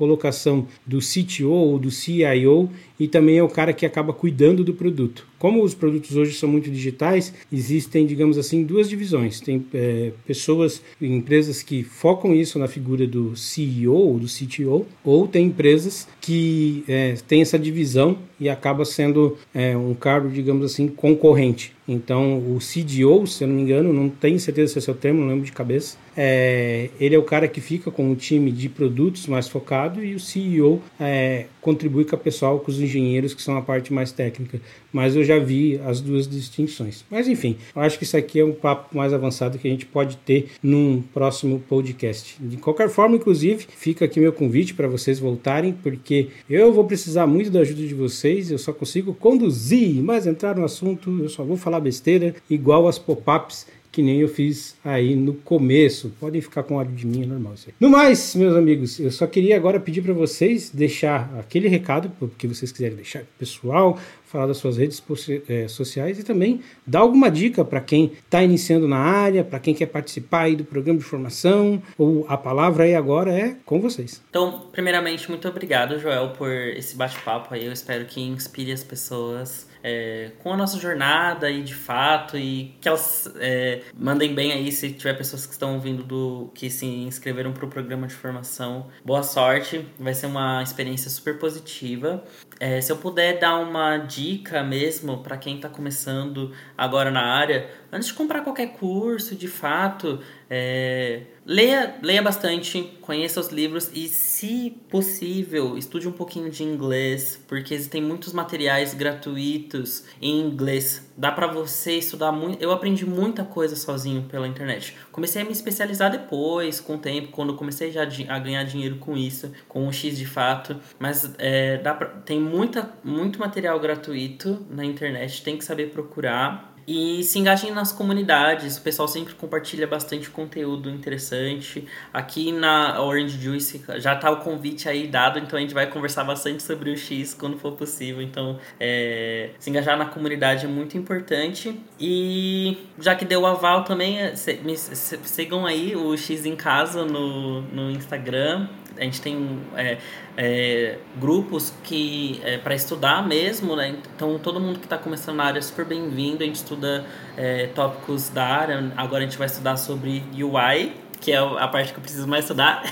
colocação 0.00 0.66
do 0.86 0.98
CTO 0.98 1.50
ou 1.50 1.78
do 1.78 1.90
CIO 1.90 2.70
e 2.98 3.06
também 3.06 3.36
é 3.36 3.42
o 3.42 3.48
cara 3.48 3.74
que 3.74 3.84
acaba 3.84 4.14
cuidando 4.14 4.64
do 4.64 4.72
produto. 4.72 5.26
Como 5.38 5.62
os 5.62 5.74
produtos 5.74 6.16
hoje 6.16 6.34
são 6.34 6.48
muito 6.50 6.70
digitais, 6.70 7.32
existem, 7.50 8.06
digamos 8.06 8.36
assim, 8.36 8.62
duas 8.62 8.88
divisões. 8.90 9.40
Tem 9.40 9.64
é, 9.72 10.12
pessoas, 10.26 10.82
empresas 11.00 11.62
que 11.62 11.82
focam 11.82 12.34
isso 12.34 12.58
na 12.58 12.68
figura 12.68 13.06
do 13.06 13.34
CEO 13.34 13.94
ou 13.94 14.18
do 14.18 14.26
CTO, 14.26 14.86
ou 15.02 15.26
tem 15.26 15.46
empresas 15.46 16.06
que 16.20 16.84
é, 16.86 17.14
têm 17.26 17.40
essa 17.40 17.58
divisão 17.58 18.18
e 18.38 18.50
acaba 18.50 18.84
sendo 18.84 19.36
é, 19.54 19.74
um 19.74 19.94
cargo, 19.94 20.28
digamos 20.28 20.64
assim, 20.64 20.86
concorrente. 20.88 21.72
Então, 21.88 22.38
o 22.38 22.58
CDO, 22.58 23.26
se 23.26 23.42
eu 23.42 23.48
não 23.48 23.56
me 23.56 23.62
engano, 23.62 23.92
não 23.92 24.08
tenho 24.10 24.38
certeza 24.38 24.74
se 24.74 24.78
é 24.78 24.82
seu 24.82 24.94
termo, 24.94 25.20
não 25.22 25.28
lembro 25.28 25.44
de 25.44 25.52
cabeça, 25.52 25.96
é, 26.14 26.90
ele 27.00 27.14
é 27.14 27.18
o 27.18 27.22
cara 27.22 27.48
que 27.48 27.60
fica 27.60 27.90
com 27.90 28.12
o 28.12 28.14
time 28.14 28.52
de 28.52 28.68
produtos 28.68 29.26
mais 29.26 29.48
focado 29.48 29.89
e 29.98 30.14
o 30.14 30.20
CEO 30.20 30.80
é, 30.98 31.46
contribui 31.60 32.04
com 32.04 32.16
o 32.16 32.18
pessoal, 32.18 32.60
com 32.60 32.70
os 32.70 32.80
engenheiros 32.80 33.34
que 33.34 33.42
são 33.42 33.56
a 33.56 33.62
parte 33.62 33.92
mais 33.92 34.12
técnica. 34.12 34.60
Mas 34.92 35.16
eu 35.16 35.24
já 35.24 35.38
vi 35.38 35.80
as 35.84 36.00
duas 36.00 36.28
distinções. 36.28 37.04
Mas 37.10 37.28
enfim, 37.28 37.56
eu 37.74 37.82
acho 37.82 37.98
que 37.98 38.04
isso 38.04 38.16
aqui 38.16 38.40
é 38.40 38.44
um 38.44 38.52
papo 38.52 38.96
mais 38.96 39.12
avançado 39.12 39.58
que 39.58 39.66
a 39.66 39.70
gente 39.70 39.86
pode 39.86 40.16
ter 40.18 40.50
num 40.62 41.02
próximo 41.14 41.62
podcast. 41.68 42.36
De 42.40 42.56
qualquer 42.56 42.88
forma, 42.88 43.16
inclusive, 43.16 43.66
fica 43.76 44.04
aqui 44.04 44.20
meu 44.20 44.32
convite 44.32 44.74
para 44.74 44.88
vocês 44.88 45.18
voltarem, 45.18 45.72
porque 45.72 46.28
eu 46.48 46.72
vou 46.72 46.84
precisar 46.84 47.26
muito 47.26 47.50
da 47.50 47.60
ajuda 47.60 47.86
de 47.86 47.94
vocês. 47.94 48.50
Eu 48.50 48.58
só 48.58 48.72
consigo 48.72 49.14
conduzir, 49.14 50.02
mas 50.02 50.26
entrar 50.26 50.56
no 50.56 50.64
assunto, 50.64 51.22
eu 51.22 51.28
só 51.28 51.44
vou 51.44 51.56
falar 51.56 51.80
besteira, 51.80 52.34
igual 52.48 52.86
as 52.86 52.98
pop-ups 52.98 53.66
que 53.92 54.02
nem 54.02 54.20
eu 54.20 54.28
fiz 54.28 54.76
aí 54.84 55.16
no 55.16 55.34
começo. 55.34 56.12
Podem 56.20 56.40
ficar 56.40 56.62
com 56.62 56.76
ódio 56.76 56.94
de 56.94 57.06
mim, 57.06 57.22
é 57.22 57.26
normal 57.26 57.54
isso 57.54 57.66
aí. 57.68 57.74
No 57.80 57.90
mais, 57.90 58.34
meus 58.34 58.56
amigos, 58.56 59.00
eu 59.00 59.10
só 59.10 59.26
queria 59.26 59.56
agora 59.56 59.80
pedir 59.80 60.02
para 60.02 60.12
vocês 60.12 60.70
deixar 60.70 61.32
aquele 61.38 61.68
recado, 61.68 62.10
porque 62.18 62.46
vocês 62.46 62.70
quiserem 62.70 62.96
deixar 62.96 63.24
pessoal, 63.38 63.98
falar 64.24 64.46
das 64.46 64.58
suas 64.58 64.76
redes 64.76 65.02
é, 65.48 65.66
sociais 65.66 66.18
e 66.18 66.22
também 66.22 66.60
dar 66.86 67.00
alguma 67.00 67.28
dica 67.30 67.64
para 67.64 67.80
quem 67.80 68.12
está 68.24 68.42
iniciando 68.42 68.86
na 68.86 68.98
área, 68.98 69.42
para 69.42 69.58
quem 69.58 69.74
quer 69.74 69.86
participar 69.86 70.42
aí 70.42 70.54
do 70.54 70.64
programa 70.64 71.00
de 71.00 71.04
formação, 71.04 71.82
ou 71.98 72.24
a 72.28 72.36
palavra 72.36 72.84
aí 72.84 72.94
agora 72.94 73.32
é 73.32 73.56
com 73.64 73.80
vocês. 73.80 74.22
Então, 74.30 74.68
primeiramente, 74.70 75.28
muito 75.28 75.48
obrigado, 75.48 75.98
Joel, 75.98 76.30
por 76.30 76.50
esse 76.50 76.94
bate-papo 76.94 77.52
aí. 77.54 77.66
Eu 77.66 77.72
espero 77.72 78.04
que 78.04 78.20
inspire 78.20 78.70
as 78.70 78.84
pessoas 78.84 79.68
é, 79.82 80.32
com 80.42 80.52
a 80.52 80.56
nossa 80.56 80.78
jornada 80.78 81.50
e 81.50 81.62
de 81.62 81.74
fato 81.74 82.36
e 82.36 82.74
que 82.80 82.88
elas 82.88 83.30
é, 83.36 83.82
mandem 83.96 84.34
bem 84.34 84.52
aí 84.52 84.70
se 84.72 84.90
tiver 84.92 85.14
pessoas 85.14 85.46
que 85.46 85.52
estão 85.52 85.74
ouvindo 85.74 86.02
do 86.02 86.50
que 86.54 86.70
se 86.70 86.86
inscreveram 86.86 87.52
para 87.52 87.64
o 87.64 87.68
programa 87.68 88.06
de 88.06 88.14
formação. 88.14 88.86
Boa 89.04 89.22
sorte, 89.22 89.86
vai 89.98 90.14
ser 90.14 90.26
uma 90.26 90.62
experiência 90.62 91.10
super 91.10 91.38
positiva. 91.38 92.22
É, 92.58 92.80
se 92.80 92.92
eu 92.92 92.96
puder 92.96 93.38
dar 93.38 93.58
uma 93.58 93.96
dica 93.96 94.62
mesmo 94.62 95.18
para 95.22 95.36
quem 95.36 95.56
está 95.56 95.68
começando 95.68 96.52
agora 96.76 97.10
na 97.10 97.22
área, 97.22 97.70
antes 97.92 98.08
de 98.08 98.14
comprar 98.14 98.42
qualquer 98.42 98.74
curso, 98.74 99.34
de 99.34 99.48
fato, 99.48 100.20
É, 100.52 101.22
leia, 101.46 101.94
leia 102.02 102.20
bastante, 102.20 102.98
conheça 103.00 103.38
os 103.38 103.50
livros 103.50 103.88
e, 103.94 104.08
se 104.08 104.76
possível, 104.90 105.78
estude 105.78 106.08
um 106.08 106.12
pouquinho 106.12 106.50
de 106.50 106.64
inglês, 106.64 107.40
porque 107.46 107.72
existem 107.72 108.02
muitos 108.02 108.32
materiais 108.32 108.92
gratuitos 108.92 110.04
em 110.20 110.40
inglês. 110.40 111.08
Dá 111.16 111.30
para 111.30 111.46
você 111.46 111.98
estudar 111.98 112.32
muito. 112.32 112.60
Eu 112.60 112.72
aprendi 112.72 113.06
muita 113.06 113.44
coisa 113.44 113.76
sozinho 113.76 114.22
pela 114.22 114.48
internet. 114.48 114.96
Comecei 115.12 115.42
a 115.42 115.44
me 115.44 115.52
especializar 115.52 116.10
depois, 116.10 116.80
com 116.80 116.96
o 116.96 116.98
tempo, 116.98 117.28
quando 117.28 117.54
comecei 117.54 117.92
já 117.92 118.02
a 118.02 118.38
ganhar 118.38 118.64
dinheiro 118.64 118.96
com 118.96 119.16
isso, 119.16 119.52
com 119.68 119.86
o 119.86 119.92
X 119.92 120.18
de 120.18 120.26
fato. 120.26 120.76
Mas 120.98 121.32
é, 121.38 121.78
dá 121.78 121.94
pra, 121.94 122.06
tem 122.08 122.40
muita, 122.40 122.92
muito 123.04 123.38
material 123.38 123.78
gratuito 123.78 124.66
na 124.68 124.84
internet, 124.84 125.44
tem 125.44 125.56
que 125.56 125.64
saber 125.64 125.90
procurar. 125.90 126.69
E 126.92 127.22
se 127.22 127.38
engajem 127.38 127.70
nas 127.70 127.92
comunidades, 127.92 128.76
o 128.76 128.82
pessoal 128.82 129.06
sempre 129.06 129.32
compartilha 129.34 129.86
bastante 129.86 130.28
conteúdo 130.28 130.90
interessante. 130.90 131.86
Aqui 132.12 132.50
na 132.50 133.00
Orange 133.00 133.40
Juice 133.40 133.80
já 133.98 134.16
tá 134.16 134.28
o 134.28 134.38
convite 134.38 134.88
aí 134.88 135.06
dado, 135.06 135.38
então 135.38 135.56
a 135.56 135.62
gente 135.62 135.72
vai 135.72 135.86
conversar 135.86 136.24
bastante 136.24 136.64
sobre 136.64 136.90
o 136.90 136.96
X 136.96 137.32
quando 137.32 137.56
for 137.58 137.74
possível. 137.74 138.20
Então, 138.20 138.58
é, 138.80 139.50
se 139.60 139.70
engajar 139.70 139.96
na 139.96 140.06
comunidade 140.06 140.64
é 140.64 140.68
muito 140.68 140.98
importante. 140.98 141.80
E 142.00 142.76
já 142.98 143.14
que 143.14 143.24
deu 143.24 143.42
o 143.42 143.46
aval 143.46 143.84
também, 143.84 144.18
é, 144.18 144.34
me, 144.64 144.76
sigam 144.76 145.66
aí 145.66 145.94
o 145.94 146.16
X 146.16 146.44
em 146.44 146.56
casa 146.56 147.04
no, 147.04 147.60
no 147.62 147.88
Instagram. 147.92 148.66
A 148.98 149.02
gente 149.04 149.20
tem 149.20 149.60
é, 149.76 149.98
é, 150.36 150.98
grupos 151.18 151.72
que 151.84 152.40
é, 152.44 152.58
para 152.58 152.74
estudar 152.74 153.26
mesmo, 153.26 153.76
né? 153.76 153.96
Então 154.14 154.38
todo 154.38 154.60
mundo 154.60 154.78
que 154.78 154.86
está 154.86 154.98
começando 154.98 155.36
na 155.36 155.44
área 155.44 155.58
é 155.58 155.62
super 155.62 155.84
bem-vindo. 155.84 156.42
A 156.42 156.46
gente 156.46 156.56
estuda 156.56 157.04
é, 157.36 157.66
tópicos 157.68 158.28
da 158.28 158.44
área. 158.44 158.92
Agora 158.96 159.22
a 159.22 159.26
gente 159.26 159.38
vai 159.38 159.46
estudar 159.46 159.76
sobre 159.76 160.22
UI, 160.34 160.92
que 161.20 161.32
é 161.32 161.38
a 161.38 161.68
parte 161.68 161.92
que 161.92 161.98
eu 161.98 162.02
preciso 162.02 162.28
mais 162.28 162.44
estudar. 162.44 162.82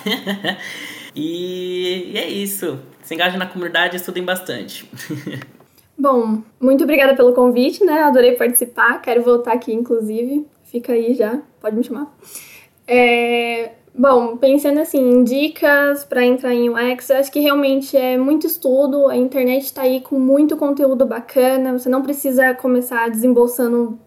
e, 1.14 2.12
e 2.12 2.18
é 2.18 2.28
isso. 2.28 2.80
Se 3.02 3.14
engajem 3.14 3.38
na 3.38 3.46
comunidade 3.46 3.96
estudem 3.96 4.24
bastante. 4.24 4.88
Bom, 5.98 6.42
muito 6.60 6.84
obrigada 6.84 7.16
pelo 7.16 7.32
convite, 7.32 7.84
né? 7.84 8.02
Adorei 8.02 8.36
participar. 8.36 9.00
Quero 9.00 9.22
voltar 9.22 9.54
aqui, 9.54 9.72
inclusive. 9.72 10.46
Fica 10.62 10.92
aí 10.92 11.14
já, 11.14 11.40
pode 11.60 11.74
me 11.74 11.82
chamar. 11.82 12.14
É, 12.86 13.72
Bom, 13.98 14.36
pensando 14.36 14.78
assim, 14.78 15.00
em 15.00 15.24
dicas 15.24 16.04
para 16.04 16.24
entrar 16.24 16.54
em 16.54 16.70
UX, 16.70 17.10
eu 17.10 17.16
acho 17.16 17.32
que 17.32 17.40
realmente 17.40 17.96
é 17.96 18.16
muito 18.16 18.46
estudo, 18.46 19.08
a 19.08 19.16
internet 19.16 19.64
está 19.64 19.82
aí 19.82 20.00
com 20.00 20.20
muito 20.20 20.56
conteúdo 20.56 21.04
bacana, 21.04 21.76
você 21.76 21.88
não 21.88 22.00
precisa 22.00 22.54
começar 22.54 23.10
desembolsando 23.10 23.98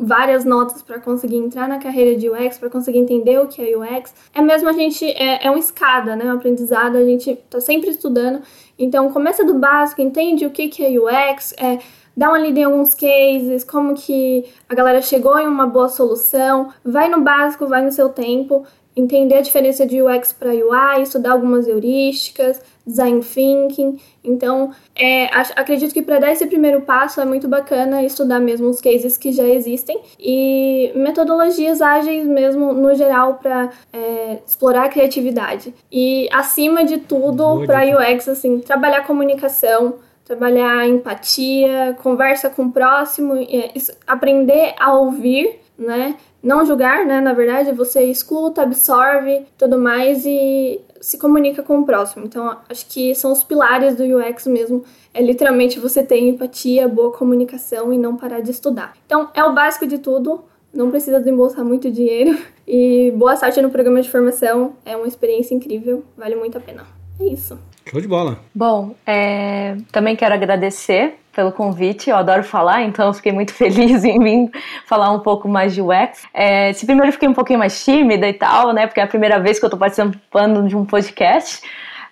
várias 0.00 0.44
notas 0.44 0.82
para 0.82 0.98
conseguir 0.98 1.36
entrar 1.36 1.68
na 1.68 1.78
carreira 1.78 2.18
de 2.18 2.28
UX, 2.28 2.58
para 2.58 2.68
conseguir 2.68 2.98
entender 2.98 3.38
o 3.38 3.46
que 3.46 3.62
é 3.62 3.76
UX. 3.76 4.12
É 4.34 4.40
mesmo 4.40 4.68
a 4.68 4.72
gente, 4.72 5.04
é, 5.04 5.46
é 5.46 5.48
uma 5.48 5.60
escada, 5.60 6.16
né, 6.16 6.24
um 6.24 6.32
aprendizado, 6.32 6.96
a 6.96 7.04
gente 7.04 7.30
está 7.30 7.60
sempre 7.60 7.90
estudando, 7.90 8.42
então 8.76 9.12
começa 9.12 9.44
do 9.44 9.54
básico, 9.54 10.02
entende 10.02 10.44
o 10.44 10.50
que, 10.50 10.66
que 10.66 10.84
é 10.84 10.98
UX, 10.98 11.54
é 11.56 11.78
dá 12.16 12.30
uma 12.30 12.38
lida 12.38 12.58
em 12.58 12.64
alguns 12.64 12.94
cases, 12.94 13.62
como 13.62 13.94
que 13.94 14.44
a 14.68 14.74
galera 14.74 15.00
chegou 15.02 15.38
em 15.38 15.46
uma 15.46 15.66
boa 15.66 15.88
solução, 15.88 16.70
vai 16.84 17.08
no 17.08 17.20
básico, 17.20 17.68
vai 17.68 17.84
no 17.84 17.92
seu 17.92 18.08
tempo 18.08 18.66
entender 18.96 19.34
a 19.36 19.40
diferença 19.42 19.86
de 19.86 20.02
UX 20.02 20.32
para 20.32 20.50
UI, 20.50 21.02
estudar 21.02 21.32
algumas 21.32 21.68
heurísticas, 21.68 22.62
design 22.86 23.20
thinking. 23.20 24.00
Então, 24.24 24.72
é, 24.94 25.26
acredito 25.54 25.92
que 25.92 26.00
para 26.00 26.18
dar 26.18 26.32
esse 26.32 26.46
primeiro 26.46 26.80
passo 26.80 27.20
é 27.20 27.24
muito 27.26 27.46
bacana 27.46 28.02
estudar 28.02 28.40
mesmo 28.40 28.68
os 28.68 28.80
cases 28.80 29.18
que 29.18 29.32
já 29.32 29.46
existem 29.46 30.00
e 30.18 30.92
metodologias 30.94 31.82
ágeis 31.82 32.26
mesmo 32.26 32.72
no 32.72 32.94
geral 32.94 33.34
para 33.34 33.70
é, 33.92 34.38
explorar 34.46 34.86
a 34.86 34.88
criatividade. 34.88 35.74
E 35.92 36.28
acima 36.32 36.84
de 36.84 36.96
tudo, 36.98 37.66
para 37.66 37.84
UX, 37.84 38.28
assim, 38.28 38.60
trabalhar 38.60 39.06
comunicação, 39.06 39.96
trabalhar 40.24 40.88
empatia, 40.88 41.96
conversa 42.02 42.48
com 42.48 42.64
o 42.64 42.72
próximo, 42.72 43.36
é, 43.36 43.72
aprender 44.06 44.74
a 44.78 44.94
ouvir, 44.94 45.60
né? 45.78 46.16
Não 46.46 46.64
julgar, 46.64 47.04
né? 47.04 47.20
Na 47.20 47.32
verdade, 47.32 47.72
você 47.72 48.04
escuta, 48.04 48.62
absorve 48.62 49.44
tudo 49.58 49.76
mais 49.76 50.24
e 50.24 50.80
se 51.00 51.18
comunica 51.18 51.60
com 51.60 51.80
o 51.80 51.84
próximo. 51.84 52.24
Então, 52.24 52.56
acho 52.68 52.86
que 52.86 53.16
são 53.16 53.32
os 53.32 53.42
pilares 53.42 53.96
do 53.96 54.04
UX 54.04 54.46
mesmo. 54.46 54.84
É 55.12 55.20
literalmente 55.20 55.80
você 55.80 56.04
ter 56.04 56.20
empatia, 56.20 56.86
boa 56.86 57.12
comunicação 57.12 57.92
e 57.92 57.98
não 57.98 58.16
parar 58.16 58.40
de 58.40 58.52
estudar. 58.52 58.94
Então, 59.04 59.28
é 59.34 59.42
o 59.42 59.52
básico 59.52 59.88
de 59.88 59.98
tudo. 59.98 60.44
Não 60.72 60.88
precisa 60.88 61.18
desembolsar 61.18 61.64
muito 61.64 61.90
dinheiro. 61.90 62.38
E 62.68 63.12
boa 63.16 63.36
sorte 63.36 63.60
no 63.60 63.70
programa 63.70 64.00
de 64.00 64.08
formação. 64.08 64.74
É 64.84 64.96
uma 64.96 65.08
experiência 65.08 65.54
incrível. 65.54 66.04
Vale 66.16 66.36
muito 66.36 66.58
a 66.58 66.60
pena. 66.60 66.84
É 67.20 67.24
isso. 67.24 67.58
Show 67.88 68.00
de 68.00 68.08
bola. 68.08 68.38
Bom, 68.54 68.94
é, 69.06 69.76
também 69.92 70.16
quero 70.16 70.34
agradecer 70.34 71.18
pelo 71.32 71.52
convite. 71.52 72.10
Eu 72.10 72.16
adoro 72.16 72.42
falar, 72.42 72.82
então 72.82 73.12
fiquei 73.12 73.30
muito 73.30 73.54
feliz 73.54 74.02
em 74.04 74.18
vir 74.18 74.50
falar 74.86 75.12
um 75.12 75.20
pouco 75.20 75.48
mais 75.48 75.74
de 75.74 75.80
UX. 75.80 76.24
É, 76.34 76.72
se 76.72 76.84
primeiro 76.84 77.08
eu 77.08 77.12
fiquei 77.12 77.28
um 77.28 77.34
pouquinho 77.34 77.58
mais 77.58 77.84
tímida 77.84 78.26
e 78.28 78.32
tal, 78.32 78.72
né? 78.72 78.86
Porque 78.86 79.00
é 79.00 79.04
a 79.04 79.06
primeira 79.06 79.38
vez 79.38 79.58
que 79.58 79.64
eu 79.64 79.68
estou 79.68 79.78
participando 79.78 80.66
de 80.66 80.76
um 80.76 80.84
podcast. 80.84 81.62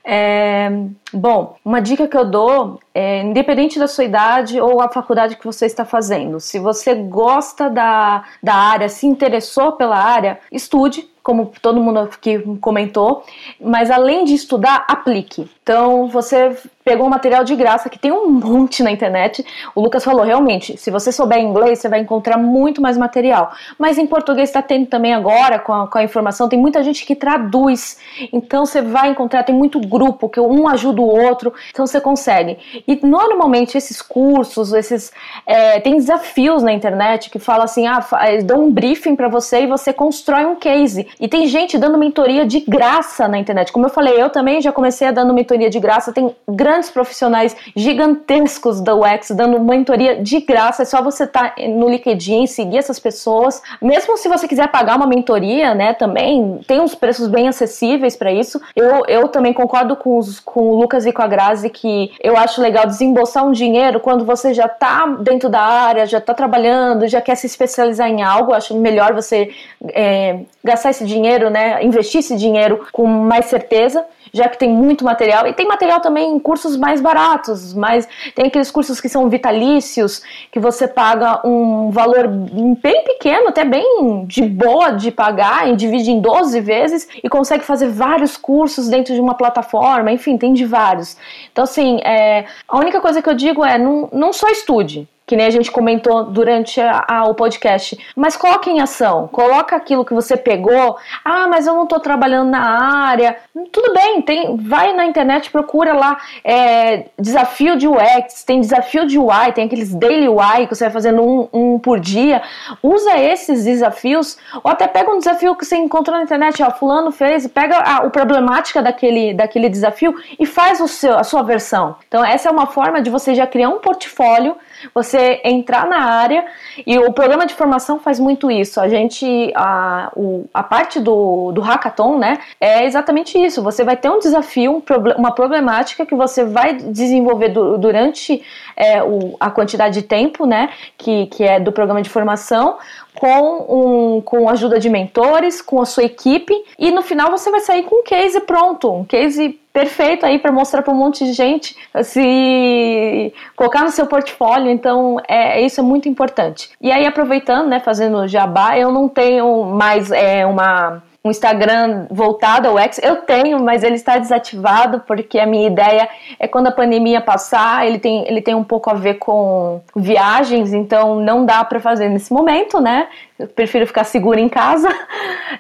É, 0.07 0.71
bom, 1.13 1.57
uma 1.65 1.81
dica 1.81 2.07
que 2.07 2.17
eu 2.17 2.27
dou, 2.27 2.79
é, 2.95 3.23
independente 3.23 3.79
da 3.79 3.89
sua 3.89 4.05
idade 4.05 4.61
ou 4.61 4.83
a 4.83 4.89
faculdade 4.91 5.37
que 5.37 5.45
você 5.45 5.65
está 5.65 5.87
fazendo, 5.87 6.39
se 6.39 6.59
você 6.59 6.95
gosta 6.95 7.71
da, 7.71 8.23
da 8.43 8.55
área, 8.55 8.89
se 8.91 9.07
interessou 9.07 9.73
pela 9.73 9.97
área, 9.97 10.39
estude, 10.53 11.09
como 11.25 11.51
todo 11.61 11.81
mundo 11.81 12.01
aqui 12.01 12.39
comentou, 12.61 13.25
mas 13.59 13.91
além 13.91 14.27
de 14.27 14.35
estudar, 14.35 14.85
aplique. 14.87 15.51
Então, 15.63 16.07
você 16.07 16.55
pegou 16.85 17.07
um 17.07 17.11
material 17.11 17.43
de 17.43 17.57
graça 17.57 17.89
que 17.89 17.99
tem 17.99 18.13
um 18.13 18.29
monte 18.29 18.83
na 18.83 18.91
internet. 18.91 19.45
O 19.75 19.81
Lucas 19.81 20.05
falou, 20.05 20.23
realmente, 20.23 20.77
se 20.77 20.91
você 20.91 21.11
souber 21.11 21.39
inglês, 21.39 21.79
você 21.79 21.89
vai 21.89 22.01
encontrar 22.01 22.37
muito 22.37 22.83
mais 22.83 22.99
material. 22.99 23.53
Mas 23.79 23.97
em 23.97 24.07
português 24.07 24.51
está 24.51 24.61
tendo 24.61 24.87
também 24.87 25.15
agora, 25.15 25.59
com 25.59 25.73
a, 25.73 25.89
com 25.89 25.97
a, 25.97 26.05
informação, 26.05 26.49
tem 26.49 26.59
muita 26.59 26.83
gente 26.83 27.07
que 27.07 27.17
traduz. 27.17 27.99
Então, 28.31 28.67
você 28.67 28.83
vai 28.83 29.09
encontrar, 29.09 29.43
tem 29.45 29.55
muito 29.55 29.81
grupo, 29.81 30.29
que 30.29 30.39
um 30.39 30.69
ajuda 30.69 31.01
o 31.01 31.07
outro, 31.07 31.55
então 31.71 31.87
você 31.87 32.01
consegue. 32.01 32.59
E 32.87 33.01
normalmente 33.07 33.79
esses 33.79 34.03
cursos, 34.03 34.75
esses 34.75 35.11
é, 35.47 35.81
tem 35.81 35.97
desafios 35.97 36.63
na 36.63 36.73
internet 36.73 37.31
que 37.31 37.39
fala 37.39 37.65
assim, 37.65 37.87
ah, 37.87 38.05
dão 38.45 38.67
um 38.67 38.71
briefing 38.71 39.17
para 39.17 39.29
você 39.29 39.63
e 39.63 39.67
você 39.67 39.91
constrói 39.91 40.45
um 40.45 40.57
case. 40.57 41.09
E 41.19 41.29
tem 41.29 41.47
gente 41.47 41.79
dando 41.79 41.97
mentoria 41.97 42.45
de 42.45 42.61
graça 42.61 43.27
na 43.27 43.39
internet. 43.39 43.73
Como 43.73 43.87
eu 43.87 43.91
falei, 43.91 44.21
eu 44.21 44.29
também 44.29 44.61
já 44.61 44.71
comecei 44.71 45.09
a 45.09 45.13
dando 45.13 45.33
mentoria 45.33 45.71
de 45.71 45.81
graça. 45.81 46.13
Tem 46.13 46.35
grandes 46.47 46.74
profissionais 46.91 47.57
gigantescos 47.77 48.81
da 48.81 48.95
UX 48.95 49.31
dando 49.31 49.61
mentoria 49.61 50.23
de 50.23 50.41
graça. 50.41 50.83
É 50.83 50.85
só 50.85 51.03
você 51.03 51.25
estar 51.25 51.55
tá 51.55 51.63
no 51.69 51.89
LinkedIn, 51.89 52.47
seguir 52.47 52.79
essas 52.79 52.99
pessoas. 52.99 53.63
Mesmo 53.81 54.17
se 54.17 54.29
você 54.29 54.47
quiser 54.49 54.69
pagar 54.69 54.97
uma 54.97 55.07
mentoria, 55.07 55.75
né, 55.75 55.93
também 55.95 56.61
tem 56.67 56.81
uns 56.81 56.95
preços 56.95 57.29
bem 57.29 57.49
acessíveis 57.49 58.17
para 58.17 58.33
isso. 58.33 58.61
Eu, 58.75 59.03
eu 59.07 59.29
também 59.29 59.53
concordo 59.53 59.97
com, 59.97 60.19
os, 60.19 60.41
com 60.41 60.71
o 60.71 60.81
Lucas 60.81 61.07
e 61.07 61.13
com 61.13 61.23
a 61.23 61.27
Grazi 61.27 61.71
que 61.71 62.13
eu 62.23 62.37
acho 62.37 62.61
legal 62.61 62.87
desembolsar 62.87 63.47
um 63.47 63.53
dinheiro 63.53 64.01
quando 64.01 64.25
você 64.25 64.53
já 64.53 64.67
está 64.67 65.07
dentro 65.07 65.49
da 65.49 65.61
área, 65.61 66.07
já 66.07 66.19
está 66.19 66.35
trabalhando, 66.35 67.07
já 67.09 67.21
quer 67.21 67.35
se 67.35 67.47
especializar 67.47 68.09
em 68.09 68.23
algo. 68.23 68.53
Eu 68.53 68.57
acho 68.57 68.77
melhor 68.77 69.13
você 69.13 69.51
é, 69.89 70.41
gastar 70.63 70.91
esse 70.91 71.05
dinheiro, 71.05 71.51
né, 71.51 71.83
investir 71.85 72.21
esse 72.21 72.37
dinheiro 72.37 72.87
com 72.93 73.07
mais 73.07 73.47
certeza, 73.47 74.05
já 74.33 74.49
que 74.49 74.59
tem 74.59 74.69
muito 74.69 75.05
material. 75.05 75.47
E 75.47 75.53
tem 75.53 75.67
material 75.67 76.01
também 76.01 76.33
em 76.33 76.39
cursos 76.65 76.77
mais 76.77 77.01
baratos, 77.01 77.75
mas 77.75 78.09
tem 78.35 78.47
aqueles 78.47 78.71
cursos 78.71 79.01
que 79.01 79.09
são 79.09 79.29
vitalícios, 79.29 80.23
que 80.51 80.59
você 80.59 80.89
paga 80.89 81.47
um 81.47 81.91
valor 81.91 82.27
bem 82.29 83.05
pequeno, 83.05 83.49
até 83.49 83.65
bem 83.65 84.25
de 84.27 84.43
boa 84.43 84.93
de 84.93 85.11
pagar, 85.11 85.71
e 85.71 85.77
divide 85.77 86.11
em 86.11 86.21
12 86.21 86.61
vezes 86.61 87.09
e 87.23 87.29
consegue 87.29 87.65
fazer 87.65 87.89
vários 87.89 88.37
cursos 88.37 88.89
dentro 88.89 89.15
de 89.15 89.21
uma 89.21 89.35
plataforma, 89.35 90.11
enfim, 90.11 90.39
tem 90.39 90.55
de 90.55 90.65
vários. 90.65 91.17
Então, 91.53 91.65
assim, 91.65 92.01
é, 92.03 92.47
a 92.67 92.79
única 92.79 93.01
coisa 93.01 93.21
que 93.21 93.29
eu 93.29 93.35
digo 93.35 93.65
é 93.65 93.79
não, 93.79 94.09
não 94.13 94.33
só 94.33 94.49
estude, 94.49 95.07
que 95.27 95.37
nem 95.37 95.47
a 95.47 95.51
gente 95.51 95.71
comentou 95.71 96.25
durante 96.25 96.81
a, 96.81 97.05
a, 97.09 97.25
o 97.25 97.35
podcast. 97.35 97.99
Mas 98.15 98.37
coloque 98.37 98.71
em 98.71 98.81
ação, 98.81 99.27
coloca 99.29 99.75
aquilo 99.75 100.05
que 100.05 100.13
você 100.13 100.37
pegou. 100.37 100.97
Ah, 101.25 101.49
mas 101.49 101.67
eu 101.67 101.75
não 101.75 101.85
estou 101.85 101.99
trabalhando 101.99 102.51
na 102.51 103.07
área. 103.07 103.37
Tudo 103.73 103.95
bem, 103.95 104.21
tem, 104.23 104.57
vai 104.57 104.93
na 104.93 105.07
internet, 105.07 105.51
procura 105.51 105.95
lá 105.95 106.19
é, 106.43 107.07
desafio 107.19 107.77
de 107.77 107.89
UX, 107.89 108.45
tem 108.45 108.61
desafio 108.61 109.07
de 109.07 109.19
UI, 109.19 109.53
tem 109.55 109.65
aqueles 109.65 109.95
daily 109.95 110.29
UI 110.29 110.67
que 110.67 110.75
você 110.75 110.85
vai 110.85 110.93
fazendo 110.93 111.23
um, 111.23 111.49
um 111.53 111.79
por 111.79 111.99
dia. 111.99 112.43
Usa 112.83 113.19
esses 113.19 113.65
desafios, 113.65 114.37
ou 114.63 114.71
até 114.71 114.87
pega 114.87 115.11
um 115.11 115.19
desafio 115.19 115.55
que 115.57 115.65
você 115.65 115.77
encontrou 115.77 116.17
na 116.17 116.25
internet, 116.25 116.63
ó, 116.63 116.71
fulano 116.71 117.11
fez, 117.11 117.47
pega 117.47 117.79
a, 117.79 117.97
a 117.99 118.11
problemática 118.11 118.83
daquele, 118.83 119.33
daquele 119.33 119.69
desafio 119.69 120.15
e 120.39 120.45
faz 120.45 120.81
o 120.81 120.89
seu, 120.89 121.17
a 121.17 121.25
sua 121.25 121.43
versão. 121.43 121.97
Então 122.07 122.25
essa 122.25 122.49
é 122.49 122.53
uma 122.53 122.67
forma 122.67 123.01
de 123.01 123.09
você 123.09 123.35
já 123.35 123.47
criar 123.47 123.69
um 123.69 123.79
portfólio, 123.79 124.57
você 124.93 125.14
você 125.15 125.41
entrar 125.45 125.87
na 125.87 125.99
área 125.99 126.45
e 126.85 126.99
o 126.99 127.13
programa 127.13 127.47
de 127.47 127.55
formação 127.55 128.01
faz 128.01 128.19
muito 128.19 128.51
isso. 128.51 128.81
A 128.81 128.89
gente, 128.89 129.53
a, 129.55 130.11
o, 130.17 130.47
a 130.53 130.63
parte 130.63 130.99
do, 130.99 131.53
do 131.53 131.61
hackathon, 131.61 132.19
né, 132.19 132.39
é 132.61 132.85
exatamente 132.85 133.39
isso. 133.39 133.63
Você 133.63 133.85
vai 133.85 133.97
ter 133.97 134.11
um 134.11 134.19
desafio, 134.19 134.73
um, 134.73 134.83
uma 135.17 135.33
problemática 135.33 136.05
que 136.05 136.15
você 136.15 136.45
vai 136.45 136.75
desenvolver 136.75 137.51
do, 137.51 137.79
durante 137.79 138.43
é, 138.77 139.03
o, 139.03 139.37
a 139.39 139.51
quantidade 139.51 140.01
de 140.01 140.07
tempo, 140.07 140.47
né, 140.47 140.71
que, 140.99 141.27
que 141.27 141.45
é 141.45 141.61
do 141.61 141.71
programa 141.71 142.03
de 142.03 142.11
formação, 142.11 142.77
com, 143.19 144.17
um, 144.17 144.21
com 144.21 144.49
ajuda 144.49 144.79
de 144.79 144.91
mentores, 144.91 145.63
com 145.63 145.81
a 145.81 145.87
sua 145.87 146.05
equipe, 146.05 146.55
e 146.79 146.91
no 146.91 147.03
final 147.03 147.31
você 147.31 147.51
vai 147.51 147.61
sair 147.61 147.85
com 147.85 148.01
um 148.01 148.03
case 148.03 148.41
pronto, 148.41 148.93
um 148.93 149.05
case 149.05 149.61
perfeito 149.73 150.25
aí 150.25 150.39
para 150.39 150.53
mostrar 150.53 150.83
para 150.83 150.93
um 150.93 150.97
monte 150.97 151.25
de 151.25 151.33
gente, 151.33 151.77
se 152.05 153.33
colocar 153.57 153.83
no 153.83 153.91
seu 153.91 154.07
portfólio. 154.07 154.71
Então, 154.71 155.17
é, 155.27 155.61
isso 155.61 155.81
é 155.81 155.83
muito 155.83 156.09
importante. 156.09 156.71
E 156.81 156.93
aí, 156.93 157.05
aproveitando, 157.05 157.69
né, 157.69 157.81
fazendo 157.81 158.29
jabá, 158.29 158.79
eu 158.79 158.93
não 158.93 159.09
tenho 159.09 159.65
mais 159.65 160.13
é, 160.13 160.47
uma 160.47 161.03
um 161.25 161.31
Instagram 161.31 162.07
voltado 162.11 162.69
ao 162.69 162.79
X. 162.79 163.01
Eu 163.03 163.17
tenho, 163.17 163.59
mas 163.63 163.83
ele 163.83 163.95
está 163.95 164.19
desativado 164.19 165.01
porque 165.07 165.39
a 165.39 165.47
minha 165.47 165.67
ideia 165.67 166.07
é 166.39 166.47
quando 166.47 166.67
a 166.67 166.71
pandemia 166.71 167.19
passar, 167.19 167.87
ele 167.87 167.99
tem, 167.99 168.29
ele 168.29 168.43
tem 168.43 168.55
um 168.55 168.63
pouco 168.63 168.91
a 168.91 168.95
ver 168.95 169.15
com 169.15 169.81
viagens, 169.97 170.75
então 170.75 171.19
não 171.19 171.47
dá 171.47 171.65
para 171.65 171.81
fazer 171.81 172.11
nesse 172.11 172.31
momento, 172.31 172.79
né? 172.79 173.09
Eu 173.39 173.49
prefiro 173.49 173.87
ficar 173.87 174.05
segura 174.05 174.39
em 174.39 174.49
casa. 174.49 174.89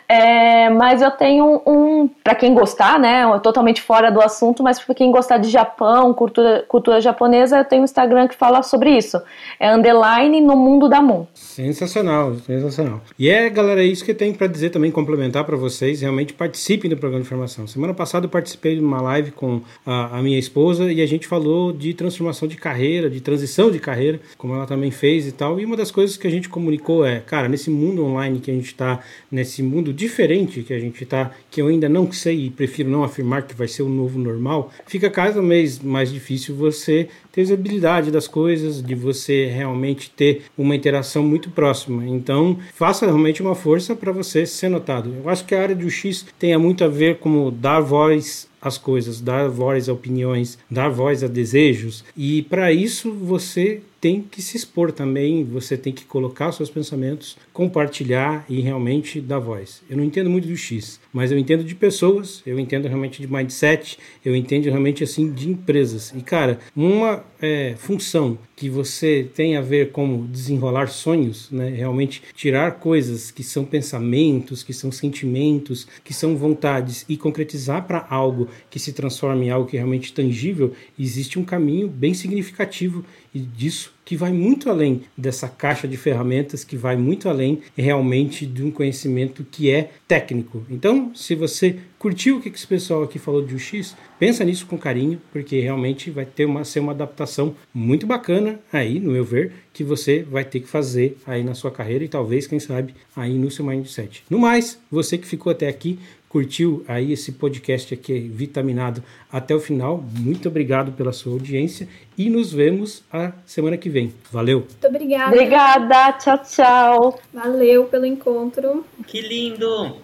É, 0.07 0.69
mas 0.69 1.01
eu 1.01 1.11
tenho 1.11 1.62
um, 1.67 2.09
para 2.23 2.35
quem 2.35 2.53
gostar, 2.53 2.99
né? 2.99 3.27
Totalmente 3.43 3.81
fora 3.81 4.11
do 4.12 4.21
assunto, 4.21 4.62
mas 4.62 4.79
para 4.79 4.95
quem 4.95 5.11
gostar 5.11 5.39
de 5.39 5.49
Japão, 5.49 6.12
cultura, 6.12 6.65
cultura 6.69 7.01
japonesa, 7.01 7.59
eu 7.59 7.65
tenho 7.65 7.83
um 7.83 7.85
Instagram 7.85 8.29
que 8.29 8.35
fala 8.35 8.62
sobre 8.62 8.91
isso. 8.91 9.21
É 9.59 9.73
underline 9.73 10.41
no 10.41 10.57
mundo 10.57 10.89
da 10.89 11.01
Moon. 11.01 11.27
Sensacional, 11.33 12.35
sensacional. 12.35 13.01
E 13.19 13.31
é, 13.31 13.49
galera, 13.49 13.83
é 13.83 13.87
isso 13.87 14.05
que 14.05 14.11
eu 14.11 14.17
tenho 14.17 14.35
para 14.35 14.47
dizer 14.47 14.71
também, 14.71 14.91
complementar 14.91 15.45
para 15.45 15.53
vocês. 15.57 16.00
Realmente 16.00 16.32
participem 16.32 16.90
do 16.90 16.96
programa 16.96 17.22
de 17.22 17.28
formação. 17.28 17.66
Semana 17.66 17.94
passada 17.94 18.26
eu 18.26 18.30
participei 18.30 18.74
de 18.74 18.80
uma 18.80 19.00
live 19.00 19.30
com 19.30 19.61
a, 19.84 20.18
a 20.18 20.22
minha 20.22 20.38
esposa 20.38 20.92
e 20.92 21.00
a 21.00 21.07
gente 21.07 21.26
falou 21.26 21.72
de 21.72 21.94
transformação 21.94 22.48
de 22.48 22.56
carreira, 22.56 23.09
de 23.09 23.20
transição 23.20 23.70
de 23.70 23.78
carreira, 23.78 24.20
como 24.36 24.55
ela 24.55 24.66
também 24.66 24.90
fez 24.90 25.26
e 25.26 25.32
tal. 25.32 25.60
E 25.60 25.64
uma 25.64 25.76
das 25.76 25.90
coisas 25.90 26.16
que 26.16 26.26
a 26.26 26.31
gente 26.31 26.48
comunicou 26.48 27.05
é, 27.05 27.20
cara, 27.20 27.48
nesse 27.48 27.70
mundo 27.70 28.05
online 28.05 28.40
que 28.40 28.51
a 28.51 28.55
gente 28.55 28.66
está, 28.66 29.01
nesse 29.31 29.62
mundo 29.62 29.93
diferente 29.93 30.62
que 30.62 30.72
a 30.72 30.78
gente 30.78 31.02
está, 31.02 31.31
que 31.51 31.60
eu 31.60 31.68
ainda 31.68 31.89
não 31.89 32.10
sei 32.12 32.47
e 32.47 32.51
prefiro 32.51 32.90
não 32.90 33.05
afirmar 33.05 33.43
que 33.43 33.55
vai 33.55 33.68
ser 33.68 33.82
o 33.82 33.89
novo 33.89 34.18
normal, 34.18 34.72
fica 34.86 35.10
cada 35.10 35.40
vez 35.40 35.78
mais 35.78 36.12
difícil 36.12 36.55
você 36.55 37.09
visibilidade 37.35 38.11
das 38.11 38.27
coisas, 38.27 38.82
de 38.82 38.94
você 38.94 39.47
realmente 39.47 40.11
ter 40.11 40.43
uma 40.56 40.74
interação 40.74 41.23
muito 41.23 41.51
próxima. 41.51 42.06
Então, 42.06 42.59
faça 42.74 43.06
realmente 43.06 43.43
uma 43.43 43.55
força 43.55 43.94
para 43.94 44.12
você 44.12 44.47
ser 44.47 44.69
notado. 44.69 45.15
Eu 45.23 45.28
acho 45.28 45.44
que 45.44 45.55
a 45.55 45.62
área 45.62 45.74
do 45.74 45.90
X 45.90 46.27
tem 46.39 46.56
muito 46.56 46.85
a 46.85 46.89
ver 46.89 47.19
com 47.19 47.52
dar 47.52 47.81
voz 47.81 48.48
as 48.61 48.78
coisas, 48.78 49.20
dar 49.20 49.48
voz 49.48 49.89
a 49.89 49.93
opiniões, 49.93 50.59
dar 50.70 50.89
voz 50.89 51.23
a 51.23 51.28
desejos. 51.28 52.02
E 52.16 52.43
para 52.43 52.73
isso 52.73 53.12
você 53.12 53.82
tem 54.05 54.20
que 54.20 54.43
se 54.43 54.55
expor 54.55 54.93
também, 54.93 55.44
você 55.44 55.78
tem 55.78 55.90
que 55.90 56.05
colocar 56.05 56.52
seus 56.52 56.68
pensamentos, 56.68 57.39
compartilhar 57.55 58.44
e 58.51 58.60
realmente 58.60 59.18
dar 59.18 59.39
voz. 59.39 59.81
Eu 59.89 59.97
não 59.97 60.05
entendo 60.05 60.28
muito 60.28 60.47
do 60.47 60.55
X, 60.55 61.01
mas 61.10 61.32
eu 61.32 61.39
entendo 61.39 61.64
de 61.64 61.74
pessoas, 61.74 62.43
eu 62.44 62.59
entendo 62.59 62.86
realmente 62.86 63.22
de 63.22 63.32
mindset, 63.32 63.98
eu 64.22 64.36
entendo 64.36 64.66
realmente 64.66 65.02
assim 65.02 65.32
de 65.32 65.48
empresas. 65.48 66.12
E 66.14 66.20
cara, 66.20 66.59
uma 66.76 67.24
é, 67.40 67.76
função 67.78 68.36
que 68.55 68.68
você 68.68 69.26
tem 69.35 69.56
a 69.56 69.62
ver 69.62 69.90
com 69.90 70.26
desenrolar 70.26 70.89
sonhos, 70.89 71.51
né? 71.51 71.70
realmente 71.70 72.22
tirar 72.35 72.72
coisas 72.72 73.31
que 73.31 73.43
são 73.43 73.64
pensamentos, 73.64 74.62
que 74.62 74.74
são 74.74 74.93
sentimentos, 74.93 75.89
que 76.05 76.12
são 76.12 76.36
vontades 76.36 77.06
e 77.09 77.16
concretizar 77.16 77.86
para 77.86 78.06
algo 78.10 78.48
que 78.68 78.78
se 78.78 78.93
transforme 78.93 79.47
em 79.47 79.51
algo 79.51 79.66
que 79.66 79.78
é 79.78 79.81
realmente 79.81 80.12
tangível, 80.12 80.74
existe 80.98 81.39
um 81.39 81.44
caminho 81.44 81.89
bem 81.89 82.12
significativo 82.12 83.02
e 83.35 83.39
disso 83.40 83.94
que 84.05 84.16
vai 84.16 84.32
muito 84.32 84.68
além 84.68 85.02
dessa 85.16 85.48
caixa 85.48 85.89
de 85.89 85.97
ferramentas, 85.97 86.62
que 86.62 86.76
vai 86.76 86.97
muito 86.97 87.28
além 87.28 87.60
realmente 87.76 88.44
de 88.47 88.62
um 88.62 88.70
conhecimento 88.70 89.44
que 89.51 89.70
é 89.70 89.90
técnico. 90.06 90.64
Então, 90.68 91.12
se 91.14 91.35
você 91.35 91.76
curtiu 91.98 92.36
o 92.36 92.40
que 92.40 92.51
esse 92.51 92.66
pessoal 92.66 93.02
aqui 93.02 93.18
falou 93.18 93.44
de 93.44 93.55
UX, 93.55 93.97
pensa 94.18 94.44
nisso 94.44 94.66
com 94.66 94.76
carinho, 94.76 95.20
porque 95.32 95.59
realmente 95.59 96.10
vai 96.10 96.26
ter 96.26 96.44
uma 96.44 96.64
ser 96.64 96.81
uma 96.81 96.93
adaptação 96.93 97.55
muito 97.72 98.06
bacana 98.06 98.60
aí, 98.70 99.01
no 99.01 99.12
meu 99.12 99.24
ver, 99.24 99.52
que 99.72 99.82
você 99.82 100.22
vai 100.22 100.44
ter 100.44 100.60
que 100.60 100.68
fazer 100.68 101.16
aí 101.26 101.43
na 101.43 101.55
sua 101.55 101.70
carreira 101.70 102.05
e 102.05 102.09
talvez, 102.09 102.47
quem 102.47 102.60
sabe, 102.60 102.94
aí 103.16 103.35
no 103.35 103.51
seu 103.51 103.64
mindset. 103.64 104.22
No 104.28 104.39
mais, 104.39 104.78
você 104.90 105.16
que 105.16 105.26
ficou 105.26 105.51
até 105.51 105.66
aqui, 105.66 105.98
curtiu 106.35 106.85
aí 106.89 107.12
esse 107.12 107.31
podcast 107.31 107.94
aqui 107.94 108.19
vitaminado 108.19 109.01
até 109.31 109.55
o 109.55 109.61
final, 109.61 110.05
muito 110.19 110.48
obrigado 110.48 110.90
pela 110.90 111.12
sua 111.12 111.32
audiência 111.32 111.89
e 112.19 112.28
nos 112.28 112.52
vemos 112.52 113.05
a 113.12 113.31
semana 113.47 113.77
que 113.77 113.89
vem. 113.89 114.12
Valeu. 114.32 114.66
Muito 114.69 114.85
obrigada. 114.85 115.32
Obrigada. 115.32 116.12
Tchau, 116.15 116.39
tchau. 116.43 117.20
Valeu 117.32 117.85
pelo 117.85 118.05
encontro. 118.05 118.85
Que 119.06 119.20
lindo. 119.20 119.94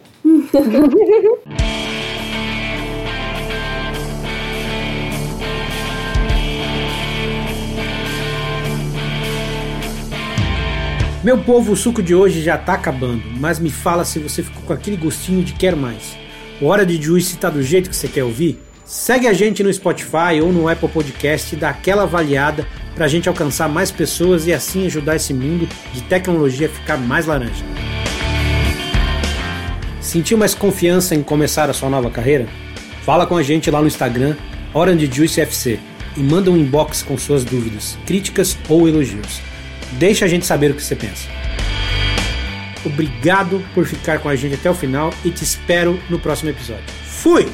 Meu 11.24 11.42
povo, 11.42 11.72
o 11.72 11.76
suco 11.76 12.00
de 12.00 12.14
hoje 12.14 12.40
já 12.40 12.56
tá 12.56 12.74
acabando, 12.74 13.24
mas 13.40 13.58
me 13.58 13.68
fala 13.68 14.04
se 14.04 14.20
você 14.20 14.44
ficou 14.44 14.62
com 14.62 14.72
aquele 14.72 14.96
gostinho 14.96 15.42
de 15.42 15.54
quero 15.54 15.76
mais. 15.76 16.19
O 16.60 16.66
Hora 16.66 16.84
de 16.84 17.00
Juice 17.00 17.38
tá 17.38 17.48
do 17.48 17.62
jeito 17.62 17.88
que 17.88 17.96
você 17.96 18.06
quer 18.06 18.22
ouvir? 18.22 18.60
Segue 18.84 19.26
a 19.26 19.32
gente 19.32 19.62
no 19.62 19.72
Spotify 19.72 20.42
ou 20.42 20.52
no 20.52 20.68
Apple 20.68 20.90
Podcast 20.90 21.54
e 21.54 21.58
dá 21.58 21.70
aquela 21.70 22.02
avaliada 22.02 22.66
pra 22.94 23.08
gente 23.08 23.30
alcançar 23.30 23.66
mais 23.66 23.90
pessoas 23.90 24.46
e 24.46 24.52
assim 24.52 24.84
ajudar 24.84 25.16
esse 25.16 25.32
mundo 25.32 25.66
de 25.94 26.02
tecnologia 26.02 26.66
a 26.66 26.70
ficar 26.70 26.98
mais 26.98 27.24
laranja. 27.24 27.64
Sentiu 30.02 30.36
mais 30.36 30.54
confiança 30.54 31.14
em 31.14 31.22
começar 31.22 31.70
a 31.70 31.72
sua 31.72 31.88
nova 31.88 32.10
carreira? 32.10 32.46
Fala 33.04 33.26
com 33.26 33.38
a 33.38 33.42
gente 33.42 33.70
lá 33.70 33.80
no 33.80 33.86
Instagram, 33.86 34.36
Orange 34.74 35.08
Juice 35.10 35.40
FC, 35.40 35.78
e 36.14 36.20
manda 36.20 36.50
um 36.50 36.58
inbox 36.58 37.02
com 37.02 37.16
suas 37.16 37.42
dúvidas, 37.42 37.96
críticas 38.04 38.58
ou 38.68 38.86
elogios. 38.86 39.40
Deixa 39.92 40.26
a 40.26 40.28
gente 40.28 40.44
saber 40.44 40.72
o 40.72 40.74
que 40.74 40.82
você 40.82 40.94
pensa. 40.94 41.26
Obrigado 42.84 43.62
por 43.74 43.86
ficar 43.86 44.20
com 44.20 44.28
a 44.28 44.36
gente 44.36 44.54
até 44.54 44.70
o 44.70 44.74
final 44.74 45.12
e 45.24 45.30
te 45.30 45.44
espero 45.44 46.00
no 46.08 46.18
próximo 46.18 46.50
episódio. 46.50 46.84
Fui! 47.04 47.46